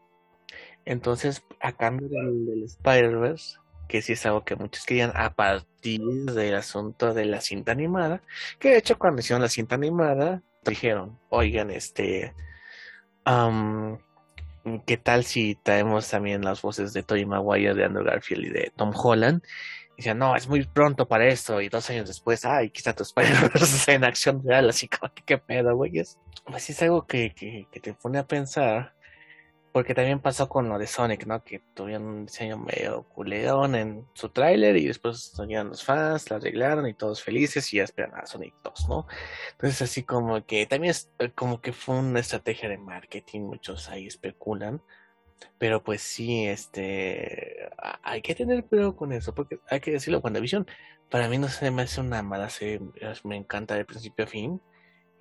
Entonces, 0.85 1.43
a 1.59 1.71
cambio 1.73 2.09
del, 2.09 2.45
del 2.45 2.63
Spider-Verse, 2.63 3.57
que 3.91 4.01
sí 4.01 4.13
es 4.13 4.25
algo 4.25 4.45
que 4.45 4.55
muchos 4.55 4.85
querían 4.85 5.11
a 5.15 5.33
partir 5.33 6.01
del 6.01 6.55
asunto 6.55 7.13
de 7.13 7.25
la 7.25 7.41
cinta 7.41 7.73
animada, 7.73 8.21
que 8.57 8.69
de 8.69 8.77
hecho 8.77 8.97
cuando 8.97 9.19
hicieron 9.19 9.41
la 9.41 9.49
cinta 9.49 9.75
animada 9.75 10.41
dijeron, 10.63 11.19
oigan, 11.29 11.71
este, 11.71 12.33
¿qué 14.85 14.97
tal 14.97 15.25
si 15.25 15.55
traemos 15.55 16.09
también 16.09 16.41
las 16.41 16.61
voces 16.61 16.93
de 16.93 17.03
Tony 17.03 17.25
Maguire, 17.25 17.73
de 17.73 17.83
Andrew 17.83 18.05
Garfield 18.05 18.45
y 18.45 18.49
de 18.49 18.71
Tom 18.77 18.93
Holland? 18.95 19.43
Y 19.97 20.13
no, 20.13 20.37
es 20.37 20.47
muy 20.47 20.65
pronto 20.65 21.05
para 21.07 21.27
esto, 21.27 21.59
y 21.59 21.67
dos 21.67 21.89
años 21.89 22.07
después, 22.07 22.45
ay, 22.45 22.71
está 22.73 22.93
tu 22.93 23.03
spider 23.03 23.51
en 23.87 24.03
acción 24.05 24.41
real, 24.43 24.69
así 24.69 24.87
como, 24.87 25.11
¿qué 25.25 25.37
pedo, 25.37 25.75
güey? 25.75 25.91
Pues 26.45 26.69
es 26.69 26.81
algo 26.81 27.05
que, 27.05 27.33
que 27.35 27.79
te 27.81 27.93
pone 27.93 28.19
a 28.19 28.25
pensar 28.25 28.93
porque 29.71 29.95
también 29.95 30.19
pasó 30.19 30.49
con 30.49 30.67
lo 30.67 30.77
de 30.77 30.87
Sonic, 30.87 31.25
¿no? 31.25 31.43
Que 31.43 31.59
tuvieron 31.73 32.05
un 32.05 32.25
diseño 32.25 32.57
medio 32.57 33.03
culeón 33.03 33.75
en 33.75 34.05
su 34.13 34.29
tráiler 34.29 34.75
y 34.75 34.87
después 34.87 35.31
salieron 35.33 35.69
los 35.69 35.83
fans, 35.83 36.29
la 36.29 36.37
arreglaron 36.37 36.87
y 36.87 36.93
todos 36.93 37.23
felices 37.23 37.73
y 37.73 37.77
ya 37.77 37.83
esperan 37.83 38.15
a 38.15 38.25
Sonic 38.25 38.53
2, 38.63 38.89
¿no? 38.89 39.07
Entonces 39.53 39.81
así 39.81 40.03
como 40.03 40.45
que 40.45 40.65
también 40.65 40.91
es 40.91 41.09
eh, 41.19 41.31
como 41.31 41.61
que 41.61 41.71
fue 41.73 41.95
una 41.99 42.19
estrategia 42.19 42.67
de 42.69 42.77
marketing, 42.77 43.41
muchos 43.41 43.89
ahí 43.89 44.07
especulan. 44.07 44.81
Pero 45.57 45.83
pues 45.83 46.01
sí, 46.01 46.45
este, 46.45 47.69
hay 48.03 48.21
que 48.21 48.35
tener 48.35 48.65
cuidado 48.65 48.95
con 48.95 49.11
eso, 49.11 49.33
porque 49.33 49.59
hay 49.69 49.79
que 49.79 49.91
decirlo, 49.91 50.19
WandaVision, 50.19 50.67
para 51.09 51.27
mí 51.27 51.37
no 51.37 51.47
se 51.49 51.71
me 51.71 51.83
hace 51.83 51.99
una 52.01 52.21
mala 52.21 52.49
serie, 52.49 52.79
me 53.23 53.37
encanta 53.37 53.75
de 53.75 53.85
principio 53.85 54.25
a 54.25 54.27
fin, 54.27 54.61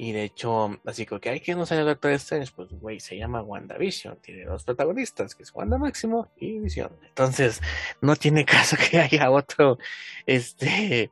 y 0.03 0.13
de 0.13 0.25
hecho, 0.25 0.81
así 0.87 1.05
que, 1.05 1.29
hay 1.29 1.41
que 1.41 1.55
no 1.55 1.67
sale 1.67 1.83
el 1.83 1.89
Doctor 1.89 2.13
Strange, 2.13 2.51
pues 2.57 2.71
güey, 2.71 3.01
se 3.01 3.19
llama 3.19 3.43
WandaVision, 3.43 4.17
tiene 4.23 4.47
dos 4.47 4.65
protagonistas, 4.65 5.35
que 5.35 5.43
es 5.43 5.55
Wanda 5.55 5.77
Máximo 5.77 6.33
y 6.39 6.59
Vision. 6.59 6.91
Entonces, 7.07 7.61
no 8.01 8.17
tiene 8.17 8.47
caso 8.47 8.79
que 8.79 8.99
haya 8.99 9.31
otro, 9.31 9.77
este, 10.25 11.11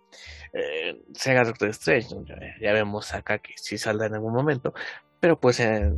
eh, 0.55 1.02
sea 1.12 1.44
Doctor 1.44 1.69
Strange, 1.69 2.16
ya, 2.62 2.73
vemos 2.73 3.12
acá 3.12 3.40
que 3.40 3.52
sí 3.56 3.77
saldrá 3.77 4.06
en 4.06 4.15
algún 4.15 4.32
momento, 4.32 4.73
pero 5.20 5.40
pues 5.40 5.59
eh, 5.61 5.95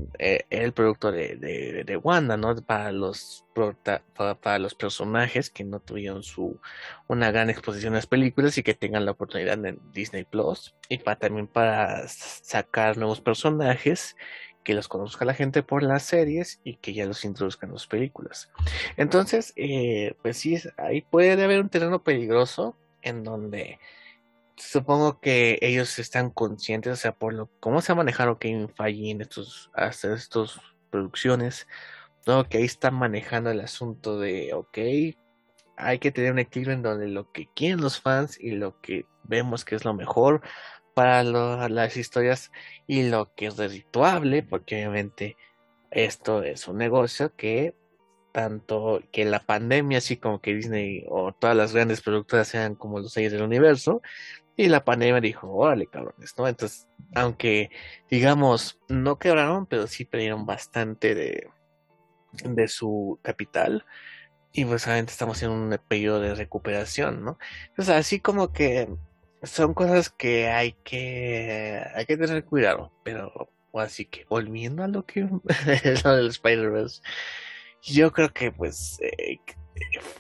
el 0.49 0.73
producto 0.73 1.13
de, 1.13 1.37
de, 1.37 1.97
Wanda, 1.97 2.37
¿no? 2.37 2.55
Para 2.57 2.91
los, 2.93 3.45
para, 4.41 4.59
los 4.59 4.75
personajes 4.75 5.51
que 5.51 5.65
no 5.65 5.81
tuvieron 5.81 6.23
su 6.23 6.59
una 7.07 7.31
gran 7.31 7.51
exposición 7.51 7.93
en 7.93 7.97
las 7.97 8.07
películas 8.07 8.57
y 8.57 8.63
que 8.63 8.75
tengan 8.75 9.05
la 9.05 9.13
oportunidad 9.13 9.65
en 9.65 9.79
Disney 9.93 10.25
Plus 10.25 10.75
y 10.89 10.99
para 10.99 11.19
también 11.19 11.47
para 11.47 12.09
sacar 12.09 12.97
nuevos 12.97 13.21
personajes 13.21 14.17
que 14.65 14.75
los 14.75 14.89
conozca 14.89 15.25
la 15.25 15.35
gente 15.35 15.63
por 15.63 15.83
las 15.83 16.03
series 16.03 16.61
y 16.65 16.77
que 16.77 16.93
ya 16.93 17.07
los 17.07 17.25
introduzcan 17.25 17.71
en 17.71 17.75
las 17.75 17.87
películas. 17.87 18.51
Entonces, 18.97 19.53
eh, 19.57 20.15
pues 20.23 20.39
sí, 20.39 20.59
ahí 20.77 21.03
puede 21.03 21.33
haber 21.43 21.61
un 21.61 21.69
terreno 21.69 22.03
peligroso 22.03 22.77
en 23.03 23.25
donde 23.25 23.79
supongo 24.61 25.20
que 25.20 25.59
ellos 25.62 25.99
están 25.99 26.31
conscientes, 26.31 26.93
o 26.93 26.97
sea, 26.97 27.12
por 27.12 27.35
lo 27.35 27.51
cómo 27.61 27.81
se 27.81 27.93
ha 27.93 27.95
manejado 27.95 28.39
Kevin 28.39 28.69
Feige 28.69 29.11
en 29.11 29.20
estos, 29.20 29.70
hasta 29.74 30.15
estas 30.15 30.61
producciones, 30.91 31.66
todo 32.24 32.49
que 32.49 32.59
ahí 32.59 32.65
están 32.65 32.95
manejando 32.95 33.51
el 33.51 33.61
asunto 33.61 34.19
de, 34.19 34.53
ok, 34.55 34.78
hay 35.77 35.99
que 35.99 36.12
tener 36.12 36.32
un 36.32 36.39
equilibrio 36.39 36.74
en 36.74 36.82
donde 36.82 37.09
lo 37.09 37.32
que 37.32 37.49
quieren 37.55 37.81
los 37.81 38.01
fans 38.01 38.39
y 38.39 38.53
lo 38.53 38.81
que 38.81 39.07
vemos 39.24 39.65
que 39.65 39.77
es 39.77 39.85
lo 39.85 39.95
mejor 39.95 40.43
para 40.95 41.23
las 41.24 41.97
historias 41.97 42.51
y 42.87 43.09
lo 43.09 43.35
que 43.35 43.47
es 43.47 43.57
redituable, 43.57 44.43
porque 44.43 44.77
obviamente 44.77 45.37
esto 45.91 46.43
es 46.43 46.69
un 46.69 46.78
negocio 46.78 47.35
que 47.35 47.74
tanto 48.32 49.03
que 49.12 49.24
la 49.24 49.45
pandemia, 49.45 49.99
así 49.99 50.16
como 50.16 50.41
que 50.41 50.55
Disney 50.55 51.05
o 51.09 51.32
todas 51.32 51.57
las 51.57 51.74
grandes 51.74 52.01
productoras 52.01 52.49
sean 52.49 52.74
como 52.74 53.01
los 53.01 53.12
seis 53.12 53.32
del 53.32 53.43
universo, 53.43 54.03
y 54.61 54.69
la 54.69 54.85
pandemia 54.85 55.23
dijo, 55.23 55.51
órale, 55.51 55.87
cabrones, 55.87 56.35
¿no? 56.37 56.47
Entonces, 56.47 56.87
aunque, 57.15 57.70
digamos, 58.11 58.78
no 58.89 59.19
quebraron, 59.19 59.65
pero 59.65 59.87
sí 59.87 60.05
perdieron 60.05 60.45
bastante 60.45 61.15
de, 61.15 61.49
de 62.45 62.69
su 62.69 63.19
capital. 63.23 63.87
Y 64.53 64.66
pues 64.66 64.87
obviamente 64.87 65.12
estamos 65.12 65.43
en 65.43 65.51
un 65.51 65.78
periodo 65.89 66.20
de 66.20 66.35
recuperación, 66.35 67.24
¿no? 67.24 67.39
Entonces, 67.69 67.95
así 67.95 68.20
como 68.20 68.53
que 68.53 68.89
son 69.43 69.73
cosas 69.73 70.11
que 70.11 70.49
hay 70.49 70.73
que, 70.85 71.82
hay 71.95 72.05
que 72.05 72.19
tener 72.19 72.45
cuidado, 72.45 72.93
pero 73.03 73.51
así 73.73 74.05
que 74.05 74.27
volviendo 74.28 74.82
a 74.82 74.89
lo 74.89 75.07
que 75.07 75.27
es 75.85 76.05
lo 76.05 76.16
del 76.16 76.28
Spider-Verse, 76.28 77.01
yo 77.82 78.12
creo 78.12 78.31
que 78.35 78.53
pues 78.53 78.99
eh, 79.01 79.39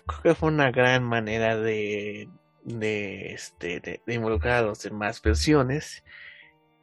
creo 0.06 0.22
que 0.22 0.34
fue 0.34 0.48
una 0.48 0.70
gran 0.70 1.04
manera 1.04 1.58
de 1.58 2.30
de, 2.64 3.32
este, 3.32 3.80
de, 3.80 4.50
a 4.50 4.62
los 4.62 4.82
demás 4.82 5.20
versiones 5.22 6.04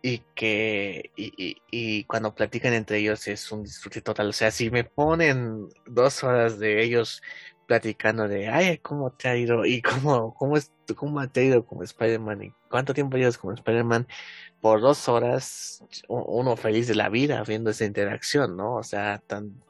y 0.01 0.19
que 0.35 1.11
y, 1.15 1.57
y, 1.71 2.03
cuando 2.05 2.35
platican 2.35 2.73
entre 2.73 2.99
ellos 2.99 3.27
es 3.27 3.51
un 3.51 3.63
disfrute 3.63 4.01
total. 4.01 4.29
O 4.29 4.33
sea, 4.33 4.51
si 4.51 4.69
me 4.69 4.83
ponen 4.83 5.67
dos 5.85 6.23
horas 6.23 6.59
de 6.59 6.83
ellos 6.83 7.21
platicando 7.67 8.27
de, 8.27 8.47
ay, 8.47 8.77
¿cómo 8.79 9.11
te 9.11 9.27
ha 9.27 9.35
ido? 9.35 9.65
Y 9.65 9.81
cómo, 9.81 10.33
cómo, 10.35 10.57
es, 10.57 10.71
cómo 10.95 11.27
te 11.29 11.41
ha 11.41 11.43
ido 11.43 11.65
como 11.65 11.83
Spider-Man 11.83 12.43
y 12.43 12.53
cuánto 12.69 12.93
tiempo 12.93 13.17
llevas 13.17 13.37
como 13.37 13.53
Spider-Man 13.53 14.07
por 14.61 14.81
dos 14.81 15.07
horas, 15.07 15.83
uno 16.07 16.55
feliz 16.55 16.87
de 16.87 16.95
la 16.95 17.09
vida 17.09 17.43
viendo 17.43 17.69
esa 17.69 17.85
interacción, 17.85 18.57
¿no? 18.57 18.75
O 18.75 18.83
sea, 18.83 19.21
tan, 19.27 19.61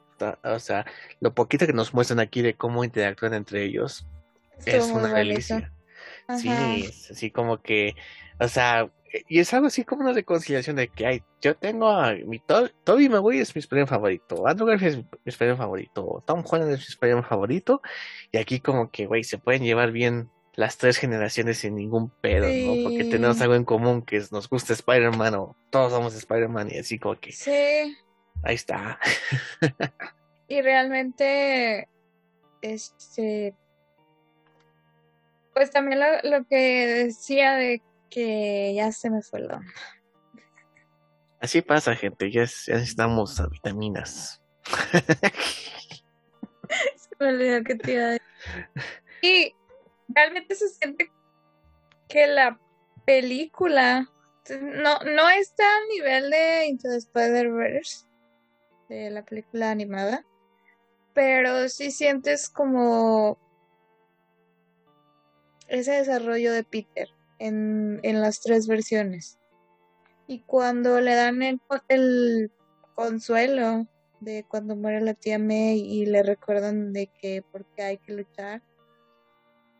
o 0.44 0.58
sea, 0.58 0.86
lo 1.20 1.34
poquito 1.34 1.66
que 1.66 1.72
nos 1.72 1.92
muestran 1.92 2.20
aquí 2.20 2.40
de 2.40 2.54
cómo 2.54 2.84
interactúan 2.84 3.34
entre 3.34 3.64
ellos 3.64 4.06
es 4.64 4.86
una 4.86 5.12
delicia. 5.12 5.72
Sí, 6.36 6.50
es 6.84 7.10
así 7.10 7.30
como 7.30 7.62
que, 7.62 7.94
o 8.38 8.48
sea, 8.48 8.90
y 9.28 9.38
es 9.38 9.54
algo 9.54 9.68
así 9.68 9.84
como 9.84 10.02
una 10.02 10.12
reconciliación 10.12 10.76
de 10.76 10.88
que 10.88 11.06
hay, 11.06 11.22
yo 11.40 11.56
tengo 11.56 11.88
a 11.88 12.12
mi 12.12 12.40
Toby 12.84 13.08
Maguire 13.08 13.42
es 13.42 13.54
mi 13.54 13.60
Spider-Man 13.60 13.88
favorito, 13.88 14.46
Andrew 14.46 14.68
Garfield 14.68 14.98
es 14.98 15.04
mi 15.24 15.30
Spider-Man 15.30 15.58
favorito, 15.58 16.22
Tom 16.26 16.44
Holland 16.46 16.72
es 16.72 16.80
mi 16.80 16.84
Spider-Man 16.84 17.24
favorito, 17.24 17.80
y 18.30 18.38
aquí 18.38 18.60
como 18.60 18.90
que, 18.90 19.06
güey, 19.06 19.24
se 19.24 19.38
pueden 19.38 19.62
llevar 19.62 19.90
bien 19.90 20.30
las 20.54 20.76
tres 20.76 20.98
generaciones 20.98 21.58
sin 21.58 21.76
ningún 21.76 22.10
pedo, 22.10 22.46
¿no? 22.46 22.82
Porque 22.82 23.04
tenemos 23.04 23.40
algo 23.40 23.54
en 23.54 23.64
común 23.64 24.02
que 24.02 24.16
es, 24.16 24.32
nos 24.32 24.48
gusta 24.48 24.72
Spider-Man 24.72 25.34
o 25.36 25.56
todos 25.70 25.92
somos 25.92 26.14
Spider-Man 26.14 26.68
y 26.72 26.78
así 26.78 26.98
como 26.98 27.18
que... 27.18 27.32
Sí. 27.32 27.96
Ahí 28.42 28.54
está. 28.54 28.98
y 30.48 30.60
realmente, 30.60 31.88
este, 32.60 33.54
pues 35.58 35.72
también 35.72 36.00
lo, 36.22 36.46
que 36.46 36.86
decía 36.86 37.54
de 37.54 37.82
que 38.10 38.74
ya 38.76 38.92
se 38.92 39.10
me 39.10 39.22
fue 39.22 39.40
el 39.40 39.48
don. 39.48 39.66
Así 41.40 41.62
pasa, 41.62 41.96
gente, 41.96 42.30
ya, 42.30 42.42
necesitamos 42.42 43.42
vitaminas. 43.50 44.40
se 46.68 47.16
me 47.18 47.26
olvidó 47.26 47.64
que 47.64 47.74
te 47.74 47.92
iba 47.92 48.04
a 48.04 48.10
decir. 48.10 48.22
Y 49.20 49.52
realmente 50.10 50.54
se 50.54 50.68
siente 50.68 51.10
que 52.08 52.28
la 52.28 52.60
película 53.04 54.08
no, 54.60 55.00
no 55.00 55.28
está 55.28 55.64
al 55.64 55.88
nivel 55.88 56.30
de 56.30 56.66
Into 56.66 56.88
the 56.88 56.98
Spider-Verse, 56.98 58.06
de 58.88 59.10
la 59.10 59.24
película 59.24 59.72
animada, 59.72 60.24
pero 61.14 61.68
sí 61.68 61.90
sientes 61.90 62.48
como 62.48 63.40
ese 65.68 65.92
desarrollo 65.92 66.52
de 66.52 66.64
Peter 66.64 67.08
en, 67.38 68.00
las 68.02 68.40
tres 68.40 68.66
versiones. 68.66 69.38
Y 70.26 70.40
cuando 70.40 71.00
le 71.00 71.14
dan 71.14 71.42
el, 71.42 71.60
el 71.88 72.50
consuelo 72.94 73.86
de 74.20 74.44
cuando 74.48 74.76
muere 74.76 75.00
la 75.00 75.14
tía 75.14 75.38
May 75.38 75.80
y 75.80 76.06
le 76.06 76.22
recuerdan 76.22 76.92
de 76.92 77.06
que 77.06 77.42
porque 77.52 77.82
hay 77.82 77.98
que 77.98 78.12
luchar, 78.12 78.62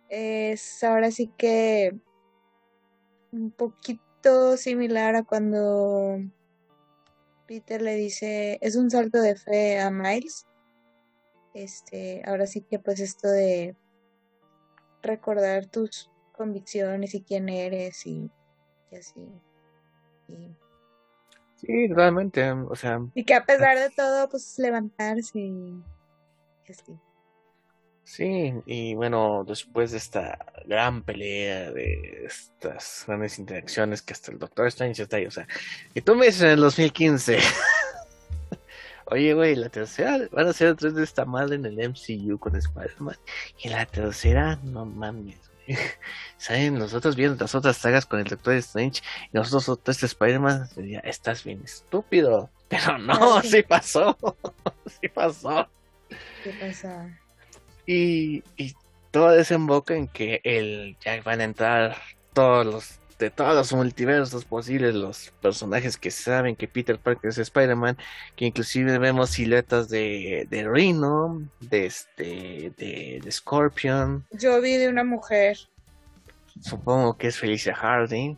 es 0.09 0.82
ahora 0.85 1.10
sí 1.10 1.31
que 1.36 1.98
un 3.32 3.51
poquito 3.51 4.56
similar 4.56 5.16
a 5.16 5.23
cuando 5.23 6.19
Peter 7.47 7.82
le 7.82 7.94
dice, 7.94 8.59
es 8.60 8.77
un 8.77 8.90
salto 8.90 9.20
de 9.20 9.36
fe 9.36 9.81
a 9.81 9.90
Miles. 9.90 10.47
Este, 11.55 12.23
ahora 12.27 12.47
sí 12.47 12.60
que 12.60 12.78
pues 12.78 13.01
esto 13.01 13.28
de 13.28 13.74
recordar 15.02 15.66
tus 15.66 16.10
convicciones 16.32 17.14
y 17.14 17.22
quién 17.22 17.48
eres 17.48 18.06
y, 18.06 18.30
así. 18.96 19.28
Y, 20.28 20.54
sí, 21.56 21.88
realmente, 21.88 22.50
o 22.50 22.76
sea. 22.76 23.00
Y 23.14 23.24
que 23.24 23.34
a 23.34 23.44
pesar 23.44 23.78
de 23.78 23.90
todo, 23.90 24.28
pues 24.28 24.58
levantarse 24.58 25.38
y, 25.38 25.82
así. 26.68 26.98
Sí, 28.04 28.54
y 28.64 28.94
bueno, 28.94 29.44
después 29.46 29.90
de 29.90 29.98
esta 29.98 30.38
gran 30.64 31.02
pelea, 31.02 31.72
de 31.72 32.24
estas 32.24 33.04
grandes 33.06 33.38
interacciones 33.38 34.00
que 34.00 34.14
hasta 34.14 34.32
el 34.32 34.38
Doctor 34.38 34.66
Strange 34.68 35.02
está 35.02 35.18
ahí, 35.18 35.26
o 35.26 35.30
sea, 35.30 35.46
y 35.92 36.00
tú 36.00 36.14
me 36.14 36.24
dices 36.24 36.40
en 36.40 36.48
el 36.52 36.60
2015, 36.60 37.36
oye, 39.10 39.35
güey, 39.35 39.56
la 39.56 39.68
tercera, 39.68 40.28
van 40.32 40.48
a 40.48 40.52
ser 40.52 40.74
tres 40.76 40.94
de 40.94 41.05
esta 41.05 41.24
madre 41.24 41.56
en 41.56 41.66
el 41.66 41.76
MCU 41.90 42.39
con 42.39 42.56
Spider-Man, 42.56 43.16
y 43.62 43.68
la 43.68 43.86
tercera, 43.86 44.59
no 44.62 44.85
mames, 44.85 45.48
Saben, 46.36 46.78
nosotros 46.78 47.16
viendo 47.16 47.36
las 47.43 47.55
otras 47.55 47.76
sagas 47.76 48.06
con 48.06 48.20
el 48.20 48.26
Doctor 48.26 48.55
Strange 48.55 49.02
y 49.32 49.36
nosotros 49.36 49.68
otros 49.68 49.97
este 49.97 50.06
Spider-Man, 50.06 50.68
estás 51.05 51.44
bien 51.44 51.62
estúpido. 51.64 52.51
Pero 52.68 52.98
no, 52.98 53.43
sí, 53.43 53.62
pasó. 53.62 54.16
sí 55.01 55.09
pasó. 55.09 55.68
¿Qué 56.43 56.52
pasa? 56.60 57.18
Y, 57.86 58.43
y 58.56 58.74
todo 59.10 59.30
desemboca 59.30 59.94
en 59.94 60.09
que 60.09 60.40
el, 60.44 60.97
ya 61.05 61.20
van 61.22 61.40
a 61.40 61.44
entrar 61.44 61.97
todos 62.32 62.66
los 62.66 63.01
de 63.19 63.31
todos 63.31 63.55
los 63.55 63.73
multiversos 63.73 64.45
posibles, 64.45 64.95
los 64.95 65.32
personajes 65.43 65.97
que 65.97 66.11
saben 66.11 66.55
que 66.55 66.69
Peter 66.69 66.99
Parker 66.99 67.31
es 67.31 67.39
Spider-Man, 67.39 67.99
que 68.36 68.47
inclusive 68.47 68.99
vemos 68.99 69.31
siluetas 69.31 69.89
de, 69.89 70.47
de 70.49 70.69
Rhino, 70.69 71.43
de 71.61 71.86
este, 71.86 72.73
de, 72.77 73.20
de 73.23 73.32
Scorpion. 73.32 74.24
Yo 74.31 74.61
vi 74.61 74.77
de 74.77 74.89
una 74.89 75.03
mujer. 75.03 75.59
Supongo 76.61 77.16
que 77.16 77.28
es 77.28 77.36
Felicia 77.36 77.74
Harding. 77.74 78.36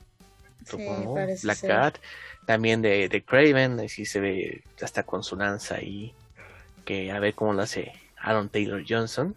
Supongo. 0.66 1.15
Black 1.43 1.61
Cat. 1.61 1.98
También 2.47 2.81
de, 2.81 3.09
de 3.09 3.23
Craven, 3.23 3.81
así 3.81 4.07
se 4.07 4.19
ve 4.19 4.65
hasta 4.82 5.02
con 5.02 5.23
su 5.23 5.36
lanza 5.36 5.77
ahí. 5.77 6.15
Que 6.85 7.12
a 7.12 7.20
ver 7.20 7.35
cómo 7.35 7.52
lo 7.52 7.62
hace 7.62 7.93
Aaron 8.16 8.48
Taylor 8.48 8.82
Johnson. 8.89 9.36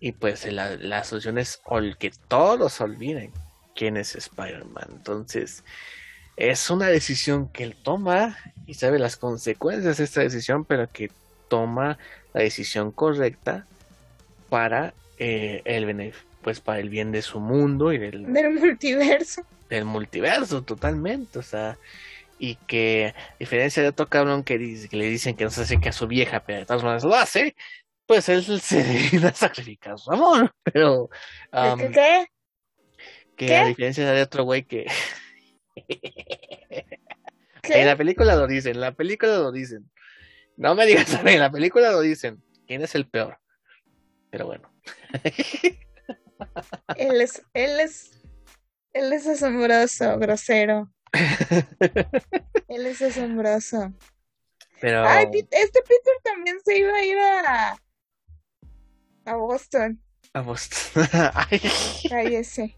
y 0.00 0.12
pues 0.12 0.44
la, 0.52 0.76
la, 0.76 1.04
solución 1.04 1.38
es 1.38 1.60
que 1.98 2.10
todos 2.28 2.80
olviden 2.80 3.32
quién 3.74 3.96
es 3.96 4.14
Spider-Man. 4.14 4.88
Entonces, 4.90 5.64
es 6.36 6.70
una 6.70 6.88
decisión 6.88 7.48
que 7.48 7.64
él 7.64 7.76
toma 7.82 8.38
y 8.66 8.74
sabe 8.74 8.98
las 8.98 9.16
consecuencias 9.16 9.98
de 9.98 10.04
esta 10.04 10.20
decisión, 10.20 10.64
pero 10.64 10.90
que 10.90 11.10
toma 11.48 11.98
la 12.32 12.42
decisión 12.42 12.92
correcta 12.92 13.66
para 14.48 14.94
eh, 15.18 15.62
el 15.64 16.14
pues 16.42 16.60
para 16.60 16.80
el 16.80 16.88
bien 16.88 17.12
de 17.12 17.22
su 17.22 17.40
mundo 17.40 17.92
y 17.92 17.98
del, 17.98 18.26
multiverso. 18.26 19.46
Del 19.68 19.84
multiverso, 19.84 20.62
totalmente. 20.62 21.38
O 21.38 21.42
sea, 21.42 21.78
y 22.38 22.56
que, 22.56 23.14
a 23.16 23.36
diferencia 23.38 23.82
de 23.82 23.90
otro 23.90 24.08
cabrón 24.08 24.42
que, 24.42 24.58
le 24.58 25.08
dicen 25.08 25.36
que 25.36 25.44
no 25.44 25.50
se 25.50 25.62
hace 25.62 25.80
que 25.80 25.90
a 25.90 25.92
su 25.92 26.08
vieja, 26.08 26.40
pero 26.40 26.58
de 26.58 26.66
todas 26.66 26.82
maneras 26.82 27.04
lo 27.04 27.14
hace, 27.14 27.54
pues 28.06 28.28
él 28.28 28.42
se 28.60 28.82
dedica 28.82 29.28
a 29.28 29.34
sacrificar 29.34 29.98
su 29.98 30.10
amor. 30.10 30.52
Pero. 30.64 31.08
¿Qué? 31.92 32.26
Que 33.46 33.56
a 33.56 33.66
diferencia 33.66 34.10
de 34.10 34.22
otro 34.22 34.44
güey 34.44 34.64
que. 34.64 34.86
En 37.64 37.86
la 37.86 37.96
película 37.96 38.34
lo 38.34 38.46
dicen, 38.46 38.74
en 38.74 38.80
la 38.80 38.92
película 38.92 39.38
lo 39.38 39.52
dicen. 39.52 39.88
No 40.56 40.74
me 40.74 40.86
digas 40.86 41.14
en 41.24 41.38
la 41.38 41.50
película 41.50 41.90
lo 41.90 42.00
dicen. 42.00 42.42
¿Quién 42.66 42.82
es 42.82 42.94
el 42.94 43.08
peor? 43.08 43.38
Pero 44.30 44.46
bueno. 44.46 44.72
él 46.96 47.20
es, 47.20 47.42
él 47.54 47.80
es, 47.80 48.20
él 48.92 49.12
es 49.12 49.26
asombroso, 49.26 50.18
grosero. 50.18 50.90
él 52.68 52.86
es 52.86 53.02
asombroso. 53.02 53.92
Pero... 54.80 55.06
Ay, 55.06 55.26
este 55.50 55.82
Peter 55.82 56.14
también 56.24 56.58
se 56.64 56.78
iba 56.78 56.94
a 56.94 57.04
ir 57.04 57.18
a, 57.18 57.76
a 59.26 59.36
Boston. 59.36 60.02
A 60.32 60.40
Boston. 60.40 61.06
Ay. 61.34 61.60
Cállese. 62.08 62.74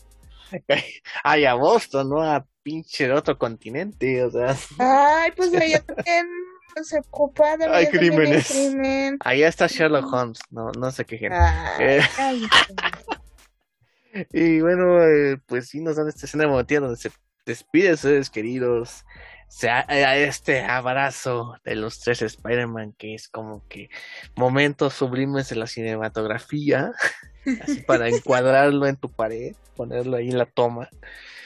Ay, 1.25 1.45
a 1.45 1.55
Boston, 1.55 2.09
no 2.11 2.23
a 2.23 2.47
pinche 2.63 3.11
otro 3.13 3.39
continente, 3.39 4.23
o 4.25 4.31
sea. 4.31 4.57
Ay, 4.79 5.33
pues 5.37 5.55
allá 5.55 5.81
también 5.83 6.27
se 6.83 6.99
ocupa 6.99 7.57
de 7.57 7.67
Hay 7.67 7.89
crímenes. 7.89 8.53
Allá 9.21 9.49
está 9.49 9.67
Sherlock 9.67 10.13
Holmes, 10.13 10.41
no, 10.51 10.73
no 10.73 10.91
sé 10.91 11.05
qué 11.05 11.19
gente. 11.19 11.37
Eh, 11.79 12.01
y 14.33 14.61
bueno, 14.61 15.03
eh, 15.03 15.39
pues 15.47 15.69
sí 15.69 15.81
nos 15.81 15.97
dan 15.97 16.09
esta 16.09 16.27
escena 16.27 16.45
emotiva 16.45 16.81
donde 16.81 16.97
se 16.97 17.11
despide 17.47 17.91
a 17.91 17.97
seres 17.97 18.31
queridos. 18.31 19.05
Se 19.55 19.71
a, 19.71 20.17
este 20.17 20.65
abrazo 20.65 21.55
de 21.65 21.77
los 21.77 22.01
tres 22.01 22.23
Spider-Man 22.23 22.93
que 22.99 23.15
es 23.15 23.29
como 23.29 23.63
que 23.69 23.89
momentos 24.35 24.95
sublimes 24.95 25.49
de 25.49 25.55
la 25.55 25.69
cinematografía, 25.69 26.91
así 27.63 27.81
para 27.83 28.09
encuadrarlo 28.09 28.89
en 28.89 28.97
tu 28.97 29.09
pared, 29.09 29.55
ponerlo 29.77 30.17
ahí 30.17 30.29
en 30.29 30.39
la 30.39 30.47
toma. 30.47 30.89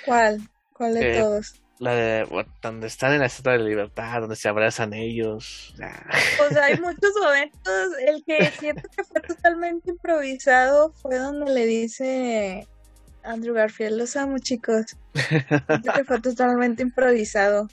¿Cuál? 0.06 0.40
¿Cuál 0.72 0.94
de 0.94 1.18
eh, 1.18 1.20
todos? 1.20 1.60
La 1.80 1.94
de 1.94 2.46
donde 2.62 2.86
están 2.86 3.12
en 3.12 3.18
la 3.18 3.26
estatua 3.26 3.52
de 3.52 3.58
libertad, 3.58 4.22
donde 4.22 4.36
se 4.36 4.48
abrazan 4.48 4.94
ellos. 4.94 5.74
Pues 6.38 6.56
hay 6.56 6.80
muchos 6.80 7.12
momentos. 7.22 7.92
El 8.06 8.24
que 8.24 8.50
siento 8.58 8.88
que 8.88 9.04
fue 9.04 9.20
totalmente 9.20 9.90
improvisado 9.90 10.94
fue 10.94 11.18
donde 11.18 11.52
le 11.52 11.66
dice 11.66 12.66
Andrew 13.22 13.54
Garfield: 13.54 13.98
Los 13.98 14.16
amo, 14.16 14.38
chicos. 14.38 14.96
Siento 15.12 15.92
que 15.92 16.04
fue 16.04 16.22
totalmente 16.22 16.82
improvisado. 16.82 17.68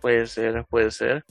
Puede 0.00 0.26
ser, 0.26 0.64
puede 0.66 0.90
ser. 0.90 1.24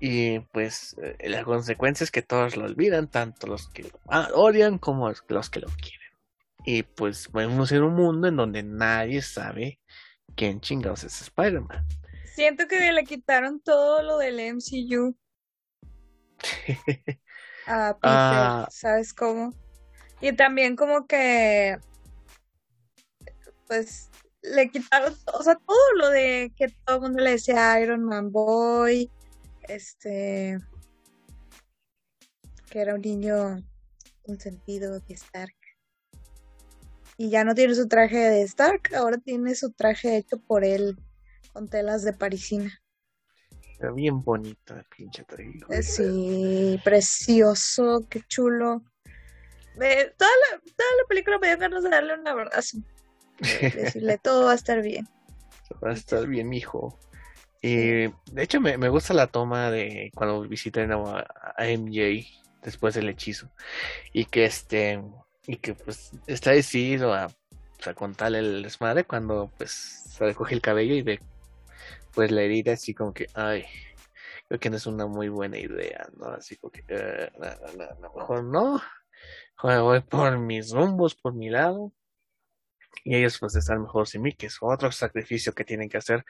Y 0.00 0.40
pues 0.40 0.96
eh, 1.00 1.28
la 1.28 1.44
consecuencia 1.44 2.04
es 2.04 2.10
que 2.10 2.22
todos 2.22 2.56
lo 2.56 2.64
olvidan, 2.64 3.08
tanto 3.08 3.46
los 3.46 3.68
que 3.68 3.84
lo 3.84 3.90
odian 4.34 4.78
como 4.78 5.08
los 5.28 5.50
que 5.50 5.60
lo 5.60 5.68
quieren. 5.68 6.00
Y 6.64 6.82
pues 6.82 7.30
vamos 7.30 7.70
en 7.72 7.82
un 7.82 7.94
mundo 7.94 8.28
en 8.28 8.36
donde 8.36 8.62
nadie 8.62 9.22
sabe 9.22 9.80
quién 10.34 10.60
chingados 10.60 11.04
es 11.04 11.20
Spider-Man. 11.22 11.86
Siento 12.34 12.66
que 12.66 12.92
le 12.92 13.04
quitaron 13.04 13.60
todo 13.60 14.02
lo 14.02 14.18
del 14.18 14.40
MCU. 14.54 15.16
a 17.66 17.94
Peter, 17.94 18.00
ah. 18.02 18.68
¿sabes 18.70 19.12
cómo? 19.12 19.54
Y 20.20 20.32
también 20.32 20.76
como 20.76 21.06
que 21.06 21.78
pues 23.66 24.10
le 24.42 24.70
quitaron, 24.70 25.14
o 25.32 25.42
sea, 25.42 25.54
todo 25.54 25.92
lo 25.96 26.10
de 26.10 26.52
que 26.56 26.68
todo 26.84 26.96
el 26.96 27.02
mundo 27.02 27.22
le 27.22 27.30
decía 27.32 27.80
Iron 27.80 28.02
Man 28.04 28.32
Boy, 28.32 29.10
este, 29.68 30.58
que 32.70 32.80
era 32.80 32.94
un 32.94 33.00
niño 33.00 33.62
un 34.24 34.38
sentido 34.38 35.00
de 35.00 35.14
Stark 35.14 35.54
y 37.16 37.30
ya 37.30 37.44
no 37.44 37.54
tiene 37.54 37.74
su 37.74 37.88
traje 37.88 38.16
de 38.16 38.42
Stark, 38.42 38.94
ahora 38.96 39.18
tiene 39.18 39.54
su 39.54 39.70
traje 39.72 40.16
hecho 40.16 40.38
por 40.38 40.64
él 40.64 40.96
con 41.52 41.68
telas 41.68 42.02
de 42.02 42.12
parisina. 42.12 42.72
Está 43.72 43.90
bien 43.90 44.22
bonito 44.22 44.74
el 44.74 44.84
pinche 44.84 45.24
traje. 45.24 45.60
Eh, 45.68 45.82
sí, 45.82 46.80
precioso, 46.82 48.06
qué 48.08 48.22
chulo. 48.26 48.82
toda, 49.74 49.84
la, 49.84 50.58
toda 50.58 50.90
la 51.00 51.08
película 51.08 51.38
me 51.38 51.48
dio 51.48 51.58
ganas 51.58 51.82
de 51.82 51.90
darle 51.90 52.14
un 52.14 52.26
abrazo. 52.26 52.78
Decirle 53.60 54.18
todo 54.18 54.46
va 54.46 54.52
a 54.52 54.56
estar 54.56 54.82
bien. 54.82 55.08
Va 55.84 55.90
a 55.90 55.94
estar 55.94 56.26
bien, 56.26 56.48
mijo. 56.48 56.98
Y 57.60 57.76
de 57.76 58.42
hecho 58.42 58.60
me, 58.60 58.88
gusta 58.88 59.14
la 59.14 59.28
toma 59.28 59.70
de 59.70 60.10
cuando 60.14 60.42
visitan 60.42 60.90
a, 60.90 61.24
a 61.56 61.66
MJ 61.66 62.26
después 62.62 62.94
del 62.94 63.08
hechizo. 63.08 63.50
Y 64.12 64.24
que 64.24 64.44
este 64.44 65.00
y 65.46 65.56
que 65.56 65.74
pues 65.74 66.12
está 66.26 66.52
decidido 66.52 67.12
a, 67.12 67.30
contarle 67.96 68.38
el 68.38 68.62
desmadre 68.62 69.02
cuando 69.02 69.50
pues 69.58 69.72
se 69.72 70.24
recoge 70.24 70.54
el 70.54 70.60
cabello 70.60 70.94
y 70.94 71.02
ve 71.02 71.18
pues 72.14 72.30
la 72.30 72.42
herida 72.42 72.74
así 72.74 72.94
como 72.94 73.12
que 73.12 73.26
ay 73.34 73.64
creo 74.46 74.60
que 74.60 74.70
no 74.70 74.76
es 74.76 74.86
una 74.86 75.06
muy 75.06 75.28
buena 75.28 75.58
idea 75.58 76.08
no 76.16 76.28
así 76.28 76.56
como 76.58 76.70
que 76.70 76.84
eh, 76.86 77.32
no, 78.00 78.08
mejor 78.14 78.44
no 78.44 78.80
voy 79.60 80.00
por 80.02 80.38
mis 80.38 80.70
rumbos 80.70 81.16
por 81.16 81.34
mi 81.34 81.50
lado 81.50 81.92
y 83.04 83.16
ellos 83.16 83.38
pues 83.38 83.56
están 83.56 83.82
mejor 83.82 84.06
sin 84.06 84.22
mí 84.22 84.32
que 84.32 84.46
es 84.46 84.58
otro 84.60 84.92
sacrificio 84.92 85.52
que 85.54 85.64
tienen 85.64 85.88
que 85.88 85.98
hacer 85.98 86.24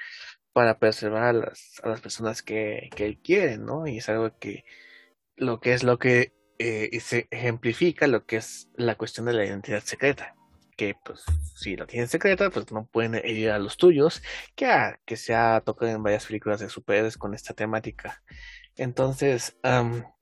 para 0.53 0.79
preservar 0.79 1.25
a 1.25 1.33
las, 1.33 1.81
a 1.83 1.89
las 1.89 2.01
personas 2.01 2.43
que, 2.43 2.89
que 2.95 3.07
él 3.07 3.21
quiere 3.23 3.59
no 3.59 3.87
y 3.87 3.99
es 3.99 4.09
algo 4.09 4.39
que 4.39 4.65
lo 5.37 5.61
que 5.61 5.73
es 5.75 5.83
lo 5.83 5.99
que 5.99 6.33
eh, 6.65 7.01
se 7.01 7.27
ejemplifica 7.31 8.07
lo 8.07 8.25
que 8.25 8.37
es 8.37 8.69
la 8.77 8.95
cuestión 8.95 9.27
de 9.27 9.33
la 9.33 9.45
identidad 9.45 9.83
secreta. 9.83 10.37
Que 10.77 10.95
pues 11.05 11.25
si 11.57 11.77
lo 11.77 11.87
tienen 11.87 12.09
secreta, 12.09 12.51
pues 12.51 12.71
no 12.71 12.87
pueden 12.87 13.21
ir 13.25 13.51
a 13.51 13.59
los 13.59 13.77
tuyos, 13.77 14.23
que, 14.55 14.67
que 15.05 15.17
se 15.17 15.35
ha 15.35 15.61
tocado 15.61 15.91
en 15.91 16.03
varias 16.03 16.27
películas 16.27 16.61
de 16.61 16.69
superhéroes 16.69 17.19
con 17.19 17.35
esta 17.35 17.53
temática. 17.53 18.23
Entonces, 18.77 19.59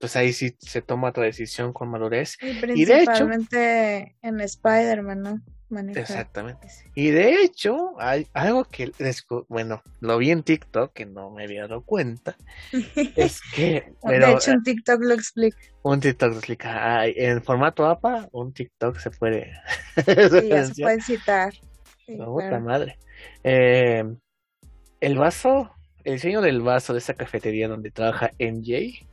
pues 0.00 0.16
ahí 0.16 0.32
sí 0.32 0.56
se 0.58 0.82
toma 0.82 1.10
otra 1.10 1.24
decisión 1.24 1.72
con 1.72 1.88
madurez. 1.90 2.36
Y, 2.40 2.84
de 2.84 3.02
hecho, 3.02 3.28
en 3.30 4.40
Spider-Man, 4.40 5.22
¿no? 5.22 5.42
Exactamente. 5.94 6.68
Y 6.94 7.10
de 7.10 7.42
hecho, 7.42 7.94
hay 8.00 8.26
algo 8.32 8.64
que, 8.64 8.92
bueno, 9.48 9.82
lo 10.00 10.18
vi 10.18 10.32
en 10.32 10.42
TikTok 10.42 10.92
que 10.92 11.06
no 11.06 11.30
me 11.30 11.44
había 11.44 11.62
dado 11.62 11.82
cuenta. 11.82 12.36
es 12.72 13.40
que. 13.54 13.92
de 14.02 14.32
hecho, 14.32 14.52
un 14.52 14.62
TikTok 14.62 15.00
lo 15.02 15.14
explica. 15.14 15.58
Un 15.82 16.00
TikTok 16.00 16.30
lo 16.30 16.36
explica. 16.38 17.06
en 17.06 17.42
formato 17.42 17.86
APA, 17.86 18.28
un 18.32 18.52
TikTok 18.52 18.98
se 18.98 19.10
puede. 19.10 19.52
sí, 20.04 20.04
ya 20.48 20.66
se 20.66 20.82
puede 20.82 21.00
citar. 21.00 21.54
madre. 22.60 22.98
Eh, 23.44 24.04
el 25.00 25.18
vaso, 25.18 25.70
el 26.02 26.14
diseño 26.14 26.40
del 26.40 26.62
vaso 26.62 26.92
de 26.92 26.98
esa 26.98 27.14
cafetería 27.14 27.68
donde 27.68 27.90
trabaja 27.90 28.32
MJ. 28.38 29.06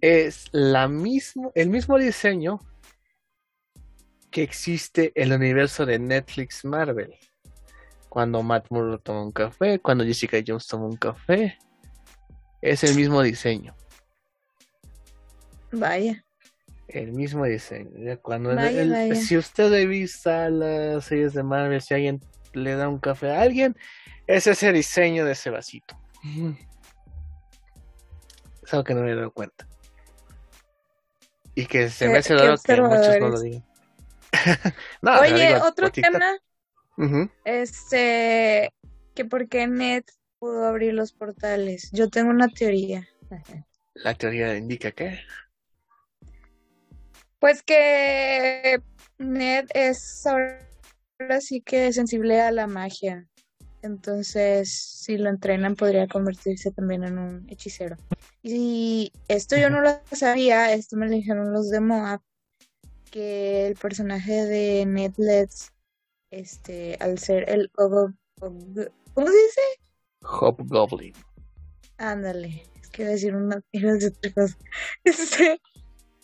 Es 0.00 0.46
la 0.52 0.88
mismo, 0.88 1.52
el 1.54 1.68
mismo 1.68 1.98
diseño 1.98 2.60
que 4.30 4.42
existe 4.42 5.12
el 5.14 5.32
universo 5.32 5.84
de 5.84 5.98
Netflix 5.98 6.64
Marvel. 6.64 7.14
Cuando 8.08 8.42
Matt 8.42 8.66
Murdock 8.70 9.02
toma 9.02 9.22
un 9.22 9.32
café, 9.32 9.78
cuando 9.78 10.04
Jessica 10.04 10.38
Jones 10.44 10.66
toma 10.66 10.86
un 10.86 10.96
café, 10.96 11.58
es 12.60 12.82
el 12.84 12.94
mismo 12.94 13.22
diseño. 13.22 13.74
Vaya. 15.72 16.24
El 16.88 17.12
mismo 17.12 17.44
diseño. 17.44 18.18
Cuando 18.20 18.56
si 19.14 19.36
usted 19.36 19.70
revisa 19.70 20.50
las 20.50 21.04
series 21.04 21.34
de 21.34 21.44
Marvel, 21.44 21.80
si 21.80 21.94
alguien 21.94 22.20
le 22.52 22.74
da 22.74 22.88
un 22.88 22.98
café 22.98 23.30
a 23.30 23.42
alguien, 23.42 23.76
es 24.26 24.48
ese 24.48 24.72
diseño 24.72 25.24
de 25.24 25.32
ese 25.32 25.50
vasito. 25.50 25.96
Es 28.64 28.74
algo 28.74 28.84
que 28.84 28.94
no 28.94 29.02
me 29.02 29.12
he 29.12 29.14
dado 29.14 29.30
cuenta. 29.30 29.68
Y 31.54 31.66
que 31.66 31.90
se 31.90 32.08
me 32.08 32.18
hace 32.18 32.34
raro 32.36 32.56
que 32.58 32.80
muchos 32.80 33.20
no 33.20 33.28
lo 33.28 33.40
digan. 33.40 33.69
Oye, 35.20 35.56
otro 35.56 35.90
tema. 35.90 36.38
Este, 37.44 38.72
que 39.14 39.24
por 39.24 39.48
qué 39.48 39.66
Ned 39.66 40.04
pudo 40.38 40.66
abrir 40.66 40.94
los 40.94 41.12
portales. 41.12 41.90
Yo 41.92 42.08
tengo 42.08 42.30
una 42.30 42.48
teoría. 42.48 43.08
La 43.94 44.14
teoría 44.14 44.56
indica 44.56 44.90
que. 44.92 45.18
Pues 47.38 47.62
que 47.62 48.80
Ned 49.18 49.66
es 49.74 50.26
ahora 50.26 51.40
sí 51.40 51.60
que 51.60 51.92
sensible 51.92 52.40
a 52.40 52.50
la 52.50 52.66
magia. 52.66 53.26
Entonces, 53.82 54.70
si 54.72 55.16
lo 55.16 55.30
entrenan, 55.30 55.74
podría 55.74 56.06
convertirse 56.06 56.70
también 56.70 57.04
en 57.04 57.18
un 57.18 57.46
hechicero. 57.48 57.96
Y 58.42 59.12
esto 59.28 59.56
yo 59.56 59.70
no 59.70 59.80
lo 59.80 60.00
sabía, 60.12 60.72
esto 60.72 60.96
me 60.96 61.06
lo 61.06 61.12
dijeron 61.12 61.52
los 61.52 61.70
de 61.70 61.80
Moab, 61.80 62.20
que 63.10 63.66
el 63.66 63.74
personaje 63.74 64.46
de 64.46 64.86
Ned 64.86 65.12
Leeds, 65.16 65.72
este, 66.30 66.96
al 67.00 67.18
ser 67.18 67.48
el 67.50 67.70
¿cómo 67.74 68.14
se 68.38 68.90
dice? 69.16 69.60
Hobgoblin. 70.22 71.14
Ándale, 71.98 72.64
es 72.80 72.88
que 72.88 73.02
iba 73.02 73.10
a 73.10 73.12
decir 73.12 73.34
una 73.34 73.56
otra 73.56 74.32
cosa. 74.32 74.56
Este, 75.04 75.60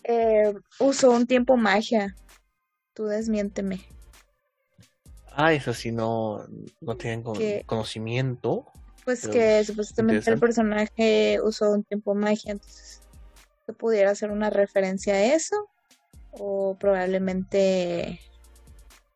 eh, 0.04 0.54
usó 0.78 1.10
un 1.10 1.26
tiempo 1.26 1.56
magia. 1.56 2.14
Tú 2.94 3.06
desmiénteme. 3.06 3.80
Ah, 5.32 5.52
eso 5.52 5.74
sí, 5.74 5.92
no, 5.92 6.46
no 6.80 6.96
tienen 6.96 7.22
conocimiento. 7.66 8.66
Pues 9.04 9.28
que 9.28 9.62
supuestamente 9.64 10.30
el 10.30 10.40
personaje 10.40 11.38
usó 11.42 11.70
un 11.70 11.84
tiempo 11.84 12.14
magia, 12.14 12.52
entonces 12.52 13.02
¿se 13.64 13.72
pudiera 13.72 14.10
hacer 14.10 14.30
una 14.30 14.50
referencia 14.50 15.14
a 15.14 15.34
eso? 15.34 15.68
O 16.38 16.76
probablemente 16.78 18.20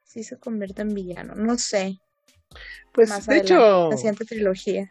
sí 0.05 0.25
se 0.25 0.39
convierte 0.39 0.83
en 0.83 0.95
villano, 0.95 1.35
no 1.35 1.57
sé. 1.59 2.01
Pues 2.93 3.27
de 3.27 3.39
hecho, 3.39 3.91
la 3.91 3.97
siguiente 3.97 4.25
trilogía. 4.25 4.91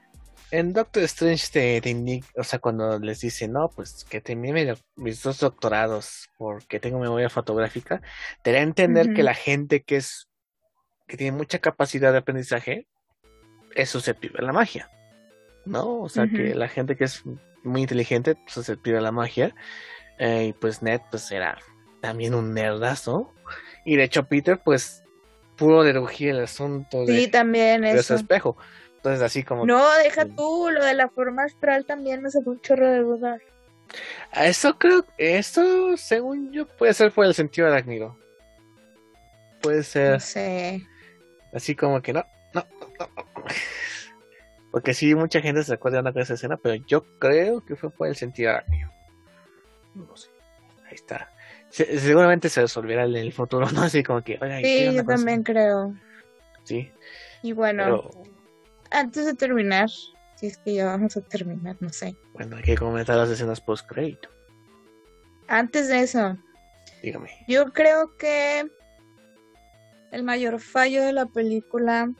En 0.52 0.74
Doctor 0.74 1.04
Strange 1.04 1.82
te, 1.82 1.90
indica, 1.90 2.28
o 2.36 2.44
sea, 2.44 2.58
cuando 2.58 2.98
les 3.00 3.20
dice, 3.20 3.48
no, 3.48 3.70
pues 3.70 4.04
que 4.10 4.20
termine 4.20 4.74
mis 4.96 5.22
dos 5.22 5.40
doctorados 5.40 6.30
porque 6.38 6.80
tengo 6.80 7.00
memoria 7.00 7.30
fotográfica, 7.30 8.02
te 8.42 8.52
da 8.52 8.60
a 8.60 8.64
entender 8.64 9.14
que 9.14 9.22
la 9.22 9.36
gente 9.36 9.84
que 9.84 9.98
es 9.98 10.28
que 11.08 11.18
tiene 11.18 11.36
mucha 11.36 11.60
capacidad 11.60 12.12
de 12.12 12.20
aprendizaje 12.20 12.88
es 13.76 13.90
susceptible 13.90 14.40
a 14.40 14.44
la 14.44 14.54
magia, 14.54 14.90
¿no? 15.66 16.02
O 16.02 16.10
sea, 16.10 16.28
que 16.28 16.56
la 16.56 16.68
gente 16.68 16.96
que 16.96 17.04
es 17.04 17.24
muy 17.64 17.82
inteligente, 17.82 18.36
pues, 18.36 18.54
susceptible 18.54 19.00
a 19.00 19.02
la 19.02 19.12
magia, 19.12 19.54
eh, 20.20 20.46
y 20.46 20.54
pues 20.54 20.82
Ned, 20.82 21.02
pues 21.12 21.32
era 21.32 21.58
también 22.02 22.34
un 22.34 22.54
nerdazo, 22.54 23.34
y 23.86 23.96
de 23.96 24.04
hecho 24.04 24.26
Peter, 24.26 24.60
pues, 24.64 25.04
pudo 25.56 25.84
deducir 25.84 26.30
el 26.30 26.44
asunto 26.44 27.06
de, 27.06 27.28
también 27.28 27.82
de 27.82 28.02
su 28.04 28.16
espejo. 28.16 28.58
Entonces, 28.96 29.22
así 29.22 29.44
como. 29.44 29.66
No, 29.66 29.94
deja 30.04 30.26
tú, 30.26 30.70
lo 30.72 30.84
de 30.84 30.94
la 30.94 31.10
forma 31.10 31.44
astral 31.44 31.86
también 31.86 32.22
me 32.22 32.28
hace 32.28 32.40
un 32.46 32.60
chorro 32.62 32.90
de 32.90 33.00
dudar. 33.00 33.42
Eso 34.34 34.78
creo, 34.78 35.06
eso, 35.18 35.98
según 35.98 36.52
yo, 36.52 36.68
puede 36.68 36.94
ser 36.94 37.12
por 37.12 37.26
el 37.26 37.34
sentido 37.34 37.68
arácnido. 37.68 38.18
Puede 39.62 39.84
ser. 39.84 40.14
No 40.14 40.20
sé. 40.20 40.84
Así 41.54 41.76
como 41.76 42.02
que 42.02 42.14
no, 42.14 42.24
no, 42.54 42.66
no, 43.00 43.10
Porque 44.72 44.94
sí, 44.94 45.16
mucha 45.16 45.42
gente 45.42 45.64
se 45.64 45.74
acuerda 45.74 46.02
de 46.02 46.22
esa 46.22 46.36
escena, 46.36 46.58
pero 46.58 46.76
yo 46.76 47.04
creo 47.20 47.66
que 47.66 47.76
fue 47.76 47.90
por 47.90 48.08
el 48.08 48.16
sentido 48.16 48.52
arácnido. 48.52 48.92
No 49.96 50.16
sé. 50.16 50.30
Ahí 50.86 50.96
está. 50.96 51.32
Seguramente 51.70 52.50
se 52.50 52.62
resolverá 52.62 53.06
en 53.06 53.16
el 53.16 53.34
futuro, 53.34 53.70
¿no? 53.72 53.84
Así 53.84 54.04
como 54.04 54.24
que. 54.24 54.40
sí, 54.64 54.96
yo 54.96 55.06
también 55.06 55.44
creo. 55.44 55.96
Sí. 56.64 56.92
Y 57.42 57.54
bueno, 57.54 58.10
antes 58.92 59.26
de 59.26 59.34
terminar, 59.34 59.90
si 60.36 60.48
es 60.48 60.58
que 60.58 60.74
ya 60.74 60.86
vamos 60.86 61.16
a 61.18 61.22
terminar, 61.22 61.78
no 61.80 61.90
sé. 61.90 62.16
Bueno, 62.34 62.58
hay 62.58 62.64
que 62.64 62.76
comentar 62.76 63.18
las 63.18 63.30
escenas 63.30 63.62
post-crédito. 63.62 64.30
Antes 65.48 65.88
de 65.88 66.02
eso, 66.02 66.38
dígame. 67.02 67.32
Yo 67.48 67.72
creo 67.74 68.16
que 68.18 68.70
el 70.12 70.24
mayor 70.24 70.60
fallo 70.60 71.04
de 71.04 71.14
la 71.14 71.26
película 71.26 72.12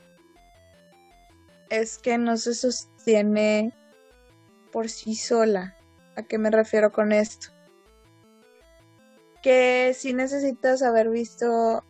es 1.70 1.98
que 1.98 2.18
no 2.18 2.36
se 2.36 2.54
sostiene 2.54 3.72
por 4.72 4.88
sí 4.88 5.14
sola. 5.14 5.76
¿A 6.16 6.22
qué 6.22 6.38
me 6.38 6.50
refiero 6.50 6.90
con 6.92 7.12
esto? 7.12 7.48
Que 9.42 9.94
si 9.96 10.12
necesitas 10.12 10.82
haber 10.82 11.08
visto 11.10 11.84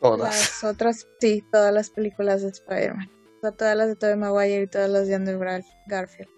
todas 0.00 0.20
las 0.20 0.64
otras, 0.64 1.06
sí, 1.20 1.44
todas 1.50 1.72
las 1.72 1.90
películas 1.90 2.42
de 2.42 2.48
Spider-Man. 2.48 3.10
todas 3.40 3.76
las 3.76 3.88
de 3.88 3.96
Tobey 3.96 4.16
Maguire 4.16 4.62
y 4.62 4.66
todas 4.66 4.90
las 4.90 5.08
de 5.08 5.14
Andrew 5.14 5.40
Garfield. 5.86 6.30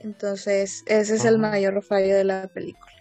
Entonces, 0.00 0.84
ese 0.86 1.16
es 1.16 1.24
el 1.24 1.38
mayor 1.38 1.82
fallo 1.82 2.16
de 2.16 2.24
la 2.24 2.46
película. 2.48 2.92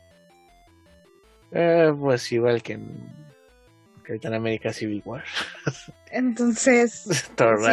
Eh, 1.51 1.93
pues 1.97 2.31
igual 2.31 2.61
que 2.63 2.73
en 2.73 3.17
Capitán 4.03 4.33
América 4.33 4.73
Civil 4.73 5.01
War. 5.05 5.23
Entonces, 6.11 7.03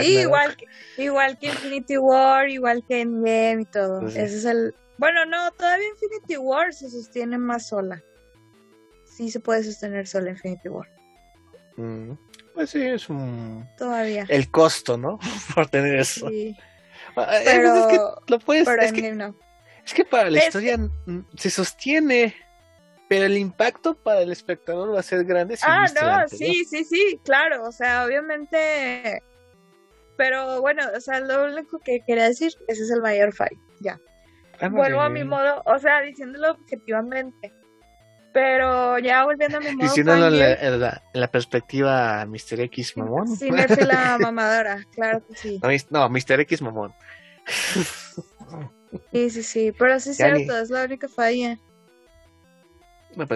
sí, 0.03 0.19
igual 0.19 0.57
que, 0.57 0.67
igual 1.03 1.39
que 1.39 1.47
Infinity 1.47 1.97
War, 1.99 2.49
igual 2.49 2.85
que 2.87 3.01
Endgame 3.01 3.63
y 3.63 3.65
todo. 3.65 4.01
Pues 4.01 4.17
Ese 4.17 4.37
es 4.39 4.45
el. 4.45 4.75
Bueno, 4.99 5.25
no, 5.27 5.51
todavía 5.53 5.89
Infinity 5.89 6.37
War 6.37 6.73
se 6.73 6.91
sostiene 6.91 7.39
más 7.39 7.69
sola. 7.69 8.03
Sí 9.05 9.31
se 9.31 9.41
puede 9.41 9.63
sostener 9.63 10.07
sola 10.07 10.31
Infinity 10.31 10.69
War. 10.69 10.89
Mm, 11.77 12.13
pues 12.55 12.71
sí, 12.71 12.83
es 12.83 13.09
un. 13.09 13.69
Todavía. 13.77 14.27
El 14.29 14.51
costo, 14.51 14.97
¿no? 14.97 15.19
Por 15.55 15.69
tener 15.69 15.99
eso. 15.99 16.29
Sí. 16.29 16.57
Ah, 17.17 17.39
pero, 17.45 17.75
es 17.77 17.87
que 17.87 17.99
lo 18.29 18.39
puedes. 18.41 18.67
es, 18.67 18.93
que, 18.93 19.13
no. 19.13 19.37
es 19.85 19.95
que 19.95 20.05
para 20.05 20.31
la 20.31 20.45
historia 20.45 20.79
se 21.37 21.51
sostiene 21.51 22.35
pero 23.09 23.27
el 23.27 23.37
impacto 23.37 23.95
para 23.95 24.23
el 24.23 24.33
espectador 24.33 24.95
va 24.95 25.01
a 25.01 25.03
ser 25.03 25.25
grande. 25.25 25.59
ah, 25.63 25.87
no, 25.95 26.29
sí, 26.29 26.65
sí, 26.65 26.85
sí, 26.85 27.21
claro, 27.25 27.67
o 27.69 27.73
sea, 27.73 28.05
obviamente, 28.05 29.23
pero 30.17 30.61
bueno, 30.61 30.83
o 30.97 31.01
sea, 31.01 31.21
lo 31.21 31.45
único 31.45 31.79
que 31.79 32.01
quería 32.07 32.25
decir, 32.25 32.53
ese 32.67 32.83
es 32.83 32.91
el 32.91 33.03
mayor 33.03 33.33
fallo, 33.35 33.59
ya. 33.81 34.01
Ah, 34.61 34.69
Vuelvo 34.69 35.01
a 35.01 35.09
mi 35.09 35.25
modo, 35.25 35.63
o 35.65 35.79
sea, 35.79 36.01
diciéndolo 36.01 36.53
objetivamente, 36.53 37.53
pero 38.33 38.99
ya 38.99 39.25
volviendo 39.25 39.59
a 39.59 39.61
mi 39.61 39.73
modo. 39.75 39.89
Diciéndolo 39.89 40.29
en 40.29 40.81
la, 40.81 41.03
la, 41.13 41.31
perspectiva 41.31 42.25
Mr. 42.27 42.61
X 42.61 42.97
mamón. 42.97 43.29
Sí, 43.29 43.51
la 43.51 44.19
mamadora, 44.21 44.85
claro 44.93 45.27
que 45.27 45.35
sí. 45.35 45.61
No, 45.91 46.09
Mr. 46.09 46.41
X 46.41 46.63
mamón. 46.63 46.95
Sí, 49.13 49.31
sí, 49.31 49.43
sí, 49.43 49.73
pero 49.77 49.99
sí 49.99 50.11
es 50.11 50.17
cierto, 50.17 50.57
es 50.57 50.71
la 50.71 50.85
única 50.85 51.09
falla. 51.09 51.59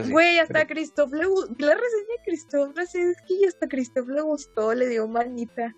Güey, 0.08 0.38
hasta 0.38 0.60
a 0.60 0.66
Christoph 0.66 1.12
le 1.12 1.24
La 1.58 1.74
reseña 1.74 2.14
de 2.16 2.22
Christoph, 2.24 2.76
es 2.78 2.92
que 3.26 3.46
hasta 3.46 3.68
Christoph 3.68 4.08
le 4.08 4.22
gustó, 4.22 4.74
le 4.74 4.88
dio 4.88 5.06
manita. 5.06 5.74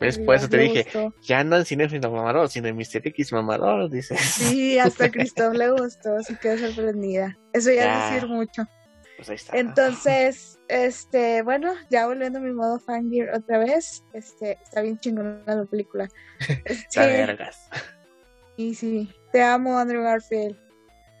Pues 0.00 0.18
por 0.18 0.34
eso 0.34 0.48
te 0.48 0.56
dije, 0.56 0.86
ya 1.20 1.44
no 1.44 1.58
en 1.58 1.66
Cinefilo 1.66 2.10
Mamador, 2.10 2.48
sino 2.48 2.68
en 2.68 2.76
Mr. 2.76 3.06
X 3.08 3.34
Mamador, 3.34 3.90
dices. 3.90 4.18
Sí, 4.18 4.78
hasta 4.78 5.04
a 5.04 5.10
Christoph 5.10 5.52
le 5.52 5.70
gustó, 5.72 6.16
así 6.16 6.34
quedó 6.36 6.56
sorprendida. 6.56 7.36
Eso 7.52 7.70
ya, 7.70 8.08
es 8.08 8.14
decir 8.14 8.26
mucho. 8.26 8.66
Pues 9.18 9.28
ahí 9.28 9.34
está. 9.34 9.58
Entonces, 9.58 10.58
este, 10.68 11.42
bueno, 11.42 11.74
ya 11.90 12.06
volviendo 12.06 12.38
a 12.38 12.42
mi 12.42 12.50
modo 12.50 12.80
fangir 12.80 13.28
otra 13.28 13.58
vez, 13.58 14.02
este, 14.14 14.58
está 14.62 14.80
bien 14.80 14.98
chingona 14.98 15.42
la 15.44 15.66
película. 15.66 16.08
Este, 16.64 17.00
vergas. 17.00 17.68
Y 18.56 18.74
sí, 18.74 19.14
te 19.32 19.42
amo, 19.42 19.78
Andrew 19.78 20.02
Garfield. 20.02 20.56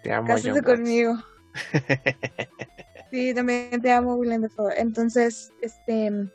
Te 0.02 0.10
amo, 0.10 0.28
Cásate 0.28 0.62
conmigo. 0.62 1.22
sí, 3.10 3.34
también 3.34 3.82
te 3.82 3.92
amo, 3.92 4.14
William 4.14 4.40
Dafoe. 4.40 4.72
Entonces, 4.80 5.52
este, 5.60 6.30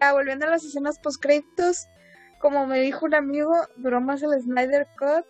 ya 0.00 0.12
volviendo 0.12 0.46
a 0.46 0.50
las 0.50 0.64
escenas 0.64 0.98
post 0.98 1.22
créditos, 1.22 1.86
como 2.38 2.66
me 2.66 2.80
dijo 2.80 3.06
un 3.06 3.14
amigo, 3.14 3.54
duró 3.76 4.00
más 4.00 4.22
el 4.22 4.40
Snyder 4.40 4.86
Cut 4.98 5.26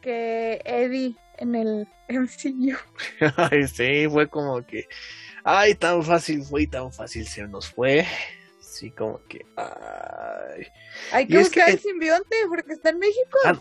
que 0.00 0.60
Eddie 0.64 1.16
en 1.38 1.54
el 1.54 1.88
MCU. 2.08 2.76
Ay, 3.36 3.66
sí, 3.66 4.08
fue 4.08 4.28
como 4.28 4.64
que, 4.64 4.88
ay, 5.44 5.74
tan 5.74 6.02
fácil 6.02 6.44
fue 6.44 6.62
y 6.62 6.66
tan 6.66 6.92
fácil 6.92 7.26
se 7.26 7.46
nos 7.46 7.70
fue. 7.70 8.06
Sí, 8.60 8.90
como 8.92 9.20
que, 9.24 9.44
ay. 9.56 10.66
Hay 11.12 11.26
que 11.26 11.38
buscar 11.38 11.70
el 11.70 11.80
simbionte 11.80 12.36
porque 12.48 12.74
está 12.74 12.90
en 12.90 12.98
México. 12.98 13.38
Ah, 13.44 13.58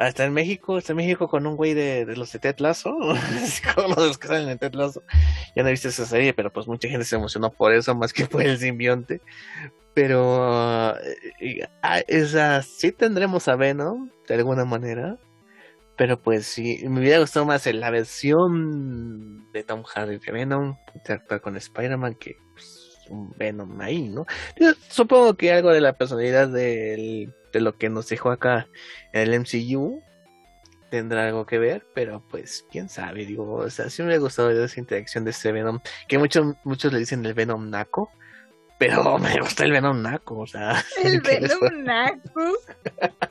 Está 0.00 0.24
en 0.24 0.32
México, 0.32 0.78
está 0.78 0.94
en 0.94 0.96
México 0.96 1.28
con 1.28 1.46
un 1.46 1.56
güey 1.56 1.74
de, 1.74 2.06
los 2.16 2.32
de 2.32 2.38
Ted 2.38 2.56
Lasso, 2.58 2.96
los 3.96 4.18
que 4.18 4.28
salen 4.28 4.48
en 4.48 4.58
Ted 4.58 4.72
Lasso. 4.72 5.02
Ya 5.54 5.62
no 5.62 5.68
viste 5.68 5.88
esa 5.88 6.06
serie, 6.06 6.32
pero 6.32 6.50
pues 6.50 6.66
mucha 6.66 6.88
gente 6.88 7.04
se 7.04 7.16
emocionó 7.16 7.50
por 7.50 7.74
eso, 7.74 7.94
más 7.94 8.14
que 8.14 8.24
por 8.24 8.42
el 8.42 8.56
simbionte. 8.58 9.20
Pero 9.92 10.96
eh, 11.40 11.68
ah, 11.82 12.00
esa 12.08 12.62
sí 12.62 12.92
tendremos 12.92 13.46
a 13.48 13.56
Venom, 13.56 14.10
de 14.26 14.34
alguna 14.34 14.64
manera. 14.64 15.18
Pero 15.96 16.18
pues 16.18 16.46
sí, 16.46 16.80
me 16.88 17.00
hubiera 17.00 17.18
gustado 17.18 17.44
más 17.44 17.66
la 17.66 17.90
versión 17.90 19.52
de 19.52 19.64
Tom 19.64 19.82
Hardy 19.82 20.18
de 20.18 20.32
Venom, 20.32 20.76
interactuar 20.94 21.42
con 21.42 21.58
Spider-Man, 21.58 22.14
que 22.14 22.36
pues, 22.54 22.79
un 23.10 23.34
Venom 23.36 23.80
ahí, 23.80 24.08
¿no? 24.08 24.26
Yo 24.58 24.72
supongo 24.88 25.34
que 25.34 25.52
algo 25.52 25.70
de 25.72 25.80
la 25.80 25.92
personalidad 25.92 26.48
del 26.48 27.32
de 27.52 27.60
lo 27.60 27.76
que 27.76 27.88
nos 27.88 28.08
dejó 28.08 28.30
acá 28.30 28.68
en 29.12 29.32
el 29.32 29.40
MCU, 29.40 30.02
tendrá 30.90 31.26
algo 31.26 31.46
que 31.46 31.58
ver, 31.58 31.86
pero 31.94 32.22
pues 32.30 32.66
quién 32.70 32.88
sabe, 32.88 33.26
digo, 33.26 33.54
o 33.54 33.70
sea, 33.70 33.90
sí 33.90 34.02
me 34.02 34.14
ha 34.14 34.18
gustado 34.18 34.50
esa 34.50 34.80
interacción 34.80 35.24
de 35.24 35.30
este 35.30 35.52
Venom, 35.52 35.80
que 36.08 36.18
muchos, 36.18 36.56
muchos 36.64 36.92
le 36.92 36.98
dicen 36.98 37.24
el 37.24 37.34
Venom 37.34 37.70
naco, 37.70 38.10
pero 38.78 39.18
me 39.18 39.40
gusta 39.40 39.64
el 39.64 39.72
Venom 39.72 40.02
naco, 40.02 40.38
o 40.40 40.46
sea. 40.46 40.84
El 41.02 41.20
Venom 41.20 41.84
naco. 41.84 42.52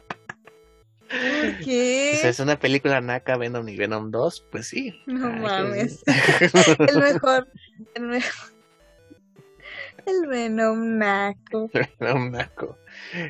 ¿Por 1.09 1.65
qué? 1.65 2.13
O 2.13 2.17
sea, 2.21 2.29
es 2.29 2.39
una 2.39 2.59
película 2.59 3.01
naca 3.01 3.35
Venom 3.35 3.67
y 3.67 3.75
Venom 3.75 4.11
2, 4.11 4.45
pues 4.51 4.67
sí. 4.67 4.93
No 5.07 5.25
Ay, 5.25 5.39
mames. 5.39 6.03
El 6.05 6.99
mejor. 6.99 7.47
El 7.95 8.03
mejor. 8.03 8.58
El 10.09 10.27
Venom 10.27 10.97
naco. 10.97 11.69
Venom 11.99 12.31
naco. 12.31 12.77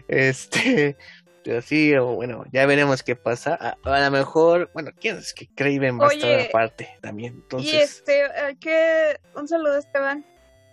Este, 0.08 0.98
pero 1.44 1.62
sí, 1.62 1.94
o 1.96 2.16
bueno, 2.16 2.44
ya 2.52 2.66
veremos 2.66 3.04
qué 3.04 3.16
pasa. 3.16 3.58
A, 3.60 3.78
a 3.84 4.06
lo 4.06 4.12
mejor, 4.12 4.70
bueno, 4.74 4.92
quién 5.00 5.18
es 5.18 5.34
que 5.34 5.48
Craven 5.56 6.00
va 6.00 6.08
a 6.08 6.14
estar 6.14 6.30
Oye, 6.30 6.48
aparte 6.48 6.90
también, 7.02 7.34
entonces, 7.36 7.74
Y 7.74 7.78
este, 7.78 8.24
que. 8.60 9.20
Un 9.36 9.48
saludo 9.48 9.74
a 9.74 9.80
Esteban. 9.80 10.26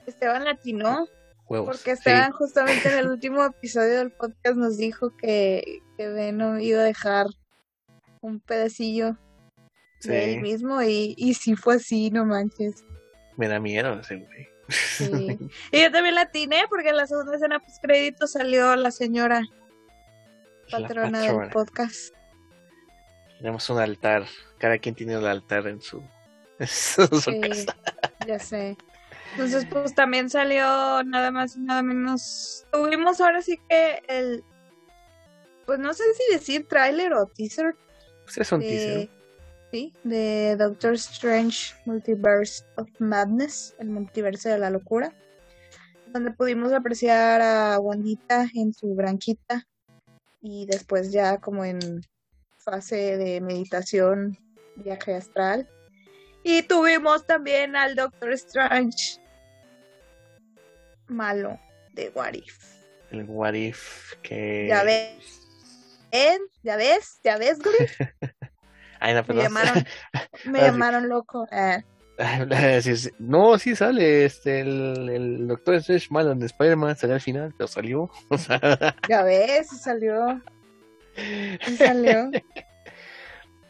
Esteban 0.07 0.45
Latino. 0.45 1.07
huevos. 1.49 1.67
Porque 1.69 1.97
sí. 1.97 1.99
Esteban, 1.99 2.33
justamente 2.33 2.89
en 2.93 2.99
el 2.99 3.09
último 3.09 3.45
episodio 3.45 3.99
del 3.99 4.11
podcast, 4.13 4.57
nos 4.57 4.77
dijo 4.77 5.17
que, 5.17 5.81
que 5.97 6.09
Venom 6.09 6.61
iba 6.61 6.81
a 6.81 6.85
dejar 6.85 7.27
un 8.21 8.41
pedacillo 8.41 9.17
Sí, 10.01 10.11
de 10.11 10.35
él 10.35 10.41
mismo. 10.43 10.83
Y, 10.83 11.15
y 11.17 11.35
sí 11.35 11.57
fue 11.57 11.77
así, 11.77 12.11
no 12.11 12.25
manches. 12.27 12.85
me 13.37 13.49
da 13.49 13.59
miedo 13.59 13.99
ese 14.01 14.17
güey. 14.17 14.49
Sí. 14.69 15.39
Y 15.73 15.81
yo 15.83 15.93
también 15.93 16.15
la 16.15 16.23
atiné 16.23 16.65
porque 16.69 16.89
en 16.91 16.97
la 16.97 17.07
segunda 17.07 17.37
escena 17.37 17.61
post 17.61 17.83
crédito 17.83 18.27
salió 18.27 18.75
la 18.77 18.91
señora 18.91 19.43
La 20.69 20.81
patrona 20.81 21.21
del 21.21 21.51
podcast. 21.51 22.15
Tenemos 23.39 23.69
un 23.71 23.79
altar, 23.79 24.27
cada 24.59 24.79
quien 24.79 24.95
tiene 24.95 25.17
un 25.19 25.25
altar 25.27 25.67
en 25.69 25.81
su, 25.81 26.03
en 26.59 26.67
su 26.67 27.07
Sí, 27.21 27.41
casa. 27.41 27.77
ya 28.27 28.39
sé. 28.39 28.77
Entonces, 29.33 29.67
pues 29.71 29.95
también 29.95 30.31
salió 30.31 31.03
nada 31.05 31.31
más 31.31 31.57
y 31.57 31.61
nada 31.61 31.83
menos. 31.83 32.65
Tuvimos 32.73 33.21
ahora 33.21 33.43
sí 33.43 33.61
que 33.69 34.03
el. 34.09 34.43
Pues 35.67 35.79
no 35.79 35.93
sé 35.93 36.05
si 36.15 36.33
decir 36.33 36.67
tráiler 36.69 37.13
o 37.13 37.27
teaser 37.27 37.75
Pues 38.25 38.39
es 38.39 38.53
un 38.53 38.61
de, 38.61 38.67
teaser. 38.69 39.11
Sí, 39.77 39.93
de 40.05 40.57
Doctor 40.57 40.95
Strange 40.95 41.75
Multiverse 41.85 42.65
of 42.77 42.89
Madness, 42.99 43.75
el 43.79 43.91
multiverso 43.91 44.49
de 44.49 44.59
la 44.59 44.71
locura, 44.71 45.13
donde 46.15 46.31
pudimos 46.31 46.73
apreciar 46.73 47.43
a 47.43 47.79
Wandita 47.79 48.49
en 48.55 48.73
su 48.73 48.95
branquita 48.95 49.67
y 50.41 50.65
después 50.65 51.13
ya 51.13 51.37
como 51.43 51.63
en 51.67 51.79
fase 52.57 53.19
de 53.19 53.43
meditación, 53.43 54.39
viaje 54.77 55.15
astral. 55.15 55.69
Y 56.43 56.63
tuvimos 56.63 57.27
también 57.27 57.77
al 57.77 57.97
Doctor 57.97 58.33
Strange 58.33 59.21
malo 61.07 61.61
de 61.93 62.11
What 62.15 62.33
If. 62.33 62.57
El 63.11 63.25
What 63.25 63.53
If 63.53 64.15
que... 64.23 64.69
Ya 64.69 64.85
ves. 64.85 65.43
¿Eh? 66.13 66.39
¿Ya 66.63 66.77
ves? 66.77 67.21
¿Ya 67.23 67.37
ves, 67.37 67.59
güey? 67.59 67.77
Ay, 69.01 69.15
no, 69.15 69.21
Me 69.21 69.25
perdón. 69.25 69.43
llamaron, 69.45 69.85
me 70.47 70.61
Ah, 70.61 70.67
llamaron 70.67 71.09
loco. 71.09 71.47
Eh. 71.53 71.83
No, 73.19 73.59
sí 73.59 73.77
sale 73.77 74.25
este 74.25 74.61
el, 74.61 75.09
el 75.11 75.49
Doctor 75.49 75.75
Strange 75.77 76.07
malo 76.11 76.33
en 76.33 76.43
Spider-Man, 76.43 76.97
salió 76.97 77.15
al 77.15 77.21
final, 77.21 77.55
pero 77.57 77.69
salió. 77.69 78.11
O 78.31 78.39
sea, 78.39 78.61
ya 79.09 79.23
ves, 79.23 79.69
salió. 79.83 80.41
Salió. 81.77 82.31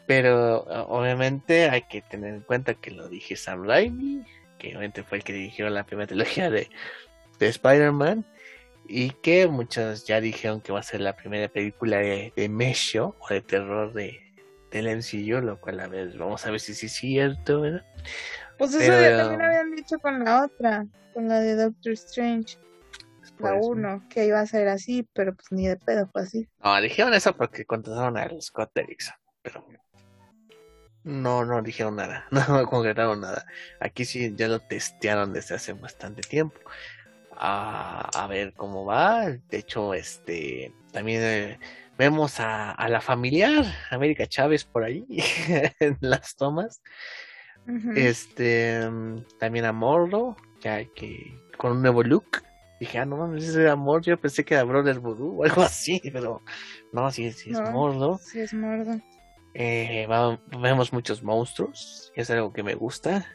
pero 0.05 0.59
obviamente 0.87 1.69
hay 1.69 1.81
que 1.83 2.01
tener 2.01 2.33
en 2.35 2.41
cuenta 2.41 2.73
que 2.75 2.91
lo 2.91 3.09
dije 3.09 3.35
Sam 3.35 3.65
Raimi, 3.65 4.25
que 4.57 4.69
obviamente 4.69 5.03
fue 5.03 5.17
el 5.19 5.23
que 5.23 5.33
dirigió 5.33 5.69
la 5.69 5.85
primera 5.85 6.07
trilogía 6.07 6.49
de, 6.49 6.69
de 7.39 7.47
Spider-Man, 7.47 8.25
y 8.87 9.09
que 9.11 9.47
muchos 9.47 10.05
ya 10.05 10.21
dijeron 10.21 10.61
que 10.61 10.71
va 10.71 10.79
a 10.79 10.83
ser 10.83 11.01
la 11.01 11.15
primera 11.15 11.49
película 11.49 11.97
de, 11.97 12.31
de 12.35 12.47
Mesho 12.49 13.15
o 13.19 13.27
de 13.33 13.41
terror 13.41 13.91
de, 13.93 14.19
del 14.71 14.87
MCU, 14.87 15.41
lo 15.41 15.59
cual 15.59 15.79
a 15.79 15.87
ver, 15.87 16.17
vamos 16.17 16.45
a 16.45 16.51
ver 16.51 16.59
si 16.59 16.73
sí 16.73 16.87
es 16.87 16.93
cierto, 16.93 17.61
¿verdad? 17.61 17.85
Pues 18.57 18.71
eso 18.73 18.79
Pero- 18.79 19.01
ya 19.01 19.17
también 19.17 19.41
habían 19.41 19.75
dicho 19.75 19.97
con 19.99 20.23
la 20.23 20.45
otra, 20.45 20.85
con 21.13 21.27
la 21.27 21.39
de 21.39 21.55
Doctor 21.55 21.93
Strange, 21.93 22.57
Por 23.37 23.51
la. 23.51 23.59
1, 23.61 24.03
que 24.09 24.25
iba 24.25 24.39
a 24.39 24.45
ser 24.47 24.67
así, 24.67 25.07
pero 25.13 25.35
pues 25.35 25.47
ni 25.51 25.67
de 25.67 25.77
pedo 25.77 26.09
fue 26.11 26.23
así. 26.23 26.47
No, 26.63 26.81
dijeron 26.81 27.13
eso 27.13 27.35
porque 27.35 27.65
contrataron 27.65 28.17
a 28.17 28.27
Scott 28.41 28.71
Derrickson, 28.73 29.15
pero 29.43 29.63
no, 31.03 31.45
no 31.45 31.61
dijeron 31.61 31.95
nada, 31.95 32.25
no 32.31 32.65
concretaron 32.67 33.21
nada. 33.21 33.45
Aquí 33.79 34.05
sí 34.05 34.33
ya 34.35 34.47
lo 34.47 34.59
testearon 34.59 35.33
desde 35.33 35.55
hace 35.55 35.73
bastante 35.73 36.21
tiempo. 36.21 36.59
A, 37.39 38.09
a 38.13 38.27
ver 38.27 38.53
cómo 38.53 38.83
va. 38.85 39.27
De 39.29 39.57
hecho, 39.57 39.93
este 39.93 40.73
también 40.91 41.21
eh, 41.23 41.59
vemos 41.97 42.39
a, 42.39 42.71
a 42.71 42.89
la 42.89 43.01
familiar 43.01 43.65
América 43.89 44.25
Chávez 44.27 44.63
por 44.65 44.83
ahí 44.83 45.05
en 45.79 45.97
las 46.01 46.35
tomas. 46.35 46.81
Ujú. 47.67 47.91
Este 47.95 48.87
mm, 48.89 49.25
también 49.39 49.65
a 49.65 49.73
Mordo, 49.73 50.37
ya 50.61 50.83
que 50.85 51.41
con 51.57 51.73
un 51.73 51.81
nuevo 51.81 52.03
look. 52.03 52.43
Dije, 52.79 52.99
ah, 52.99 53.05
no 53.05 53.17
mames, 53.17 53.43
ese 53.43 53.61
era 53.63 53.75
Mordo. 53.75 54.03
Yo 54.11 54.19
pensé 54.21 54.45
que 54.45 54.53
era 54.53 54.63
Brother 54.63 54.99
Voodoo 54.99 55.39
o 55.39 55.43
algo 55.43 55.61
así, 55.63 55.99
pero 56.13 56.41
no, 56.93 57.09
sí, 57.11 57.31
sí 57.31 57.51
es 57.51 57.59
No. 57.59 57.71
Mordo. 57.71 58.19
Sí, 58.23 58.39
es 58.39 58.53
mordo. 58.53 58.99
Eh, 59.53 60.05
va- 60.07 60.39
vemos 60.61 60.93
muchos 60.93 61.23
monstruos, 61.23 62.11
y 62.15 62.21
es 62.21 62.29
algo 62.29 62.53
que 62.53 62.61
me 62.61 62.75
gusta. 62.75 63.25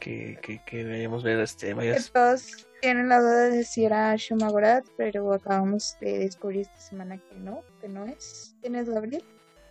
Que, 0.00 0.38
que, 0.42 0.62
que 0.64 0.78
deberíamos 0.78 1.22
ver 1.22 1.38
este, 1.40 1.68
Que 1.68 1.74
varios. 1.74 2.10
todos 2.10 2.66
tienen 2.80 3.08
la 3.10 3.20
duda 3.20 3.50
de 3.50 3.64
si 3.64 3.84
era 3.84 4.16
Shumagorat, 4.16 4.84
pero 4.96 5.32
acabamos 5.34 5.96
de 6.00 6.20
descubrir 6.20 6.62
esta 6.62 6.80
semana 6.80 7.18
que 7.18 7.34
no, 7.36 7.62
que 7.80 7.88
no 7.88 8.06
es. 8.06 8.56
¿Quién 8.62 8.74
es 8.76 8.88
Gabriel? 8.88 9.22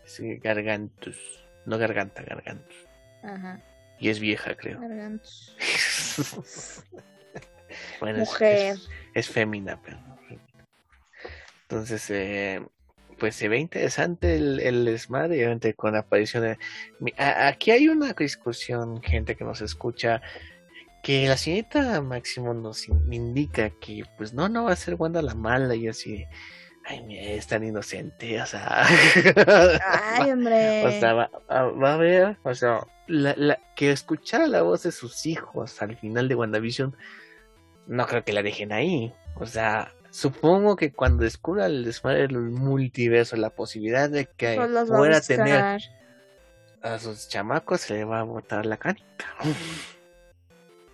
sí, 0.05 0.37
Gargantus, 0.37 1.17
no 1.65 1.77
Garganta, 1.77 2.21
Gargantus. 2.23 2.75
Ajá, 3.23 3.59
Y 3.99 4.09
es 4.09 4.19
vieja, 4.19 4.55
creo. 4.55 4.79
Gargantus. 4.79 5.55
bueno, 7.99 8.21
es- 8.21 8.29
Mujer. 8.29 8.73
Es, 8.75 8.89
es 9.13 9.29
fémina, 9.29 9.81
pero. 9.81 9.97
Entonces, 11.63 12.09
eh, 12.09 12.65
pues 13.19 13.35
se 13.35 13.47
ve 13.49 13.57
interesante 13.59 14.35
el, 14.35 14.59
el 14.61 14.85
desmadre, 14.85 15.35
obviamente 15.37 15.73
con 15.73 15.93
la 15.93 15.99
aparición 15.99 16.43
de... 16.43 16.57
Mi- 16.99 17.13
a- 17.17 17.47
Aquí 17.47 17.71
hay 17.71 17.87
una 17.89 18.13
discusión, 18.13 19.01
gente 19.03 19.35
que 19.35 19.43
nos 19.43 19.61
escucha, 19.61 20.21
que 21.03 21.27
la 21.27 21.37
señorita 21.37 22.01
Máximo 22.01 22.53
nos 22.53 22.87
in- 22.87 23.11
indica 23.13 23.69
que, 23.81 24.03
pues 24.17 24.33
no, 24.33 24.49
no 24.49 24.63
va 24.65 24.71
a 24.73 24.75
ser 24.75 24.95
Wanda 24.95 25.21
la 25.21 25.35
mala 25.35 25.75
y 25.75 25.87
así, 25.87 26.25
ay, 26.85 27.01
mira, 27.03 27.21
es 27.23 27.47
tan 27.47 27.63
inocente, 27.63 28.41
o 28.41 28.45
sea... 28.45 28.85
Ay, 28.87 30.31
hombre. 30.31 30.85
O 30.85 30.91
sea, 30.99 31.13
va, 31.13 31.29
va- 31.49 31.71
va 31.71 31.93
a 31.93 31.97
ver, 31.97 32.37
o 32.43 32.55
sea, 32.55 32.79
la, 33.07 33.33
la- 33.37 33.59
que 33.75 33.91
escuchara 33.91 34.47
la 34.47 34.61
voz 34.61 34.83
de 34.83 34.91
sus 34.91 35.25
hijos 35.25 35.81
al 35.81 35.95
final 35.97 36.27
de 36.27 36.35
WandaVision, 36.35 36.95
no 37.87 38.05
creo 38.07 38.23
que 38.23 38.33
la 38.33 38.43
dejen 38.43 38.71
ahí. 38.71 39.13
O 39.35 39.45
sea, 39.45 39.93
supongo 40.11 40.75
que 40.75 40.91
cuando 40.91 41.23
descubra 41.23 41.65
el 41.65 41.83
desmadre 41.83 42.27
del 42.27 42.39
multiverso, 42.39 43.35
la 43.35 43.49
posibilidad 43.49 44.09
de 44.09 44.25
que 44.25 44.55
Pues 44.55 44.73
va 44.73 44.81
a 44.81 44.85
pueda 44.85 45.21
tener 45.21 45.81
a 46.81 46.99
sus 46.99 47.27
chamacos, 47.27 47.81
se 47.81 47.93
le 47.93 48.03
va 48.05 48.21
a 48.21 48.23
botar 48.23 48.65
la 48.65 48.77
canica. 48.77 49.05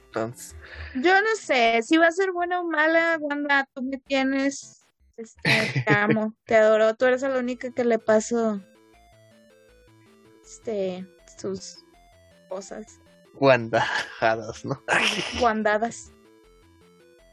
Entonces, 0.07 0.55
Yo 0.95 1.21
no 1.21 1.35
sé, 1.39 1.81
si 1.83 1.97
va 1.97 2.07
a 2.07 2.11
ser 2.11 2.31
buena 2.31 2.61
o 2.61 2.65
mala, 2.65 3.17
Wanda, 3.19 3.67
tú 3.73 3.83
me 3.83 3.97
tienes, 3.97 4.85
este, 5.17 5.83
te 5.85 5.93
amo, 5.93 6.33
te 6.45 6.55
adoro, 6.55 6.95
tú 6.95 7.05
eres 7.05 7.21
la 7.21 7.37
única 7.37 7.69
que 7.71 7.83
le 7.83 7.99
paso, 7.99 8.61
este, 10.43 11.05
sus 11.37 11.83
cosas 12.49 12.99
Wanda, 13.33 13.85
Hadas, 14.21 14.63
¿no? 14.63 14.81
guandadas. 15.39 16.11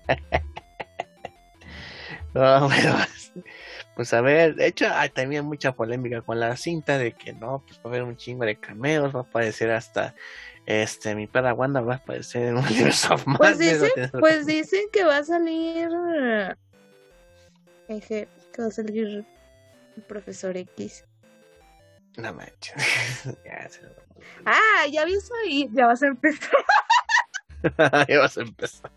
No, 2.34 2.68
pero, 2.70 2.94
pues 3.94 4.12
a 4.14 4.20
ver, 4.22 4.54
de 4.54 4.66
hecho 4.66 4.86
hay 4.90 5.10
también 5.10 5.44
mucha 5.44 5.72
polémica 5.72 6.22
con 6.22 6.40
la 6.40 6.56
cinta 6.56 6.96
de 6.96 7.12
que 7.12 7.32
no, 7.34 7.62
pues 7.66 7.78
va 7.78 7.82
a 7.84 7.88
haber 7.88 8.02
un 8.04 8.16
chingo 8.16 8.44
de 8.46 8.56
cameos, 8.56 9.14
va 9.14 9.20
a 9.20 9.22
aparecer 9.22 9.70
hasta 9.70 10.14
este 10.64 11.14
mi 11.14 11.26
perra 11.26 11.52
Wanda 11.54 11.80
va 11.80 11.94
a 11.94 11.96
aparecer 11.96 12.44
en 12.48 12.56
Universe 12.58 13.12
of 13.12 13.24
Pues 13.36 13.58
dicen, 13.58 13.90
pues 14.18 14.46
dicen 14.46 14.84
que 14.92 15.04
va 15.04 15.18
a 15.18 15.24
salir, 15.24 15.88
jeje, 17.88 18.28
que 18.54 18.62
va 18.62 18.68
a 18.68 18.70
salir 18.70 19.26
el 19.96 20.02
profesor 20.04 20.56
X. 20.56 21.04
No 22.16 22.32
manches. 22.32 22.74
ya, 23.44 23.68
se 23.68 23.82
lo- 23.82 23.90
Ah, 24.46 24.86
ya 24.90 25.04
vi 25.04 25.14
eso 25.14 25.34
ahí, 25.44 25.68
ya 25.72 25.86
vas 25.88 26.02
a 26.02 26.06
empezar, 26.06 26.64
ya 28.08 28.18
vas 28.20 28.38
a 28.38 28.42
empezar. 28.42 28.90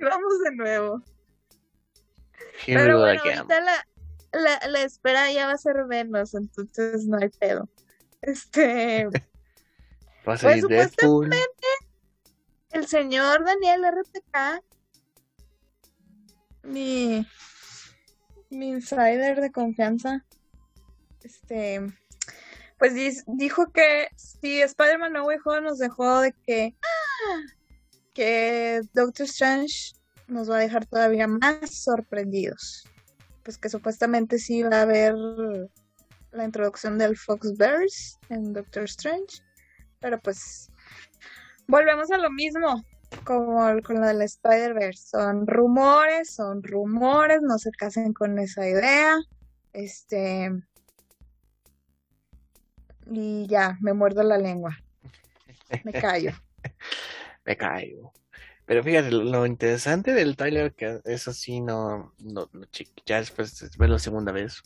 vamos 0.00 0.40
de 0.44 0.50
nuevo. 0.56 1.02
Here 2.64 2.80
Pero 2.80 3.00
bueno, 3.00 3.20
ahorita 3.22 3.60
la, 3.60 3.86
la, 4.32 4.68
la 4.68 4.82
espera 4.82 5.30
ya 5.32 5.46
va 5.46 5.52
a 5.52 5.58
ser 5.58 5.84
menos, 5.86 6.34
entonces 6.34 7.06
no 7.06 7.18
hay 7.18 7.28
pedo. 7.28 7.68
Este. 8.22 9.06
Va 10.28 10.34
a 10.34 10.38
Pues 10.38 10.60
supuestamente 10.60 11.66
el 12.70 12.86
señor 12.88 13.44
Daniel 13.44 13.84
RTK, 13.84 14.62
mi, 16.64 17.24
mi 18.50 18.68
insider 18.70 19.40
de 19.40 19.52
confianza, 19.52 20.24
este, 21.22 21.80
pues 22.78 22.92
dijo 23.26 23.70
que 23.72 24.08
si 24.16 24.60
Spider-Man 24.62 25.12
No 25.12 25.24
Way 25.26 25.38
Home 25.44 25.60
nos 25.62 25.78
dejó 25.78 26.20
de 26.20 26.32
que, 26.32 26.74
¡ah! 26.82 27.40
que 28.12 28.80
Doctor 28.92 29.26
Strange 29.26 29.94
nos 30.28 30.50
va 30.50 30.56
a 30.56 30.60
dejar 30.60 30.86
todavía 30.86 31.26
más 31.26 31.70
sorprendidos. 31.70 32.84
Pues 33.42 33.58
que 33.58 33.68
supuestamente 33.68 34.38
sí 34.38 34.62
va 34.62 34.78
a 34.78 34.82
haber 34.82 35.14
la 36.32 36.44
introducción 36.44 36.98
del 36.98 37.16
Foxverse 37.16 38.18
en 38.28 38.52
Doctor 38.52 38.84
Strange. 38.84 39.42
Pero 40.00 40.20
pues 40.20 40.70
volvemos 41.66 42.10
a 42.10 42.18
lo 42.18 42.30
mismo 42.30 42.82
como 43.24 43.80
con 43.82 44.00
lo 44.00 44.06
del 44.06 44.22
Spider-Verse. 44.22 45.08
Son 45.08 45.46
rumores, 45.46 46.34
son 46.34 46.62
rumores, 46.62 47.40
no 47.42 47.58
se 47.58 47.70
casen 47.70 48.12
con 48.12 48.38
esa 48.38 48.68
idea. 48.68 49.16
Este. 49.72 50.50
Y 53.06 53.46
ya, 53.46 53.76
me 53.80 53.92
muerdo 53.92 54.22
la 54.22 54.38
lengua. 54.38 54.76
Me 55.84 55.92
callo. 55.92 56.32
Me 57.44 57.56
caigo. 57.56 58.12
Pero 58.66 58.82
fíjate, 58.82 59.12
lo, 59.12 59.46
interesante 59.46 60.12
del 60.12 60.36
Tyler, 60.36 60.74
que 60.74 61.00
eso 61.04 61.32
sí 61.32 61.60
no, 61.60 62.12
no, 62.18 62.50
no 62.52 62.66
ya 63.06 63.20
después 63.20 63.58
de 63.60 63.70
verlo 63.78 63.98
segunda 64.00 64.32
vez, 64.32 64.62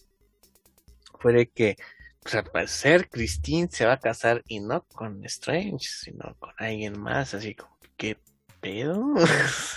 fue 1.19 1.35
de 1.35 1.47
que, 1.49 1.77
pues 2.23 2.35
al 2.35 2.45
parecer, 2.45 3.11
Christine 3.11 3.69
se 3.71 3.85
va 3.85 3.95
a 3.95 4.01
casar 4.01 4.43
y 4.47 4.61
no 4.61 4.85
con 4.95 5.23
Strange, 5.27 5.87
sino 5.87 6.35
con 6.39 6.51
alguien 6.57 6.99
más, 6.99 7.35
así 7.35 7.55
como, 7.55 7.77
¿qué 7.99 8.17
pedo? 8.61 9.15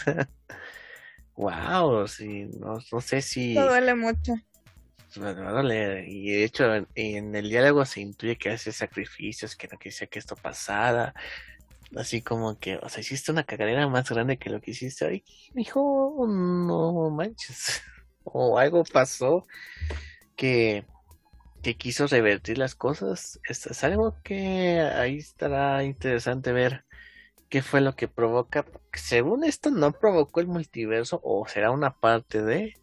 wow, 1.36 2.08
sí, 2.08 2.46
no, 2.60 2.80
no 2.92 3.02
sé 3.02 3.22
si 3.22 3.56
No 3.56 3.68
duele 3.68 3.94
mucho. 3.94 4.36
doler. 5.16 6.08
Y 6.08 6.32
de 6.32 6.44
hecho, 6.46 6.74
en, 6.74 6.88
en 6.96 7.36
el 7.36 7.50
diálogo 7.50 7.84
se 7.84 8.00
intuye 8.00 8.38
que 8.38 8.52
hace 8.52 8.72
sacrificios, 8.72 9.58
que 9.58 9.68
no 9.68 9.78
quisiera 9.78 10.10
que 10.10 10.20
esto 10.20 10.38
pasara. 10.38 11.14
Así 11.96 12.22
como 12.22 12.58
que, 12.60 12.78
o 12.78 12.90
sea, 12.90 13.02
hiciste 13.02 13.32
una 13.32 13.44
cagadera 13.44 13.88
más 13.88 14.10
grande 14.10 14.38
que 14.38 14.50
lo 14.50 14.62
que 14.62 14.72
hiciste 14.72 15.06
hoy. 15.06 15.24
Hijo, 15.56 16.26
no 16.28 17.10
manches. 17.10 17.82
O 18.26 18.58
algo 18.58 18.86
pasó 18.86 19.46
que, 20.38 20.86
que 21.62 21.76
quiso 21.76 22.08
revertir 22.08 22.58
las 22.58 22.74
cosas. 22.74 23.38
Esto 23.50 23.72
es 23.72 23.84
algo 23.84 24.16
que 24.24 24.80
ahí 24.80 25.18
estará 25.18 25.84
interesante 25.84 26.54
ver 26.54 26.86
qué 27.50 27.62
fue 27.62 27.82
lo 27.82 27.98
que 27.98 28.08
provoca. 28.08 28.66
Según 28.94 29.44
esto, 29.44 29.72
no 29.72 29.92
provocó 29.92 30.40
el 30.40 30.48
multiverso, 30.48 31.20
o 31.22 31.46
será 31.48 31.72
una 31.72 32.00
parte 32.00 32.42
de. 32.42 32.76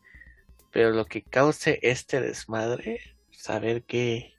Pero 0.72 0.90
lo 0.90 1.06
que 1.06 1.22
cause 1.22 1.80
este 1.82 2.20
desmadre, 2.20 3.00
saber 3.32 3.82
qué, 3.84 4.34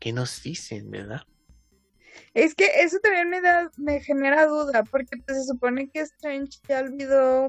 qué 0.00 0.14
nos 0.14 0.42
dicen, 0.42 0.90
¿verdad? 0.90 1.22
Es 2.34 2.54
que 2.54 2.66
eso 2.82 2.98
también 3.00 3.28
me 3.28 3.40
da, 3.40 3.70
me 3.76 4.00
genera 4.00 4.46
duda, 4.46 4.82
porque 4.84 5.16
pues, 5.26 5.38
se 5.38 5.44
supone 5.44 5.88
que 5.90 6.00
Strange 6.00 6.58
ya 6.68 6.80
olvidó 6.80 7.48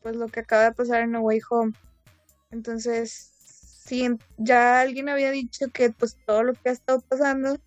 pues 0.00 0.16
lo 0.16 0.28
que 0.28 0.40
acaba 0.40 0.64
de 0.64 0.72
pasar 0.72 1.02
en 1.02 1.12
No 1.12 1.20
Way 1.20 1.40
Home. 1.50 1.72
Entonces, 2.50 3.32
en- 3.90 4.18
ya 4.38 4.80
alguien 4.80 5.08
había 5.08 5.30
dicho 5.30 5.66
que 5.72 5.90
pues 5.90 6.16
todo 6.26 6.42
lo 6.42 6.54
que 6.54 6.70
ha 6.70 6.72
estado 6.72 7.00
pasando 7.00 7.58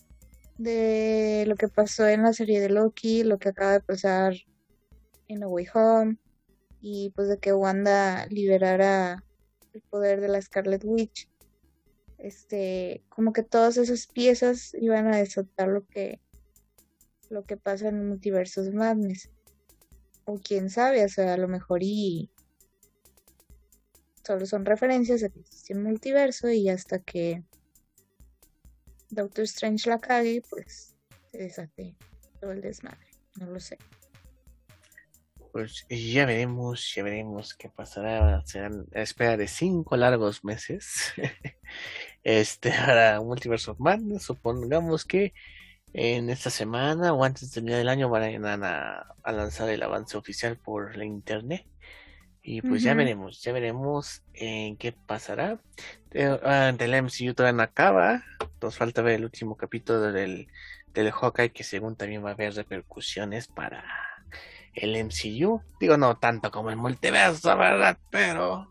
de 0.57 1.43
lo 1.47 1.55
que 1.55 1.67
pasó 1.67 2.07
en 2.07 2.23
la 2.23 2.33
serie 2.33 2.61
de 2.61 2.69
Loki, 2.69 3.23
lo 3.23 3.37
que 3.37 3.49
acaba 3.49 3.73
de 3.73 3.81
pasar 3.81 4.33
en 5.27 5.39
No 5.39 5.49
Way 5.49 5.67
Home, 5.73 6.17
y 6.81 7.11
pues 7.15 7.27
de 7.27 7.37
que 7.37 7.53
Wanda 7.53 8.25
liberara 8.27 9.23
el 9.73 9.81
poder 9.89 10.21
de 10.21 10.29
la 10.29 10.41
Scarlet 10.41 10.83
Witch, 10.85 11.29
este, 12.17 13.03
como 13.09 13.33
que 13.33 13.43
todas 13.43 13.77
esas 13.77 14.07
piezas 14.07 14.73
iban 14.75 15.13
a 15.13 15.17
desatar 15.17 15.67
lo 15.67 15.85
que 15.87 16.21
lo 17.29 17.43
que 17.43 17.57
pasa 17.57 17.89
en 17.89 18.07
Multiversos 18.07 18.73
Madness. 18.73 19.29
O 20.25 20.39
quién 20.39 20.69
sabe, 20.69 21.05
o 21.05 21.09
sea, 21.09 21.33
a 21.33 21.37
lo 21.37 21.47
mejor 21.47 21.83
y 21.83 22.31
solo 24.25 24.45
son 24.45 24.65
referencias 24.65 25.21
de 25.21 25.29
que 25.29 25.39
existe 25.39 25.75
un 25.75 25.83
multiverso 25.83 26.49
y 26.49 26.67
hasta 26.69 26.99
que 26.99 27.43
Doctor 29.09 29.43
Strange 29.43 29.89
la 29.89 29.99
cague, 29.99 30.41
pues 30.49 30.95
se 31.31 31.37
desate 31.37 31.95
todo 32.41 32.51
el 32.51 32.61
desmadre. 32.61 33.07
No 33.39 33.47
lo 33.47 33.59
sé. 33.59 33.77
Pues 35.51 35.85
ya 35.89 36.25
veremos, 36.25 36.93
ya 36.93 37.03
veremos 37.03 37.53
qué 37.53 37.69
pasará. 37.69 38.41
Serán 38.45 38.87
a 38.93 39.01
espera 39.01 39.37
de 39.37 39.47
cinco 39.47 39.95
largos 39.95 40.43
meses. 40.43 41.13
Este, 42.25 42.71
para 42.85 43.21
Multiverse 43.21 43.69
of 43.69 43.79
Madness, 43.79 44.23
supongamos 44.23 45.05
que 45.05 45.31
en 45.97 46.29
esta 46.29 46.49
semana 46.49 47.13
o 47.13 47.23
antes 47.23 47.49
de 47.49 47.53
terminar 47.53 47.79
el 47.79 47.87
año 47.87 48.09
van 48.09 48.65
a, 48.65 49.15
a 49.23 49.31
lanzar 49.31 49.69
el 49.69 49.81
avance 49.81 50.17
oficial 50.17 50.57
por 50.57 50.97
la 50.97 51.05
internet. 51.05 51.65
Y 52.43 52.61
pues 52.61 52.83
ya 52.83 52.93
veremos, 52.93 53.41
ya 53.41 53.53
veremos 53.53 54.21
en 54.33 54.75
qué 54.75 54.91
pasará. 54.91 55.59
Eh, 56.11 56.37
ah, 56.43 56.73
del 56.77 57.01
MCU 57.01 57.33
todavía 57.33 57.57
no 57.57 57.63
acaba. 57.63 58.23
Nos 58.61 58.77
falta 58.77 59.01
ver 59.01 59.15
el 59.15 59.23
último 59.23 59.55
capítulo 59.55 60.11
del, 60.11 60.47
del 60.93 61.11
Hawkeye, 61.11 61.53
que 61.53 61.63
según 61.63 61.95
también 61.95 62.23
va 62.23 62.31
a 62.31 62.33
haber 62.33 62.53
repercusiones 62.53 63.47
para 63.47 63.83
el 64.73 65.01
MCU. 65.05 65.61
Digo, 65.79 65.97
no 65.97 66.17
tanto 66.17 66.51
como 66.51 66.69
el 66.69 66.75
multiverso, 66.75 67.57
¿verdad? 67.57 67.97
Pero 68.11 68.69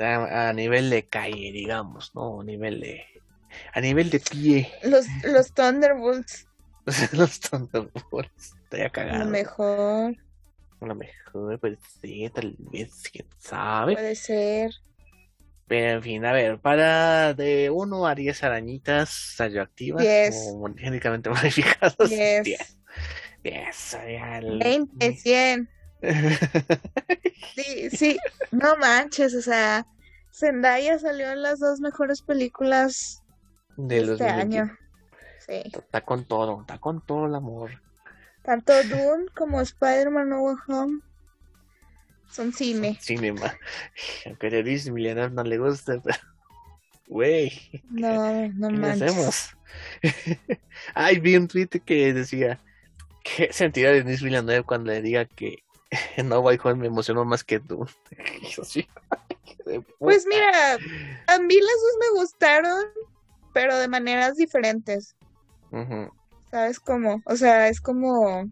a 0.00 0.52
nivel 0.54 0.88
de 0.90 1.06
calle, 1.06 1.52
digamos, 1.52 2.14
¿no? 2.14 2.40
A 2.40 2.44
nivel 2.44 2.80
de, 2.80 3.04
a 3.72 3.80
nivel 3.80 4.10
de 4.10 4.20
pie. 4.20 4.72
Los, 4.82 5.06
los 5.24 5.52
Thunderbolts, 5.52 6.46
Los 7.12 7.40
Thunderbolts. 7.40 8.54
Estaría 8.64 8.90
cagado. 8.90 9.24
lo 9.24 9.30
mejor, 9.30 10.16
lo 10.80 10.94
mejor, 10.94 11.58
pues 11.60 11.78
sí, 12.02 12.30
tal 12.34 12.56
vez, 12.58 12.90
quién 13.12 13.26
sabe. 13.38 13.94
puede 13.94 14.14
ser. 14.14 14.70
Pero 15.66 15.92
en 15.96 16.02
fin, 16.02 16.24
a 16.26 16.32
ver, 16.32 16.58
para 16.60 17.32
de 17.32 17.70
1 17.70 18.06
a 18.06 18.14
10 18.14 18.42
arañitas 18.44 19.34
radioactivas 19.38 20.02
Diez. 20.02 20.36
o 20.54 20.64
genéticamente 20.76 21.30
modificadas. 21.30 21.96
Diez. 22.08 22.44
10. 22.44 22.78
10, 23.42 23.90
ya 23.92 24.38
el- 24.38 24.58
20, 24.58 25.16
100. 25.16 25.68
Sí, 27.54 27.88
sí, 27.90 28.18
no 28.50 28.76
manches, 28.76 29.34
o 29.34 29.40
sea, 29.40 29.86
Zendaya 30.32 30.98
salió 30.98 31.30
en 31.30 31.42
las 31.42 31.60
dos 31.60 31.80
mejores 31.80 32.20
películas 32.22 33.22
de 33.76 33.96
de 33.96 34.02
los 34.06 34.20
este 34.20 34.32
año. 34.32 34.76
Sí. 35.46 35.62
Está 35.66 36.00
con 36.02 36.24
todo, 36.24 36.60
está 36.62 36.78
con 36.78 37.04
todo 37.04 37.26
el 37.26 37.34
amor. 37.34 37.70
Tanto 38.42 38.72
Dune 38.84 39.26
como 39.34 39.60
Spider-Man 39.60 40.28
No 40.28 40.42
Way 40.42 40.56
Home 40.68 41.00
son 42.30 42.52
cine. 42.52 42.98
Cinema. 43.00 43.54
Aunque 44.26 44.46
a 44.48 44.50
Luis 44.62 44.90
no 44.90 45.42
le 45.44 45.58
gusta, 45.58 46.00
pero. 46.02 46.18
Güey, 47.06 47.82
No, 47.90 48.48
no 48.48 48.68
¿qué 48.68 48.74
manches. 48.76 49.02
hacemos? 49.02 49.56
Ay, 50.94 51.20
vi 51.20 51.36
un 51.36 51.46
tweet 51.48 51.68
que 51.84 52.12
decía: 52.14 52.58
¿Qué 53.22 53.52
sentirá 53.52 53.92
Denis 53.92 54.22
Villeneuve 54.22 54.62
cuando 54.64 54.90
le 54.90 55.02
diga 55.02 55.26
que 55.26 55.62
No 56.24 56.40
Way 56.40 56.58
Home 56.64 56.74
me 56.76 56.86
emocionó 56.86 57.24
más 57.24 57.44
que 57.44 57.60
tú? 57.60 57.86
Pues 59.98 60.26
mira, 60.26 60.74
a 60.74 61.38
mí 61.38 61.54
las 61.54 61.80
dos 61.80 61.96
me 62.00 62.20
gustaron, 62.20 62.84
pero 63.54 63.78
de 63.78 63.88
maneras 63.88 64.34
diferentes. 64.36 65.16
¿Sabes 66.50 66.78
cómo? 66.78 67.22
O 67.24 67.36
sea, 67.36 67.68
es 67.68 67.80
como. 67.80 68.44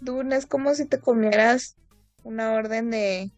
Dune 0.00 0.36
es 0.36 0.46
como 0.46 0.74
si 0.74 0.86
te 0.86 1.00
comieras 1.00 1.74
una 2.22 2.52
orden 2.52 2.90
de. 2.90 3.32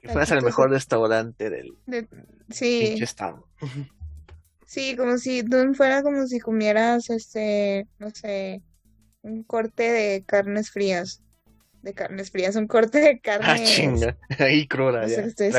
Que 0.00 0.08
fueras 0.08 0.32
al 0.32 0.42
mejor 0.42 0.70
restaurante 0.70 1.50
del 1.50 1.76
de 1.86 2.08
sí, 2.50 2.94
estado. 3.00 3.46
sí, 4.66 4.96
como 4.96 5.18
si 5.18 5.42
Dune 5.42 5.74
fuera 5.74 6.02
como 6.02 6.26
si 6.26 6.38
comieras, 6.38 7.10
este, 7.10 7.86
no 7.98 8.10
sé, 8.10 8.62
un 9.22 9.42
corte 9.42 9.82
de 9.90 10.24
carnes 10.24 10.70
frías. 10.70 11.22
De 11.82 11.92
carnes 11.94 12.30
frías, 12.32 12.56
un 12.56 12.66
corte 12.66 12.98
de 13.00 13.10
Ah, 13.10 13.20
carne. 13.22 13.64
chinga. 13.64 14.16
Ahí 14.38 14.66
cruda, 14.66 15.02
No 15.02 15.08
ya. 15.08 15.20
estoy. 15.22 15.52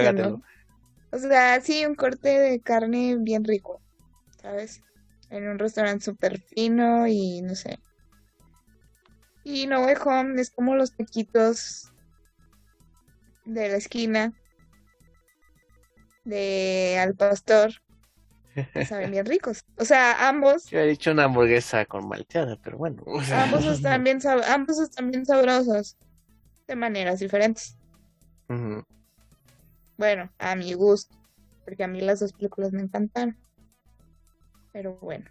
O 1.11 1.17
sea, 1.17 1.59
sí, 1.61 1.85
un 1.85 1.95
corte 1.95 2.29
de 2.29 2.61
carne 2.61 3.15
bien 3.19 3.43
rico, 3.43 3.81
¿sabes? 4.41 4.81
En 5.29 5.47
un 5.47 5.59
restaurante 5.59 6.05
súper 6.05 6.39
fino 6.39 7.07
y 7.07 7.41
no 7.41 7.55
sé. 7.55 7.79
Y 9.43 9.67
No 9.67 9.85
Way 9.85 9.95
Home 10.05 10.41
es 10.41 10.49
como 10.49 10.75
los 10.75 10.95
taquitos 10.95 11.91
de 13.45 13.69
la 13.69 13.77
esquina 13.77 14.33
de 16.25 16.97
al 16.99 17.15
pastor 17.15 17.71
saben 18.87 19.11
bien 19.11 19.25
ricos. 19.25 19.63
O 19.77 19.85
sea, 19.85 20.27
ambos. 20.27 20.65
Yo 20.69 20.79
he 20.79 20.87
dicho 20.87 21.11
una 21.11 21.25
hamburguesa 21.25 21.85
con 21.85 22.07
malteada, 22.07 22.57
pero 22.61 22.77
bueno. 22.77 23.03
Ambos 23.33 23.65
están 23.65 24.03
bien, 24.03 24.19
ambos 24.47 24.79
están 24.79 25.11
bien 25.11 25.25
sabrosos 25.25 25.97
de 26.67 26.75
maneras 26.75 27.19
diferentes. 27.19 27.77
Bueno, 29.97 30.31
a 30.37 30.55
mi 30.55 30.73
gusto, 30.73 31.15
porque 31.65 31.83
a 31.83 31.87
mí 31.87 32.01
las 32.01 32.19
dos 32.19 32.33
películas 32.33 32.71
me 32.71 32.81
encantaron. 32.81 33.37
Pero 34.71 34.97
bueno, 34.99 35.25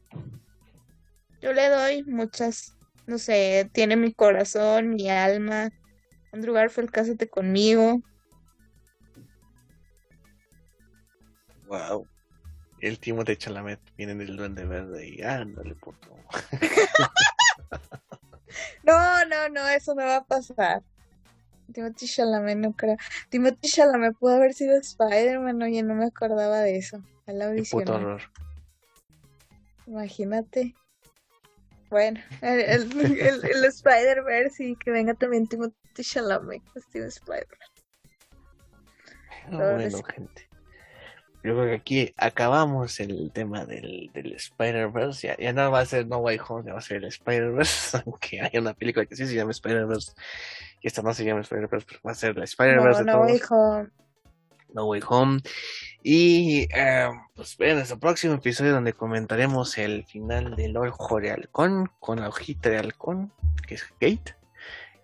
yo 1.40 1.52
le 1.52 1.68
doy 1.68 2.02
muchas, 2.04 2.76
no 3.06 3.18
sé, 3.18 3.70
tiene 3.72 3.96
mi 3.96 4.12
corazón, 4.12 4.90
mi 4.90 5.08
alma. 5.08 5.70
Andrew 6.32 6.52
Garfield, 6.52 6.90
cásate 6.90 7.28
conmigo. 7.28 8.02
Wow. 11.68 12.06
El 12.80 12.98
timo 12.98 13.24
de 13.24 13.38
Chalamet 13.38 13.80
viene 13.96 14.14
del 14.14 14.36
Duende 14.36 14.64
Verde 14.64 15.08
y 15.08 15.22
ándale, 15.22 15.74
puto. 15.76 16.08
no, 18.82 19.24
no, 19.26 19.48
no, 19.48 19.68
eso 19.68 19.94
no 19.94 20.04
va 20.04 20.16
a 20.16 20.24
pasar. 20.24 20.82
Timothy 21.72 22.06
Chalamet 22.06 22.58
no 22.58 22.72
creo. 22.72 22.96
Timothy 23.28 23.68
Chalamet 23.68 24.16
pudo 24.16 24.34
haber 24.36 24.54
sido 24.54 24.76
Spider-Man, 24.76 25.62
oye, 25.62 25.82
no 25.82 25.94
me 25.94 26.06
acordaba 26.06 26.60
de 26.60 26.76
eso. 26.76 27.02
A 27.26 27.32
la 27.32 27.52
Puto 27.70 27.94
horror. 27.94 28.22
Imagínate. 29.86 30.74
Bueno, 31.90 32.20
el, 32.40 32.60
el, 32.60 33.44
el, 33.44 33.64
Spider-Verse 33.64 34.64
y 34.64 34.76
que 34.76 34.90
venga 34.90 35.14
también 35.14 35.46
Timothy 35.46 36.02
Chalamet, 36.02 36.62
que 36.92 36.98
Spider-Man. 36.98 37.58
bueno, 39.50 40.02
gente. 40.02 40.48
Yo 41.46 41.54
creo 41.54 41.66
que 41.66 41.74
aquí 41.74 42.14
acabamos 42.16 42.98
el 42.98 43.30
tema 43.30 43.64
del, 43.64 44.10
del 44.12 44.32
Spider-Verse. 44.32 45.36
Ya, 45.38 45.52
no 45.52 45.70
va 45.70 45.78
a 45.78 45.86
ser 45.86 46.08
No 46.08 46.18
Way 46.18 46.40
Home, 46.48 46.64
ya 46.66 46.72
va 46.72 46.80
a 46.80 46.82
ser 46.82 46.96
el 46.96 47.04
Spider-Verse. 47.04 47.98
Aunque 48.04 48.40
hay 48.40 48.58
una 48.58 48.74
película 48.74 49.06
que 49.06 49.14
sí 49.14 49.28
se 49.28 49.34
llama 49.36 49.52
Spider-Verse. 49.52 50.10
Esta 50.82 51.02
no 51.02 51.12
se 51.14 51.24
llama 51.24 51.40
Spider-Verse, 51.40 51.86
pero 51.88 52.00
va 52.06 52.12
a 52.12 52.14
ser 52.14 52.36
la 52.36 52.44
Spider-Verse. 52.44 53.04
No, 53.04 53.12
no 53.12 53.20
Way 53.22 53.40
Home. 53.50 53.88
No 54.72 54.84
Way 54.86 55.02
Home. 55.08 55.40
Y 56.02 56.68
eh, 56.74 57.08
pues 57.34 57.56
ven 57.56 57.78
el 57.78 57.98
próximo 57.98 58.34
episodio 58.34 58.72
donde 58.72 58.92
comentaremos 58.92 59.76
el 59.78 60.04
final 60.04 60.54
del 60.54 60.76
ojo 60.76 61.20
de 61.20 61.32
halcón 61.32 61.90
con 61.98 62.20
la 62.20 62.28
hojita 62.28 62.70
de 62.70 62.78
halcón, 62.78 63.32
que 63.66 63.74
es 63.74 63.84
Kate. 63.84 64.36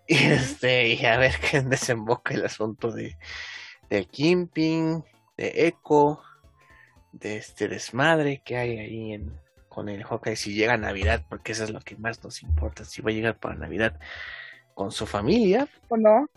Y 0.07 0.15
este, 0.15 0.89
y 0.89 1.05
a 1.05 1.17
ver 1.17 1.33
qué 1.39 1.61
desemboca 1.61 2.33
el 2.33 2.45
asunto 2.45 2.91
de, 2.91 3.17
de 3.89 4.05
Kimping, 4.05 5.03
de 5.37 5.67
Echo, 5.67 6.21
de 7.11 7.37
este 7.37 7.67
desmadre 7.67 8.41
que 8.43 8.57
hay 8.57 8.77
ahí 8.79 9.13
en, 9.13 9.39
con 9.69 9.89
el 9.89 10.03
Hawkeye 10.03 10.35
si 10.35 10.53
llega 10.53 10.73
a 10.73 10.77
Navidad, 10.77 11.25
porque 11.29 11.53
eso 11.53 11.63
es 11.63 11.69
lo 11.69 11.79
que 11.79 11.95
más 11.95 12.23
nos 12.23 12.43
importa, 12.43 12.85
si 12.85 13.01
va 13.01 13.11
a 13.11 13.13
llegar 13.13 13.37
para 13.39 13.55
Navidad 13.55 13.99
con 14.73 14.91
su 14.91 15.05
familia. 15.05 15.67
¿O 15.89 15.97
no? 15.97 16.29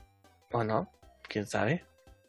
¿O 0.52 0.64
no? 0.64 0.90
¿Quién 1.28 1.46
sabe? 1.46 1.84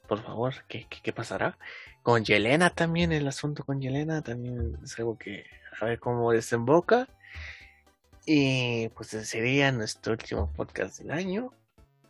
Por 0.07 0.23
favor, 0.23 0.53
¿qué, 0.67 0.87
qué, 0.89 1.13
pasará? 1.13 1.57
Con 2.01 2.23
Yelena 2.23 2.69
también, 2.69 3.11
el 3.11 3.27
asunto 3.27 3.63
con 3.65 3.81
Yelena 3.81 4.21
también 4.21 4.77
es 4.83 4.97
algo 4.97 5.17
que 5.17 5.45
a 5.79 5.85
ver 5.85 5.99
cómo 5.99 6.31
desemboca. 6.31 7.07
Y 8.25 8.89
pues 8.89 9.09
sería 9.09 9.71
nuestro 9.71 10.13
último 10.13 10.51
podcast 10.53 10.99
del 10.99 11.11
año 11.11 11.51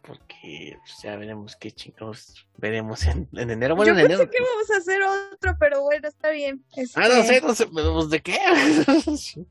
porque 0.07 0.77
pues, 0.79 0.99
ya 1.03 1.17
veremos 1.17 1.55
qué 1.57 1.71
chicos 1.71 2.47
veremos 2.55 3.05
en, 3.05 3.27
enero. 3.33 3.75
Bueno, 3.75 3.93
Yo 3.93 3.99
en 3.99 4.05
enero. 4.05 4.29
que 4.29 4.39
vamos 4.39 4.71
a 4.71 4.77
hacer 4.77 5.01
otro, 5.03 5.55
pero 5.59 5.81
bueno, 5.81 6.07
está 6.07 6.29
bien. 6.29 6.63
Ah, 6.95 7.09
no 7.09 7.23
sé, 7.23 7.41
no 7.41 7.53
sé, 7.53 7.67
pues, 7.67 8.09
¿de 8.09 8.21
qué? 8.21 8.39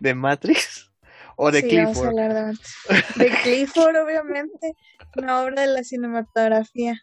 ¿De 0.00 0.14
Matrix? 0.14 0.90
¿O 1.36 1.50
de 1.50 1.62
Clifford? 1.62 2.14
de, 2.14 2.56
de 3.16 3.30
Clifford, 3.42 3.96
obviamente. 3.96 4.76
Una 5.16 5.42
obra 5.42 5.62
de 5.62 5.68
la 5.68 5.84
cinematografía. 5.84 7.00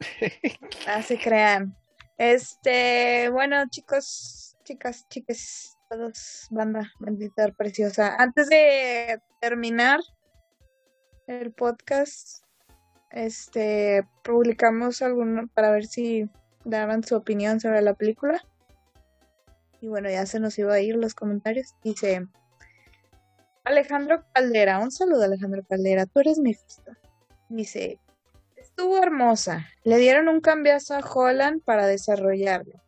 Ah, 0.86 1.02
se 1.02 1.18
crean. 1.18 1.76
Este, 2.16 3.28
bueno, 3.30 3.68
chicos, 3.68 4.56
chicas, 4.64 5.06
chicas, 5.08 5.76
todos, 5.88 6.46
banda, 6.50 6.92
bendita, 6.98 7.48
preciosa. 7.52 8.16
Antes 8.16 8.48
de 8.48 9.20
terminar, 9.40 10.00
el 11.26 11.52
podcast, 11.52 12.44
este, 13.10 14.06
publicamos 14.22 15.02
alguno 15.02 15.48
para 15.54 15.70
ver 15.70 15.86
si 15.86 16.28
daban 16.64 17.04
su 17.04 17.16
opinión 17.16 17.60
sobre 17.60 17.82
la 17.82 17.94
película. 17.94 18.42
Y 19.80 19.88
bueno, 19.88 20.10
ya 20.10 20.26
se 20.26 20.40
nos 20.40 20.58
iba 20.58 20.74
a 20.74 20.80
ir 20.80 20.96
los 20.96 21.14
comentarios. 21.14 21.74
Dice 21.82 22.26
Alejandro 23.64 24.24
Caldera, 24.32 24.78
un 24.78 24.90
saludo 24.90 25.24
Alejandro 25.24 25.62
Caldera, 25.68 26.06
tú 26.06 26.20
eres 26.20 26.38
mi 26.38 26.54
fiesta. 26.54 26.98
Dice, 27.48 27.98
estuvo 28.56 28.98
hermosa. 28.98 29.66
Le 29.84 29.98
dieron 29.98 30.28
un 30.28 30.40
cambiazo 30.40 30.94
a 30.94 31.00
Holland 31.00 31.62
para 31.62 31.86
desarrollarlo. 31.86 32.80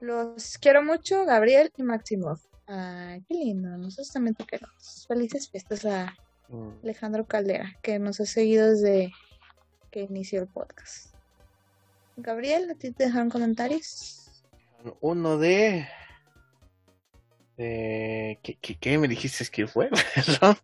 Los 0.00 0.58
quiero 0.58 0.82
mucho, 0.82 1.24
Gabriel 1.24 1.72
y 1.76 1.82
Maximov. 1.82 2.38
Ay, 2.66 3.22
qué 3.28 3.34
lindo. 3.34 3.68
Nosotros 3.76 4.12
también 4.12 4.34
te 4.34 4.44
queremos. 4.44 5.06
Felices 5.08 5.48
fiestas 5.48 5.84
a 5.86 6.14
Mm. 6.48 6.68
Alejandro 6.82 7.26
Caldera, 7.26 7.76
que 7.82 7.98
nos 7.98 8.20
ha 8.20 8.26
seguido 8.26 8.70
desde 8.70 9.12
que 9.90 10.02
inició 10.02 10.42
el 10.42 10.48
podcast. 10.48 11.14
Gabriel, 12.16 12.70
¿a 12.70 12.74
ti 12.74 12.92
te 12.92 13.04
dejaron 13.04 13.30
comentarios? 13.30 14.44
Uno 15.00 15.38
de... 15.38 15.86
de... 17.56 18.38
¿Qué, 18.42 18.56
qué, 18.78 18.98
me 18.98 19.08
dijiste 19.08 19.44
que 19.50 19.66
fue? 19.66 19.90
Perdón. 20.14 20.56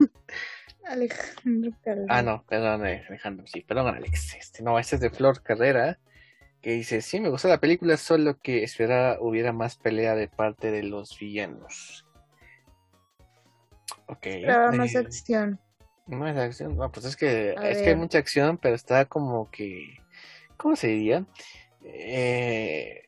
Alejandro 0.85 1.73
Caldera. 1.85 2.07
Ah, 2.09 2.23
no, 2.23 2.45
perdón, 2.49 2.87
eh, 2.87 3.05
Alejandro, 3.09 3.47
sí, 3.47 3.61
perdón, 3.61 3.95
Alex. 3.95 4.35
Este, 4.35 4.63
no, 4.63 4.79
este 4.79 4.97
es 4.97 5.01
de 5.01 5.11
Flor 5.11 5.43
Carrera, 5.43 5.99
que 6.61 6.73
dice, 6.73 7.01
sí, 7.03 7.21
me 7.21 7.29
gustó 7.29 7.49
la 7.49 7.61
película, 7.61 7.97
solo 7.97 8.41
que 8.41 8.65
esperaba 8.65 9.19
hubiera 9.21 9.53
más 9.53 9.77
pelea 9.77 10.15
de 10.15 10.29
parte 10.29 10.71
de 10.71 10.83
los 10.83 11.19
villanos. 11.19 12.07
Ok. 14.07 14.27
Esperaba 14.27 14.73
más 14.73 14.95
acción. 14.97 15.61
Es 16.09 16.37
acción, 16.37 16.77
no, 16.77 16.91
pues 16.91 17.07
es 17.07 17.17
que 17.17 17.55
es 17.63 17.79
que 17.79 17.91
hay 17.91 17.97
mucha 17.97 18.19
acción, 18.19 18.59
pero 18.59 18.75
está 18.75 19.05
como 19.07 19.51
que, 19.51 19.99
¿cómo 20.57 20.77
se 20.77 20.89
diría? 20.89 21.25
Eh, 21.85 23.07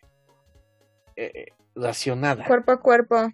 eh, 1.17 1.47
racionada. 1.75 2.47
Cuerpo 2.47 2.73
a 2.73 2.81
cuerpo. 2.81 3.33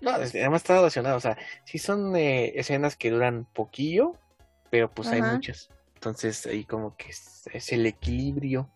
No, 0.00 0.10
además 0.10 0.62
está 0.62 0.80
racionada, 0.80 1.16
o 1.16 1.20
sea, 1.20 1.38
sí 1.64 1.78
son 1.78 2.14
eh, 2.16 2.52
escenas 2.58 2.96
que 2.96 3.10
duran 3.10 3.46
poquillo, 3.52 4.14
pero 4.70 4.90
pues 4.90 5.08
hay 5.08 5.22
muchas. 5.22 5.70
Entonces 5.94 6.46
ahí 6.46 6.64
como 6.64 6.96
que 6.96 7.10
es, 7.10 7.72
el 7.72 7.86
equilibrio. 7.86 8.70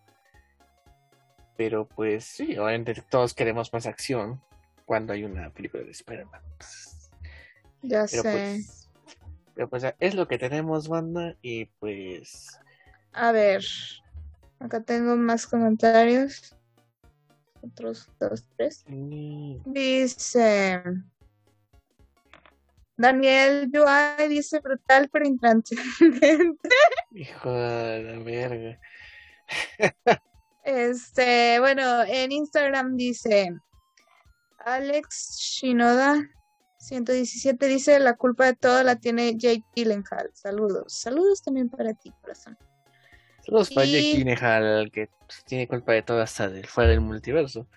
Pero 1.57 1.87
pues 1.87 2.25
sí, 2.25 2.57
obviamente 2.57 3.03
todos 3.09 3.33
queremos 3.35 3.71
más 3.71 3.85
acción 3.85 4.41
cuando 4.85 5.13
hay 5.13 5.23
una 5.23 5.51
película 5.51 5.83
de 5.83 5.91
Spider-Man. 5.91 6.41
ya 7.83 8.07
sé. 8.07 8.21
Pues, 8.21 8.89
pero 9.53 9.69
pues 9.69 9.83
es 9.99 10.15
lo 10.15 10.27
que 10.27 10.39
tenemos, 10.39 10.87
banda, 10.87 11.35
y 11.41 11.65
pues... 11.65 12.59
A 13.13 13.31
ver, 13.31 13.63
acá 14.59 14.81
tengo 14.81 15.15
más 15.17 15.45
comentarios. 15.45 16.55
Otros 17.61 18.09
dos, 18.19 18.45
tres. 18.55 18.83
Dice... 19.65 20.83
Daniel 22.97 23.71
Yuay 23.71 24.29
dice 24.29 24.59
brutal 24.59 25.09
pero 25.11 25.25
intransigente. 25.25 26.69
Hijo 27.11 27.51
de 27.51 28.03
la 28.03 28.19
verga. 28.19 28.79
este, 30.63 31.59
bueno, 31.59 32.03
en 32.03 32.31
Instagram 32.31 32.95
dice 32.95 33.49
Alex 34.59 35.39
Shinoda 35.39 36.29
117 36.81 37.67
dice, 37.67 37.99
la 37.99 38.15
culpa 38.15 38.45
de 38.45 38.55
todo 38.55 38.83
la 38.83 38.95
tiene 38.95 39.37
Jake 39.37 39.63
Gyllenhaal. 39.75 40.31
Saludos. 40.33 40.93
Saludos 40.93 41.41
también 41.43 41.69
para 41.69 41.93
ti, 41.93 42.11
corazón. 42.21 42.57
Para 43.47 43.85
Jake 43.85 44.17
Gyllenhaal, 44.17 44.91
que 44.91 45.09
tiene 45.45 45.67
culpa 45.67 45.93
de 45.93 46.03
todo 46.03 46.21
hasta 46.21 46.49
de 46.49 46.63
fuera 46.63 46.89
del 46.89 47.01
multiverso, 47.01 47.67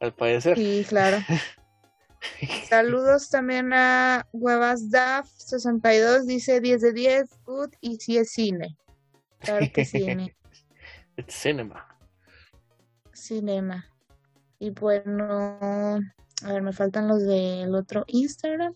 al 0.00 0.14
parecer. 0.14 0.56
Sí, 0.56 0.84
claro. 0.88 1.18
Saludos 2.68 3.30
también 3.30 3.72
a 3.72 4.26
Huevas 4.32 4.90
Daf 4.90 5.28
62, 5.28 6.26
dice 6.26 6.60
10 6.60 6.80
de 6.80 6.92
10, 6.92 7.28
good, 7.44 7.70
y 7.80 7.96
si 7.96 8.18
es 8.18 8.30
cine. 8.32 8.76
Claro 9.38 9.66
que 9.72 9.84
cine. 9.84 10.34
It's 11.16 11.34
cinema. 11.34 11.86
Cinema. 13.12 13.86
Y 14.60 14.70
bueno, 14.70 15.58
a 16.44 16.52
ver, 16.52 16.62
me 16.62 16.72
faltan 16.72 17.08
los 17.08 17.24
del 17.24 17.74
otro 17.74 18.04
Instagram. 18.06 18.74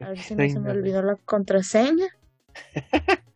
A 0.00 0.08
ver 0.08 0.18
si 0.18 0.34
no 0.34 0.48
se 0.48 0.58
me 0.58 0.70
olvidó 0.70 1.02
la 1.02 1.16
contraseña. 1.16 2.06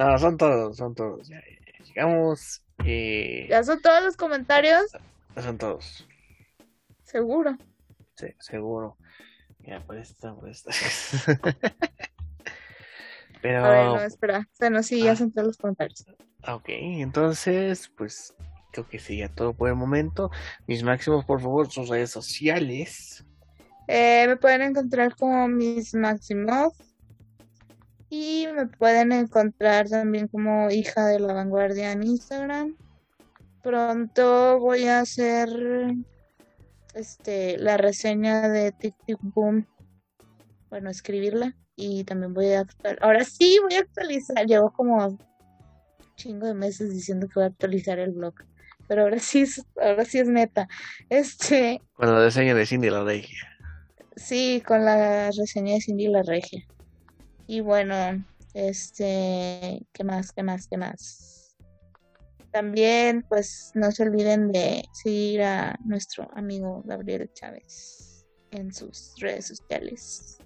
no, 0.00 0.18
son 0.18 0.36
todos, 0.36 0.76
son 0.76 0.94
todos. 0.94 1.28
Ya, 1.28 1.40
llegamos 1.84 2.62
Y 2.84 3.46
¿Ya 3.48 3.62
son 3.62 3.80
todos 3.82 4.02
los 4.02 4.16
comentarios? 4.16 4.82
son 5.36 5.58
todos. 5.58 6.06
Seguro. 7.04 7.56
Sí, 8.16 8.26
seguro. 8.38 8.96
Ya, 9.60 9.80
pues 9.86 10.10
está, 10.10 10.34
pues 10.34 10.64
está. 10.66 11.38
Pero, 13.42 13.64
A 13.64 13.70
ver, 13.70 13.84
no, 13.86 14.00
espera. 14.02 14.48
Bueno, 14.58 14.82
sí, 14.82 15.02
ya 15.02 15.12
Ah. 15.12 15.16
son 15.16 15.32
todos 15.32 15.46
los 15.48 15.56
comentarios. 15.56 16.04
ok, 16.46 16.68
entonces, 16.68 17.90
pues 17.96 18.34
creo 18.72 18.88
que 18.88 18.98
sería 18.98 19.28
todo 19.28 19.54
por 19.54 19.68
el 19.68 19.76
momento. 19.76 20.30
Mis 20.66 20.82
máximos, 20.82 21.24
por 21.24 21.40
favor, 21.40 21.70
sus 21.70 21.88
redes 21.88 22.10
sociales. 22.10 23.24
Eh, 23.88 24.24
me 24.28 24.36
pueden 24.36 24.62
encontrar 24.62 25.16
como 25.16 25.48
Miss 25.48 25.94
Maximoff. 25.94 26.78
Y 28.10 28.48
me 28.54 28.66
pueden 28.66 29.12
encontrar 29.12 29.88
también 29.88 30.26
como 30.26 30.68
hija 30.68 31.06
de 31.06 31.20
la 31.20 31.32
vanguardia 31.32 31.92
en 31.92 32.02
Instagram. 32.02 32.76
Pronto 33.62 34.58
voy 34.58 34.86
a 34.86 35.00
hacer 35.00 35.48
este 36.94 37.56
la 37.58 37.76
reseña 37.76 38.48
de 38.48 38.72
Tic 38.72 38.96
Tic 39.06 39.18
Boom. 39.22 39.64
Bueno, 40.70 40.90
escribirla. 40.90 41.56
Y 41.76 42.02
también 42.02 42.34
voy 42.34 42.52
a 42.52 42.60
actualizar. 42.60 42.98
Ahora 43.00 43.24
sí 43.24 43.58
voy 43.62 43.74
a 43.74 43.80
actualizar. 43.80 44.44
Llevo 44.44 44.72
como 44.72 45.06
un 45.06 45.18
chingo 46.16 46.46
de 46.46 46.54
meses 46.54 46.92
diciendo 46.92 47.28
que 47.28 47.34
voy 47.36 47.44
a 47.44 47.46
actualizar 47.46 48.00
el 48.00 48.10
blog. 48.10 48.34
Pero 48.88 49.02
ahora 49.02 49.20
sí 49.20 49.42
es, 49.42 49.64
ahora 49.80 50.04
sí 50.04 50.18
es 50.18 50.28
neta. 50.28 50.68
Este, 51.08 51.80
Con 51.94 52.12
la 52.12 52.24
reseña 52.24 52.54
de 52.56 52.66
Cindy 52.66 52.90
la 52.90 53.04
Regia. 53.04 53.38
Sí, 54.16 54.62
con 54.66 54.84
la 54.84 55.30
reseña 55.30 55.74
de 55.74 55.80
Cindy 55.80 56.08
la 56.08 56.22
Regia. 56.22 56.66
Y 57.50 57.58
bueno, 57.62 58.24
este, 58.54 59.84
¿qué 59.92 60.04
más? 60.04 60.30
¿Qué 60.30 60.44
más? 60.44 60.68
¿Qué 60.68 60.76
más? 60.76 61.56
También, 62.52 63.24
pues, 63.28 63.72
no 63.74 63.90
se 63.90 64.04
olviden 64.04 64.52
de 64.52 64.84
seguir 64.92 65.42
a 65.42 65.76
nuestro 65.84 66.30
amigo 66.36 66.84
Gabriel 66.86 67.28
Chávez 67.34 68.24
en 68.52 68.72
sus 68.72 69.14
redes 69.18 69.48
sociales. 69.48 70.38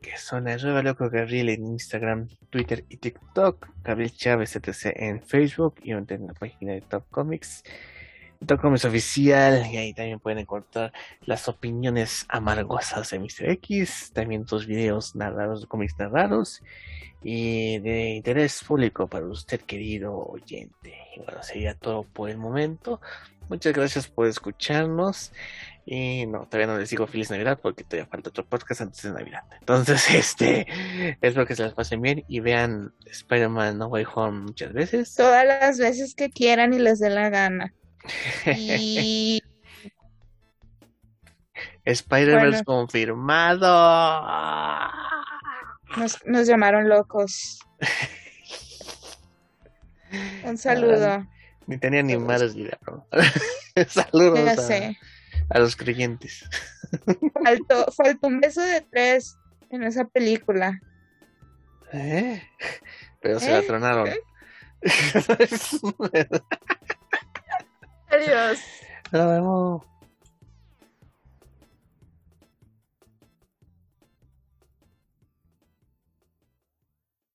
que 0.00 0.16
son 0.16 0.48
arroba 0.48 0.82
loco 0.82 1.10
Gabriel 1.10 1.50
en 1.50 1.66
Instagram, 1.66 2.28
Twitter 2.48 2.86
y 2.88 2.96
TikTok, 2.96 3.68
Gabriel 3.84 4.12
Chávez 4.12 4.56
etc 4.56 4.86
en 4.96 5.22
Facebook 5.22 5.74
y 5.82 5.90
en 5.90 6.06
la 6.26 6.32
página 6.32 6.72
de 6.72 6.80
Top 6.80 7.04
Comics. 7.10 7.62
Comics 8.60 8.84
oficial 8.84 9.66
y 9.72 9.76
ahí 9.76 9.94
también 9.94 10.20
pueden 10.20 10.38
encontrar 10.38 10.92
las 11.22 11.48
opiniones 11.48 12.26
amargosas 12.28 13.10
de 13.10 13.18
Mr. 13.18 13.50
X, 13.50 14.10
también 14.12 14.44
tus 14.44 14.66
videos 14.66 15.14
narrados, 15.14 15.66
cómics 15.66 15.98
narrados 15.98 16.62
y 17.22 17.78
de 17.78 18.10
interés 18.10 18.62
público 18.64 19.06
para 19.06 19.26
usted 19.26 19.60
querido 19.60 20.16
oyente. 20.16 20.94
Y 21.16 21.20
bueno, 21.20 21.42
sería 21.42 21.74
todo 21.74 22.02
por 22.02 22.30
el 22.30 22.38
momento. 22.38 23.00
Muchas 23.48 23.72
gracias 23.72 24.08
por 24.08 24.26
escucharnos. 24.26 25.32
Y 25.84 26.26
no, 26.26 26.46
todavía 26.46 26.68
no 26.68 26.78
les 26.78 26.90
digo 26.90 27.06
feliz 27.06 27.30
Navidad 27.30 27.58
porque 27.60 27.82
todavía 27.82 28.08
falta 28.08 28.30
otro 28.30 28.46
podcast 28.46 28.82
antes 28.82 29.02
de 29.02 29.12
Navidad. 29.12 29.42
Entonces, 29.60 30.08
este, 30.14 30.66
espero 31.20 31.46
que 31.46 31.56
se 31.56 31.62
las 31.62 31.74
pasen 31.74 32.00
bien 32.00 32.24
y 32.28 32.40
vean 32.40 32.92
Spider-Man 33.04 33.78
No 33.78 33.88
Way 33.88 34.06
Home 34.14 34.40
muchas 34.40 34.72
veces. 34.72 35.14
Todas 35.14 35.44
las 35.44 35.78
veces 35.78 36.14
que 36.14 36.30
quieran 36.30 36.72
y 36.72 36.78
les 36.78 37.00
dé 37.00 37.10
la 37.10 37.30
gana. 37.30 37.74
Y 38.46 39.42
Spider-Verse 41.84 42.62
Bueno. 42.64 42.66
confirmado. 42.86 43.68
nos, 45.96 46.24
nos 46.26 46.46
llamaron 46.46 46.88
locos. 46.88 47.60
Un 50.44 50.58
saludo. 50.58 51.26
Ni 51.66 51.78
tenía 51.78 52.02
ni 52.02 52.16
malas 52.16 52.54
ideas, 52.54 52.78
bro. 52.82 53.06
Saludos 53.88 54.38
a, 54.48 54.56
sé. 54.56 54.98
a 55.48 55.58
los 55.58 55.76
creyentes. 55.76 56.48
Faltó, 57.42 57.90
faltó 57.92 58.26
un 58.26 58.40
beso 58.40 58.60
de 58.60 58.82
tres 58.82 59.38
en 59.70 59.84
esa 59.84 60.04
película. 60.04 60.80
¿Eh? 61.92 62.42
Pero 63.20 63.40
se 63.40 63.50
la 63.50 63.62
¿Eh? 64.06 64.20
Adiós. 68.12 68.60
Nos 69.10 69.26
vemos. 69.26 69.91